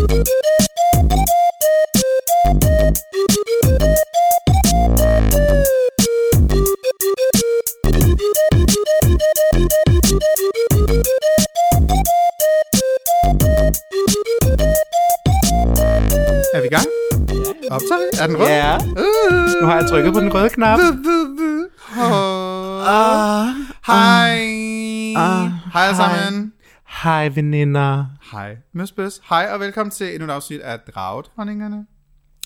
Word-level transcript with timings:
Er 0.00 0.06
vi 16.60 16.66
i 16.66 16.68
gang? 16.68 16.86
Optager 17.70 18.00
vi? 18.00 18.06
Er 18.20 18.26
den 18.26 18.38
rød? 18.38 18.46
Ja. 18.48 18.76
Uh. 18.76 19.60
Nu 19.60 19.66
har 19.66 19.74
jeg 19.80 19.88
trykket 19.88 20.12
på 20.12 20.20
den 20.20 20.34
røde 20.34 20.48
knap. 20.48 20.78
Ah. 22.86 23.46
Hej. 23.86 24.40
Ah, 25.16 25.48
Hej 25.72 25.82
alle 25.86 25.96
sammen. 25.96 26.49
Hej 27.02 27.28
veninder. 27.28 28.04
Hej. 28.32 28.56
Møsbøs. 28.72 29.20
Hej 29.28 29.48
og 29.52 29.60
velkommen 29.60 29.90
til 29.90 30.14
endnu 30.14 30.24
et 30.28 30.30
afsnit 30.30 30.60
af 30.60 30.78
Draget-honningerne. 30.80 31.86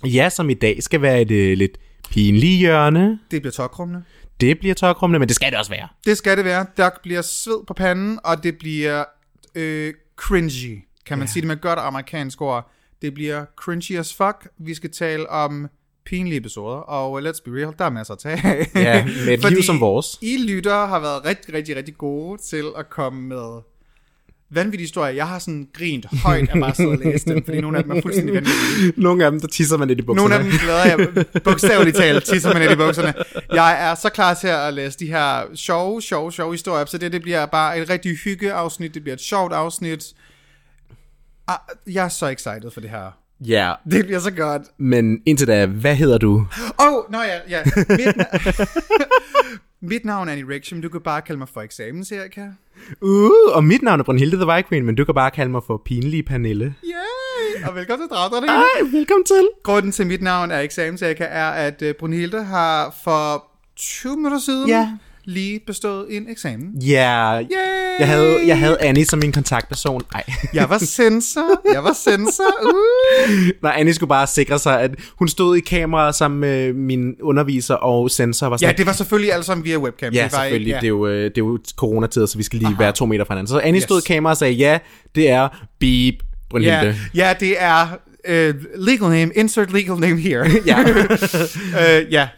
Ja, 0.04 0.28
som 0.30 0.50
i 0.50 0.54
dag 0.54 0.82
skal 0.82 1.02
være 1.02 1.22
et 1.22 1.30
øh, 1.30 1.58
lidt 1.58 1.78
pinligt 2.10 2.58
hjørne. 2.58 3.18
Det 3.30 3.42
bliver 3.42 3.52
tokrummende. 3.52 4.02
Det 4.40 4.58
bliver 4.58 4.74
tørkrummende, 4.74 5.18
men 5.18 5.28
det 5.28 5.36
skal 5.36 5.50
det 5.50 5.58
også 5.58 5.70
være. 5.70 5.88
Det 6.04 6.18
skal 6.18 6.36
det 6.36 6.44
være. 6.44 6.66
Der 6.76 6.90
bliver 7.02 7.22
sved 7.22 7.66
på 7.66 7.74
panden, 7.74 8.18
og 8.24 8.42
det 8.42 8.58
bliver 8.58 9.04
øh, 9.54 9.94
cringy. 10.16 10.84
Kan 11.06 11.18
man 11.18 11.26
Ja. 11.28 11.32
sige 11.32 11.40
det 11.40 11.48
med 11.48 11.56
godt 11.60 11.78
amerikansk 11.78 12.40
ord. 12.40 12.70
Det 13.02 13.14
bliver 13.14 13.44
cringy 13.56 13.98
as 13.98 14.14
fuck. 14.14 14.48
Vi 14.58 14.74
skal 14.74 14.90
tale 14.90 15.30
om 15.30 15.68
pinlige 16.06 16.36
episoder, 16.36 16.76
og 16.76 17.18
let's 17.20 17.42
be 17.44 17.50
real, 17.50 17.74
der 17.78 17.84
er 17.84 17.90
masser 17.90 18.14
at 18.14 18.18
tage 18.20 18.40
af. 18.44 18.66
Ja, 18.74 19.04
med 19.26 19.34
et 19.44 19.50
liv 19.50 19.62
som 19.62 19.80
vores. 19.80 20.18
I 20.22 20.36
lytter 20.48 20.86
har 20.86 20.98
været 21.00 21.24
rigtig, 21.24 21.54
rigtig, 21.54 21.76
rigtig 21.76 21.96
gode 21.96 22.42
til 22.42 22.64
at 22.76 22.90
komme 22.90 23.22
med 23.22 23.60
vanvittige 24.50 24.82
historier. 24.84 25.12
Jeg 25.14 25.28
har 25.28 25.38
sådan 25.38 25.68
grint 25.72 26.06
højt 26.22 26.48
af 26.50 26.60
bare 26.60 26.70
at 26.70 26.76
sidde 26.76 26.88
og 26.90 26.98
læse 26.98 27.26
dem, 27.26 27.44
fordi 27.44 27.60
nogle 27.60 27.78
af 27.78 27.84
dem 27.84 27.92
er 27.92 28.02
fuldstændig 28.02 28.34
vanvittige. 28.34 28.92
Nogle 29.02 29.24
af 29.24 29.30
dem, 29.30 29.40
der 29.40 29.48
tisser 29.48 29.76
man 29.76 29.90
i 29.90 30.02
bukserne. 30.02 30.16
Nogle 30.28 30.34
af 30.34 30.42
dem 30.44 30.52
glæder 30.52 30.84
jeg 30.84 31.26
bogstaveligt 31.44 31.96
talt, 31.96 32.24
tisser 32.24 32.54
man 32.54 32.72
i 32.72 32.74
bukserne. 32.74 33.14
Jeg 33.52 33.90
er 33.90 33.94
så 33.94 34.08
klar 34.08 34.34
til 34.34 34.48
at 34.48 34.74
læse 34.74 34.98
de 34.98 35.06
her 35.06 35.42
sjove, 35.54 36.02
sjove, 36.02 36.32
sjove 36.32 36.52
historier 36.52 36.80
op, 36.80 36.88
så 36.88 36.98
det, 36.98 37.12
det 37.12 37.22
bliver 37.22 37.46
bare 37.46 37.78
et 37.78 37.90
rigtig 37.90 38.16
hyggeafsnit, 38.16 38.94
det 38.94 39.02
bliver 39.02 39.14
et 39.14 39.20
sjovt 39.22 39.52
afsnit. 39.52 40.04
Ah, 41.48 41.56
Jeg 41.92 42.04
er 42.04 42.08
så 42.08 42.26
excited 42.26 42.70
for 42.70 42.80
det 42.80 42.90
her. 42.90 43.10
Ja, 43.40 43.72
Det 43.90 44.04
bliver 44.04 44.20
så 44.20 44.30
godt. 44.30 44.62
men 44.78 45.18
indtil 45.26 45.46
da, 45.46 45.66
hvad 45.66 45.94
hedder 45.96 46.18
du? 46.18 46.46
Åh, 46.80 46.86
oh, 46.92 47.12
nå 47.12 47.18
ja, 47.22 47.38
ja. 47.48 47.62
Mit, 47.88 47.98
Mit 49.88 50.04
navn 50.04 50.28
er 50.28 50.32
Annie 50.32 50.48
Ricksham, 50.48 50.82
du 50.82 50.88
kan 50.88 51.00
bare 51.00 51.22
kalde 51.22 51.38
mig 51.38 51.48
for 51.48 51.60
eksamen, 51.60 52.06
Erika. 52.12 52.40
Uh, 53.00 53.30
og 53.54 53.64
mit 53.64 53.82
navn 53.82 54.00
er 54.00 54.04
Brunhilde 54.04 54.36
the 54.36 54.46
White 54.46 54.68
Queen, 54.68 54.84
men 54.86 54.94
du 54.94 55.04
kan 55.04 55.14
bare 55.14 55.30
kalde 55.30 55.50
mig 55.50 55.62
for 55.66 55.82
pinlige 55.84 56.22
Pernille. 56.22 56.74
Yay! 56.84 57.68
Og 57.68 57.74
velkommen 57.74 58.08
til 58.08 58.16
Dragdrene. 58.16 58.46
Hej, 58.46 58.90
velkommen 58.92 59.24
til. 59.24 59.48
Grunden 59.62 59.92
til 59.92 60.06
mit 60.06 60.22
navn 60.22 60.50
er 60.50 60.60
eksamen, 60.60 60.98
Erika, 61.02 61.24
er, 61.24 61.50
at 61.50 61.82
øh, 61.82 61.94
Brunhilde 61.94 62.44
har 62.44 62.94
for 63.04 63.44
20 63.76 64.16
minutter 64.16 64.38
siden 64.38 64.68
Ja. 64.68 64.90
Lige 65.26 65.60
bestået 65.66 66.06
en 66.16 66.26
eksamen. 66.30 66.82
Ja, 66.82 67.40
Yay! 67.40 67.46
jeg 67.98 68.08
havde, 68.08 68.46
jeg 68.46 68.58
havde 68.58 68.76
Annie 68.80 69.04
som 69.04 69.18
min 69.18 69.32
kontaktperson. 69.32 70.02
Ej. 70.14 70.22
Jeg 70.54 70.70
var 70.70 70.78
sensor. 70.78 71.72
Jeg 71.72 71.84
var 71.84 71.92
sensor. 71.92 72.44
Uh. 72.64 73.50
Nej, 73.62 73.74
Annie 73.76 73.94
skulle 73.94 74.08
bare 74.08 74.26
sikre 74.26 74.58
sig, 74.58 74.80
at 74.80 74.90
hun 75.18 75.28
stod 75.28 75.56
i 75.56 75.60
kamera 75.60 76.12
sammen 76.12 76.40
med 76.40 76.72
min 76.72 77.14
underviser 77.22 77.74
og 77.74 78.10
sensor. 78.10 78.48
Var 78.48 78.56
sådan, 78.56 78.70
Ja, 78.74 78.76
det 78.76 78.86
var 78.86 78.92
selvfølgelig 78.92 79.32
alle 79.32 79.44
sammen 79.44 79.64
via 79.64 79.78
webcam. 79.78 80.12
Ja, 80.12 80.24
det 80.24 80.32
var 80.32 80.38
selvfølgelig. 80.38 80.66
Ikke, 80.68 80.76
Det, 80.80 80.84
er 80.84 80.88
jo, 80.88 81.06
øh, 81.06 81.24
det 81.24 81.24
er 81.26 81.32
jo 81.38 81.58
coronatid, 81.76 82.26
så 82.26 82.36
vi 82.38 82.42
skal 82.42 82.58
lige 82.58 82.66
Aha. 82.68 82.76
være 82.82 82.92
to 82.92 83.06
meter 83.06 83.24
fra 83.24 83.34
hinanden. 83.34 83.48
Så 83.48 83.58
Annie 83.58 83.76
Yes. 83.78 83.82
stod 83.82 84.02
i 84.02 84.04
kamera 84.06 84.30
og 84.30 84.36
sagde, 84.36 84.52
ja, 84.54 84.78
det 85.14 85.30
er 85.30 85.48
beep, 85.80 86.14
Brunhilde. 86.50 86.76
ja, 86.76 86.94
ja, 87.14 87.34
det 87.40 87.54
er 87.62 87.86
uh, 88.28 88.54
legal 88.86 89.08
name. 89.10 89.32
Insert 89.36 89.72
legal 89.72 89.96
name 89.96 90.20
here. 90.20 90.50
Ja. 90.66 90.80
uh, 90.80 92.12
ja. 92.16 92.28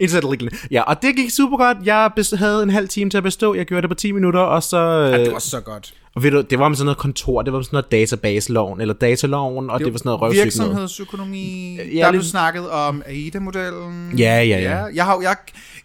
Legal. 0.00 0.50
Ja, 0.70 0.82
og 0.82 1.02
det 1.02 1.16
gik 1.16 1.30
super 1.30 1.56
godt. 1.56 1.78
Jeg 1.84 2.10
havde 2.38 2.62
en 2.62 2.70
halv 2.70 2.88
time 2.88 3.10
til 3.10 3.16
at 3.18 3.22
bestå. 3.22 3.54
Jeg 3.54 3.66
gjorde 3.66 3.82
det 3.82 3.90
på 3.90 3.94
10 3.94 4.12
minutter, 4.12 4.40
og 4.40 4.62
så... 4.62 4.76
ja, 4.78 5.18
Øh, 5.18 5.24
det 5.24 5.32
var 5.32 5.38
så 5.38 5.60
godt. 5.60 5.94
Og 6.16 6.22
ved 6.22 6.30
du, 6.30 6.40
det 6.40 6.58
var 6.58 6.68
med 6.68 6.76
sådan 6.76 6.84
noget 6.86 6.98
kontor, 6.98 7.42
det 7.42 7.52
var 7.52 7.58
med 7.58 7.64
sådan 7.64 7.84
noget 7.90 7.92
database-loven, 7.92 8.80
eller 8.80 8.94
dataloven, 8.94 9.70
og 9.70 9.78
det, 9.78 9.84
det 9.84 9.92
var 9.92 9.98
sådan 9.98 10.08
noget 10.08 10.20
røvsygt. 10.20 10.44
Virksomhedsøkonomi. 10.44 11.76
Ja, 11.76 12.00
der 12.00 12.10
blev 12.10 12.20
lidt- 12.20 12.30
snakket 12.30 12.70
om 12.70 13.02
AIDA-modellen. 13.06 14.18
Ja, 14.18 14.42
ja, 14.42 14.58
ja. 14.60 14.84
Jeg 14.94 15.04
har, 15.04 15.20
jeg, 15.22 15.36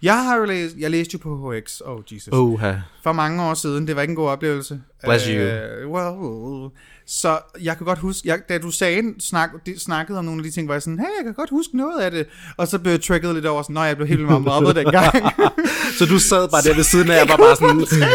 jeg 0.02 0.24
har 0.24 0.38
jo 0.38 0.46
læst, 0.46 0.76
jeg 0.80 0.92
læste 0.92 1.14
jo 1.14 1.20
på 1.20 1.54
HX. 1.54 1.82
Oh, 1.86 2.00
Jesus. 2.12 2.28
Oha. 2.34 2.74
For 3.04 3.12
mange 3.12 3.44
år 3.44 3.54
siden. 3.54 3.88
Det 3.88 3.96
var 3.96 4.02
ikke 4.02 4.12
en 4.12 4.16
god 4.16 4.30
oplevelse. 4.30 4.82
Bless 5.04 5.26
you. 5.28 5.42
Uh, 5.88 5.92
well, 5.94 6.70
så 7.08 7.40
jeg 7.62 7.78
kan 7.78 7.86
godt 7.86 8.00
huske, 8.00 8.28
jeg, 8.30 8.40
da 8.50 8.58
du 8.58 8.72
sagde, 8.72 9.02
snak, 9.20 9.50
det, 9.66 9.82
snakkede 9.82 10.20
om 10.20 10.26
nogle 10.26 10.40
af 10.40 10.44
de 10.44 10.52
ting, 10.52 10.68
var 10.68 10.74
jeg 10.74 10.82
sådan, 10.82 11.00
hey, 11.00 11.06
jeg 11.18 11.24
kan 11.26 11.34
godt 11.34 11.50
huske 11.50 11.78
noget 11.78 12.02
af 12.02 12.12
det. 12.12 12.26
Og 12.58 12.68
så 12.68 12.80
blev 12.80 12.92
jeg 12.92 13.02
trigget 13.02 13.36
lidt 13.36 13.46
over 13.46 13.62
sådan, 13.62 13.74
nej, 13.74 13.84
jeg 13.84 13.96
blev 13.96 14.08
helt 14.08 14.22
meget 14.22 14.42
mobbet 14.42 14.76
dengang. 14.76 15.14
Så 16.00 16.06
du 16.06 16.20
sad 16.20 16.50
bare 16.50 16.62
der 16.62 16.76
ved 16.76 16.84
siden 16.84 17.12
af, 17.12 17.22
og 17.24 17.30
var 17.30 17.38
bare 17.38 17.56
sådan... 17.56 17.86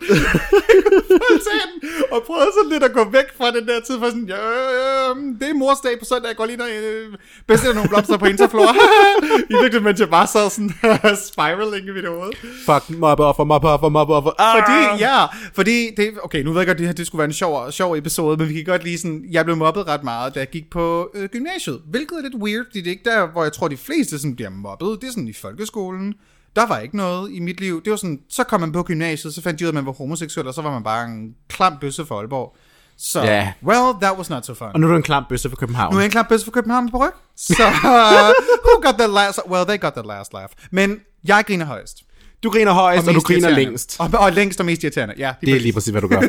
og 2.12 2.22
prøvede 2.26 2.50
sådan 2.56 2.70
lidt 2.70 2.82
at 2.82 2.92
gå 2.92 3.04
væk 3.10 3.24
fra 3.38 3.50
den 3.50 3.68
der 3.68 3.80
tid, 3.80 3.98
for 3.98 4.06
sådan, 4.06 4.28
ja, 4.28 4.36
øh, 4.36 5.16
det 5.40 5.50
er 5.50 5.54
morsdag 5.54 5.98
på 5.98 6.04
søndag, 6.04 6.28
jeg 6.28 6.36
går 6.36 6.46
lige 6.46 6.62
og 6.62 6.68
øh, 6.70 7.14
bestiller 7.46 7.74
nogle 7.74 7.88
blomster 7.88 8.16
på 8.16 8.26
Interflora. 8.26 8.74
I 9.50 9.52
virkeligheden, 9.52 9.84
mens 9.84 10.00
jeg 10.00 10.10
bare 10.10 10.26
sad 10.26 10.50
sådan 10.50 10.70
spiraling 11.30 11.88
i 11.88 11.90
mit 11.90 12.06
hoved. 12.06 12.32
Fuck, 12.66 12.98
mobbe 12.98 13.24
offer, 13.24 13.44
mobbe 13.44 13.68
offer, 13.68 13.88
mobbe 13.88 14.14
offer. 14.14 14.30
Ah! 14.38 14.56
Fordi, 14.56 15.02
ja, 15.04 15.26
fordi 15.54 15.90
det, 15.96 16.10
okay, 16.22 16.42
nu 16.42 16.52
ved 16.52 16.60
jeg 16.60 16.66
godt, 16.66 16.74
at 16.74 16.78
det 16.78 16.86
her 16.86 16.94
det 16.94 17.06
skulle 17.06 17.20
være 17.20 17.28
en 17.28 17.32
sjov, 17.32 17.72
sjov 17.72 17.96
episode, 17.96 18.36
men 18.36 18.48
vi 18.48 18.54
kan 18.54 18.64
godt 18.64 18.84
lige 18.84 18.98
sådan, 18.98 19.24
jeg 19.30 19.44
blev 19.44 19.56
mobbet 19.56 19.86
ret 19.86 20.04
meget, 20.04 20.34
da 20.34 20.40
jeg 20.40 20.50
gik 20.50 20.70
på 20.70 21.10
øh, 21.14 21.28
gymnasiet, 21.28 21.80
hvilket 21.90 22.18
er 22.18 22.22
lidt 22.22 22.34
weird, 22.34 22.64
fordi 22.66 22.78
det 22.78 22.86
er 22.86 22.90
ikke 22.90 23.10
der, 23.10 23.26
hvor 23.26 23.42
jeg 23.42 23.52
tror, 23.52 23.68
de 23.68 23.76
fleste 23.76 24.18
sådan 24.18 24.36
bliver 24.36 24.50
mobbet, 24.50 24.98
det 25.00 25.06
er 25.06 25.10
sådan 25.10 25.28
i 25.28 25.32
folkeskolen, 25.32 26.14
der 26.56 26.66
var 26.66 26.78
ikke 26.78 26.96
noget 26.96 27.30
i 27.32 27.40
mit 27.40 27.60
liv, 27.60 27.82
det 27.84 27.90
var 27.90 27.96
sådan, 27.96 28.18
så 28.30 28.44
kom 28.44 28.60
man 28.60 28.72
på 28.72 28.82
gymnasiet, 28.82 29.34
så 29.34 29.42
fandt 29.42 29.60
de 29.60 29.64
ud 29.64 29.66
af, 29.66 29.70
at 29.70 29.74
man 29.74 29.86
var 29.86 29.92
homoseksuel, 29.92 30.46
og 30.46 30.54
så 30.54 30.62
var 30.62 30.70
man 30.70 30.82
bare 30.82 31.04
en 31.04 31.34
klam 31.48 31.72
bøsse 31.80 32.06
for 32.06 32.18
Aalborg. 32.18 32.56
Så, 32.98 33.22
Ja. 33.22 33.52
well, 33.64 33.94
that 34.02 34.16
was 34.18 34.30
not 34.30 34.46
so 34.46 34.54
fun. 34.54 34.68
Og 34.74 34.80
nu 34.80 34.86
er 34.86 34.90
du 34.90 34.96
en 34.96 35.02
klam 35.02 35.24
bøsse 35.28 35.48
for 35.50 35.56
København. 35.56 35.92
Nu 35.94 35.96
er 35.96 36.00
jeg 36.00 36.06
en 36.06 36.10
klam 36.10 36.24
bøsse 36.28 36.44
for 36.44 36.50
København 36.52 36.90
på 36.90 36.96
ryg. 36.96 37.10
Så, 37.36 37.62
uh, 37.84 37.84
who 38.66 38.80
got 38.82 38.94
that 38.98 39.10
last, 39.10 39.40
well, 39.50 39.64
they 39.66 39.80
got 39.80 39.92
that 39.92 40.06
last 40.06 40.32
laugh. 40.32 40.48
Men 40.70 40.96
jeg 41.28 41.44
griner 41.46 41.64
højst. 41.66 42.02
Du 42.42 42.50
griner 42.50 42.72
højst, 42.72 43.02
og, 43.02 43.08
og 43.08 43.14
du 43.14 43.20
griner 43.20 43.50
længst. 43.50 43.96
Og, 43.98 44.10
og 44.12 44.32
længst 44.32 44.60
og 44.60 44.66
mest 44.66 44.82
irriterende, 44.84 45.14
ja. 45.18 45.32
Det 45.40 45.56
er 45.56 45.60
lige 45.60 45.72
præcis, 45.72 45.90
hvad 45.90 46.02
du 46.02 46.08
gør. 46.08 46.20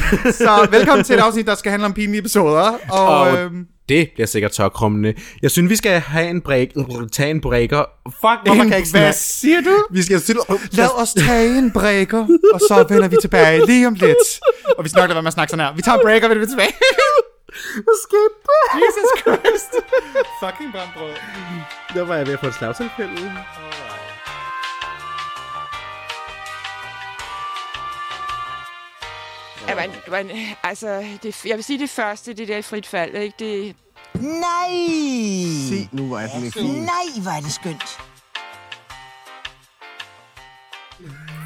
Så 0.44 0.66
velkommen 0.70 1.04
til 1.04 1.14
et 1.14 1.20
afsnit, 1.20 1.46
der 1.46 1.54
skal 1.54 1.70
handle 1.70 1.86
om 1.86 1.92
pinlige 1.92 2.18
episoder. 2.18 2.78
Og, 2.90 3.06
Og 3.08 3.38
øhm, 3.38 3.66
det 3.88 4.10
bliver 4.14 4.26
sikkert 4.26 4.52
tørkrummende. 4.52 5.14
Jeg 5.42 5.50
synes, 5.50 5.70
vi 5.70 5.76
skal 5.76 6.00
have 6.00 6.30
en 6.30 6.40
break, 6.40 6.68
tage 7.12 7.30
en 7.30 7.40
breaker. 7.40 7.84
Fuck, 8.06 8.38
hvorfor 8.44 8.62
kan 8.62 8.70
jeg 8.70 8.78
ikke 8.78 8.90
hvad 8.90 9.12
siger 9.12 9.60
du? 9.60 9.84
Vi 9.90 10.02
skal 10.02 10.20
stille... 10.20 10.40
Lad 10.72 11.00
os 11.02 11.12
tage 11.12 11.58
en 11.58 11.70
breaker, 11.70 12.26
og 12.54 12.60
så 12.60 12.86
vender 12.88 13.08
vi 13.08 13.16
tilbage 13.20 13.66
lige 13.66 13.86
om 13.86 13.94
lidt. 13.94 14.40
Og 14.78 14.84
vi 14.84 14.90
nok 14.94 15.08
lade 15.08 15.14
være 15.14 15.22
med 15.22 15.26
at 15.26 15.32
snakke 15.32 15.50
sådan 15.50 15.66
her. 15.66 15.74
Vi 15.74 15.82
tager 15.82 15.98
en 15.98 16.04
breaker, 16.04 16.26
og 16.26 16.30
vender 16.30 16.46
vi 16.46 16.50
tilbage. 16.50 16.72
Hvad 17.86 17.98
skete 18.06 18.36
der? 18.48 18.64
Jesus 18.84 19.10
Christ. 19.22 19.72
Fucking 20.42 20.72
brandbrød. 20.74 21.14
Der 21.94 22.04
var 22.04 22.16
jeg 22.16 22.26
ved 22.26 22.34
at 22.34 22.40
få 22.40 22.46
et 22.46 22.54
slagtilfælde. 22.54 23.32
Ja, 29.68 29.74
man, 29.74 29.90
man, 30.10 30.30
altså, 30.62 31.04
det, 31.22 31.44
jeg 31.46 31.56
vil 31.56 31.64
sige 31.64 31.78
det 31.78 31.90
første, 31.90 32.32
det 32.34 32.48
der 32.48 32.56
i 32.56 32.62
frit 32.62 32.86
fald, 32.86 33.14
ikke? 33.14 33.34
Det, 33.38 33.76
Nej! 34.14 34.68
Se, 35.68 35.88
nu 35.92 36.08
var 36.08 36.26
den 36.26 36.44
ikke. 36.44 36.62
Nej, 36.62 37.36
er 37.36 37.40
det 37.40 37.52
skønt. 37.52 37.98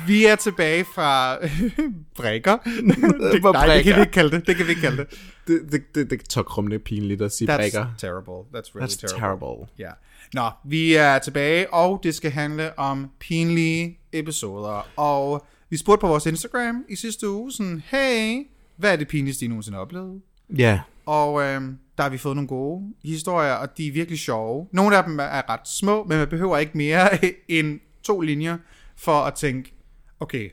Vi 0.06 0.24
er 0.26 0.36
tilbage 0.36 0.84
fra 0.94 1.36
brækker. 2.16 2.56
det, 2.56 3.42
Fra 3.42 3.52
nej, 3.52 3.74
det 3.76 3.84
kan 3.84 3.94
vi 3.96 4.00
ikke 4.00 4.12
kalde 4.12 4.30
det. 4.36 4.46
Det 4.46 4.56
kan 4.56 4.66
vi 4.66 4.70
ikke 4.70 4.82
kalde 4.82 4.96
det. 4.96 5.06
Det, 5.46 5.60
det, 5.72 5.82
det, 5.94 6.10
det 6.10 6.20
er 6.20 6.24
tørkrummende 6.28 6.78
pinligt 6.78 7.22
at 7.22 7.32
sige 7.32 7.52
That's 7.52 7.56
brækker. 7.56 7.86
terrible. 7.98 8.32
That's 8.34 8.74
really 8.74 8.88
That's 8.92 8.96
terrible. 8.96 9.46
terrible. 9.48 9.66
Ja. 9.78 9.90
Nå, 10.32 10.50
vi 10.64 10.94
er 10.94 11.18
tilbage, 11.18 11.74
og 11.74 12.00
det 12.02 12.14
skal 12.14 12.30
handle 12.30 12.78
om 12.78 13.10
pinlige 13.20 13.98
episoder. 14.12 14.88
Og 14.96 15.46
vi 15.70 15.76
spurgte 15.76 16.00
på 16.00 16.08
vores 16.08 16.26
Instagram 16.26 16.84
i 16.88 16.96
sidste 16.96 17.30
uge, 17.30 17.52
sådan, 17.52 17.82
hey, 17.86 18.46
hvad 18.76 18.92
er 18.92 18.96
det 18.96 19.08
pinligste, 19.08 19.44
I 19.44 19.48
nogensinde 19.48 19.76
har 19.76 19.82
oplevet? 19.82 20.22
Ja. 20.58 20.80
Og 21.06 21.42
øhm, 21.42 21.78
der 21.96 22.02
har 22.02 22.10
vi 22.10 22.18
fået 22.18 22.36
nogle 22.36 22.48
gode 22.48 22.94
historier, 23.04 23.52
og 23.52 23.78
de 23.78 23.88
er 23.88 23.92
virkelig 23.92 24.18
sjove. 24.18 24.66
Nogle 24.72 24.96
af 24.96 25.04
dem 25.04 25.18
er 25.18 25.50
ret 25.50 25.68
små, 25.68 26.04
men 26.04 26.18
man 26.18 26.28
behøver 26.28 26.58
ikke 26.58 26.72
mere 26.78 27.08
end 27.48 27.80
to 28.02 28.20
linjer 28.20 28.58
for 28.96 29.12
at 29.12 29.34
tænke, 29.34 29.74
okay, 30.20 30.50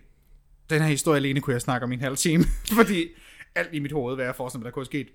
den 0.69 0.81
her 0.81 0.89
historie 0.89 1.17
alene 1.17 1.41
kunne 1.41 1.53
jeg 1.53 1.61
snakke 1.61 1.83
om 1.83 1.91
i 1.91 1.95
en 1.95 2.01
halv 2.01 2.17
time, 2.17 2.43
fordi 2.79 3.07
alt 3.55 3.69
i 3.73 3.79
mit 3.79 3.91
hoved, 3.91 4.15
hvad 4.15 4.25
jeg 4.25 4.35
forestiller 4.35 4.59
mig, 4.59 4.65
der 4.65 4.71
kunne 4.71 4.81
have 4.81 4.85
sket. 4.85 5.07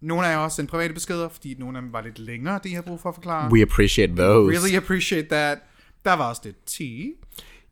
Nogle 0.00 0.26
af 0.26 0.30
jer 0.30 0.38
også 0.38 0.56
sendt 0.56 0.70
private 0.70 0.94
beskeder, 0.94 1.28
fordi 1.28 1.54
nogle 1.58 1.78
af 1.78 1.82
dem 1.82 1.92
var 1.92 2.02
lidt 2.02 2.18
længere, 2.18 2.60
det 2.62 2.70
jeg 2.70 2.76
har 2.76 2.82
brug 2.82 3.00
for 3.00 3.08
at 3.08 3.14
forklare. 3.14 3.52
We 3.52 3.62
appreciate 3.62 4.16
those. 4.16 4.58
Really 4.58 4.76
appreciate 4.76 5.28
that. 5.28 5.58
Der 6.04 6.12
var 6.12 6.28
også 6.28 6.42
lidt 6.44 6.56
tea. 6.66 7.12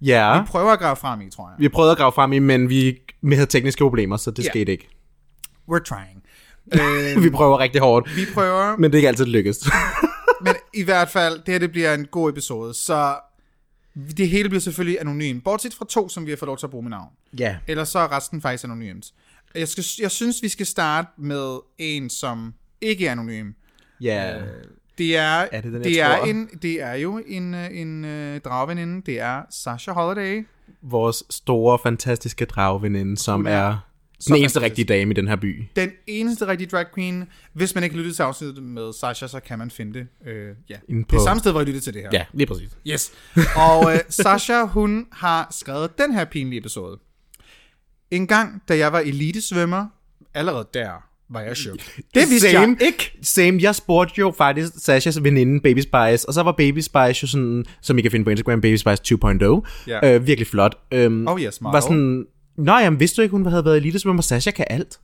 Ja. 0.02 0.40
Vi 0.40 0.46
prøver 0.46 0.70
at 0.72 0.78
grave 0.78 0.96
frem 0.96 1.20
i, 1.20 1.30
tror 1.30 1.48
jeg. 1.48 1.54
Vi 1.58 1.68
prøvede 1.68 1.92
at 1.92 1.98
grave 1.98 2.12
frem 2.12 2.32
i, 2.32 2.38
men 2.38 2.68
vi, 2.68 2.98
vi 3.22 3.34
havde 3.34 3.46
tekniske 3.46 3.84
problemer, 3.84 4.16
så 4.16 4.30
det 4.30 4.44
Ja. 4.44 4.48
skete 4.50 4.72
ikke. 4.72 4.88
We're 5.70 5.82
trying. 5.84 6.22
Øh, 6.74 7.22
Vi 7.24 7.30
prøver 7.30 7.58
rigtig 7.58 7.80
hårdt, 7.80 8.16
vi 8.16 8.26
prøver, 8.34 8.76
men 8.76 8.90
det 8.90 8.94
er 8.94 8.98
ikke 8.98 9.08
altid 9.08 9.24
lykkes. 9.26 9.58
men 10.44 10.54
i 10.74 10.82
hvert 10.82 11.08
fald, 11.08 11.34
det 11.38 11.54
her 11.54 11.58
det 11.58 11.70
bliver 11.72 11.94
en 11.94 12.06
god 12.10 12.30
episode, 12.30 12.74
så 12.74 13.16
det 14.16 14.28
hele 14.28 14.48
bliver 14.48 14.60
selvfølgelig 14.60 15.00
anonymt, 15.00 15.44
bortset 15.44 15.74
fra 15.74 15.84
to, 15.88 16.08
som 16.08 16.26
vi 16.26 16.30
har 16.30 16.36
fået 16.36 16.46
lov 16.46 16.58
til 16.58 16.66
at 16.66 16.70
bruge 16.70 16.82
med 16.82 16.90
navn. 16.90 17.08
ja. 17.38 17.56
Ellers 17.66 17.88
så 17.88 17.98
er 17.98 18.12
resten 18.16 18.42
faktisk 18.42 18.64
anonymt. 18.64 19.06
Jeg, 19.54 19.68
skal, 19.68 19.84
jeg 20.00 20.10
synes, 20.10 20.42
vi 20.42 20.48
skal 20.48 20.66
starte 20.66 21.08
med 21.18 21.58
en, 21.78 22.10
som 22.10 22.54
ikke 22.80 23.06
er 23.06 23.12
anonym. 23.12 23.50
Ja. 24.00 24.34
Det 25.00 25.16
er, 25.16 25.22
Er 25.52 25.60
det 25.60 25.72
den, 25.72 25.84
det 25.84 26.00
er, 26.00 26.16
en, 26.16 26.46
det 26.62 26.82
er 26.82 26.94
jo 26.94 27.22
en, 27.26 27.54
øh, 27.54 27.66
en 27.72 28.04
uh, 28.04 28.40
dragveninde. 28.40 29.02
Det 29.06 29.20
er 29.20 29.42
Sasha 29.50 29.92
Holiday. 29.92 30.46
Vores 30.82 31.22
store, 31.30 31.78
fantastiske 31.82 32.44
dragveninde, 32.44 33.16
som 33.16 33.46
er 33.46 33.50
er 33.50 33.78
den 34.28 34.36
eneste 34.36 34.60
rigtige 34.60 34.84
dame 34.84 35.10
i 35.10 35.14
den 35.14 35.28
her 35.28 35.36
by. 35.36 35.64
Den 35.76 35.90
eneste 36.06 36.46
rigtige 36.46 36.68
drag 36.68 36.86
queen. 36.94 37.24
Hvis 37.52 37.74
man 37.74 37.84
ikke 37.84 37.96
lyttede 37.96 38.14
til 38.16 38.22
afsnittet 38.22 38.62
med 38.64 38.92
Sasha, 38.92 39.26
så 39.26 39.40
kan 39.40 39.58
man 39.58 39.70
finde 39.70 39.98
det. 39.98 40.06
Øh, 40.26 40.54
ja. 40.70 40.76
Inde 40.88 41.00
Det 41.00 41.08
på- 41.08 41.16
er 41.16 41.20
samme 41.20 41.40
sted, 41.40 41.50
hvor 41.50 41.60
jeg 41.60 41.66
lyttede 41.66 41.84
til 41.84 41.94
det 41.94 42.02
her. 42.02 42.08
Ja, 42.12 42.24
lige 42.32 42.46
præcis. 42.46 42.70
Yes. 42.88 43.12
Og 43.56 43.92
øh, 43.92 43.98
Sasha, 44.22 44.62
hun 44.64 45.06
har 45.12 45.48
skrevet 45.50 45.98
den 45.98 46.14
her 46.14 46.24
pinlige 46.24 46.58
episode. 46.60 46.98
En 48.10 48.26
gang, 48.26 48.62
da 48.68 48.76
jeg 48.78 48.92
var 48.92 49.00
elitesvømmer, 49.00 49.86
allerede 50.34 50.68
der 50.74 50.90
var 51.32 51.40
jeg 51.40 51.56
chok. 51.56 51.76
Det 52.14 52.30
vidste 52.30 52.50
Same. 52.50 52.76
jeg 52.80 52.86
ikke. 52.86 53.18
Same, 53.22 53.58
jeg 53.62 53.74
spurgte 53.74 54.14
jo 54.18 54.34
faktisk 54.38 54.72
Sashas 54.78 55.22
veninde 55.24 55.60
Baby 55.60 55.78
Spice, 55.80 56.28
og 56.28 56.34
så 56.34 56.42
var 56.42 56.52
Baby 56.52 56.78
Spice 56.78 57.18
jo 57.22 57.26
sådan, 57.26 57.64
som 57.82 57.98
I 57.98 58.02
kan 58.02 58.10
finde 58.10 58.24
på 58.24 58.30
Instagram, 58.30 58.60
Baby 58.60 58.76
Spice 58.76 59.02
2.0, 59.14 59.62
Ja. 59.86 60.14
øh, 60.14 60.26
virkelig 60.26 60.46
flot. 60.46 60.74
Øhm, 60.92 61.28
Oh 61.28 61.40
yes, 61.42 61.58
var 61.62 61.80
sådan, 61.80 62.24
Nå, 62.58 62.72
jamen, 62.78 63.00
vidste 63.00 63.16
du 63.16 63.22
ikke, 63.22 63.30
hun 63.32 63.46
havde 63.46 63.64
været 63.64 63.76
elitesvømmer? 63.76 64.22
Sasha 64.22 64.50
kan 64.50 64.66
alt. 64.70 64.98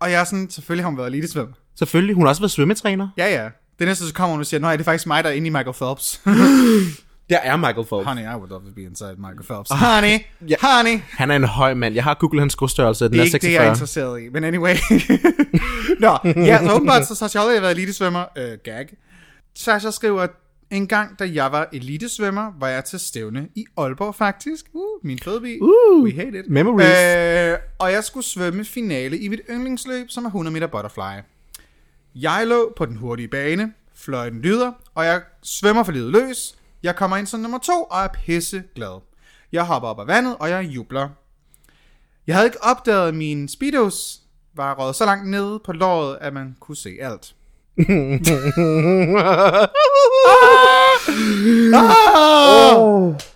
Og 0.00 0.10
jeg 0.10 0.20
er 0.20 0.24
sådan, 0.24 0.50
selvfølgelig 0.50 0.84
har 0.84 0.90
hun 0.90 0.98
været 0.98 1.08
elitesvømmer. 1.08 1.54
Selvfølgelig, 1.78 2.14
hun 2.14 2.22
har 2.24 2.28
også 2.28 2.42
været 2.42 2.50
svømmetræner. 2.50 3.08
Ja, 3.16 3.42
ja. 3.42 3.48
Det 3.78 3.86
næste, 3.86 4.08
så 4.08 4.14
kommer 4.14 4.30
hun 4.32 4.40
og 4.40 4.46
siger, 4.46 4.60
nej, 4.60 4.72
det 4.76 4.80
er 4.80 4.84
faktisk 4.84 5.06
mig, 5.06 5.24
der 5.24 5.30
er 5.30 5.34
inde 5.34 5.46
i 5.46 5.50
Michael 5.50 5.72
Phelps. 5.80 6.20
Der 7.30 7.36
er 7.38 7.56
Michael 7.56 7.86
Phelps. 7.86 8.06
honey, 8.08 8.22
I 8.22 8.36
would 8.36 8.50
love 8.50 8.62
to 8.64 8.70
be 8.74 8.82
inside 8.82 9.14
Michael 9.18 9.44
Phelps. 9.44 9.70
honey, 9.70 10.18
Ja. 10.48 10.56
honey. 10.62 11.00
Han 11.10 11.30
er 11.30 11.36
en 11.36 11.44
høj 11.44 11.74
mand. 11.74 11.94
Jeg 11.94 12.04
har 12.04 12.14
googlet 12.14 12.40
hans 12.42 12.52
skostørrelse, 12.52 13.04
den 13.04 13.12
Det 13.12 13.18
er 13.18 13.22
er 13.22 13.24
ikke 13.26 13.38
det, 13.38 13.52
jeg 13.52 13.66
er 13.66 13.74
46. 13.74 13.74
interesseret 13.74 14.22
i. 14.22 14.28
Men 14.28 14.44
anyway. 14.44 14.74
Nå, 16.04 16.18
ja, 16.24 16.58
så 16.66 16.72
åbenbart, 16.74 17.06
så 17.06 17.14
Sasha 17.14 17.38
Holiday 17.38 17.56
har 17.56 17.60
været 17.60 17.72
elitesvømmer. 17.72 18.24
Øh, 18.38 18.58
gag. 18.64 18.88
Sasha 19.54 19.90
skriver, 19.90 20.26
en 20.70 20.86
gang, 20.86 21.18
da 21.18 21.30
jeg 21.34 21.52
var 21.52 21.68
elitesvømmer, 21.72 22.52
var 22.60 22.68
jeg 22.68 22.84
til 22.84 22.98
stævne 22.98 23.48
i 23.54 23.64
Aalborg 23.76 24.14
faktisk. 24.14 24.64
Uh, 24.74 25.06
min 25.06 25.18
fødeby. 25.24 25.58
Uh, 25.60 26.04
We 26.04 26.12
hate 26.12 26.38
it. 26.38 26.44
memories. 26.48 26.88
Øh, 27.52 27.58
og 27.78 27.92
jeg 27.92 28.04
skulle 28.04 28.24
svømme 28.26 28.64
finale 28.64 29.18
i 29.18 29.28
mit 29.28 29.40
yndlingsløb, 29.50 30.10
som 30.10 30.24
er 30.24 30.28
100 30.28 30.52
meter 30.54 30.66
butterfly. 30.66 31.20
Jeg 32.14 32.42
lå 32.46 32.72
på 32.76 32.86
den 32.86 32.96
hurtige 32.96 33.28
bane, 33.28 33.72
fløjten 33.96 34.40
lyder, 34.40 34.72
og 34.94 35.04
jeg 35.04 35.20
svømmer 35.42 35.82
for 35.82 35.92
livet 35.92 36.12
løs. 36.12 36.54
Jeg 36.84 36.96
kommer 36.96 37.16
ind 37.16 37.26
som 37.26 37.40
nummer 37.40 37.58
to, 37.58 37.86
og 37.90 38.02
er 38.02 38.08
pisse 38.08 38.62
glad. 38.74 39.00
Jeg 39.52 39.64
hopper 39.64 39.88
op 39.88 40.00
af 40.00 40.06
vandet, 40.06 40.36
og 40.40 40.50
jeg 40.50 40.64
jubler. 40.64 41.08
Jeg 42.26 42.34
havde 42.34 42.46
ikke 42.46 42.64
opdaget, 42.64 43.08
at 43.08 43.14
min 43.14 43.48
speedos 43.48 44.20
var 44.56 44.74
røget 44.74 44.96
så 44.96 45.04
langt 45.04 45.30
nede 45.30 45.60
på 45.64 45.72
låret, 45.72 46.18
at 46.20 46.32
man 46.32 46.56
kunne 46.60 46.76
se 46.76 46.96
alt. 47.00 47.34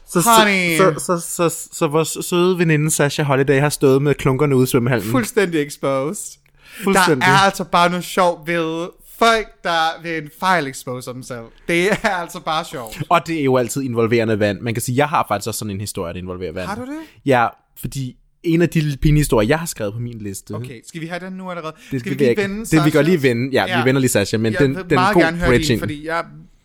Så, 0.08 0.22
så, 0.22 0.30
Honey. 0.38 0.76
så, 0.76 0.94
så, 0.98 1.20
så, 1.20 1.48
så, 1.48 1.68
så 1.72 1.86
vores 1.86 2.18
søde 2.20 2.58
veninde 2.58 2.90
Sasha 2.90 3.22
Holiday 3.22 3.60
har 3.60 3.68
stået 3.68 4.02
med 4.02 4.14
klunkerne 4.14 4.56
ude 4.56 4.64
i 4.64 4.66
svømmehallen. 4.66 5.10
Fuldstændig 5.10 5.62
exposed. 5.62 6.38
Fuldstændig. 6.84 7.26
Der 7.26 7.32
er 7.32 7.38
altså 7.38 7.64
bare 7.64 7.90
noget 7.90 8.04
sjovt 8.04 8.46
ved 8.46 8.88
folk, 9.18 9.46
der 9.64 10.02
ved 10.02 10.22
en 10.22 10.30
fejl 10.40 10.66
exposer 10.66 11.12
dem 11.12 11.22
selv. 11.22 11.42
Det 11.68 11.88
er 11.90 12.08
altså 12.08 12.40
bare 12.40 12.64
sjovt. 12.64 13.02
Og 13.08 13.26
det 13.26 13.40
er 13.40 13.44
jo 13.44 13.56
altid 13.56 13.82
involverende 13.82 14.38
vand. 14.38 14.60
Man 14.60 14.74
kan 14.74 14.80
sige, 14.80 14.96
jeg 14.96 15.08
har 15.08 15.24
faktisk 15.28 15.48
også 15.48 15.58
sådan 15.58 15.70
en 15.70 15.80
historie, 15.80 16.12
der 16.12 16.18
involverer 16.18 16.52
vand. 16.52 16.68
Har 16.68 16.74
du 16.74 16.82
det? 16.82 16.98
Ja, 17.26 17.46
fordi 17.76 18.16
en 18.42 18.62
af 18.62 18.68
de 18.68 18.80
lille 18.80 18.96
pinhistorier, 18.96 19.48
jeg 19.48 19.58
har 19.58 19.66
skrevet 19.66 19.92
på 19.92 19.98
min 19.98 20.18
liste. 20.18 20.54
Okay, 20.54 20.80
skal 20.86 21.00
vi 21.00 21.06
have 21.06 21.20
den 21.20 21.32
nu 21.32 21.50
allerede? 21.50 21.74
Det 21.90 22.00
skal 22.00 22.12
vi 22.12 22.16
vi 22.16 22.24
lige 22.24 22.36
vende 22.36 22.64
Det 22.64 22.84
vi 22.84 22.90
godt 22.90 23.06
lige 23.06 23.22
vende. 23.22 23.50
Ja, 23.52 23.64
ja, 23.66 23.80
vi 23.82 23.88
vender 23.88 24.00
lige 24.00 24.10
Sasha, 24.10 24.36
men 24.36 24.52
jeg 24.52 24.60
den, 24.60 24.74
den 24.74 24.98
er 24.98 25.12
god 25.12 25.22
gerne 25.22 25.36
høre 25.36 25.58
din, 25.58 25.78
fordi 25.78 26.06
jeg, 26.06 26.24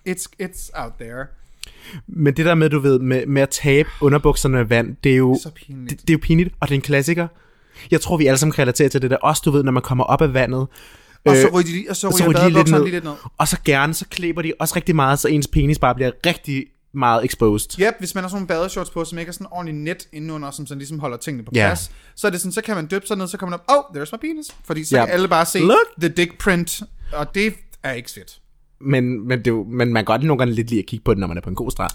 it's, 0.09 0.25
it's 0.41 0.69
out 0.83 0.93
there. 0.99 1.25
Men 2.07 2.37
det 2.37 2.45
der 2.45 2.55
med, 2.55 2.69
du 2.69 2.79
ved, 2.79 2.99
med, 2.99 3.25
med 3.25 3.41
at 3.41 3.49
tabe 3.49 3.89
underbukserne 4.01 4.57
med 4.57 4.65
vand, 4.65 4.95
det 5.03 5.11
er 5.11 5.17
jo, 5.17 5.39
Så 5.43 5.49
pinligt. 5.55 5.89
det, 5.91 6.01
det 6.01 6.09
er 6.09 6.13
jo 6.13 6.19
pinligt, 6.21 6.49
og 6.59 6.67
det 6.67 6.73
er 6.73 6.77
en 6.77 6.81
klassiker. 6.81 7.27
Jeg 7.91 8.01
tror, 8.01 8.17
vi 8.17 8.27
alle 8.27 8.37
sammen 8.37 8.51
kan 8.53 8.61
relatere 8.61 8.89
til 8.89 9.01
det 9.01 9.11
der. 9.11 9.17
Også, 9.17 9.41
du 9.45 9.51
ved, 9.51 9.63
når 9.63 9.71
man 9.71 9.83
kommer 9.83 10.03
op 10.03 10.21
af 10.21 10.33
vandet, 10.33 10.67
Og 11.25 11.35
så 11.35 11.47
øh, 11.47 11.53
ryger 11.53 11.63
de, 11.65 11.71
lige- 11.71 11.89
og 11.89 11.95
så 11.95 12.07
og 12.07 12.13
så 12.13 12.23
ryger 12.23 12.29
ryger 12.29 12.39
de 12.43 12.49
lige 12.49 12.57
lidt 12.63 12.71
ned. 12.71 12.79
lige 12.83 12.91
lidt 12.91 13.03
ned. 13.03 13.13
Og 13.37 13.47
så 13.47 13.57
gerne, 13.65 13.93
så 13.93 14.05
klæber 14.09 14.41
de 14.41 14.53
også 14.59 14.75
rigtig 14.75 14.95
meget, 14.95 15.19
så 15.19 15.27
ens 15.27 15.47
penis 15.47 15.79
bare 15.79 15.95
bliver 15.95 16.11
rigtig 16.25 16.65
meget 16.93 17.25
exposed. 17.25 17.81
Yep, 17.81 17.93
hvis 17.99 18.15
man 18.15 18.23
har 18.23 18.29
sådan 18.29 18.35
nogle 18.35 18.47
badeshorts 18.47 18.89
på, 18.89 19.05
som 19.05 19.17
ikke 19.19 19.29
er 19.29 19.33
sådan 19.33 19.47
ordentligt 19.51 19.77
net 19.77 20.07
indenunder, 20.13 20.51
som 20.51 20.67
sådan 20.67 20.79
ligesom 20.79 20.99
holder 20.99 21.17
tingene 21.17 21.43
på 21.45 21.51
Ja. 21.55 21.67
plads, 21.67 21.91
så 22.15 22.27
er 22.27 22.31
det 22.31 22.39
sådan, 22.41 22.51
så 22.51 22.61
kan 22.61 22.75
man 22.75 22.87
dyppe 22.91 23.07
sig 23.07 23.17
ned, 23.17 23.27
så 23.27 23.37
kommer 23.37 23.57
man 23.57 23.59
op, 23.67 23.85
oh, 23.95 24.01
there's 24.01 24.09
my 24.13 24.17
penis. 24.21 24.45
Fordi 24.65 24.83
så 24.83 24.97
Ja. 24.97 25.05
kan 25.05 25.13
alle 25.13 25.27
bare 25.27 25.45
se 25.45 25.59
Look. 25.59 25.77
the 25.99 26.09
dick 26.09 26.37
print, 26.37 26.81
og 27.13 27.35
det 27.35 27.53
er 27.83 27.91
ikke 27.93 28.11
fedt. 28.11 28.39
Men, 28.81 29.27
men, 29.27 29.45
det, 29.45 29.53
men 29.67 29.93
man 29.93 29.95
kan 29.95 30.05
godt 30.05 30.23
nogle 30.23 30.37
gange 30.37 30.53
lidt 30.53 30.69
lide 30.69 30.79
at 30.79 30.85
kigge 30.85 31.03
på 31.03 31.11
det, 31.13 31.19
når 31.19 31.27
man 31.27 31.37
er 31.37 31.41
på 31.41 31.49
en 31.49 31.55
god 31.55 31.71
strand. 31.71 31.91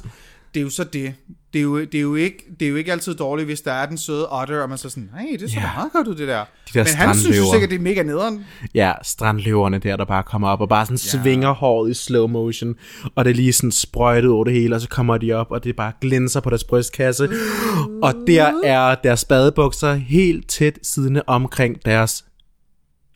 Det 0.54 0.60
er 0.60 0.64
jo 0.64 0.70
så 0.70 0.84
det. 0.84 1.14
Det 1.52 1.58
er 1.58 1.62
jo, 1.62 1.80
det 1.80 1.94
er 1.94 2.00
jo, 2.00 2.14
ikke, 2.14 2.44
det 2.60 2.66
er 2.66 2.70
jo 2.70 2.76
ikke 2.76 2.92
altid 2.92 3.14
dårligt, 3.14 3.46
hvis 3.46 3.60
der 3.60 3.72
er 3.72 3.86
den 3.86 3.98
søde 3.98 4.32
otter, 4.32 4.62
og 4.62 4.68
man 4.68 4.78
så 4.78 4.90
sådan, 4.90 5.10
hey, 5.18 5.38
det 5.38 5.50
så 5.50 5.56
Ja. 5.56 5.62
yeah. 5.62 5.76
meget 5.76 5.92
godt 5.92 6.08
ud, 6.08 6.14
det 6.14 6.28
der. 6.28 6.44
De 6.74 6.78
der 6.78 6.84
Men 6.84 6.94
han 6.94 7.16
synes 7.16 7.38
jo 7.38 7.42
sikkert, 7.52 7.70
det 7.70 7.76
er 7.76 7.80
mega 7.80 8.02
nederen. 8.02 8.44
Ja, 8.74 8.92
strandløverne 9.02 9.78
der, 9.78 9.96
der 9.96 10.04
bare 10.04 10.22
kommer 10.22 10.48
op 10.48 10.60
og 10.60 10.68
bare 10.68 10.86
sådan 10.86 10.98
ja. 11.14 11.22
svinger 11.22 11.52
håret 11.52 11.90
i 11.90 11.94
slow 11.94 12.26
motion, 12.26 12.74
og 13.14 13.24
det 13.24 13.30
er 13.30 13.34
lige 13.34 13.52
sådan 13.52 13.72
sprøjtet 13.72 14.30
over 14.30 14.44
det 14.44 14.52
hele, 14.52 14.74
og 14.74 14.80
så 14.80 14.88
kommer 14.88 15.18
de 15.18 15.32
op, 15.32 15.50
og 15.50 15.64
det 15.64 15.76
bare 15.76 15.92
glinser 16.00 16.40
på 16.40 16.50
deres 16.50 16.64
brystkasse, 16.64 17.28
og 18.02 18.14
der 18.26 18.60
er 18.64 18.94
deres 18.94 19.24
badebukser 19.24 19.94
helt 19.94 20.48
tæt 20.48 20.78
siddende 20.82 21.22
omkring 21.26 21.84
deres 21.84 22.24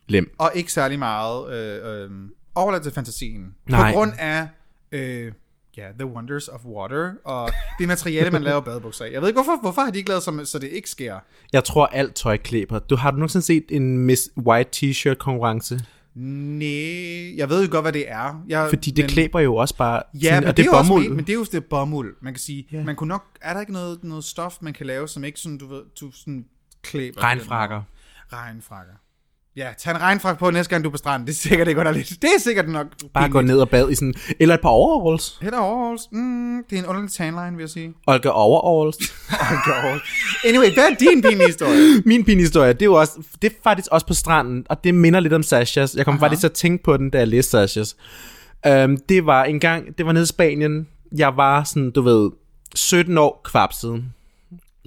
lem. 0.07 0.35
Og 0.37 0.51
ikke 0.55 0.73
særlig 0.73 0.99
meget 0.99 1.53
øh, 1.53 2.03
øh, 2.03 2.09
overladt 2.55 2.83
til 2.83 2.91
fantasien. 2.91 3.41
Nej. 3.69 3.91
På 3.91 3.97
grund 3.97 4.11
af, 4.19 4.47
øh, 4.91 5.31
ja, 5.77 5.87
The 5.99 6.05
Wonders 6.07 6.47
of 6.47 6.65
Water, 6.65 7.13
og 7.25 7.49
det 7.79 7.87
materiale, 7.87 8.31
man 8.31 8.43
laver 8.43 8.59
badebukser 8.61 9.05
af. 9.05 9.11
Jeg 9.11 9.21
ved 9.21 9.27
ikke, 9.27 9.37
hvorfor, 9.37 9.61
hvorfor 9.61 9.81
har 9.81 9.91
de 9.91 9.97
ikke 9.97 10.09
lavet 10.09 10.23
så, 10.23 10.41
så 10.45 10.59
det 10.59 10.67
ikke 10.67 10.89
sker? 10.89 11.19
Jeg 11.53 11.63
tror, 11.63 11.85
alt 11.85 12.15
tøj 12.15 12.37
klæber. 12.37 12.79
Du 12.79 12.95
har 12.95 13.11
du 13.11 13.17
nogensinde 13.17 13.45
set 13.45 13.63
en 13.69 13.97
Miss 13.97 14.29
White 14.37 14.69
T-shirt 14.75 15.15
konkurrence? 15.15 15.79
Nej, 16.15 17.37
jeg 17.37 17.49
ved 17.49 17.65
jo 17.65 17.71
godt, 17.71 17.83
hvad 17.83 17.93
det 17.93 18.11
er. 18.11 18.43
Jeg, 18.47 18.69
Fordi 18.69 18.91
det 18.91 19.03
men, 19.03 19.09
klæber 19.09 19.39
jo 19.39 19.55
også 19.55 19.75
bare, 19.77 20.03
Ja, 20.13 20.19
sådan, 20.19 20.39
men 20.43 20.47
og 20.49 20.57
det, 20.57 20.57
det 20.57 20.69
er 20.71 20.73
jo 20.75 20.77
også, 20.77 20.89
bomuld. 20.91 21.09
men 21.09 21.25
det 21.25 21.29
er 21.29 21.37
jo 21.37 21.43
det 21.51 21.65
bomuld. 21.65 22.15
Man 22.21 22.33
kan 22.33 22.39
sige, 22.39 22.67
Ja. 22.71 22.83
man 22.83 22.95
kunne 22.95 23.07
nok, 23.07 23.23
er 23.41 23.53
der 23.53 23.59
ikke 23.59 23.73
noget, 23.73 24.03
noget 24.03 24.23
stof, 24.23 24.57
man 24.61 24.73
kan 24.73 24.85
lave, 24.85 25.07
som 25.07 25.23
ikke 25.23 25.39
sådan, 25.39 25.57
du 25.57 25.67
ved, 25.67 25.81
du 26.01 26.11
sådan 26.11 26.45
klæber? 26.83 27.23
Regnfrakker. 27.23 27.81
Regnfrakker. 28.33 28.93
Ja, 29.57 29.67
tag 29.77 29.91
en 29.91 30.01
regnfrak 30.01 30.39
på 30.39 30.51
næste 30.51 30.69
gang 30.69 30.83
du 30.83 30.89
er 30.89 30.91
på 30.91 30.97
stranden. 30.97 31.27
Det 31.27 31.33
er 31.33 31.37
sikkert 31.37 31.67
ikke 31.67 31.79
underligt. 31.79 32.09
Det 32.21 32.29
er 32.35 32.39
sikkert 32.39 32.69
nok 32.69 32.87
Bare 33.13 33.29
gå 33.29 33.41
ned 33.41 33.59
og 33.59 33.69
bad 33.69 33.89
i 33.89 33.95
sådan, 33.95 34.13
eller 34.39 34.55
et 34.55 34.61
par 34.61 34.69
overalls. 34.69 35.37
Head 35.41 35.53
overalls. 35.53 36.01
Mm, 36.11 36.63
det 36.69 36.75
er 36.75 36.83
en 36.83 36.85
underlig 36.85 37.11
tanline, 37.11 37.57
vil 37.57 37.63
jeg 37.63 37.69
sige. 37.69 37.93
Olga 38.07 38.29
overalls. 38.29 38.97
Anyway, 40.45 40.73
hvad 40.73 40.83
er 40.83 40.95
din 40.99 41.21
pinlige 41.21 41.47
historie? 41.47 42.01
Min 42.05 42.25
pinhistorie, 42.25 42.73
det 42.73 42.81
er 42.81 42.85
jo 42.85 42.93
også, 42.93 43.23
det 43.41 43.51
er 43.51 43.55
faktisk 43.63 43.87
også 43.91 44.07
på 44.07 44.13
stranden, 44.13 44.65
og 44.69 44.83
det 44.83 44.95
minder 44.95 45.19
lidt 45.19 45.33
om 45.33 45.43
Sashas. 45.43 45.95
Jeg 45.95 46.05
kom 46.05 46.19
faktisk 46.19 46.39
til 46.39 46.47
at 46.47 46.53
tænke 46.53 46.83
på 46.83 46.97
den, 46.97 47.09
da 47.09 47.17
jeg 47.17 47.27
læste 47.27 47.51
Sashas. 47.51 47.95
Um, 48.67 48.97
det 49.09 49.25
var 49.25 49.43
en 49.43 49.59
gang, 49.59 49.97
det 49.97 50.05
var 50.05 50.11
nede 50.11 50.23
i 50.23 50.27
Spanien. 50.27 50.87
Jeg 51.17 51.37
var 51.37 51.63
sådan, 51.63 51.91
du 51.91 52.01
ved, 52.01 52.31
17 52.75 53.17
år 53.17 53.41
kvapset. 53.43 54.03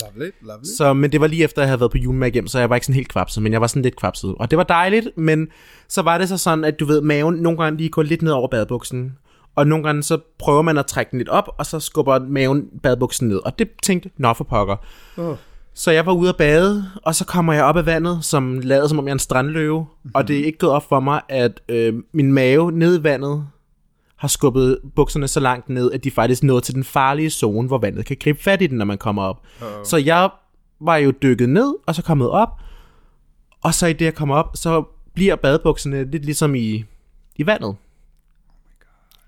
Lovely, 0.03 0.31
lovely. 0.41 0.65
Så, 0.65 0.93
men 0.93 1.13
det 1.13 1.21
var 1.21 1.27
lige 1.27 1.45
efter, 1.45 1.63
jeg 1.63 1.69
havde 1.69 1.81
været 1.81 1.93
på 1.93 1.99
julemag 1.99 2.33
hjem, 2.33 2.47
så 2.47 2.59
jeg 2.59 2.71
var 2.71 2.77
ikke 2.77 2.87
sådan 2.87 2.95
helt 2.95 3.09
kvapset, 3.09 3.43
men 3.43 3.53
jeg 3.53 3.61
var 3.61 3.67
sådan 3.67 3.83
lidt 3.83 3.97
kvapset. 3.97 4.35
Og 4.39 4.51
det 4.51 4.57
var 4.57 4.65
dejligt, 4.65 5.09
men 5.17 5.49
så 5.89 6.03
var 6.03 6.19
det 6.19 6.29
så 6.29 6.39
sådan, 6.39 6.65
at 6.65 6.81
du 6.81 6.85
ved, 6.85 7.01
maven 7.01 7.35
nogle 7.35 7.59
gange 7.59 7.77
lige 7.77 7.89
går 7.89 8.03
lidt 8.03 8.23
ned 8.23 8.33
over 8.33 8.49
badebuksen. 8.49 9.13
Og 9.55 9.67
nogle 9.67 9.85
gange 9.85 10.03
så 10.03 10.19
prøver 10.39 10.63
man 10.63 10.79
at 10.79 10.87
trække 10.87 11.11
den 11.11 11.19
lidt 11.19 11.29
op, 11.29 11.49
og 11.59 11.67
så 11.67 11.81
skubber 11.81 12.19
maven 12.19 12.65
badebuksen 12.83 13.29
ned. 13.29 13.41
Og 13.45 13.59
det 13.59 13.69
tænkte, 13.83 14.11
nå 14.17 14.33
for 14.33 14.45
pokker. 14.45 14.77
Oh. 15.17 15.37
Så 15.75 15.91
jeg 15.91 16.07
var 16.07 16.13
ude 16.13 16.29
at 16.29 16.37
bade, 16.37 16.85
og 17.03 17.15
så 17.15 17.25
kommer 17.25 17.53
jeg 17.53 17.65
op 17.65 17.77
af 17.77 17.87
vandet, 17.87 18.25
som 18.25 18.61
lavede 18.63 18.89
som 18.89 18.99
om 18.99 19.05
jeg 19.05 19.11
er 19.11 19.15
en 19.15 19.19
strandløve. 19.19 19.81
Mm-hmm. 19.81 20.11
Og 20.15 20.29
det 20.29 20.41
er 20.41 20.45
ikke 20.45 20.59
gået 20.59 20.73
op 20.73 20.89
for 20.89 21.01
mig, 21.01 21.21
at 21.29 21.61
øh, 21.69 21.95
min 22.13 22.33
mave 22.33 22.73
ned 22.73 23.01
i 23.01 23.03
vandet 23.03 23.47
har 24.17 24.29
skubbet 24.29 24.79
bukserne 24.97 25.29
så 25.29 25.41
langt 25.41 25.69
ned, 25.69 25.93
at 25.93 26.05
de 26.05 26.11
faktisk 26.11 26.43
nåede 26.43 26.61
til 26.61 26.75
den 26.75 26.85
farlige 26.85 27.31
zone, 27.31 27.69
hvor 27.69 27.79
vandet 27.79 28.07
kan 28.07 28.17
gribe 28.21 28.43
fat 28.43 28.63
i 28.63 28.67
den, 28.67 28.79
når 28.79 28.85
man 28.85 28.99
kommer 28.99 29.23
op. 29.23 29.43
Uh-oh. 29.61 29.85
Så 29.85 29.97
jeg 29.97 30.29
var 30.81 30.97
jo 30.97 31.11
dykket 31.11 31.49
ned, 31.49 31.75
og 31.87 31.95
så 31.95 32.03
kommet 32.03 32.31
op. 32.31 32.49
Og 33.63 33.75
så 33.75 33.87
i 33.87 33.93
det, 33.93 34.05
jeg 34.05 34.15
kommer 34.15 34.35
op, 34.35 34.51
så 34.55 34.85
bliver 35.15 35.37
badebukserne 35.37 36.11
lidt 36.11 36.25
ligesom 36.25 36.55
i, 36.55 36.85
i 37.37 37.47
vandet. 37.47 37.77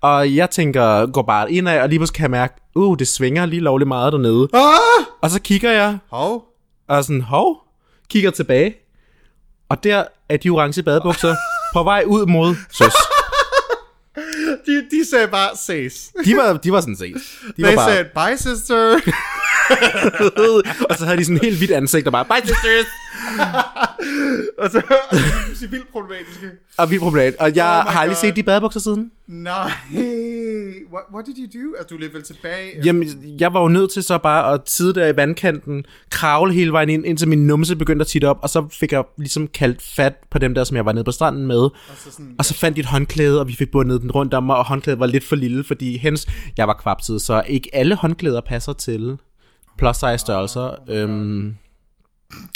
Og 0.01 0.35
jeg 0.35 0.49
tænker, 0.49 1.05
går 1.05 1.21
bare 1.21 1.51
indad, 1.51 1.81
og 1.81 1.89
lige 1.89 1.99
pludselig 1.99 2.15
kan 2.15 2.23
jeg 2.23 2.31
mærke, 2.31 2.53
uh, 2.75 2.97
det 2.99 3.07
svinger 3.07 3.45
lige 3.45 3.59
lovligt 3.59 3.87
meget 3.87 4.13
dernede. 4.13 4.47
Ah! 4.53 5.05
Og 5.21 5.29
så 5.29 5.41
kigger 5.41 5.71
jeg, 5.71 5.97
Hov. 6.11 6.45
og 6.87 7.03
sådan, 7.03 7.21
hov, 7.21 7.57
kigger 8.09 8.31
tilbage. 8.31 8.75
Og 9.69 9.83
der 9.83 10.03
er 10.29 10.37
de 10.37 10.49
orange 10.49 10.83
badebukser 10.83 11.35
på 11.75 11.83
vej 11.83 12.03
ud 12.07 12.25
mod 12.25 12.55
søs. 12.71 12.93
De, 14.65 14.85
de 14.91 15.05
sagde 15.09 15.27
bare, 15.27 15.49
ses. 15.57 16.11
De 16.25 16.35
var, 16.37 16.53
de 16.57 16.71
var 16.71 16.81
sådan 16.81 16.95
set. 16.95 17.15
De 17.57 17.63
var 17.63 17.67
They 17.67 17.75
bare, 17.75 17.89
said, 17.93 18.05
bye 18.05 18.37
sister. 18.37 18.99
og 20.89 20.95
så 20.97 21.05
havde 21.05 21.17
de 21.17 21.25
sådan 21.25 21.37
en 21.37 21.43
helt 21.43 21.57
hvidt 21.57 21.71
ansigt, 21.71 22.07
og 22.07 22.11
bare, 22.11 22.25
bye 22.25 22.47
sisters! 22.47 22.85
og 24.61 24.69
så 24.71 24.81
de 25.59 25.65
er 25.65 25.69
vildt 25.69 25.91
problematiske. 25.91 26.49
Og 26.77 26.91
vi 26.91 26.99
problem. 26.99 27.33
Og 27.39 27.55
jeg 27.55 27.83
Oh 27.85 27.93
har 27.93 28.01
aldrig 28.01 28.17
set 28.17 28.35
de 28.35 28.43
badebukser 28.43 28.79
siden. 28.79 29.11
Nej. 29.27 29.71
What, 30.93 31.03
what 31.13 31.25
did 31.25 31.35
you 31.37 31.61
do? 31.61 31.75
Altså, 31.77 31.95
du 31.95 31.99
lidt 31.99 32.13
vel 32.13 32.23
tilbage? 32.23 32.85
Jamen, 32.85 33.07
jeg 33.39 33.53
var 33.53 33.61
jo 33.61 33.67
nødt 33.67 33.91
til 33.91 34.03
så 34.03 34.17
bare 34.17 34.53
at 34.53 34.61
sidde 34.65 34.93
der 34.93 35.07
i 35.07 35.15
vandkanten, 35.15 35.85
kravle 36.11 36.53
hele 36.53 36.71
vejen 36.71 36.89
ind, 36.89 37.05
indtil 37.05 37.27
min 37.27 37.47
numse 37.47 37.75
begyndte 37.75 38.03
at 38.03 38.07
titte 38.07 38.25
op, 38.25 38.39
og 38.41 38.49
så 38.49 38.67
fik 38.71 38.91
jeg 38.91 39.03
ligesom 39.17 39.47
kaldt 39.47 39.81
fat 39.81 40.15
på 40.31 40.39
dem 40.39 40.53
der, 40.53 40.63
som 40.63 40.77
jeg 40.77 40.85
var 40.85 40.91
nede 40.91 41.03
på 41.03 41.11
stranden 41.11 41.47
med. 41.47 41.59
Og 41.59 41.73
så 41.97 42.11
sådan, 42.11 42.35
og 42.37 42.45
så 42.45 42.53
fandt 42.53 42.75
de 42.75 42.79
et 42.79 42.85
håndklæde, 42.85 43.39
og 43.39 43.47
vi 43.47 43.53
fik 43.53 43.71
bundet 43.71 44.01
den 44.01 44.11
rundt 44.11 44.33
om 44.33 44.43
mig, 44.43 44.55
og 44.55 44.65
håndklædet 44.65 44.99
var 44.99 45.05
lidt 45.05 45.23
for 45.23 45.35
lille, 45.35 45.63
fordi 45.63 45.97
hens, 45.97 46.27
jeg 46.57 46.67
var 46.67 46.73
kvapset, 46.73 47.21
så 47.21 47.43
ikke 47.47 47.69
alle 47.73 47.95
håndklæder 47.95 48.41
passer 48.41 48.73
til 48.73 49.17
plus 49.77 49.95
size 49.95 50.17
størrelser. 50.17 50.75
Øhm, 50.89 51.55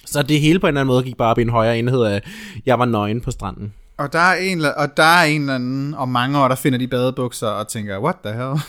så 0.05 0.24
det 0.24 0.39
hele 0.39 0.60
på 0.60 0.67
en 0.67 0.70
eller 0.70 0.82
anden 0.82 0.93
måde 0.93 1.03
gik 1.03 1.17
bare 1.17 1.32
op 1.32 1.39
i 1.39 1.41
en 1.41 1.50
højere 1.50 1.79
enhed 1.79 2.03
af, 2.03 2.22
jeg 2.65 2.79
var 2.79 2.86
nøgen 2.86 3.22
på 3.22 3.32
stranden. 3.32 3.74
Og 3.97 4.13
der, 4.13 4.19
er 4.19 4.35
en, 4.35 4.57
eller- 4.57 4.71
og 4.71 4.97
der 4.97 5.03
er 5.03 5.23
en 5.23 5.41
eller 5.41 5.55
anden, 5.55 5.93
og 5.93 6.09
mange 6.09 6.39
år, 6.39 6.47
der 6.47 6.55
finder 6.55 6.79
de 6.79 6.88
badebukser 6.88 7.47
og 7.47 7.67
tænker, 7.67 8.00
what 8.00 8.15
the 8.25 8.33
hell? 8.33 8.59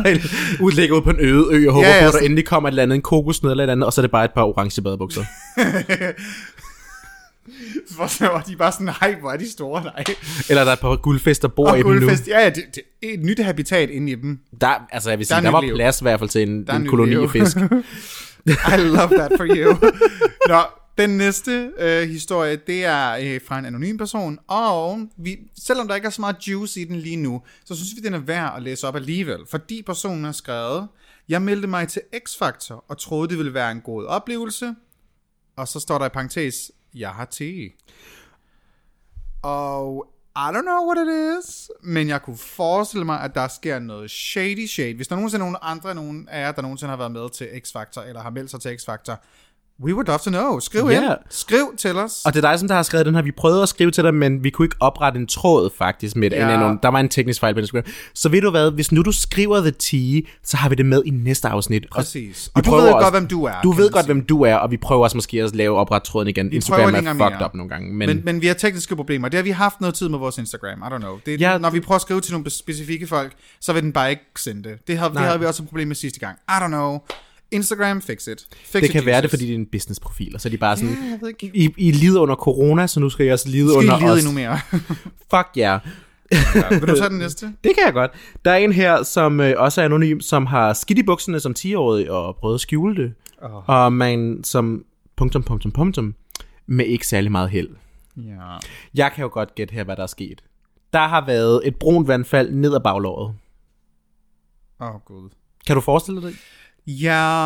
Udlægger 0.66 0.96
ud 0.96 1.02
på 1.02 1.10
en 1.10 1.16
øde 1.20 1.46
ø, 1.50 1.68
og 1.68 1.74
håber 1.74 1.88
Ja, 1.88 2.00
på, 2.02 2.08
at 2.08 2.14
der 2.14 2.20
endelig 2.20 2.46
kommer 2.46 2.68
et 2.68 2.72
eller 2.72 2.82
andet, 2.82 2.94
en 2.96 3.02
kokosnød 3.02 3.50
eller 3.50 3.62
et 3.62 3.64
eller 3.64 3.72
andet, 3.72 3.86
og 3.86 3.92
så 3.92 4.00
er 4.00 4.02
det 4.02 4.10
bare 4.10 4.24
et 4.24 4.30
par 4.34 4.42
orange 4.42 4.82
badebukser. 4.82 5.24
Hvor 7.96 8.06
så 8.06 8.26
var 8.26 8.40
de 8.40 8.56
bare 8.56 8.72
sådan, 8.72 8.86
nej, 9.00 9.16
hvor 9.20 9.32
er 9.32 9.36
de 9.36 9.50
store, 9.52 9.82
nej. 9.84 10.04
Eller 10.48 10.62
der 10.64 10.70
er 10.70 10.74
et 10.74 10.80
par 10.80 10.96
guldfester 10.96 11.48
bor 11.48 11.68
Og 11.70 11.78
i 11.78 11.82
dem 11.82 11.90
nu. 11.92 12.08
ja, 12.28 12.40
ja, 12.40 12.48
det, 12.48 12.64
det, 12.74 12.82
er 13.02 13.14
et 13.14 13.22
nyt 13.24 13.40
habitat 13.44 13.90
inde 13.90 14.12
i 14.12 14.14
dem. 14.14 14.38
Der, 14.60 14.86
altså 14.92 15.10
jeg 15.10 15.18
vil 15.18 15.26
sige, 15.26 15.34
Der 15.34 15.40
er 15.40 15.44
der, 15.44 15.50
der 15.50 15.56
var 15.56 15.60
liv. 15.60 15.74
plads 15.74 16.00
i 16.00 16.04
hvert 16.04 16.18
fald 16.18 16.30
til 16.30 16.42
en, 16.48 16.68
en 16.76 16.86
koloni 16.88 17.14
af 17.14 17.30
fisk. 17.30 17.56
I 18.46 18.76
love 18.76 19.08
that 19.18 19.32
for 19.36 19.46
you. 19.56 19.76
Nå, 20.48 20.60
den 20.98 21.10
næste 21.10 21.72
øh, 21.78 22.08
historie, 22.08 22.56
det 22.56 22.84
er 22.84 23.12
øh, 23.12 23.40
fra 23.46 23.58
en 23.58 23.64
anonym 23.64 23.96
person, 23.96 24.38
og 24.46 25.08
vi, 25.16 25.38
selvom 25.58 25.88
der 25.88 25.94
ikke 25.94 26.06
er 26.06 26.10
så 26.10 26.20
meget 26.20 26.48
juice 26.48 26.80
i 26.80 26.84
den 26.84 26.96
lige 26.96 27.16
nu, 27.16 27.42
så 27.64 27.76
synes 27.76 27.96
vi, 27.96 28.00
den 28.00 28.14
er 28.14 28.18
værd 28.18 28.52
at 28.56 28.62
læse 28.62 28.88
op 28.88 28.96
alligevel, 28.96 29.46
fordi 29.50 29.82
personen 29.82 30.24
har 30.24 30.32
skrevet, 30.32 30.88
jeg 31.28 31.42
meldte 31.42 31.68
mig 31.68 31.88
til 31.88 32.02
X-Factor 32.14 32.84
og 32.88 32.98
troede, 32.98 33.28
det 33.28 33.38
ville 33.38 33.54
være 33.54 33.72
en 33.72 33.80
god 33.80 34.04
oplevelse, 34.04 34.74
og 35.56 35.68
så 35.68 35.80
står 35.80 35.98
der 35.98 36.06
i 36.06 36.08
parentes, 36.08 36.72
jeg 36.94 37.10
har 37.10 37.24
te. 37.24 37.70
Og 39.42 40.14
I 40.36 40.50
don't 40.50 40.62
know 40.62 40.86
what 40.86 40.98
it 40.98 41.38
is, 41.38 41.70
men 41.82 42.08
jeg 42.08 42.22
kunne 42.22 42.36
forestille 42.36 43.04
mig, 43.04 43.20
at 43.20 43.34
der 43.34 43.48
sker 43.48 43.78
noget 43.78 44.10
shady 44.10 44.66
shade. 44.66 44.94
Hvis 44.94 45.08
der 45.08 45.16
nogensinde 45.16 45.42
er 45.42 45.50
nogen 45.50 45.56
andre 45.62 45.94
nogen 45.94 46.28
af 46.28 46.40
jer, 46.40 46.52
der 46.52 46.62
nogensinde 46.62 46.90
har 46.90 46.96
været 46.96 47.12
med 47.12 47.30
til 47.30 47.44
X-Factor, 47.44 48.02
eller 48.08 48.22
har 48.22 48.30
meldt 48.30 48.50
sig 48.50 48.60
til 48.60 48.76
X-Factor, 48.76 49.16
we 49.82 49.94
would 49.94 50.06
love 50.06 50.18
to 50.18 50.30
know. 50.30 50.58
Skriv 50.60 50.88
Ja. 50.90 51.02
ind. 51.02 51.12
Skriv 51.30 51.74
til 51.78 51.96
os. 51.96 52.22
Og 52.24 52.34
det 52.34 52.44
er 52.44 52.50
dig, 52.50 52.58
som 52.58 52.68
der 52.68 52.74
har 52.74 52.82
skrevet 52.82 53.06
den 53.06 53.14
her. 53.14 53.22
Vi 53.22 53.30
prøvede 53.30 53.62
at 53.62 53.68
skrive 53.68 53.90
til 53.90 54.04
dig, 54.04 54.14
men 54.14 54.44
vi 54.44 54.50
kunne 54.50 54.66
ikke 54.66 54.76
oprette 54.80 55.20
en 55.20 55.26
tråd 55.26 55.70
faktisk 55.78 56.16
med. 56.16 56.30
Ja. 56.30 56.48
Ja. 56.48 56.74
Der 56.82 56.88
var 56.88 57.00
en 57.00 57.08
teknisk 57.08 57.40
fejl 57.40 57.54
på 57.54 57.60
Instagram. 57.60 57.84
Så 58.14 58.28
ved 58.28 58.40
du 58.42 58.50
hvad, 58.50 58.70
hvis 58.70 58.92
nu 58.92 59.02
du 59.02 59.12
skriver 59.12 59.60
The 59.60 59.70
Tea, 59.70 60.20
så 60.44 60.56
har 60.56 60.68
vi 60.68 60.74
det 60.74 60.86
med 60.86 61.02
i 61.06 61.10
næste 61.10 61.48
afsnit. 61.48 61.84
Og 61.84 61.90
Præcis. 61.90 62.46
vi 62.46 62.50
Og 62.54 62.64
du 62.64 62.70
ved 62.70 62.80
også- 62.80 62.92
godt, 63.04 63.14
hvem 63.14 63.26
du 63.26 63.44
er. 63.44 63.60
Du 63.62 63.72
ved 63.72 63.90
godt, 63.90 64.04
sige. 64.04 64.14
hvem 64.14 64.24
du 64.26 64.42
er, 64.42 64.54
og 64.54 64.70
vi 64.70 64.76
prøver 64.76 65.02
også 65.04 65.16
måske 65.16 65.42
at 65.42 65.54
lave 65.56 65.78
opret 65.78 66.02
tråden 66.02 66.28
igen. 66.28 66.52
Instagram 66.52 66.80
prøver 66.92 66.96
er 67.08 67.12
fucked 67.12 67.14
mere. 67.38 67.44
up 67.44 67.54
nogle 67.54 67.70
gange. 67.70 67.94
Men, 67.94 68.08
Men, 68.08 68.22
men 68.24 68.40
vi 68.42 68.46
har 68.46 68.54
tekniske 68.54 68.96
problemer. 68.96 69.28
Det 69.28 69.38
har 69.38 69.44
vi 69.44 69.50
haft 69.50 69.80
noget 69.80 69.94
tid 69.94 70.08
med 70.08 70.18
vores 70.18 70.38
Instagram. 70.38 70.78
I 70.78 70.94
don't 70.94 70.98
know. 70.98 71.18
Det, 71.26 71.40
Ja, 71.40 71.58
når 71.58 71.70
vi 71.70 71.80
prøver 71.80 71.96
at 71.96 72.02
skrive 72.02 72.20
til 72.20 72.32
nogle 72.32 72.50
specifikke 72.50 73.06
folk, 73.06 73.32
så 73.60 73.72
vil 73.72 73.82
den 73.82 73.92
bare 73.92 74.10
ikke 74.10 74.22
sende 74.36 74.68
det. 74.68 74.78
Det 74.88 74.98
havde, 74.98 75.10
det 75.12 75.20
havde 75.20 75.40
vi 75.40 75.46
også 75.46 75.62
et 75.62 75.68
problem 75.68 75.88
med 75.88 75.96
sidste 75.96 76.20
gang. 76.20 76.36
I 76.48 76.52
don't 76.52 76.66
know. 76.66 76.98
Instagram, 77.54 78.02
fix 78.02 78.26
it. 78.26 78.46
Fix 78.64 78.72
det 78.80 78.84
it, 78.84 78.90
kan 78.90 79.06
være 79.06 79.16
det, 79.16 79.22
Jesus. 79.24 79.32
fordi 79.32 79.46
det 79.46 79.50
er 79.54 79.58
en 79.58 79.66
businessprofil, 79.66 80.34
og 80.34 80.40
så 80.40 80.48
er 80.48 80.50
de 80.50 80.58
bare 80.58 80.76
sådan, 80.76 80.96
Ja, 81.22 81.28
ikke. 81.28 81.50
I, 81.54 81.74
I 81.76 81.90
lider 81.92 82.20
under 82.20 82.34
corona, 82.34 82.86
så 82.86 83.00
nu 83.00 83.10
skal 83.10 83.26
I 83.26 83.30
også 83.30 83.48
lide 83.48 83.68
Skal 83.68 83.78
under 83.78 83.96
I 83.96 84.00
lide 84.00 84.12
os. 84.12 84.18
endnu 84.18 84.32
mere? 84.34 84.58
Fuck 85.34 85.48
ja. 85.56 85.78
ja, 86.54 86.68
vil 86.70 86.88
du 86.88 86.96
tage 86.96 87.08
den 87.08 87.18
næste? 87.18 87.46
Det 87.64 87.72
kan 87.74 87.84
jeg 87.86 87.92
godt. 87.92 88.10
Der 88.44 88.50
er 88.50 88.56
en 88.56 88.72
her, 88.72 89.02
som 89.02 89.40
øh, 89.40 89.54
også 89.58 89.80
er 89.80 89.84
anonym, 89.84 90.20
som 90.20 90.46
har 90.46 90.72
skidt 90.72 90.98
i 90.98 91.02
bukserne 91.02 91.40
som 91.40 91.54
10-årig 91.58 92.10
og 92.10 92.36
prøvet 92.36 92.54
at 92.54 92.60
skjule 92.60 92.96
det. 93.02 93.14
Oh. 93.42 93.68
Og 93.68 93.92
man 93.92 94.40
som 94.44 94.84
punktum, 95.16 95.42
punktum, 95.42 95.72
punktum, 95.72 96.14
med 96.66 96.86
ikke 96.86 97.06
særlig 97.06 97.32
meget 97.32 97.50
held. 97.50 97.68
Ja. 98.16 98.56
Jeg 98.94 99.12
kan 99.14 99.22
jo 99.22 99.30
godt 99.32 99.54
gætte 99.54 99.74
her, 99.74 99.84
hvad 99.84 99.96
der 99.96 100.02
er 100.02 100.06
sket. 100.06 100.44
Der 100.92 101.08
har 101.08 101.26
været 101.26 101.60
et 101.64 101.76
brunt 101.76 102.08
vandfald 102.08 102.50
ned 102.52 102.74
ad 102.74 102.80
baglåret. 102.80 103.34
Åh, 104.80 104.94
oh, 104.94 105.00
gud. 105.04 105.30
Kan 105.66 105.74
du 105.74 105.80
forestille 105.80 106.22
dig 106.22 106.30
det? 106.30 106.38
Ja, 106.86 107.44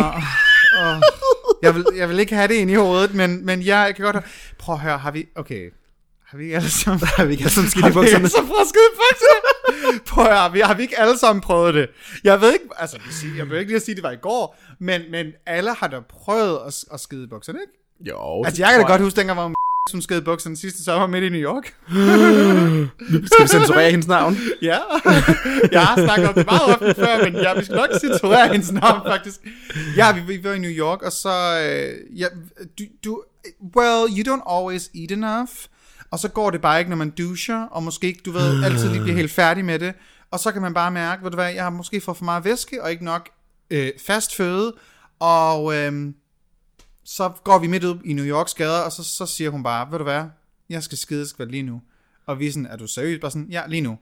oh, 0.78 1.00
jeg, 1.62 1.74
vil, 1.74 1.84
jeg 1.96 2.08
vil 2.08 2.18
ikke 2.18 2.34
have 2.34 2.48
det 2.48 2.54
ind 2.54 2.70
i 2.70 2.74
hovedet, 2.74 3.14
men, 3.14 3.46
men 3.46 3.60
ja, 3.62 3.78
jeg 3.78 3.96
kan 3.96 4.04
godt. 4.04 4.24
Prøv 4.58 4.74
at 4.74 4.80
høre, 4.80 4.98
har 4.98 5.10
vi... 5.10 5.28
Okay. 5.34 5.70
Har 6.26 6.38
vi 6.38 6.44
ikke 6.44 6.56
alle 6.56 6.70
sammen... 6.70 7.08
Har 7.16 7.24
vi 7.24 7.32
ikke 7.32 7.42
alle 7.42 7.54
sammen 7.54 7.70
skidt 7.70 7.82
i 7.82 7.82
Har 7.82 7.88
vi 7.88 7.94
bukserne? 7.94 8.16
alle 8.16 8.30
sammen 8.30 8.48
bukserne? 8.48 10.00
Prøv 10.06 10.24
at 10.24 10.30
høre, 10.30 10.38
har 10.40 10.48
vi, 10.48 10.60
har 10.60 10.74
vi 10.74 10.82
ikke 10.82 10.98
alle 10.98 11.18
sammen 11.18 11.40
prøvet 11.40 11.74
det? 11.74 11.88
Jeg 12.24 12.40
ved 12.40 12.52
ikke... 12.52 12.64
Altså, 12.78 12.98
jeg 13.36 13.50
vil 13.50 13.58
ikke 13.58 13.70
lige 13.70 13.76
at 13.76 13.82
sige, 13.82 13.92
at 13.92 13.96
det 13.96 14.02
var 14.02 14.10
i 14.10 14.16
går, 14.16 14.56
men, 14.78 15.02
men 15.10 15.26
alle 15.46 15.74
har 15.74 15.86
da 15.88 16.00
prøvet 16.00 16.58
at, 16.66 16.84
at 16.92 17.00
skide 17.00 17.24
i 17.24 17.26
bukserne, 17.26 17.58
ikke? 17.60 17.72
Jo. 18.10 18.44
Altså, 18.44 18.62
jeg 18.62 18.70
kan 18.70 18.80
da 18.80 18.86
godt 18.86 19.02
huske, 19.02 19.16
dengang 19.16 19.38
var 19.38 19.52
som 19.88 20.00
skede 20.00 20.18
i 20.18 20.22
bukserne 20.22 20.56
sidste 20.56 20.84
sommer 20.84 21.06
midt 21.06 21.24
i 21.24 21.28
New 21.28 21.40
York. 21.40 21.64
Skal 23.26 23.42
vi 23.42 23.48
censurere 23.48 23.90
hendes 23.90 24.06
navn? 24.06 24.36
Ja, 24.62 24.78
jeg 25.72 25.86
har 25.86 26.04
snakket 26.04 26.28
om 26.28 26.34
det 26.34 26.46
meget 26.46 26.62
ofte 26.62 26.94
før, 26.94 27.24
men 27.24 27.34
ja, 27.34 27.54
vi 27.54 27.64
skal 27.64 27.76
nok 27.76 27.90
censurere 28.00 28.48
hendes 28.52 28.72
navn, 28.72 29.00
faktisk. 29.06 29.40
Ja, 29.96 30.12
vi, 30.12 30.20
vi 30.20 30.44
var 30.44 30.52
i 30.52 30.58
New 30.58 30.70
York, 30.70 31.02
og 31.02 31.12
så... 31.12 31.60
Øh, 31.62 32.18
ja, 32.20 32.26
du, 32.78 32.84
du, 33.04 33.22
well, 33.76 34.18
you 34.18 34.34
don't 34.34 34.58
always 34.58 34.90
eat 34.94 35.10
enough, 35.10 35.50
og 36.10 36.18
så 36.18 36.28
går 36.28 36.50
det 36.50 36.60
bare 36.60 36.78
ikke, 36.78 36.90
når 36.90 36.96
man 36.96 37.10
doucher, 37.10 37.62
og 37.62 37.82
måske 37.82 38.06
ikke, 38.06 38.22
du 38.24 38.32
ved, 38.32 38.64
altid 38.64 38.88
lige 38.88 39.02
bliver 39.02 39.16
helt 39.16 39.32
færdig 39.32 39.64
med 39.64 39.78
det, 39.78 39.94
og 40.30 40.40
så 40.40 40.52
kan 40.52 40.62
man 40.62 40.74
bare 40.74 40.90
mærke, 40.90 41.24
ved 41.24 41.30
du 41.30 41.36
hvad, 41.36 41.52
jeg 41.52 41.62
har 41.62 41.70
måske 41.70 42.00
fået 42.00 42.16
for 42.16 42.24
meget 42.24 42.44
væske, 42.44 42.82
og 42.82 42.90
ikke 42.90 43.04
nok 43.04 43.28
øh, 43.70 43.90
fast 44.06 44.36
føde, 44.36 44.74
og 45.20 45.76
øh, 45.76 45.92
så 47.10 47.30
går 47.44 47.58
vi 47.58 47.66
midt 47.66 47.84
ud 47.84 47.98
i 48.04 48.12
New 48.12 48.24
Yorks 48.24 48.54
gader, 48.54 48.80
og 48.80 48.92
så, 48.92 49.04
så 49.04 49.26
siger 49.26 49.50
hun 49.50 49.62
bare, 49.62 49.90
ved 49.90 49.98
du 49.98 50.04
hvad, 50.04 50.24
jeg 50.70 50.82
skal 50.82 50.98
skide, 50.98 51.20
det 51.20 51.28
skal 51.28 51.46
lige 51.46 51.62
nu. 51.62 51.80
Og 52.26 52.38
vi 52.38 52.46
er 52.46 52.52
sådan, 52.52 52.66
er 52.66 52.76
du 52.76 52.86
seriøs? 52.86 53.20
Bare 53.20 53.30
sådan, 53.30 53.46
ja, 53.50 53.62
lige 53.68 53.80
nu. 53.80 53.98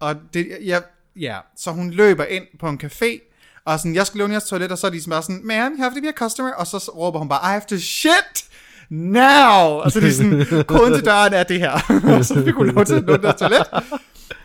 Og 0.00 0.16
det, 0.34 0.48
ja, 0.64 0.80
ja. 1.16 1.38
så 1.56 1.70
hun 1.70 1.90
løber 1.90 2.24
ind 2.24 2.44
på 2.60 2.68
en 2.68 2.80
café, 2.84 3.34
og 3.64 3.78
sådan, 3.78 3.94
jeg 3.94 4.06
skal 4.06 4.18
låne 4.18 4.32
jeres 4.32 4.44
toilet, 4.44 4.72
og 4.72 4.78
så 4.78 4.86
er 4.86 4.90
de 4.90 5.00
sådan 5.00 5.10
bare 5.10 5.22
sådan, 5.22 5.40
man, 5.44 5.72
you 5.72 5.82
have 5.82 5.94
to 5.94 6.00
be 6.00 6.08
a 6.08 6.12
customer, 6.12 6.52
og 6.52 6.66
så 6.66 6.92
råber 6.96 7.18
hun 7.18 7.28
bare, 7.28 7.40
I 7.42 7.52
have 7.52 7.62
to 7.68 7.76
shit 7.76 8.44
now! 8.90 9.80
Og 9.82 9.92
så 9.92 9.98
er 9.98 10.02
de 10.02 10.14
sådan, 10.14 10.64
koden 10.64 10.94
til 10.94 11.04
døren 11.04 11.32
er 11.32 11.42
det 11.42 11.58
her. 11.60 11.72
og 12.16 12.24
så 12.30 12.42
fik 12.44 12.54
hun 12.54 12.66
lov 12.66 12.84
til 12.84 12.94
at 12.94 13.02
låne 13.02 13.22
deres 13.22 13.40
toilet. 13.40 13.66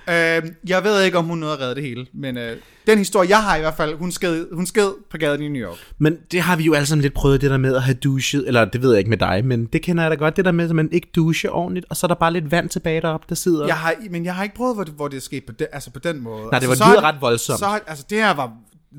Øh, 0.09 0.51
jeg 0.67 0.83
ved 0.83 1.03
ikke, 1.03 1.17
om 1.17 1.25
hun 1.25 1.37
nåede 1.37 1.53
at 1.53 1.59
redde 1.59 1.75
det 1.75 1.83
hele, 1.83 2.05
men 2.13 2.37
øh, 2.37 2.57
den 2.87 2.97
historie, 2.97 3.29
jeg 3.29 3.43
har 3.43 3.55
i 3.55 3.59
hvert 3.59 3.77
fald, 3.77 3.95
hun 3.95 4.11
sked, 4.11 4.47
hun 4.53 4.65
sked 4.65 4.91
på 5.11 5.17
gaden 5.17 5.41
i 5.41 5.47
New 5.47 5.61
York. 5.61 5.77
Men 5.97 6.17
det 6.31 6.41
har 6.41 6.55
vi 6.55 6.63
jo 6.63 6.73
alle 6.73 6.85
sammen 6.85 7.01
lidt 7.01 7.13
prøvet, 7.13 7.41
det 7.41 7.51
der 7.51 7.57
med 7.57 7.75
at 7.75 7.83
have 7.83 7.95
dusjet, 7.95 8.47
eller 8.47 8.65
det 8.65 8.81
ved 8.81 8.89
jeg 8.89 8.97
ikke 8.97 9.09
med 9.09 9.17
dig, 9.17 9.45
men 9.45 9.65
det 9.65 9.81
kender 9.81 10.03
jeg 10.03 10.11
da 10.11 10.15
godt, 10.15 10.37
det 10.37 10.45
der 10.45 10.51
med, 10.51 10.69
at 10.69 10.75
man 10.75 10.89
ikke 10.91 11.09
duscher 11.15 11.49
ordentligt, 11.49 11.85
og 11.89 11.97
så 11.97 12.05
er 12.05 12.07
der 12.07 12.15
bare 12.15 12.33
lidt 12.33 12.51
vand 12.51 12.69
tilbage 12.69 13.01
deroppe, 13.01 13.25
der 13.29 13.35
sidder. 13.35 13.65
Jeg 13.65 13.77
har, 13.77 13.95
men 14.09 14.25
jeg 14.25 14.35
har 14.35 14.43
ikke 14.43 14.55
prøvet, 14.55 14.75
hvor 14.75 14.83
det, 14.83 14.93
hvor 14.93 15.07
det 15.07 15.17
er 15.17 15.21
sket 15.21 15.43
på 15.45 15.51
den, 15.51 15.67
altså 15.71 15.91
på 15.91 15.99
den 15.99 16.21
måde. 16.21 16.43
Nej, 16.51 16.59
det 16.59 16.67
var 16.67 16.71
altså, 16.71 16.83
så 16.83 16.89
lyder 16.89 17.01
er 17.01 17.03
ret 17.03 17.21
voldsomt. 17.21 17.59
Så, 17.59 17.79
altså, 17.87 18.05
det 18.09 18.17
her 18.17 18.33
var, 18.33 18.51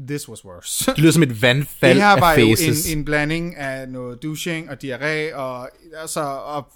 this 0.09 0.29
was 0.29 0.45
worse. 0.45 0.91
Det 0.91 0.99
lyder 0.99 1.13
som 1.13 1.23
et 1.23 1.43
vandfald 1.43 1.95
det 1.95 2.03
her 2.03 2.21
var 2.21 2.33
af 2.33 2.41
jo 2.41 2.47
faces. 2.47 2.93
en, 2.93 2.99
en 2.99 3.05
blanding 3.05 3.57
af 3.57 3.89
noget 3.89 4.23
douching 4.23 4.71
og 4.71 4.77
diarré, 4.85 5.35
og, 5.35 5.69
altså, 6.01 6.21
og 6.21 6.69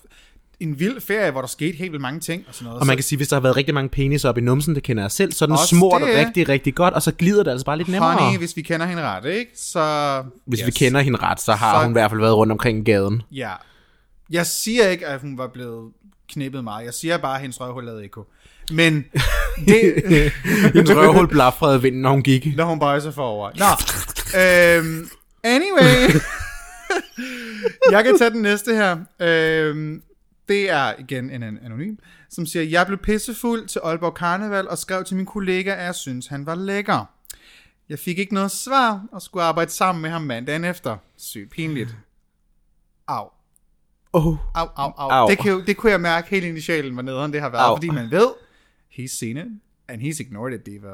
en 0.60 0.80
vild 0.80 1.00
ferie, 1.00 1.30
hvor 1.30 1.40
der 1.40 1.48
skete 1.48 1.76
helt 1.78 1.92
vildt 1.92 2.02
mange 2.02 2.20
ting 2.20 2.44
og 2.48 2.54
sådan 2.54 2.64
noget. 2.66 2.80
Og 2.80 2.86
man 2.86 2.96
kan 2.96 3.04
sige, 3.04 3.16
hvis 3.16 3.28
der 3.28 3.36
har 3.36 3.40
været 3.40 3.56
rigtig 3.56 3.74
mange 3.74 3.88
penis 3.88 4.24
op 4.24 4.38
i 4.38 4.40
numsen, 4.40 4.74
det 4.74 4.82
kender 4.82 5.02
jeg 5.02 5.10
selv, 5.10 5.32
så 5.32 5.46
den 5.46 5.52
Også 5.52 5.66
smurt 5.66 6.02
det. 6.02 6.16
rigtig, 6.16 6.48
rigtig 6.48 6.74
godt, 6.74 6.94
og 6.94 7.02
så 7.02 7.12
glider 7.12 7.42
det 7.42 7.50
altså 7.50 7.64
bare 7.64 7.76
lidt 7.76 7.88
nemmere. 7.88 8.12
honey, 8.16 8.38
hvis 8.38 8.56
vi 8.56 8.62
kender 8.62 8.86
hende 8.86 9.02
ret, 9.02 9.24
ikke? 9.24 9.50
Så, 9.56 10.22
Hvis 10.46 10.60
yes. 10.60 10.66
vi 10.66 10.70
kender 10.72 11.00
hende 11.00 11.18
ret, 11.22 11.40
så 11.40 11.52
har 11.52 11.78
Så- 11.78 11.82
hun 11.82 11.92
i 11.92 11.92
hvert 11.92 12.10
fald 12.10 12.20
været 12.20 12.36
rundt 12.36 12.52
omkring 12.52 12.84
gaden. 12.84 13.22
Ja. 13.32 13.50
Jeg 14.30 14.46
siger 14.46 14.88
ikke, 14.88 15.06
at 15.06 15.20
hun 15.20 15.38
var 15.38 15.46
blevet 15.52 15.92
knippet 16.32 16.64
meget. 16.64 16.84
Jeg 16.84 16.94
siger 16.94 17.18
bare, 17.18 17.34
at 17.34 17.40
hendes 17.40 17.60
røvhul 17.60 17.84
lavede 17.84 18.04
ekko. 18.04 18.24
Men 18.72 19.04
det, 19.66 19.94
Hendes 20.74 20.90
røvhul 20.96 21.28
blafrede 21.28 21.82
vinden, 21.82 22.02
når 22.02 22.10
hun 22.10 22.22
gik. 22.22 22.56
når 22.56 22.64
hun 22.64 22.78
bøjer 22.78 23.00
sig 23.00 23.14
forover. 23.14 23.50
Nå, 23.58 23.66
øhm, 24.40 25.08
anyway. 25.44 26.20
jeg 27.92 28.04
kan 28.04 28.18
tage 28.18 28.30
den 28.30 28.42
næste 28.42 28.74
her. 28.74 28.96
Øhm, 29.20 30.02
det 30.50 30.70
er 30.70 30.92
igen 30.98 31.30
en 31.30 31.42
an- 31.42 31.58
anonym, 31.64 31.96
som 32.30 32.46
siger, 32.46 32.62
jeg 32.62 32.86
blev 32.86 32.98
pissefuld 32.98 33.66
til 33.66 33.80
Aalborg 33.84 34.14
Karneval 34.14 34.68
og 34.68 34.78
skrev 34.78 35.04
til 35.04 35.16
min 35.16 35.26
kollega, 35.26 35.74
at 35.74 35.84
jeg 35.84 35.94
synes, 35.94 36.26
han 36.26 36.46
var 36.46 36.54
lækker. 36.54 37.04
Jeg 37.88 37.98
fik 37.98 38.18
ikke 38.18 38.34
noget 38.34 38.50
svar 38.50 39.04
og 39.12 39.22
skulle 39.22 39.42
arbejde 39.42 39.70
sammen 39.70 40.02
med 40.02 40.10
ham 40.10 40.22
mandagen 40.22 40.64
efter. 40.64 40.96
Sygt 41.16 41.50
pinligt. 41.50 41.96
Au. 43.08 43.24
Oh, 44.12 44.36
Au, 44.54 44.66
au, 44.76 44.92
au. 44.96 45.08
Au. 45.10 45.28
Det, 45.30 45.38
kan 45.38 45.52
jo, 45.52 45.62
det 45.66 45.76
kunne 45.76 45.92
jeg 45.92 46.00
mærke 46.00 46.30
helt 46.30 46.44
ind 46.44 46.58
i 46.58 46.60
sjælen, 46.60 46.92
hvor 46.92 47.02
nederen 47.02 47.32
det 47.32 47.40
har 47.40 47.48
været, 47.48 47.64
Au. 47.64 47.76
fordi 47.76 47.88
man 47.90 48.10
ved, 48.10 48.28
he's 48.98 49.06
seen 49.18 49.36
it, 49.36 49.44
and 49.88 50.02
he's 50.02 50.20
ignored 50.20 50.54
it, 50.54 50.66
Diva. 50.66 50.88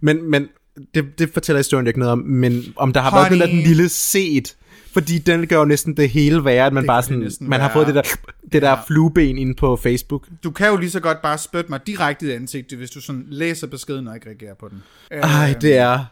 men, 0.00 0.30
men 0.30 0.48
det, 0.94 1.18
det 1.18 1.30
fortæller 1.32 1.58
historien 1.58 1.86
ikke 1.86 1.98
noget 1.98 2.12
om, 2.12 2.18
men 2.18 2.62
om 2.76 2.92
der 2.92 3.00
har 3.00 3.10
været 3.10 3.30
den 3.32 3.40
Honey. 3.40 3.66
lille 3.66 3.88
set, 3.88 4.56
fordi 4.92 5.18
den 5.18 5.46
gør 5.46 5.56
jo 5.58 5.64
næsten 5.64 5.96
det 5.96 6.10
hele 6.10 6.44
værre, 6.44 6.66
at 6.66 6.72
man 6.72 6.82
Det 6.82 6.86
bare 6.88 7.02
sådan, 7.02 7.30
man 7.40 7.60
har 7.60 7.72
fået 7.72 7.86
det 7.86 7.94
der, 7.94 8.02
det 8.52 8.62
der 8.62 8.70
Ja. 8.70 8.80
flueben 8.86 9.38
inde 9.38 9.54
på 9.54 9.76
Facebook. 9.76 10.28
Du 10.44 10.50
kan 10.50 10.68
jo 10.68 10.76
lige 10.76 10.90
så 10.90 11.00
godt 11.00 11.22
bare 11.22 11.38
spytte 11.38 11.70
mig 11.70 11.86
direkte 11.86 12.26
i 12.26 12.30
ansigtet, 12.30 12.78
hvis 12.78 12.90
du 12.90 13.00
sådan 13.00 13.24
læser 13.28 13.66
beskeden 13.66 14.08
og 14.08 14.14
ikke 14.14 14.28
reagerer 14.28 14.54
på 14.54 14.68
den. 14.68 14.82
Ej, 15.10 15.48
Øhm, 15.50 15.60
det 15.60 15.76
er... 15.76 16.04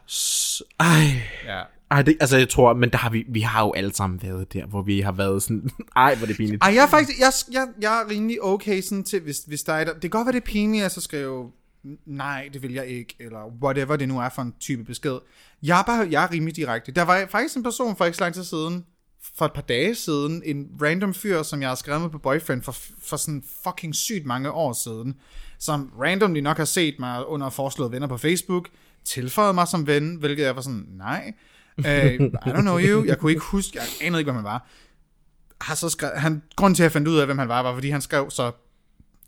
Ej, 0.80 1.02
Ja. 1.46 1.60
ej 1.90 2.02
det, 2.02 2.16
altså 2.20 2.36
jeg 2.36 2.48
tror, 2.48 2.74
men 2.74 2.90
der 2.90 2.98
har 2.98 3.10
vi, 3.10 3.24
vi 3.28 3.40
har 3.40 3.64
jo 3.64 3.72
alle 3.72 3.94
sammen 3.94 4.22
været 4.22 4.52
der, 4.52 4.66
hvor 4.66 4.82
vi 4.82 5.00
har 5.00 5.12
været 5.12 5.42
sådan, 5.42 5.70
ej, 5.96 6.14
hvor 6.14 6.26
det 6.26 6.36
pinligt. 6.36 6.62
Ej, 6.64 6.74
jeg 6.74 6.82
er 6.82 6.86
faktisk, 6.88 7.18
jeg, 7.20 7.32
jeg, 7.52 7.66
jeg 7.80 8.00
er 8.02 8.10
rimelig 8.10 8.42
okay 8.44 8.80
sådan 8.82 9.04
til, 9.04 9.20
hvis, 9.20 9.38
hvis 9.46 9.62
der 9.62 9.72
er, 9.72 9.84
der, 9.84 9.92
det 9.92 10.00
kan 10.02 10.10
godt 10.10 10.26
være, 10.26 10.32
det 10.32 10.40
er 10.40 10.46
pinligt, 10.46 10.84
at 10.84 10.92
så 10.92 11.00
skrive, 11.00 11.50
nej, 12.06 12.48
det 12.52 12.62
vil 12.62 12.72
jeg 12.72 12.86
ikke, 12.86 13.16
eller 13.20 13.38
whatever 13.62 13.96
det 13.96 14.08
nu 14.08 14.18
er 14.20 14.28
for 14.28 14.42
en 14.42 14.54
type 14.60 14.84
besked. 14.84 15.18
Jeg 15.62 15.78
er 15.80 15.82
bare, 15.84 16.08
jeg 16.10 16.24
er 16.24 16.32
rimelig 16.32 16.56
direkte. 16.56 16.92
Der 16.92 17.02
var 17.02 17.26
faktisk 17.30 17.56
en 17.56 17.62
person 17.62 17.96
for 17.96 18.04
ikke 18.04 18.16
så 18.18 18.24
lang 18.24 18.34
tid 18.34 18.44
siden, 18.44 18.84
for 19.36 19.44
et 19.44 19.52
par 19.52 19.62
dage 19.62 19.94
siden, 19.94 20.42
en 20.44 20.68
random 20.82 21.14
fyr, 21.14 21.42
som 21.42 21.60
jeg 21.60 21.70
har 21.70 21.74
skrevet 21.74 22.02
med 22.02 22.10
på 22.10 22.18
Boyfriend 22.18 22.62
for, 22.62 22.76
for 23.02 23.16
sådan 23.16 23.42
fucking 23.64 23.94
sygt 23.94 24.26
mange 24.26 24.50
år 24.50 24.72
siden, 24.72 25.16
som 25.58 25.92
randomly 26.00 26.40
nok 26.40 26.56
har 26.56 26.64
set 26.64 26.94
mig 26.98 27.26
under 27.26 27.50
foreslået 27.50 27.92
venner 27.92 28.06
på 28.08 28.16
Facebook, 28.16 28.68
tilføjet 29.04 29.54
mig 29.54 29.68
som 29.68 29.86
ven, 29.86 30.14
hvilket 30.14 30.42
jeg 30.44 30.56
var 30.56 30.62
sådan, 30.62 30.86
nej, 30.88 31.32
uh, 31.78 31.84
I 32.46 32.50
don't 32.50 32.60
know 32.60 32.78
you, 32.78 33.04
jeg 33.04 33.18
kunne 33.18 33.32
ikke 33.32 33.44
huske, 33.44 33.78
jeg 33.78 34.06
anede 34.06 34.20
ikke, 34.20 34.32
hvem 34.32 34.36
han 34.36 34.44
var. 34.44 34.68
Har 35.60 35.74
så 35.74 35.88
skrevet, 35.88 36.20
han, 36.20 36.42
grunden 36.56 36.74
til, 36.74 36.82
at 36.82 36.84
jeg 36.84 36.92
fandt 36.92 37.08
ud 37.08 37.18
af, 37.18 37.26
hvem 37.26 37.38
han 37.38 37.48
var, 37.48 37.62
var, 37.62 37.74
fordi 37.74 37.90
han 37.90 38.00
skrev 38.00 38.30
så 38.30 38.52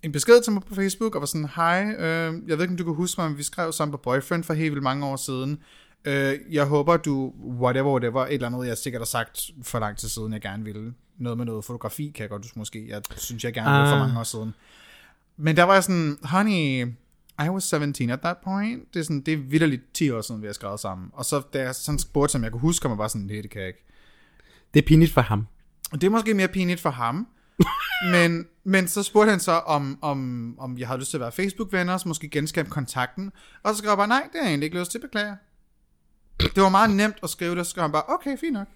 en 0.03 0.13
besked 0.13 0.43
til 0.43 0.53
mig 0.53 0.63
på 0.63 0.75
Facebook, 0.75 1.15
og 1.15 1.21
var 1.21 1.27
sådan, 1.27 1.49
hej, 1.57 1.95
øh, 1.99 2.35
jeg 2.49 2.59
ved 2.59 2.65
ikke, 2.65 2.73
om 2.73 2.77
du 2.77 2.85
kan 2.85 2.95
huske 2.95 3.21
mig, 3.21 3.31
men 3.31 3.39
vi 3.39 3.43
skrev 3.43 3.73
sammen 3.73 3.93
på 3.93 3.99
Boyfriend 3.99 4.45
for 4.45 4.55
helt 4.55 4.71
vildt 4.71 4.83
mange 4.83 5.07
år 5.07 5.17
siden. 5.17 5.59
Øh, 6.05 6.39
jeg 6.51 6.65
håber, 6.67 6.97
du, 6.97 7.33
whatever, 7.61 7.91
whatever, 7.91 8.27
et 8.27 8.35
eller 8.35 8.47
andet, 8.47 8.67
jeg 8.67 8.79
sikkert 8.79 9.01
har 9.01 9.07
sagt 9.07 9.41
for 9.63 9.79
lang 9.79 9.97
tid 9.97 10.09
siden, 10.09 10.33
jeg 10.33 10.41
gerne 10.41 10.65
ville. 10.65 10.95
Noget 11.19 11.39
med 11.39 11.47
noget 11.47 11.65
fotografi, 11.65 12.13
kan 12.15 12.23
jeg 12.23 12.31
godt 12.31 12.43
huske 12.45 12.59
måske. 12.59 12.89
Jeg 12.89 13.03
synes, 13.17 13.45
jeg 13.45 13.53
gerne 13.55 13.71
ville 13.71 13.89
for 13.89 13.95
Ah. 13.95 14.01
mange 14.01 14.21
år 14.21 14.25
siden. 14.25 14.55
Men 15.37 15.57
der 15.57 15.63
var 15.63 15.73
jeg 15.75 15.85
sådan, 15.85 16.19
honey, 16.23 16.87
I 17.45 17.49
was 17.49 17.65
17 17.65 18.11
at 18.11 18.21
that 18.21 18.37
point. 18.45 18.95
Det 18.95 19.01
er, 19.01 19.05
sådan, 19.05 19.21
det 19.21 19.35
er 19.35 19.39
vidderligt 19.39 19.83
10 19.95 20.11
år 20.11 20.21
siden, 20.21 20.43
vi 20.43 20.47
har 20.47 20.55
skrevet 20.55 20.81
sammen. 20.81 21.11
Og 21.13 21.25
så 21.25 21.43
da 21.53 21.63
jeg 21.63 21.75
sådan 21.75 21.99
spurgte, 21.99 22.37
om 22.37 22.45
jeg 22.45 22.53
kunne 22.53 22.61
huske, 22.61 22.89
mig 22.89 22.99
var 22.99 23.09
sådan, 23.09 23.29
det, 23.29 23.43
det 23.43 23.51
kan 23.51 23.61
jeg 23.61 23.69
ikke. 23.69 23.85
Det 24.75 24.83
er 24.83 24.87
pinligt 24.87 25.13
for 25.13 25.21
ham. 25.21 25.47
Og 25.93 26.01
det 26.01 26.07
er 26.07 26.11
måske 26.11 26.35
mere 26.35 26.49
pinligt 26.49 26.81
for 26.81 26.91
ham. 26.91 27.29
men, 28.13 28.47
men 28.65 28.89
så 28.89 29.03
spurgte 29.03 29.31
han 29.31 29.41
så, 29.41 29.53
om, 29.53 29.99
om, 30.03 30.55
om 30.59 30.79
jeg 30.79 30.87
havde 30.89 31.01
lyst 31.01 31.11
til 31.11 31.17
at 31.17 31.21
være 31.21 31.33
Facebook-venner, 31.33 31.97
så 31.99 32.09
måske 32.09 32.29
genskabe 32.29 32.71
kontakten. 32.71 33.33
Og 33.63 33.73
så 33.75 33.79
skrev 33.79 33.91
jeg 33.91 33.97
bare, 33.97 34.09
nej, 34.09 34.23
det 34.23 34.31
har 34.35 34.41
jeg 34.43 34.49
egentlig 34.49 34.67
ikke 34.67 34.79
lyst 34.79 34.91
til, 34.91 34.99
beklager. 35.01 35.37
Det 36.55 36.63
var 36.63 36.69
meget 36.69 36.91
nemt 36.91 37.17
at 37.23 37.31
skrive 37.31 37.55
det, 37.57 37.67
så 37.67 37.71
skrev 37.71 37.83
han 37.83 37.93
bare, 37.93 38.03
okay, 38.09 38.39
fint 38.39 38.53
nok. 38.53 38.67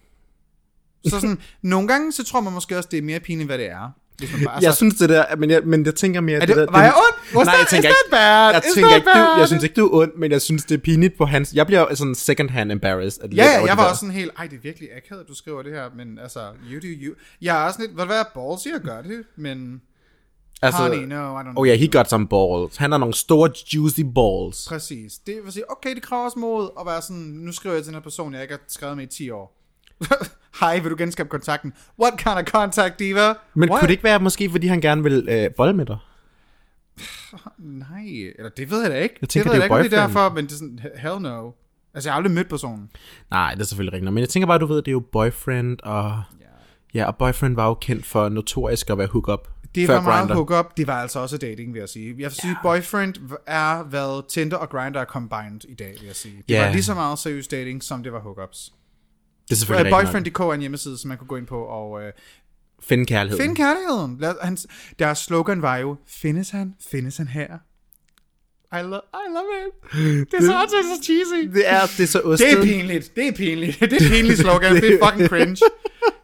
Så 1.05 1.21
sådan, 1.21 1.39
nogle 1.63 1.89
gange, 1.89 2.13
så 2.13 2.25
tror 2.25 2.41
man 2.41 2.53
måske 2.53 2.77
også, 2.77 2.89
det 2.93 2.99
er 2.99 3.03
mere 3.03 3.21
pinligt, 3.21 3.49
hvad 3.49 3.59
det 3.59 3.71
er. 3.71 3.91
Hvis 4.19 4.33
man 4.33 4.45
bare, 4.45 4.55
Altså, 4.55 4.69
jeg 4.69 4.75
synes 4.75 4.95
det 4.95 5.09
der, 5.09 5.37
men 5.37 5.51
jeg, 5.51 5.63
men 5.65 5.85
jeg 5.87 5.95
tænker 5.95 6.21
mere... 6.21 6.41
er 6.41 6.47
det, 6.47 6.57
der, 6.57 6.71
var 6.71 6.83
jeg 6.83 6.93
ond? 6.97 7.37
Was 7.37 7.47
Nej, 7.47 7.55
jeg 7.59 7.67
tænker 7.71 7.89
ikke, 7.89 8.11
bad? 8.11 8.53
jeg 8.53 8.63
tænker 8.75 8.95
ikke, 8.95 9.11
du, 9.15 9.39
jeg 9.39 9.47
synes 9.49 9.63
ikke, 9.65 9.75
du 9.81 9.87
er 9.87 10.03
ond, 10.03 10.13
men 10.17 10.31
jeg 10.33 10.43
synes, 10.43 10.65
det 10.65 10.75
er 10.75 10.79
pinligt 10.79 11.19
på 11.19 11.25
hans... 11.27 11.53
Jeg 11.55 11.67
bliver 11.67 11.95
sådan 11.95 12.15
second 12.15 12.51
hand 12.51 12.73
embarrassed. 12.73 13.23
At 13.25 13.35
Ja, 13.35 13.45
ja, 13.45 13.51
jeg 13.51 13.61
det 13.63 13.69
var 13.69 13.75
der. 13.77 13.91
også 13.91 14.01
sådan 14.01 14.15
helt, 14.15 14.31
ej, 14.39 14.47
det 14.47 14.57
er 14.57 14.61
virkelig 14.63 14.89
akavet, 14.97 15.21
at 15.23 15.29
du 15.29 15.35
skriver 15.35 15.63
det 15.63 15.73
her, 15.73 15.85
men 15.97 16.19
altså, 16.19 16.41
you 16.71 16.81
do 16.81 16.87
you. 17.07 17.15
Jeg 17.43 17.63
er 17.63 17.67
også 17.67 17.81
lidt, 17.81 17.91
hvad 17.93 18.05
det 18.05 18.11
være, 18.11 18.25
ballsy 18.35 18.69
at 18.69 18.83
gøre 18.83 19.03
det, 19.03 19.23
men 19.37 19.81
altså, 20.63 20.83
honey, 20.83 21.05
no, 21.05 21.41
I 21.41 21.43
don't. 21.43 21.53
Oh 21.57 21.67
yeah, 21.67 21.79
he 21.79 21.89
got 21.89 22.09
some 22.09 22.29
balls. 22.29 22.77
Han 22.77 22.91
har 22.91 22.99
nogle 22.99 23.15
store, 23.15 23.51
juicy 23.75 24.01
balls. 24.15 24.69
Præcis. 24.69 25.19
Det 25.19 25.41
vil 25.45 25.53
sige, 25.53 25.71
okay, 25.71 25.95
det 25.95 26.03
kræver 26.03 26.25
også 26.25 26.39
mod 26.39 26.71
at 26.81 26.87
være 26.87 27.03
sådan, 27.03 27.23
nu 27.23 27.53
skriver 27.53 27.75
jeg 27.75 27.85
til 27.85 27.87
den 27.87 27.95
her 27.95 28.03
person, 28.03 28.35
jeg 28.35 28.43
ikke 28.43 28.55
har 28.55 28.61
skrevet 28.69 28.97
med 28.97 29.05
i 29.05 29.07
10 29.07 29.31
år. 29.31 29.57
Hej, 30.61 30.79
vil 30.79 30.91
du 30.91 30.97
genskabe 30.99 31.29
kontakten? 31.29 31.73
What 32.01 32.19
kind 32.19 32.39
of 32.39 32.45
contact, 32.45 32.99
diva? 32.99 33.35
Men 33.55 33.71
What? 33.71 33.81
kunne 33.81 33.87
det 33.87 33.93
ikke 33.93 34.05
være 34.05 34.21
måske, 34.21 34.51
fordi 34.51 34.67
han 34.67 34.81
gerne 34.81 35.03
vil 35.03 35.27
øh, 35.29 35.51
bolle 35.57 35.73
med 35.73 35.87
dig? 35.87 35.99
Nej, 37.59 38.33
eller 38.39 38.51
det 38.57 38.71
ved 38.71 38.83
jeg 38.83 38.91
da 38.91 38.99
ikke. 38.99 39.15
Jeg 39.21 39.29
tænker, 39.29 39.51
det 39.51 39.57
ved 39.57 39.63
det 39.63 39.71
er 39.71 39.77
jeg 39.77 39.85
ikke, 39.85 39.97
det 39.97 40.03
er 40.03 40.07
derfor, 40.07 40.35
men 40.35 40.45
det 40.45 40.53
er 40.53 40.57
sådan, 40.57 40.81
hell 40.99 41.21
no. 41.21 41.51
Altså, 41.95 42.09
jeg 42.09 42.13
har 42.13 42.17
aldrig 42.17 42.35
mødt 42.35 42.49
personen. 42.49 42.91
Nej, 43.31 43.55
det 43.55 43.61
er 43.61 43.65
selvfølgelig 43.65 43.93
rigtigt. 43.93 44.13
Men 44.13 44.21
jeg 44.21 44.29
tænker 44.29 44.47
bare, 44.47 44.59
du 44.59 44.67
ved, 44.67 44.77
det 44.77 44.89
er 44.89 44.93
jo 44.93 45.03
boyfriend, 45.13 45.79
og... 45.83 46.23
Ja, 46.95 47.05
og 47.05 47.17
boyfriend 47.17 47.55
var 47.55 47.67
jo 47.67 47.75
kendt 47.75 48.07
for 48.07 48.29
notorisk 48.29 48.91
at 48.91 48.99
være 48.99 49.07
hook-up. 49.07 49.49
Det 49.81 49.87
før 49.87 49.95
var 49.95 50.03
meget 50.03 50.31
hook-up. 50.31 50.77
Det 50.77 50.87
var 50.87 51.01
altså 51.03 51.19
også 51.21 51.39
dating, 51.39 51.73
vil 51.75 51.79
jeg 51.81 51.89
sige. 51.89 52.09
Jeg 52.09 52.17
vil 52.17 52.31
sige, 52.31 52.51
yeah. 52.51 52.63
boyfriend 52.63 53.15
er, 53.47 53.83
hvad 53.83 54.29
Tinder 54.29 54.57
og 54.57 54.69
Grindr 54.71 54.99
er 54.99 55.05
combined 55.05 55.65
i 55.69 55.75
dag, 55.75 55.93
vil 56.01 56.07
jeg 56.07 56.17
sige. 56.17 56.37
Det 56.37 56.55
Ja. 56.55 56.65
var 56.67 56.73
lige 56.73 56.83
så 56.83 56.95
meget 56.95 57.19
seriøs 57.19 57.49
dating, 57.49 57.83
som 57.83 58.03
det 58.03 58.13
var 58.13 58.21
hookups. 58.21 58.73
Det 59.45 59.51
er 59.51 59.55
Uh, 59.55 59.59
selvfølgelig 59.59 59.85
rigtigt 59.97 60.05
nok. 60.15 60.23
Boyfriend.dk 60.23 60.41
er 60.41 60.53
en 60.53 60.61
hjemmeside, 60.61 60.99
som 60.99 61.09
man 61.09 61.19
kunne 61.19 61.29
gå 61.29 61.37
ind 61.37 61.47
på 61.47 61.63
og 61.63 61.91
uh, 61.91 62.01
Finde 62.83 63.07
kærligheden. 63.07 63.43
finde 63.43 63.57
kærligheden. 63.57 64.17
Lad, 64.21 64.35
hans, 64.43 64.67
deres 64.99 65.19
slogan 65.19 65.63
var 65.63 65.77
jo, 65.77 65.97
findes 66.07 66.51
han, 66.51 66.75
findes 66.91 67.17
han 67.17 67.29
her. 67.29 67.59
I, 68.73 68.77
lo- 68.83 69.07
I 69.23 69.27
love 69.37 69.53
it. 69.63 69.73
Det 70.31 70.35
er 70.39 70.43
så 70.43 70.61
også 70.63 70.77
så 70.97 71.03
cheesy. 71.05 71.55
Det 71.55 71.63
er, 71.71 71.81
det 71.97 72.01
er 72.03 72.07
så 72.07 72.19
Det 72.19 72.27
ostet. 72.27 72.53
er 72.59 72.63
pinligt. 72.63 73.17
Det 73.17 73.29
er 73.29 73.33
pinligt. 73.33 73.81
Det 73.91 73.93
er 73.93 73.97
et 73.97 74.11
pinligt 74.13 74.39
slogan. 74.39 74.75
Det 74.77 74.95
er 74.95 74.99
fucking 75.11 75.29
cringe. 75.29 75.57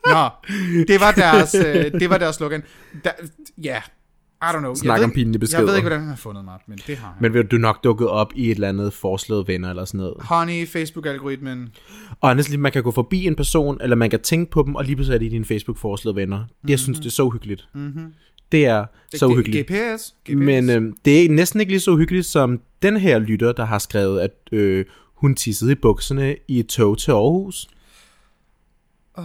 Nå, 0.07 0.29
det 0.89 1.01
var 1.01 1.13
deres, 1.13 1.55
øh, 1.55 1.93
det 2.01 2.11
var 2.11 2.19
deres 2.19 2.37
slogan. 2.37 2.63
Da, 3.05 3.11
ja, 3.63 3.77
I 4.43 4.45
don't 4.45 4.59
know. 4.59 4.75
Snak 4.75 4.97
jeg 4.99 5.05
om 5.05 5.11
pinlige 5.11 5.33
Jeg 5.33 5.41
beskeder. 5.41 5.65
ved 5.65 5.75
ikke, 5.77 5.83
hvordan 5.85 5.99
han 6.01 6.09
har 6.09 6.17
fundet 6.17 6.45
mig, 6.45 6.59
men 6.69 6.79
det 6.87 6.97
har 6.97 7.07
han. 7.07 7.17
Men 7.21 7.35
vil 7.35 7.47
du 7.47 7.57
nok 7.57 7.85
dukke 7.85 8.09
op 8.09 8.33
i 8.35 8.45
et 8.51 8.55
eller 8.55 8.69
andet 8.69 8.93
foreslået 8.93 9.49
venner 9.49 9.71
eller 9.71 9.85
sådan 9.85 9.99
noget. 9.99 10.15
Honey, 10.21 10.67
Facebook-algoritmen. 10.67 11.69
Og 12.21 12.29
honestly, 12.29 12.57
man 12.57 12.73
kan 12.73 12.83
gå 12.83 12.91
forbi 12.91 13.27
en 13.27 13.37
person, 13.37 13.79
eller 13.83 13.97
man 13.97 14.11
kan 14.11 14.21
tænke 14.21 14.51
på 14.51 14.63
dem, 14.63 14.75
og 14.75 14.85
lige 14.85 14.97
pludselig 14.97 15.15
er 15.15 15.19
de 15.19 15.31
dine 15.31 15.45
Facebook 15.45 15.79
foreslåede 15.79 16.17
venner. 16.17 16.45
Det, 16.63 16.71
jeg 16.71 16.79
synes, 16.79 16.99
det 16.99 17.07
er 17.07 17.11
så 17.11 17.23
uhyggeligt. 17.23 17.69
Mm-hmm. 17.75 18.13
Det 18.53 18.67
er 18.67 18.85
så 19.19 19.27
uhyggeligt. 19.27 19.67
GPS. 19.71 20.15
GPS. 20.25 20.35
Men 20.37 20.71
øh, 20.71 20.93
det 21.05 21.25
er 21.25 21.29
næsten 21.29 21.61
ikke 21.61 21.73
lige 21.73 21.81
så 21.81 21.91
uhyggeligt 21.91 22.27
som 22.27 22.61
den 22.83 22.97
her 22.97 23.19
lytter, 23.19 23.53
der 23.53 23.65
har 23.65 23.79
skrevet, 23.79 24.21
at 24.21 24.31
øh, 24.53 24.85
hun 25.15 25.35
tissede 25.35 25.73
i 25.73 25.75
bukserne 25.75 26.37
i 26.49 26.59
et 26.61 26.69
tog 26.69 26.99
til 26.99 27.11
Aarhus. 27.11 27.69
Oh. 29.15 29.25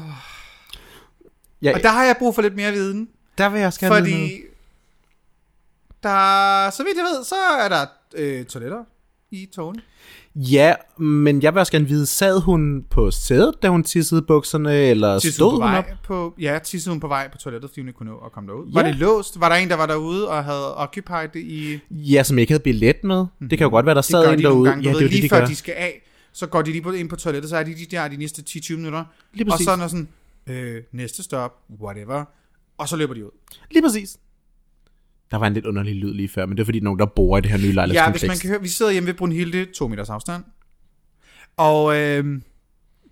Ja, 1.61 1.73
Og 1.75 1.83
der 1.83 1.89
har 1.89 2.03
jeg 2.03 2.15
brug 2.19 2.35
for 2.35 2.41
lidt 2.41 2.55
mere 2.55 2.71
viden. 2.71 3.09
der 3.37 3.49
vil 3.49 3.57
jeg 3.59 3.67
også 3.67 3.79
gerne 3.79 3.95
vide. 4.05 4.15
Fordi, 4.15 4.41
der, 6.03 6.69
så 6.69 6.83
vidt 6.83 6.97
jeg 6.97 7.03
ved, 7.03 7.23
så 7.23 7.35
er 7.35 7.69
der 7.69 7.85
øh, 8.15 8.45
toiletter 8.45 8.83
i 9.31 9.45
togene. 9.45 9.81
Ja, 10.39 10.73
men 10.97 11.41
jeg 11.41 11.53
vil 11.53 11.59
også 11.59 11.71
gerne 11.71 11.87
vide, 11.87 12.05
sad 12.05 12.41
hun 12.41 12.83
på 12.89 13.11
sædet, 13.11 13.53
da 13.61 13.69
hun 13.69 13.83
tissede 13.83 14.21
bukserne, 14.21 14.75
eller 14.75 15.19
Tissede 15.19 15.33
stod 15.33 15.51
hun 15.51 15.59
på 15.59 15.65
hun 15.65 15.73
vej 15.73 15.79
op? 15.79 15.97
på, 16.03 16.33
ja, 16.39 16.59
tissede 16.63 16.93
hun 16.93 16.99
på 16.99 17.07
vej 17.07 17.29
på 17.31 17.37
toilettet, 17.37 17.69
fordi 17.69 17.81
hun 17.81 17.87
ikke 17.87 17.97
kunne 17.97 18.09
nå 18.09 18.17
at 18.17 18.31
komme 18.31 18.49
derud. 18.49 18.67
Ja. 18.67 18.73
Var 18.73 18.83
det 18.87 18.95
låst? 18.95 19.39
Var 19.39 19.49
der 19.49 19.55
en, 19.55 19.69
der 19.69 19.75
var 19.75 19.85
derude 19.85 20.29
og 20.29 20.43
havde 20.43 20.75
occupied 20.75 21.27
det 21.33 21.39
i... 21.39 21.79
Ja, 21.91 22.23
som 22.23 22.37
ikke 22.39 22.51
havde 22.53 22.63
billet 22.63 23.03
med. 23.03 23.25
Det 23.49 23.57
kan 23.57 23.65
jo 23.65 23.69
godt 23.69 23.85
være, 23.85 23.95
der 23.95 24.01
sad 24.01 24.33
en 24.33 24.37
de 24.37 24.43
derude. 24.43 24.69
gange, 24.69 24.83
ja, 24.83 24.93
du 24.93 24.99
det 24.99 25.03
er 25.03 25.03
ved, 25.03 25.09
det, 25.09 25.11
lige 25.11 25.23
de 25.23 25.29
før 25.29 25.39
gør. 25.39 25.45
de 25.45 25.55
skal 25.55 25.73
af, 25.77 26.01
så 26.33 26.47
går 26.47 26.61
de 26.61 26.71
lige 26.71 26.81
på, 26.81 26.91
ind 26.91 27.09
på 27.09 27.15
toilettet, 27.15 27.49
så 27.49 27.57
er 27.57 27.63
de 27.63 27.75
de 27.75 27.85
der 27.91 28.07
de 28.07 28.17
næste 28.17 28.43
10-20 28.49 28.75
minutter. 28.75 29.03
Lige 29.33 29.45
og 29.45 29.51
præcis. 29.51 29.65
så 29.65 29.71
er 29.71 29.75
der 29.75 29.87
sådan, 29.87 30.07
øh, 30.47 30.83
næste 30.91 31.23
stop, 31.23 31.51
whatever. 31.81 32.25
Og 32.77 32.89
så 32.89 32.95
løber 32.95 33.13
de 33.13 33.25
ud. 33.25 33.31
Lige 33.71 33.81
præcis. 33.81 34.17
Der 35.31 35.37
var 35.37 35.47
en 35.47 35.53
lidt 35.53 35.65
underlig 35.65 35.95
lyd 35.95 36.13
lige 36.13 36.29
før, 36.29 36.45
men 36.45 36.57
det 36.57 36.61
er 36.61 36.65
fordi 36.65 36.79
nogen, 36.79 36.99
der 36.99 37.05
bor 37.05 37.37
i 37.37 37.41
det 37.41 37.51
her 37.51 37.57
nye 37.57 37.65
Ja, 37.67 37.71
lejlighedskompleks. 37.73 38.21
hvis 38.21 38.29
man 38.29 38.37
kan 38.37 38.49
høre, 38.49 38.61
vi 38.61 38.67
sidder 38.67 38.91
hjemme 38.91 39.07
ved 39.07 39.13
Brunhilde, 39.13 39.65
to 39.65 39.87
meters 39.87 40.09
afstand. 40.09 40.43
Og 41.57 41.95
øh, 41.97 42.41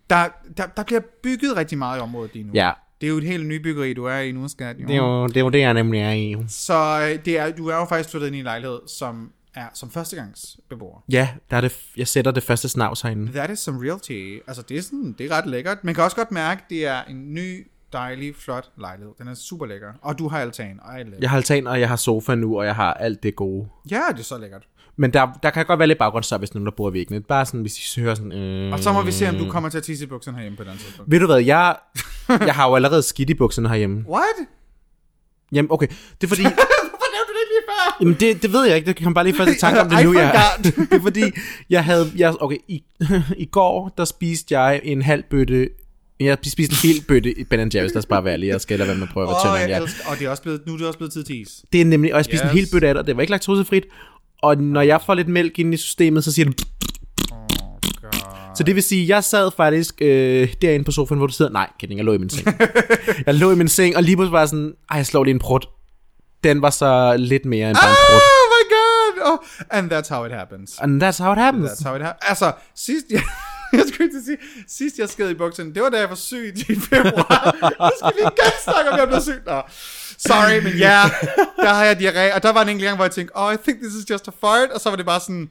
der, 0.09 0.27
der, 0.57 0.65
der 0.65 0.83
bliver 0.83 1.01
bygget 1.23 1.55
rigtig 1.55 1.77
meget 1.77 1.99
i 1.99 2.01
området 2.01 2.33
lige 2.33 2.43
nu. 2.43 2.51
Ja, 2.53 2.71
Det 3.01 3.07
er 3.07 3.11
jo 3.11 3.17
et 3.17 3.23
helt 3.23 3.45
nybyggeri, 3.45 3.93
du 3.93 4.05
er 4.05 4.17
i 4.19 4.31
nu, 4.31 4.47
skat. 4.47 4.75
Jo. 4.79 4.87
det 4.87 4.95
er 4.95 4.97
jo 4.97 5.27
det, 5.27 5.37
er 5.37 5.41
jo 5.41 5.49
det 5.49 5.59
jeg 5.59 5.73
nemlig 5.73 6.01
er 6.01 6.11
i. 6.11 6.35
Så 6.47 7.09
øh, 7.11 7.25
det 7.25 7.39
er, 7.39 7.51
du 7.51 7.67
er 7.67 7.75
jo 7.75 7.85
faktisk 7.85 8.09
flyttet 8.09 8.27
ind 8.27 8.35
i 8.35 8.39
en 8.39 8.43
lejlighed, 8.45 8.79
som 8.99 9.31
er 9.55 9.67
som 9.73 9.91
førstegangsbeboer. 9.91 11.03
Ja, 11.11 11.29
der 11.51 11.57
er 11.57 11.61
det, 11.61 11.77
jeg 11.97 12.07
sætter 12.07 12.31
det 12.31 12.43
første 12.43 12.69
snavs 12.69 13.01
herinde. 13.01 13.31
That 13.31 13.49
is 13.49 13.59
some 13.59 13.89
realty. 13.89 14.37
Altså, 14.47 14.63
det 14.69 14.77
er, 14.77 14.81
sådan, 14.81 15.15
det 15.17 15.31
er 15.31 15.37
ret 15.37 15.47
lækkert. 15.47 15.83
Man 15.83 15.95
kan 15.95 16.03
også 16.03 16.15
godt 16.15 16.31
mærke, 16.31 16.63
det 16.69 16.85
er 16.85 17.03
en 17.03 17.33
ny, 17.33 17.67
dejlig, 17.95 18.35
flot 18.35 18.69
lejlighed. 18.77 19.13
Den 19.19 19.27
er 19.27 19.33
super 19.33 19.65
lækker. 19.65 19.87
Og 20.01 20.19
du 20.19 20.27
har 20.27 20.39
altan. 20.39 20.79
Ej, 20.85 21.03
lækker. 21.03 21.17
Jeg 21.21 21.29
har 21.29 21.37
altan, 21.37 21.67
og 21.67 21.79
jeg 21.79 21.89
har 21.89 21.95
sofa 21.95 22.35
nu, 22.35 22.59
og 22.59 22.65
jeg 22.65 22.75
har 22.75 22.93
alt 22.93 23.23
det 23.23 23.35
gode. 23.35 23.67
Ja, 23.91 24.01
det 24.11 24.19
er 24.19 24.23
så 24.23 24.37
lækkert. 24.37 24.67
Men 24.97 25.13
der, 25.13 25.27
der 25.43 25.49
kan 25.49 25.65
godt 25.65 25.79
være 25.79 25.87
lidt 25.87 25.99
baggrundsstøj, 25.99 26.37
hvis 26.37 26.53
nogen 26.53 26.65
der 26.65 26.71
bor 26.71 26.89
i 26.89 26.93
væggene. 26.93 27.21
Bare 27.21 27.45
sådan, 27.45 27.61
hvis 27.61 27.97
I 27.97 28.01
hører 28.01 28.15
sådan... 28.15 28.31
Øh... 28.31 28.73
Og 28.73 28.79
så 28.79 28.93
må 28.93 29.01
vi 29.01 29.11
se, 29.11 29.29
om 29.29 29.35
du 29.35 29.49
kommer 29.49 29.69
til 29.69 29.77
at 29.77 29.83
tisse 29.83 30.05
i 30.05 30.07
bukserne 30.07 30.37
herhjemme 30.37 30.57
på 30.57 30.63
den 30.63 30.77
tidspunkt. 30.77 31.11
Ved 31.11 31.19
du 31.19 31.25
hvad, 31.25 31.41
jeg, 31.41 31.75
jeg 32.29 32.55
har 32.55 32.69
jo 32.69 32.75
allerede 32.75 33.03
skidt 33.03 33.29
i 33.29 33.33
bukserne 33.33 33.69
herhjemme. 33.69 34.05
What? 34.09 34.47
Jamen, 35.51 35.71
okay. 35.71 35.87
Det 35.87 36.23
er 36.23 36.27
fordi... 36.27 36.41
Hvorfor 36.95 37.11
nævnte 37.15 37.33
du 37.33 37.37
det 37.39 37.47
lige 37.51 37.63
før? 37.69 37.97
Jamen, 38.01 38.15
det, 38.19 38.41
det 38.41 38.53
ved 38.53 38.65
jeg 38.65 38.75
ikke. 38.75 38.87
Det 38.87 38.95
kan 38.95 39.13
bare 39.13 39.23
lige 39.23 39.35
først 39.35 39.51
i 39.51 39.59
tanke 39.59 39.81
om 39.81 39.89
det 39.89 40.05
nu. 40.05 40.13
Jeg, 40.19 40.51
det 40.63 40.93
er 40.93 41.01
fordi, 41.01 41.23
jeg 41.69 41.85
havde... 41.85 42.11
Jeg, 42.15 42.41
okay, 42.41 42.57
i, 42.67 42.83
i 43.37 43.45
går, 43.45 43.93
der 43.97 44.05
spiste 44.05 44.59
jeg 44.59 44.81
en 44.83 45.01
halv 45.01 45.23
bøtte 45.29 45.69
Jeg 46.19 46.37
spiste 46.43 46.73
en 46.73 46.89
hel 46.89 47.03
bøtte 47.07 47.39
i 47.39 47.43
Ben 47.43 47.59
Jerry's, 47.59 47.75
lad 47.75 47.97
os 47.97 48.05
bare 48.05 48.23
være 48.23 48.33
ærlige. 48.33 48.51
Jeg 48.51 48.61
skal 48.61 48.79
lade 48.79 48.87
være 48.87 48.97
med 48.97 49.07
at 49.07 49.13
prøve 49.13 49.29
at 49.29 49.35
være 49.45 49.69
jeg. 49.69 49.81
elsker, 49.81 50.09
og 50.09 50.19
det 50.19 50.25
er 50.25 50.29
også 50.29 50.43
blevet, 50.43 50.61
nu 50.67 50.73
er 50.73 50.77
det 50.77 50.87
også 50.87 50.99
blevet 50.99 51.13
tid 51.13 51.23
til 51.23 51.41
is. 51.41 51.61
Det 51.73 51.81
er 51.81 51.85
nemlig, 51.85 52.13
og 52.13 52.17
jeg 52.17 52.25
spiste 52.25 52.45
yes. 52.45 52.51
en 52.51 52.57
hel 52.57 52.67
bøtte 52.71 52.87
af 52.87 52.93
det, 52.93 53.01
og 53.01 53.07
det 53.07 53.15
var 53.15 53.21
ikke 53.21 53.31
laktosefrit. 53.31 53.85
Og 54.41 54.57
når 54.57 54.81
jeg 54.81 55.01
får 55.05 55.13
lidt 55.13 55.27
mælk 55.27 55.59
ind 55.59 55.73
i 55.73 55.77
systemet, 55.77 56.23
så 56.23 56.31
siger 56.31 56.45
det... 56.45 56.63
Så 58.55 58.63
det 58.63 58.75
vil 58.75 58.83
sige, 58.83 59.07
jeg 59.07 59.23
sad 59.23 59.51
faktisk 59.57 60.01
øh, 60.01 60.53
derinde 60.61 60.85
på 60.85 60.91
sofaen, 60.91 61.17
hvor 61.17 61.27
du 61.27 61.33
sidder. 61.33 61.51
Nej, 61.51 61.69
kidding, 61.79 61.97
jeg 61.97 62.05
lå 62.05 62.13
i 62.13 62.17
min 62.17 62.29
seng. 62.29 62.47
jeg 63.27 63.35
lå 63.35 63.51
i 63.51 63.55
min 63.55 63.67
seng, 63.67 63.97
og 63.97 64.03
lige 64.03 64.15
pludselig 64.15 64.31
var 64.31 64.45
sådan, 64.45 64.73
ej, 64.91 64.97
jeg 64.97 65.05
slår 65.05 65.23
lige 65.23 65.33
en 65.33 65.39
prut. 65.39 65.69
Den 66.43 66.61
var 66.61 66.69
så 66.69 67.15
lidt 67.17 67.45
mere 67.45 67.69
end 67.69 67.77
bare 67.77 67.89
en 67.89 67.95
prut. 68.09 68.21
Oh 68.21 68.45
my 68.55 68.63
god! 68.75 69.31
Oh, 69.31 69.37
and 69.77 69.93
that's 69.93 70.13
how 70.15 70.25
it 70.25 70.31
happens. 70.31 70.77
And 70.79 71.03
that's 71.03 71.23
how 71.23 71.31
it 71.31 71.39
happens. 71.39 71.71
That's 71.71 71.87
how 71.87 71.95
it 71.95 72.01
happens. 72.01 72.29
Altså, 72.29 72.51
sidst 72.75 73.05
jeg... 73.11 73.21
Jeg 73.79 73.85
skulle 73.93 74.11
til 74.11 74.17
at 74.17 74.25
sige, 74.25 74.37
sidst 74.67 74.99
jeg 74.99 75.09
sked 75.09 75.29
i 75.29 75.33
bukserne, 75.33 75.73
det 75.73 75.83
var 75.83 75.89
da 75.89 75.99
jeg 75.99 76.09
var 76.09 76.15
syg 76.15 76.53
i 76.69 76.75
februar. 76.75 77.55
Nu 77.85 77.91
skal 77.99 78.13
vi 78.15 78.21
ikke 78.25 78.41
snakke 78.63 78.91
om, 78.91 78.99
jeg 78.99 79.07
blev 79.07 79.21
syg. 79.21 79.41
Nå. 79.45 79.61
Sorry, 80.17 80.63
men 80.63 80.73
ja, 80.73 81.01
der 81.57 81.73
har 81.73 81.83
jeg 81.83 81.97
diarré. 81.97 82.35
Og 82.35 82.43
der 82.43 82.53
var 82.53 82.61
en 82.61 82.69
enkelt 82.69 82.85
gang, 82.85 82.95
hvor 82.95 83.05
jeg 83.05 83.11
tænkte, 83.11 83.31
oh, 83.35 83.53
I 83.53 83.57
think 83.57 83.79
this 83.79 83.93
is 83.93 84.09
just 84.09 84.27
a 84.27 84.31
fart. 84.41 84.69
Og 84.69 84.79
så 84.81 84.89
var 84.89 84.95
det 84.95 85.05
bare 85.05 85.19
sådan, 85.19 85.49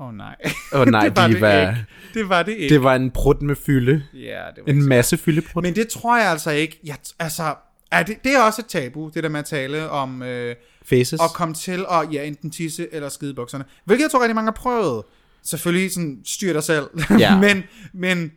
åh 0.00 0.06
oh, 0.06 0.14
nej. 0.14 0.36
Åh 0.72 0.80
oh, 0.80 0.86
nej, 0.86 1.04
det 1.08 1.16
var 1.16 1.26
de 1.26 1.32
det 1.32 1.40
var, 1.40 1.60
ikke. 1.60 1.84
Det 2.14 2.28
var 2.28 2.42
det 2.42 2.52
ikke. 2.52 2.74
det 2.74 2.82
var 2.82 2.94
en 2.94 3.10
prut 3.10 3.42
med 3.42 3.56
fylde. 3.56 4.02
Ja, 4.14 4.18
det 4.18 4.30
var 4.56 4.62
En 4.66 4.76
ikke 4.76 4.88
masse 4.88 5.16
fyldeprut. 5.16 5.62
Men 5.62 5.74
det 5.74 5.88
tror 5.88 6.18
jeg 6.18 6.30
altså 6.30 6.50
ikke. 6.50 6.80
Jeg, 6.84 6.96
altså, 7.18 7.54
er 7.90 8.02
det, 8.02 8.16
det 8.24 8.34
er 8.34 8.40
også 8.40 8.62
et 8.62 8.66
tabu, 8.66 9.10
det 9.14 9.22
der 9.22 9.28
med 9.28 9.40
at 9.40 9.46
tale 9.46 9.90
om 9.90 10.22
øh, 10.22 10.56
Faces. 10.84 11.20
at 11.20 11.30
komme 11.34 11.54
til 11.54 11.84
at 11.90 12.12
ja, 12.12 12.24
enten 12.24 12.50
tisse 12.50 12.88
eller 12.92 13.08
skide 13.08 13.34
bukserne. 13.34 13.64
Hvilket 13.84 14.02
jeg 14.02 14.10
tror 14.10 14.20
rigtig 14.20 14.34
mange 14.34 14.46
har 14.46 14.56
prøvet. 14.56 15.02
Selvfølgelig 15.44 15.92
sådan, 15.92 16.18
styr 16.24 16.52
dig 16.52 16.62
selv. 16.62 16.84
Ja. 17.18 17.38
men, 17.40 17.62
men 17.92 18.32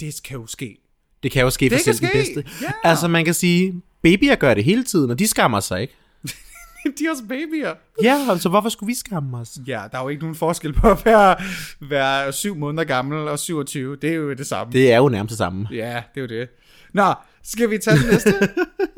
det 0.00 0.20
kan 0.24 0.36
jo 0.36 0.46
ske. 0.46 0.76
Det 1.22 1.30
kan 1.30 1.42
jo 1.42 1.50
ske 1.50 1.70
for 1.70 1.76
Det 1.76 1.84
kan 1.84 1.94
selv 1.94 2.08
ske, 2.08 2.18
bedste. 2.18 2.44
ja. 2.62 2.70
Altså, 2.84 3.08
man 3.08 3.24
kan 3.24 3.34
sige, 3.34 3.82
babyer 4.02 4.34
gør 4.34 4.54
det 4.54 4.64
hele 4.64 4.84
tiden, 4.84 5.10
og 5.10 5.18
de 5.18 5.26
skammer 5.26 5.60
sig 5.60 5.80
ikke. 5.80 5.94
De 6.98 7.04
er 7.06 7.10
også 7.10 7.22
babyer. 7.28 7.74
Ja, 8.02 8.26
altså, 8.30 8.48
hvorfor 8.48 8.68
skulle 8.68 8.86
vi 8.88 8.94
skamme 8.94 9.36
os? 9.38 9.58
Ja, 9.66 9.82
der 9.92 9.98
er 9.98 10.02
jo 10.02 10.08
ikke 10.08 10.22
nogen 10.22 10.36
forskel 10.36 10.72
på 10.72 10.90
at 10.90 11.04
være, 11.04 11.36
være 11.80 12.32
syv 12.32 12.54
måneder 12.56 12.84
gammel 12.84 13.18
og 13.28 13.38
27. 13.38 13.96
Det 14.02 14.10
er 14.10 14.14
jo 14.14 14.32
det 14.34 14.46
samme. 14.46 14.72
Det 14.72 14.92
er 14.92 14.96
jo 14.96 15.08
nærmest 15.08 15.30
det 15.30 15.38
samme. 15.38 15.68
Ja, 15.72 16.02
det 16.14 16.16
er 16.16 16.20
jo 16.20 16.40
det. 16.40 16.48
Nå, 16.94 17.14
skal 17.42 17.70
vi 17.70 17.78
tage 17.78 17.98
den 17.98 18.06
næste? 18.10 18.34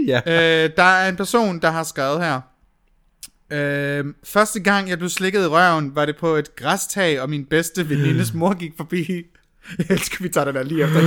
Ja. 0.07 0.21
øh, 0.65 0.71
der 0.77 0.83
er 0.83 1.09
en 1.09 1.17
person, 1.17 1.61
der 1.61 1.71
har 1.71 1.83
skrevet 1.83 2.25
her. 2.25 2.41
Øh, 3.53 4.05
første 4.25 4.61
gang, 4.61 4.89
jeg 4.89 4.99
blev 4.99 5.11
slikket 5.11 5.43
i 5.43 5.47
røven, 5.47 5.97
var 5.97 6.05
det 6.05 6.17
på 6.17 6.29
et 6.29 6.57
græstag, 6.57 7.21
og 7.21 7.31
min 7.31 7.45
bedste 7.45 7.89
venindes 7.89 8.35
mor 8.35 8.55
gik 8.55 8.73
forbi. 8.77 9.27
Jeg 9.79 9.87
elsker, 9.91 10.17
vi 10.23 10.29
tager 10.29 10.45
den 10.45 10.55
der 10.55 10.63
lige 10.63 10.85
efter. 10.85 11.01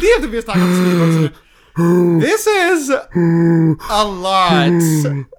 Lige 0.00 0.10
efter, 0.18 0.28
vi 0.30 0.36
har 0.36 0.42
snakket 0.42 0.64
om 0.64 0.74
slikbukserne. 0.74 1.30
This 2.20 2.46
is 2.72 2.90
a 3.90 4.02
lot. 4.04 4.82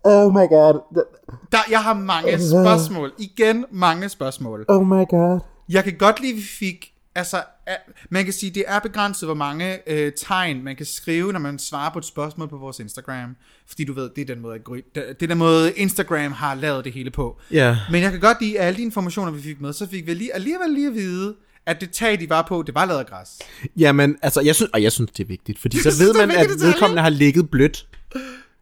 Oh 0.03 0.33
my 0.33 0.49
god. 0.49 1.03
Der, 1.51 1.57
jeg 1.69 1.83
har 1.83 1.93
mange 1.93 2.49
spørgsmål. 2.49 3.11
Igen 3.17 3.65
mange 3.71 4.09
spørgsmål. 4.09 4.65
Oh 4.67 4.87
my 4.87 5.05
god. 5.09 5.39
Jeg 5.69 5.83
kan 5.83 5.97
godt 5.97 6.21
lide, 6.21 6.31
at 6.31 6.37
vi 6.37 6.43
fik... 6.59 6.91
Altså, 7.15 7.37
a- 7.71 7.91
man 8.09 8.23
kan 8.23 8.33
sige, 8.33 8.49
det 8.49 8.63
er 8.67 8.79
begrænset, 8.79 9.27
hvor 9.27 9.33
mange 9.35 9.89
øh, 9.91 10.11
tegn, 10.17 10.63
man 10.63 10.75
kan 10.75 10.85
skrive, 10.85 11.33
når 11.33 11.39
man 11.39 11.59
svarer 11.59 11.93
på 11.93 11.99
et 11.99 12.05
spørgsmål 12.05 12.49
på 12.49 12.57
vores 12.57 12.79
Instagram. 12.79 13.35
Fordi 13.67 13.83
du 13.83 13.93
ved, 13.93 14.09
det 14.15 14.21
er 14.21 14.25
den 14.25 14.41
måde, 14.41 14.59
det 14.95 15.23
er 15.23 15.27
den 15.27 15.37
måde 15.37 15.71
Instagram 15.73 16.31
har 16.31 16.55
lavet 16.55 16.85
det 16.85 16.93
hele 16.93 17.11
på. 17.11 17.39
Ja. 17.51 17.77
Men 17.91 18.01
jeg 18.01 18.11
kan 18.11 18.19
godt 18.19 18.41
lide, 18.41 18.59
at 18.59 18.65
alle 18.67 18.77
de 18.77 18.81
informationer, 18.81 19.31
vi 19.31 19.41
fik 19.41 19.61
med, 19.61 19.73
så 19.73 19.87
fik 19.87 20.07
vi 20.07 20.13
lige, 20.13 20.35
alligevel 20.35 20.69
lige 20.73 20.87
at 20.87 20.93
vide, 20.93 21.35
at 21.65 21.81
det 21.81 21.91
tag, 21.91 22.19
de 22.19 22.29
var 22.29 22.41
på, 22.41 22.63
det 22.67 22.75
var 22.75 22.85
lavet 22.85 22.99
af 22.99 23.05
græs. 23.05 23.39
Jamen, 23.77 24.17
altså, 24.21 24.41
jeg 24.41 24.55
synes, 24.55 24.71
og 24.73 24.83
jeg 24.83 24.91
synes, 24.91 25.11
det 25.11 25.23
er 25.23 25.27
vigtigt, 25.27 25.59
fordi 25.59 25.77
så 25.77 25.89
ved 26.03 26.15
er 26.15 26.25
man, 26.25 26.35
at 26.37 26.47
vedkommende 26.59 27.01
har 27.01 27.09
ligget 27.09 27.49
blødt. 27.49 27.87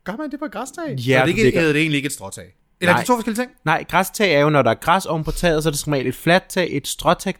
Gør 0.04 0.16
man 0.18 0.32
det 0.32 0.40
på 0.40 0.46
et 0.46 0.52
græstag? 0.52 0.84
Ja, 0.88 0.92
Nå, 0.92 0.98
det 0.98 1.32
er 1.32 1.36
det 1.36 1.46
ikke, 1.46 1.60
det 1.60 1.70
er 1.70 1.74
egentlig 1.76 1.98
ikke 1.98 2.06
et 2.08 2.14
stråtag. 2.14 2.56
Eller 2.82 2.92
er 2.92 2.96
Nej. 2.96 3.02
det 3.02 3.08
to 3.08 3.16
forskellige 3.16 3.42
ting? 3.44 3.52
Nej, 3.66 3.84
græstag 3.90 4.34
er 4.34 4.40
jo, 4.40 4.50
når 4.50 4.62
der 4.62 4.70
er 4.72 4.76
græs 4.76 5.06
oven 5.06 5.24
på 5.24 5.32
taget, 5.32 5.64
så 5.64 5.70
er 5.70 5.72
det 5.72 5.80
som 5.80 5.94
regel 5.94 6.08
et 6.08 6.16
fladt 6.16 6.44
tag. 6.50 6.68
Et 6.72 6.88
stråtag 6.88 7.36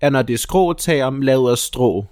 er, 0.00 0.10
når 0.10 0.22
det 0.22 0.34
er 0.34 0.38
skråtag 0.38 1.02
om 1.02 1.20
lavet 1.20 1.50
af 1.50 1.58
strå. 1.58 2.04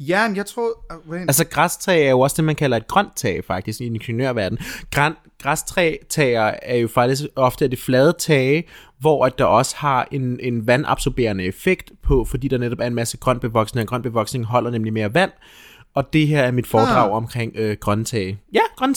Ja, 0.00 0.28
men 0.28 0.36
jeg 0.36 0.46
tror... 0.46 0.68
Wait. 1.10 1.20
Altså, 1.20 1.46
græstag 1.46 2.06
er 2.06 2.10
jo 2.10 2.20
også 2.20 2.36
det, 2.36 2.44
man 2.44 2.54
kalder 2.54 2.76
et 2.76 2.88
grønt 2.88 3.16
tag, 3.16 3.44
faktisk, 3.44 3.80
i 3.80 3.84
den 3.84 3.94
ingeniørverden. 3.94 4.58
Græn, 4.90 5.12
græstrætager 5.42 6.54
er 6.62 6.76
jo 6.76 6.88
faktisk 6.88 7.24
ofte 7.36 7.68
det 7.68 7.78
flade 7.78 8.14
tage, 8.18 8.64
hvor 9.00 9.26
at 9.26 9.38
der 9.38 9.44
også 9.44 9.76
har 9.76 10.08
en, 10.12 10.40
en 10.40 10.66
vandabsorberende 10.66 11.44
effekt 11.44 11.92
på, 12.02 12.24
fordi 12.24 12.48
der 12.48 12.58
netop 12.58 12.78
er 12.80 12.86
en 12.86 12.94
masse 12.94 13.16
grøn 13.16 13.38
bevoksning, 13.38 13.82
og 13.82 13.88
grøn 13.88 14.02
bevoksning 14.02 14.44
holder 14.44 14.70
nemlig 14.70 14.92
mere 14.92 15.14
vand. 15.14 15.30
Og 15.94 16.12
det 16.12 16.26
her 16.26 16.42
er 16.42 16.50
mit 16.50 16.66
foredrag 16.66 17.06
Ah. 17.10 17.16
omkring 17.16 17.52
øh, 17.56 17.76
grønne 17.80 18.04
tage. 18.04 18.38
Ja, 18.54 18.60
grønne 18.76 18.94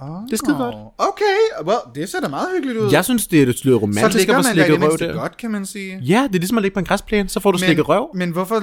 tage. 0.00 0.24
Det 0.26 0.32
er 0.32 0.36
skide 0.36 0.56
godt. 0.56 0.74
Okay, 0.98 1.66
well, 1.66 1.78
det 1.94 2.08
ser 2.08 2.20
da 2.20 2.28
meget 2.28 2.48
hyggeligt 2.54 2.78
ud. 2.78 2.92
Jeg 2.92 3.04
synes, 3.04 3.26
det 3.26 3.42
er 3.42 3.46
det 3.46 3.64
lyder 3.64 3.78
så 3.78 3.82
romantisk 3.82 4.16
ligger 4.16 4.38
at 4.38 4.44
få 4.44 4.56
man 4.56 4.80
det 4.80 4.82
røv 4.82 4.98
der. 4.98 5.12
godt, 5.12 5.36
kan 5.36 5.50
man 5.50 5.66
sige. 5.66 5.98
Ja, 6.02 6.22
det 6.28 6.34
er 6.34 6.38
ligesom 6.38 6.58
at 6.58 6.62
ligge 6.62 6.74
på 6.74 6.80
en 6.80 6.86
græsplæne, 6.86 7.28
så 7.28 7.40
får 7.40 7.52
du 7.52 7.58
slikket 7.58 7.88
røv. 7.88 8.10
Men 8.14 8.30
hvorfor... 8.30 8.62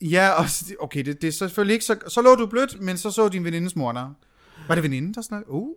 Ja, 0.00 0.30
og, 0.30 0.44
okay, 0.80 1.04
det, 1.04 1.22
det 1.22 1.28
er 1.28 1.32
selvfølgelig 1.32 1.74
ikke 1.74 1.84
så... 1.84 1.96
Så 2.08 2.22
lå 2.22 2.34
du 2.34 2.46
blødt, 2.46 2.80
men 2.80 2.96
så 2.96 3.10
så 3.10 3.28
din 3.28 3.44
venindes 3.44 3.76
mor 3.76 3.92
der. 3.92 4.14
Var 4.68 4.74
det 4.74 4.84
veninden, 4.84 5.14
der 5.14 5.22
snakkede? 5.22 5.50
Uh. 5.50 5.68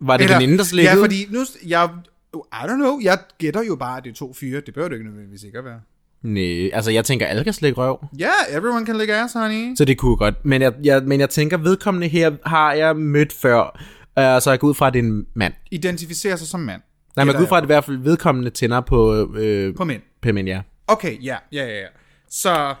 Var 0.00 0.16
det 0.16 0.30
veninden, 0.30 0.58
der 0.58 0.64
slikkede? 0.64 0.96
Ja, 0.96 1.02
fordi 1.02 1.26
nu... 1.30 1.40
Jeg, 1.66 1.90
I 2.34 2.38
don't 2.52 2.74
know, 2.74 2.98
jeg 3.02 3.18
gætter 3.38 3.62
jo 3.62 3.76
bare, 3.76 3.98
at 3.98 4.04
det 4.04 4.10
er 4.10 4.14
to 4.14 4.34
fyre. 4.34 4.60
Det 4.66 4.74
behøver 4.74 4.88
det 4.88 4.96
ikke 4.96 5.06
nødvendigvis 5.06 5.42
ikke 5.42 5.58
at 5.58 5.64
være. 5.64 5.80
Nej, 6.22 6.70
altså 6.72 6.90
jeg 6.90 7.04
tænker, 7.04 7.26
alle 7.26 7.44
kan 7.44 7.52
slikke 7.52 7.80
røv. 7.80 8.04
Ja, 8.18 8.24
yeah, 8.24 8.56
everyone 8.58 8.86
can 8.86 8.98
lick 8.98 9.10
ass, 9.10 9.34
honey. 9.34 9.74
Så 9.76 9.84
det 9.84 9.98
kunne 9.98 10.16
godt. 10.16 10.44
Men 10.44 10.62
jeg, 10.62 10.72
jeg, 10.84 11.02
men 11.02 11.20
jeg 11.20 11.30
tænker, 11.30 11.56
vedkommende 11.56 12.08
her 12.08 12.32
har 12.44 12.72
jeg 12.72 12.96
mødt 12.96 13.32
før. 13.32 13.80
Uh, 14.18 14.40
så 14.42 14.50
jeg 14.50 14.58
går 14.58 14.68
ud 14.68 14.74
fra, 14.74 14.86
at 14.86 14.92
det 14.92 14.98
er 14.98 15.02
en 15.02 15.26
mand. 15.34 15.54
Identificerer 15.70 16.36
sig 16.36 16.48
som 16.48 16.60
mand. 16.60 16.82
Nej, 17.16 17.24
man 17.24 17.34
går 17.34 17.42
ud 17.42 17.46
fra, 17.46 17.56
at 17.56 17.62
det 17.62 17.66
i 17.66 17.72
hvert 17.72 17.84
fald 17.84 17.96
vedkommende 17.96 18.50
tænder 18.50 18.80
på, 18.80 19.28
øh, 19.36 19.74
På 19.74 19.84
mænd. 19.84 20.02
på 20.22 20.32
mænd, 20.32 20.48
ja. 20.48 20.60
Okay, 20.86 21.24
ja, 21.24 21.36
ja, 21.52 21.64
ja, 21.66 21.78
ja. 21.80 21.86
Så... 22.30 22.74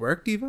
Work 0.00 0.26
diva? 0.26 0.46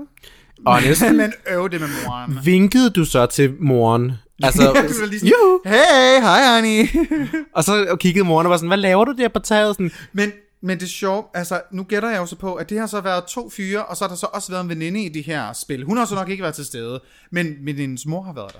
Honest. 0.65 1.01
men 1.21 1.33
øv 1.49 1.69
det 1.69 1.81
med 1.81 1.89
moren. 2.05 2.39
Vinkede 2.43 2.89
du 2.89 3.05
så 3.05 3.25
til 3.25 3.53
moren? 3.59 4.11
Altså, 4.43 4.61
Ja, 4.61 4.67
du 4.67 4.73
var 4.73 5.05
lige 5.07 5.19
sådan, 5.19 5.33
Juhu. 5.33 5.59
Hey, 5.65 6.19
hi 6.21 6.55
honey. 6.55 7.09
og 7.55 7.63
så 7.63 7.97
kiggede 7.99 8.25
moren 8.25 8.45
og 8.47 8.49
var 8.51 8.57
sådan, 8.57 8.67
hvad 8.67 8.77
laver 8.77 9.05
du 9.05 9.11
der 9.17 9.27
på 9.27 9.39
taget? 9.39 9.75
Sådan, 9.75 9.91
Men, 10.13 10.31
men 10.61 10.77
det 10.77 10.83
er 10.85 10.89
sjovt, 10.89 11.27
altså 11.33 11.61
nu 11.71 11.83
gætter 11.83 12.09
jeg 12.09 12.17
jo 12.17 12.25
så 12.25 12.35
på, 12.35 12.53
at 12.53 12.69
det 12.69 12.79
har 12.79 12.87
så 12.87 13.01
været 13.01 13.23
to 13.23 13.49
fyre, 13.49 13.85
og 13.85 13.97
så 13.97 14.03
har 14.03 14.09
der 14.09 14.15
så 14.15 14.27
også 14.33 14.51
været 14.51 14.63
en 14.63 14.69
veninde 14.69 15.03
i 15.03 15.09
det 15.09 15.23
her 15.23 15.53
spil. 15.53 15.83
Hun 15.83 15.97
har 15.97 16.05
så 16.05 16.15
nok 16.15 16.29
ikke 16.29 16.43
været 16.43 16.55
til 16.55 16.65
stede, 16.65 16.99
men, 17.31 17.55
men 17.65 17.75
hendes 17.75 18.05
mor 18.05 18.21
har 18.21 18.33
været 18.33 18.53
der. 18.53 18.59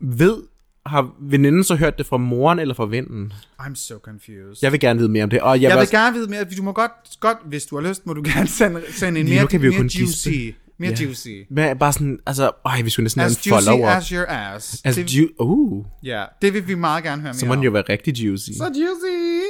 ved, 0.00 0.42
har 0.86 1.14
veninden 1.20 1.64
så 1.64 1.74
hørt 1.74 1.98
det 1.98 2.06
fra 2.06 2.16
moren 2.16 2.58
eller 2.58 2.74
fra 2.74 2.86
vennen? 2.86 3.32
I'm 3.60 3.74
so 3.74 3.94
confused. 3.98 4.56
Jeg 4.62 4.72
vil 4.72 4.80
gerne 4.80 4.98
vide 4.98 5.08
mere 5.10 5.24
om 5.24 5.30
det. 5.30 5.40
Og 5.40 5.54
jeg, 5.56 5.62
jeg 5.62 5.70
vil 5.70 5.78
også, 5.80 5.92
gerne 5.92 6.16
vide 6.16 6.30
mere, 6.30 6.44
du 6.56 6.62
må 6.62 6.72
godt, 6.72 6.90
godt, 7.20 7.38
hvis 7.44 7.64
du 7.66 7.80
har 7.80 7.88
lyst, 7.88 8.06
må 8.06 8.12
du 8.12 8.22
gerne 8.24 8.48
sende, 8.58 8.82
sende 8.90 9.20
en 9.20 9.28
mere, 9.28 9.46
kan 9.46 9.60
vi 9.62 9.66
jo 9.66 9.72
mere 9.72 9.78
kun 9.80 9.86
juicy. 9.86 10.28
gispe. 10.28 10.54
Mere 10.78 10.90
Ja. 11.00 11.04
juicy. 11.04 11.28
Hvad, 11.50 11.76
bare 11.76 11.92
sådan, 11.92 12.18
altså, 12.26 12.50
øj, 12.64 12.80
vi 12.82 12.90
skulle 12.90 13.04
næsten 13.04 13.20
have 13.20 13.30
As 13.30 13.46
en 13.46 13.50
juicy 13.50 13.64
follow-up. 13.66 13.96
as 13.96 14.08
your 14.08 14.26
ass. 14.28 14.80
As 14.84 14.94
det, 14.94 15.10
ju- 15.10 15.28
uh, 15.38 15.84
ja, 16.02 16.24
det 16.42 16.54
vil 16.54 16.68
vi 16.68 16.74
meget 16.74 17.04
gerne 17.04 17.22
høre 17.22 17.28
mere 17.32 17.38
så 17.38 17.46
må 17.46 17.52
den 17.52 17.58
om. 17.58 17.64
jo 17.64 17.70
være 17.70 17.84
rigtig 17.88 18.14
juicy. 18.24 18.50
Så 18.58 18.64
juicy. 18.64 19.42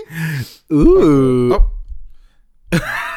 Uh. 0.70 1.50
Oh. 1.50 1.60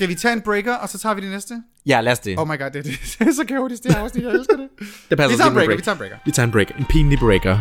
Skal 0.00 0.08
vi 0.08 0.14
tage 0.14 0.32
en 0.32 0.40
breaker, 0.40 0.74
og 0.74 0.88
så 0.88 0.98
tager 0.98 1.14
vi 1.14 1.20
det 1.20 1.30
næste? 1.30 1.62
Ja, 1.86 2.00
lad 2.00 2.12
os 2.12 2.18
det. 2.18 2.38
Oh 2.38 2.48
my 2.48 2.58
god, 2.58 2.70
det, 2.70 2.84
det 2.84 3.16
er 3.20 3.32
så 3.40 3.44
kaotisk, 3.48 3.82
det 3.82 3.94
her 3.94 4.00
afsnit, 4.00 4.24
jeg 4.24 4.32
elsker 4.32 4.56
det. 4.56 4.68
det 5.10 5.18
passer 5.18 5.36
Vi 5.36 5.36
tager 5.36 5.48
en 5.48 5.54
breaker, 5.54 5.68
break. 5.68 5.78
vi 5.78 5.82
tager 5.82 5.92
en 5.94 5.98
breaker. 5.98 6.16
Vi 6.24 6.30
tager 6.32 6.46
en 6.46 6.52
breaker. 6.52 6.74
En 6.76 6.84
pinlig 6.84 7.18
breaker. 7.18 7.58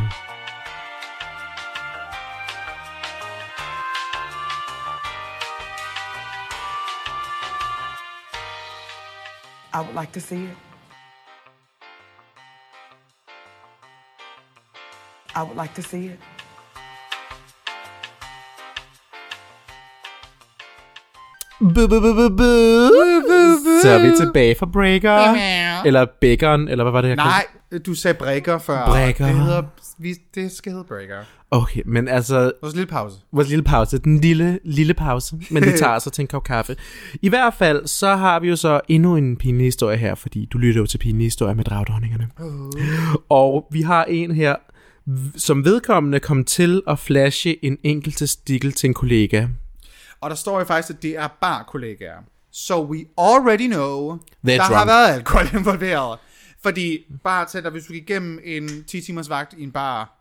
I 9.73 9.81
would 9.81 9.95
like 10.01 10.11
to 10.13 10.19
see 10.19 10.43
it. 10.43 10.57
I 15.35 15.43
would 15.43 15.57
like 15.57 15.73
to 15.75 15.81
see 15.81 16.05
it. 16.05 16.19
Så 23.81 23.89
er 23.89 24.09
vi 24.09 24.11
tilbage 24.17 24.55
fra 24.55 24.65
breaker. 24.65 25.35
Eller 25.85 26.05
bacon, 26.21 26.67
eller 26.67 26.83
hvad 26.83 26.91
var 26.91 27.01
det 27.01 27.09
her? 27.09 27.15
Nej, 27.15 27.45
du 27.85 27.93
sagde 27.93 28.17
breaker 28.17 28.57
før. 28.57 28.85
Breaker. 28.85 29.25
Det, 29.25 29.35
hedder, 29.35 29.63
vi, 29.97 30.15
det 30.35 30.51
skal 30.51 30.71
hedde 30.71 30.85
breaker. 30.87 31.15
Okay, 31.51 31.81
men 31.85 32.07
altså, 32.07 32.51
Vores 32.61 32.75
lille 32.75 32.87
pause. 32.87 33.15
vores 33.31 33.49
lille 33.49 33.63
pause, 33.63 33.97
den 33.97 34.19
lille, 34.19 34.59
lille 34.65 34.93
pause, 34.93 35.35
men 35.49 35.65
vi 35.65 35.71
tager 35.77 35.99
så 35.99 36.09
til 36.09 36.21
en 36.21 36.27
kop 36.27 36.43
kaffe. 36.43 36.75
I 37.21 37.29
hvert 37.29 37.53
fald, 37.53 37.87
så 37.87 38.15
har 38.15 38.39
vi 38.39 38.49
jo 38.49 38.55
så 38.55 38.81
endnu 38.87 39.15
en 39.15 39.37
pinlig 39.37 39.65
historie 39.67 39.97
her, 39.97 40.15
fordi 40.15 40.47
du 40.53 40.57
lytter 40.57 40.81
jo 40.81 40.85
til 40.85 40.97
pinlige 40.97 41.25
historier 41.25 41.53
med 41.53 41.63
dragdronningerne. 41.63 42.27
Og 43.29 43.67
vi 43.71 43.81
har 43.81 44.05
en 44.05 44.31
her, 44.31 44.55
som 45.35 45.65
vedkommende 45.65 46.19
kom 46.19 46.43
til 46.43 46.81
at 46.87 46.99
flashe 46.99 47.65
en 47.65 47.77
enkelt 47.83 48.17
testikel 48.17 48.71
til 48.71 48.87
en 48.87 48.93
kollega. 48.93 49.47
Og 50.21 50.29
der 50.29 50.35
står 50.35 50.59
jo 50.59 50.65
faktisk, 50.65 50.97
at 50.97 51.01
det 51.03 51.17
er 51.17 51.27
bare 51.27 51.63
kollegaer. 51.67 52.17
So 52.51 52.83
we 52.83 53.05
already 53.17 53.67
know, 53.67 54.15
They're 54.15 54.19
der 54.45 54.61
har 54.61 54.73
drunk. 54.75 54.87
været 54.87 55.13
alkohol 55.13 55.45
involveret. 55.59 56.19
Fordi 56.63 56.99
bartender, 57.23 57.69
hvis 57.69 57.85
du 57.85 57.93
gik 57.93 58.09
igennem 58.09 58.39
en 58.43 58.83
10 58.83 59.01
timers 59.01 59.29
vagt 59.29 59.53
i 59.57 59.63
en 59.63 59.71
bar, 59.71 60.15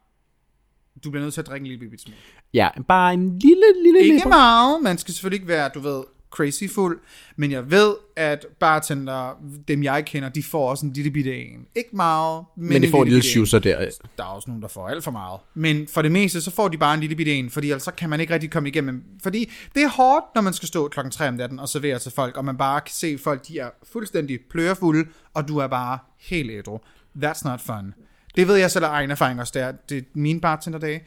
du 1.05 1.11
bliver 1.11 1.23
nødt 1.25 1.35
til 1.35 1.41
at 1.41 1.47
drikke 1.47 1.65
en 1.65 1.67
lille 1.71 1.91
bitte 1.91 2.03
smule. 2.05 2.17
Ja, 2.55 2.69
bare 2.89 3.15
en 3.15 3.39
lille, 3.39 3.63
lille, 3.85 3.99
Ikke 4.01 4.15
lille... 4.15 4.29
meget, 4.29 4.83
man 4.83 4.99
skal 4.99 5.15
selvfølgelig 5.15 5.37
ikke 5.37 5.49
være, 5.49 5.71
du 5.75 5.81
ved, 5.81 6.03
crazy 6.31 6.65
fuld, 6.75 7.01
men 7.37 7.51
jeg 7.51 7.71
ved, 7.71 7.95
at 8.17 8.47
bartender, 8.61 9.43
dem 9.69 9.83
jeg 9.83 10.05
kender, 10.05 10.29
de 10.29 10.43
får 10.43 10.71
også 10.71 10.87
en 10.87 10.93
lille 10.93 11.11
bitte 11.11 11.37
en. 11.37 11.67
Ikke 11.75 11.97
meget, 11.97 12.45
men, 12.57 12.69
Men 12.69 12.83
de 12.83 12.91
får 12.91 13.03
en 13.03 13.09
lille 13.09 13.23
schusser 13.23 13.59
der. 13.59 13.91
Der 14.19 14.25
er 14.25 14.29
også 14.29 14.51
nogen, 14.51 14.63
der 14.63 14.69
får 14.69 14.89
alt 14.89 15.05
for 15.05 15.11
meget. 15.11 15.41
Men 15.55 15.89
for 15.89 16.03
det 16.03 16.13
meste, 16.13 16.41
så 16.41 16.51
får 16.51 16.69
de 16.69 16.79
bare 16.79 16.95
en 16.95 17.01
lille 17.01 17.17
bitte 17.17 17.33
en, 17.33 17.51
fordi 17.51 17.71
ellers 17.71 17.83
så 17.83 17.91
kan 17.91 18.11
man 18.11 18.21
ikke 18.21 18.35
rigtig 18.35 18.51
komme 18.51 18.69
igennem. 18.69 19.05
Fordi 19.23 19.51
det 19.75 19.83
er 19.83 19.89
hårdt, 19.89 20.25
når 20.35 20.43
man 20.43 20.53
skal 20.53 20.69
stå 20.69 20.89
klokken 20.89 21.13
3 21.13 21.29
om 21.29 21.35
natten 21.35 21.59
og 21.59 21.69
servere 21.69 21.99
til 21.99 22.13
folk, 22.13 22.37
og 22.37 22.45
man 22.45 22.57
bare 22.57 22.81
kan 22.81 22.93
se 22.93 23.19
folk, 23.19 23.49
de 23.49 23.59
er 23.59 23.71
fuldstændig 23.93 24.39
plørefulde, 24.51 25.09
og 25.35 25.49
du 25.49 25.59
er 25.59 25.67
bare 25.67 25.99
helt 26.19 26.51
ædru. 26.51 26.79
That's 27.25 27.41
not 27.45 27.61
fun. 27.61 27.95
Det 28.37 28.49
ved 28.49 28.57
jeg 28.57 28.71
selv 28.71 28.85
af 28.85 28.89
egen 28.89 29.11
erfaring 29.11 29.41
også, 29.41 29.53
det 29.55 29.63
er, 29.63 29.73
det 29.89 29.99
er 29.99 30.03
mine 30.15 30.41
bartenderdage, 30.41 31.03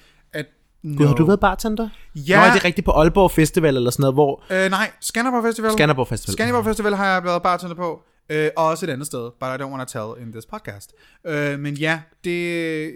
no. 0.83 0.97
Gud, 0.97 1.07
har 1.07 1.15
du 1.15 1.25
været 1.25 1.39
bartender? 1.39 1.89
Ja. 2.15 2.39
Nå, 2.39 2.45
er 2.45 2.53
det 2.53 2.65
rigtigt 2.65 2.85
på 2.85 2.91
Aalborg 2.91 3.31
Festival 3.31 3.75
eller 3.77 3.91
sådan 3.91 4.01
noget, 4.01 4.13
hvor... 4.13 4.43
Øh, 4.49 4.69
nej, 4.69 4.91
Skanderborg 4.99 5.43
Festival. 5.43 5.71
Skanderborg 5.71 6.07
Festival. 6.07 6.33
Skanderborg 6.33 6.65
Festival 6.65 6.95
har 6.95 7.05
jeg 7.05 7.23
været 7.23 7.43
bartender 7.43 7.75
på, 7.75 8.01
øh, 8.29 8.49
og 8.57 8.65
også 8.65 8.85
et 8.85 8.89
andet 8.89 9.07
sted, 9.07 9.31
but 9.39 9.47
I 9.47 9.63
don't 9.63 9.71
want 9.71 9.89
to 9.89 9.99
tell 9.99 10.25
in 10.25 10.31
this 10.31 10.45
podcast. 10.45 10.93
Øh, 11.25 11.59
men 11.59 11.73
ja, 11.73 12.01
det, 12.23 12.91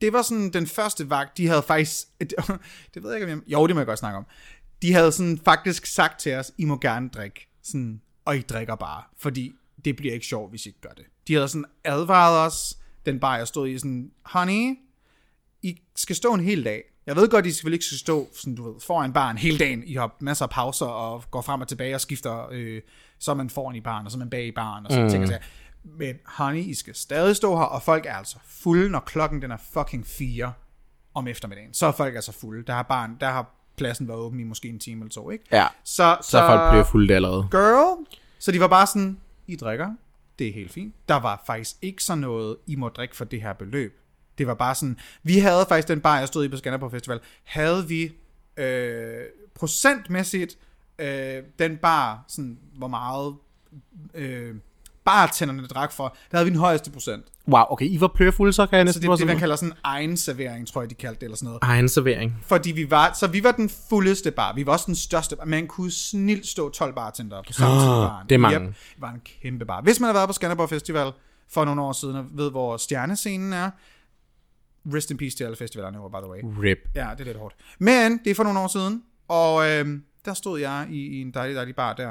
det 0.00 0.12
var 0.12 0.22
sådan 0.22 0.50
den 0.50 0.66
første 0.66 1.10
vagt, 1.10 1.38
de 1.38 1.46
havde 1.46 1.62
faktisk, 1.62 2.06
det 2.94 3.02
ved 3.02 3.10
jeg 3.10 3.20
ikke 3.20 3.32
om 3.32 3.42
jeg, 3.48 3.52
jo 3.52 3.66
det 3.66 3.76
må 3.76 3.80
jeg 3.80 3.86
godt 3.86 3.98
snakke 3.98 4.18
om, 4.18 4.26
de 4.82 4.92
havde 4.92 5.12
sådan 5.12 5.40
faktisk 5.44 5.86
sagt 5.86 6.20
til 6.20 6.34
os, 6.34 6.52
I 6.58 6.64
må 6.64 6.78
gerne 6.78 7.08
drikke, 7.08 7.48
sådan, 7.62 8.00
og 8.24 8.36
I 8.36 8.40
drikker 8.40 8.74
bare, 8.74 9.02
fordi 9.18 9.52
det 9.84 9.96
bliver 9.96 10.14
ikke 10.14 10.26
sjovt, 10.26 10.50
hvis 10.50 10.66
I 10.66 10.68
ikke 10.68 10.80
gør 10.80 10.90
det. 10.96 11.04
De 11.28 11.34
havde 11.34 11.48
sådan 11.48 11.64
advaret 11.84 12.46
os, 12.46 12.76
den 13.06 13.20
bar 13.20 13.36
jeg 13.36 13.48
stod 13.48 13.68
i, 13.68 13.78
sådan, 13.78 14.10
honey, 14.24 14.78
I 15.62 15.80
skal 15.96 16.16
stå 16.16 16.34
en 16.34 16.40
hel 16.40 16.64
dag. 16.64 16.82
Jeg 17.06 17.16
ved 17.16 17.28
godt, 17.28 17.46
I 17.46 17.50
selvfølgelig 17.50 17.76
ikke 17.76 17.84
skal 17.84 17.98
stå 17.98 18.28
sådan, 18.32 18.54
du 18.54 18.72
ved, 18.72 18.80
foran 18.80 19.12
baren 19.12 19.38
hele 19.38 19.58
dagen. 19.58 19.82
I 19.86 19.94
har 19.94 20.16
masser 20.20 20.44
af 20.44 20.50
pauser 20.50 20.86
og 20.86 21.24
går 21.30 21.40
frem 21.40 21.60
og 21.60 21.68
tilbage 21.68 21.94
og 21.94 22.00
skifter. 22.00 22.48
Øh, 22.52 22.82
så 23.18 23.30
er 23.30 23.34
man 23.34 23.50
foran 23.50 23.76
i 23.76 23.80
baren, 23.80 24.06
og 24.06 24.12
så 24.12 24.16
er 24.16 24.18
man 24.18 24.30
bag 24.30 24.46
i 24.46 24.52
baren, 24.52 24.86
og 24.86 24.92
sådan 24.92 25.04
mm. 25.04 25.10
ting. 25.10 25.28
sager. 25.28 25.42
Men 25.84 26.16
honey, 26.24 26.60
I 26.64 26.74
skal 26.74 26.94
stadig 26.94 27.36
stå 27.36 27.56
her, 27.56 27.64
og 27.64 27.82
folk 27.82 28.06
er 28.06 28.14
altså 28.14 28.36
fulde, 28.48 28.88
når 28.88 29.00
klokken 29.00 29.42
den 29.42 29.50
er 29.50 29.56
fucking 29.72 30.06
fire 30.06 30.52
om 31.14 31.28
eftermiddagen. 31.28 31.74
Så 31.74 31.86
er 31.86 31.92
folk 31.92 32.14
altså 32.14 32.32
fulde. 32.32 32.62
Der 32.66 32.72
har, 32.72 32.82
baren, 32.82 33.16
der 33.20 33.30
har 33.30 33.46
pladsen 33.76 34.08
været 34.08 34.18
åben 34.18 34.40
i 34.40 34.44
måske 34.44 34.68
en 34.68 34.78
time 34.78 35.00
eller 35.00 35.10
to, 35.10 35.30
ikke? 35.30 35.44
Ja, 35.52 35.66
Så, 35.84 36.16
så 36.22 36.38
er 36.38 36.46
folk 36.46 36.70
blevet 36.70 36.86
fulde 36.86 37.14
allerede. 37.14 37.48
girl. 37.50 38.06
Så 38.38 38.52
de 38.52 38.60
var 38.60 38.68
bare 38.68 38.86
sådan, 38.86 39.20
I 39.46 39.56
drikker, 39.56 39.90
det 40.38 40.48
er 40.48 40.52
helt 40.52 40.72
fint. 40.72 40.94
Der 41.08 41.16
var 41.16 41.42
faktisk 41.46 41.76
ikke 41.82 42.04
sådan 42.04 42.20
noget, 42.20 42.56
I 42.66 42.76
må 42.76 42.88
drikke 42.88 43.16
for 43.16 43.24
det 43.24 43.42
her 43.42 43.52
beløb. 43.52 44.00
Det 44.38 44.46
var 44.46 44.54
bare 44.54 44.74
sådan, 44.74 44.98
vi 45.22 45.38
havde 45.38 45.66
faktisk 45.68 45.88
den 45.88 46.00
bar, 46.00 46.18
jeg 46.18 46.28
stod 46.28 46.44
i 46.44 46.48
på 46.48 46.56
Skanderborg 46.56 46.90
Festival, 46.90 47.20
havde 47.44 47.88
vi 47.88 48.12
øh, 48.56 49.20
procentmæssigt 49.54 50.56
øh, 50.98 51.42
den 51.58 51.76
bar, 51.76 52.24
sådan, 52.28 52.58
hvor 52.78 52.88
meget 52.88 53.34
øh, 54.14 54.54
bartenderne 55.04 55.66
drak 55.66 55.92
for, 55.92 56.16
der 56.30 56.36
havde 56.36 56.44
vi 56.44 56.50
den 56.50 56.58
højeste 56.58 56.90
procent. 56.90 57.24
Wow, 57.48 57.64
okay, 57.70 57.86
I 57.86 58.00
var 58.00 58.08
plørefulde, 58.08 58.52
så 58.52 58.66
kan 58.66 58.78
jeg 58.78 58.82
Så 58.82 58.86
næsten 58.86 59.02
det 59.02 59.08
er 59.08 59.16
det, 59.16 59.26
man 59.26 59.38
kalder 59.38 59.56
sådan 59.56 59.74
egen 59.84 60.16
servering, 60.16 60.68
tror 60.68 60.82
jeg, 60.82 60.90
de 60.90 60.94
kaldte 60.94 61.20
det, 61.20 61.24
eller 61.24 61.36
sådan 61.36 61.46
noget. 61.46 61.58
Egen 61.62 61.88
servering. 61.88 62.38
Fordi 62.42 62.72
vi 62.72 62.90
var, 62.90 63.12
så 63.12 63.26
vi 63.26 63.44
var 63.44 63.52
den 63.52 63.70
fuldeste 63.88 64.30
bar. 64.30 64.52
Vi 64.54 64.66
var 64.66 64.72
også 64.72 64.86
den 64.86 64.94
største 64.94 65.36
bar. 65.36 65.44
Man 65.44 65.66
kunne 65.66 65.90
snilt 65.90 66.46
stå 66.46 66.70
12 66.70 66.94
bartender 66.94 67.42
på 67.46 67.52
samme 67.52 67.76
baren. 67.76 68.28
det 68.28 68.34
er 68.34 68.38
mange. 68.38 68.60
Yep, 68.60 68.66
det 68.66 69.02
var 69.02 69.10
en 69.10 69.20
kæmpe 69.42 69.64
bar. 69.64 69.80
Hvis 69.80 70.00
man 70.00 70.08
har 70.08 70.12
været 70.14 70.28
på 70.28 70.32
Skanderborg 70.32 70.68
Festival 70.68 71.12
for 71.48 71.64
nogle 71.64 71.82
år 71.82 71.92
siden, 71.92 72.16
og 72.16 72.24
ved, 72.30 72.50
hvor 72.50 72.76
stjernescenen 72.76 73.52
er, 73.52 73.70
rest 74.94 75.10
in 75.10 75.16
peace 75.16 75.36
til 75.36 75.44
alle 75.44 75.56
festivalerne, 75.56 75.98
by 75.98 76.16
the 76.22 76.30
way. 76.30 76.40
Rip. 76.64 76.78
Ja, 76.94 77.08
det 77.12 77.20
er 77.20 77.24
lidt 77.24 77.38
hårdt. 77.38 77.54
Men 77.78 78.20
det 78.24 78.30
er 78.30 78.34
for 78.34 78.44
nogle 78.44 78.58
år 78.60 78.68
siden, 78.68 79.02
og 79.28 79.70
øhm, 79.70 80.02
der 80.24 80.34
stod 80.34 80.60
jeg 80.60 80.86
i, 80.90 81.18
i 81.18 81.20
en 81.20 81.30
dejlig, 81.30 81.56
dejlig 81.56 81.76
bar 81.76 81.92
der. 81.92 82.08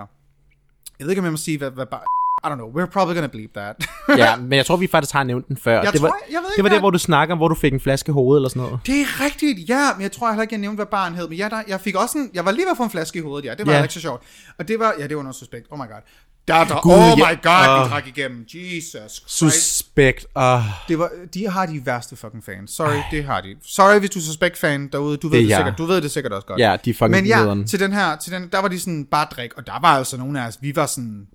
Jeg 0.99 1.05
ved 1.05 1.09
ikke, 1.09 1.19
om 1.19 1.25
jeg 1.25 1.33
må 1.33 1.37
sige, 1.37 1.57
hvad, 1.57 1.71
hvad 1.71 1.85
bar... 1.85 2.03
I 2.45 2.49
don't 2.49 2.55
know, 2.55 2.71
we're 2.71 2.91
probably 2.91 3.15
gonna 3.15 3.27
bleep 3.27 3.53
that. 3.53 3.75
Ja, 4.17 4.35
men 4.35 4.53
jeg 4.53 4.65
tror, 4.65 4.77
vi 4.77 4.87
faktisk 4.87 5.13
har 5.13 5.23
nævnt 5.23 5.47
den 5.47 5.57
før. 5.57 5.81
Jeg 5.81 5.93
det 5.93 6.01
var, 6.01 6.07
tror, 6.07 6.17
jeg 6.31 6.39
ved 6.39 6.49
ikke, 6.49 6.55
det 6.55 6.63
var 6.63 6.69
der, 6.69 6.79
hvor 6.79 6.89
du 6.89 6.97
snakker 6.97 7.33
om, 7.33 7.39
hvor 7.39 7.47
du 7.47 7.55
fik 7.55 7.73
en 7.73 7.79
flaske 7.79 8.09
i 8.09 8.11
hovedet 8.11 8.39
eller 8.39 8.49
sådan 8.49 8.61
noget. 8.61 8.79
Det 8.85 9.01
er 9.01 9.25
rigtigt, 9.25 9.69
ja, 9.69 9.89
men 9.95 10.01
jeg 10.01 10.11
tror 10.11 10.29
heller 10.29 10.41
ikke, 10.41 10.53
jeg 10.53 10.61
nævnte, 10.61 10.75
hvad 10.75 10.85
barn 10.85 11.15
hed. 11.15 11.29
Men 11.29 11.37
ja, 11.37 11.49
der, 11.49 11.63
jeg 11.67 11.81
fik 11.81 11.95
også 11.95 12.17
en, 12.17 12.29
jeg 12.33 12.45
var 12.45 12.51
lige 12.51 12.65
ved 12.65 12.71
at 12.71 12.77
få 12.77 12.83
en 12.83 12.89
flaske 12.89 13.19
i 13.19 13.21
hovedet, 13.21 13.45
ja, 13.49 13.55
det 13.55 13.65
var 13.65 13.73
yeah. 13.73 13.83
ikke 13.83 13.93
så 13.93 14.01
sjovt. 14.01 14.23
Og 14.57 14.67
det 14.67 14.79
var, 14.79 14.93
ja, 14.99 15.07
det 15.07 15.17
var 15.17 15.23
noget 15.23 15.35
suspekt, 15.35 15.67
oh 15.71 15.79
my 15.79 15.81
god. 15.81 16.01
Der, 16.47 16.81
Gud, 16.81 16.91
oh 16.93 17.19
ja. 17.19 17.31
my 17.31 17.35
god, 17.43 17.79
Åh. 17.79 17.83
vi 17.85 17.89
drak 17.89 18.07
igennem, 18.07 18.45
Jesus 18.53 19.11
Christ. 19.11 19.31
Suspekt. 19.31 20.25
Uh, 20.35 20.43
Det 20.87 20.99
var, 20.99 21.09
de 21.33 21.49
har 21.49 21.65
de 21.65 21.85
værste 21.85 22.15
fucking 22.15 22.43
fans. 22.43 22.71
Sorry, 22.71 23.01
det 23.11 23.23
har 23.25 23.41
de. 23.41 23.55
Sorry, 23.65 23.99
hvis 23.99 24.09
du 24.09 24.19
er 24.19 24.23
suspekt-fan 24.23 24.87
derude, 24.87 25.17
du 25.17 25.29
ved 25.29 25.37
Det 25.39 25.43
det, 25.43 25.49
jeg. 25.49 25.57
sikkert, 25.57 25.77
du 25.77 25.85
ved 25.85 26.01
det 26.01 26.11
sikkert 26.11 26.33
også 26.33 26.47
godt. 26.47 26.59
Ja, 26.59 26.77
de 26.85 26.93
fucking 26.93 27.09
Men 27.11 27.25
ja, 27.25 27.39
nederen. 27.39 27.67
til 27.67 27.79
den 27.79 27.93
her, 27.93 28.15
til 28.15 28.31
den, 28.33 28.49
der 28.51 28.59
var 28.59 28.67
de 28.67 28.79
sådan 28.79 29.05
bare 29.05 29.27
drik, 29.31 29.53
og 29.53 29.67
der 29.67 29.79
var 29.81 29.97
altså 29.97 30.17
nogle 30.17 30.41
af 30.43 30.47
os, 30.47 30.57
vi 30.61 30.75
var 30.75 30.85
sådan 30.85 31.27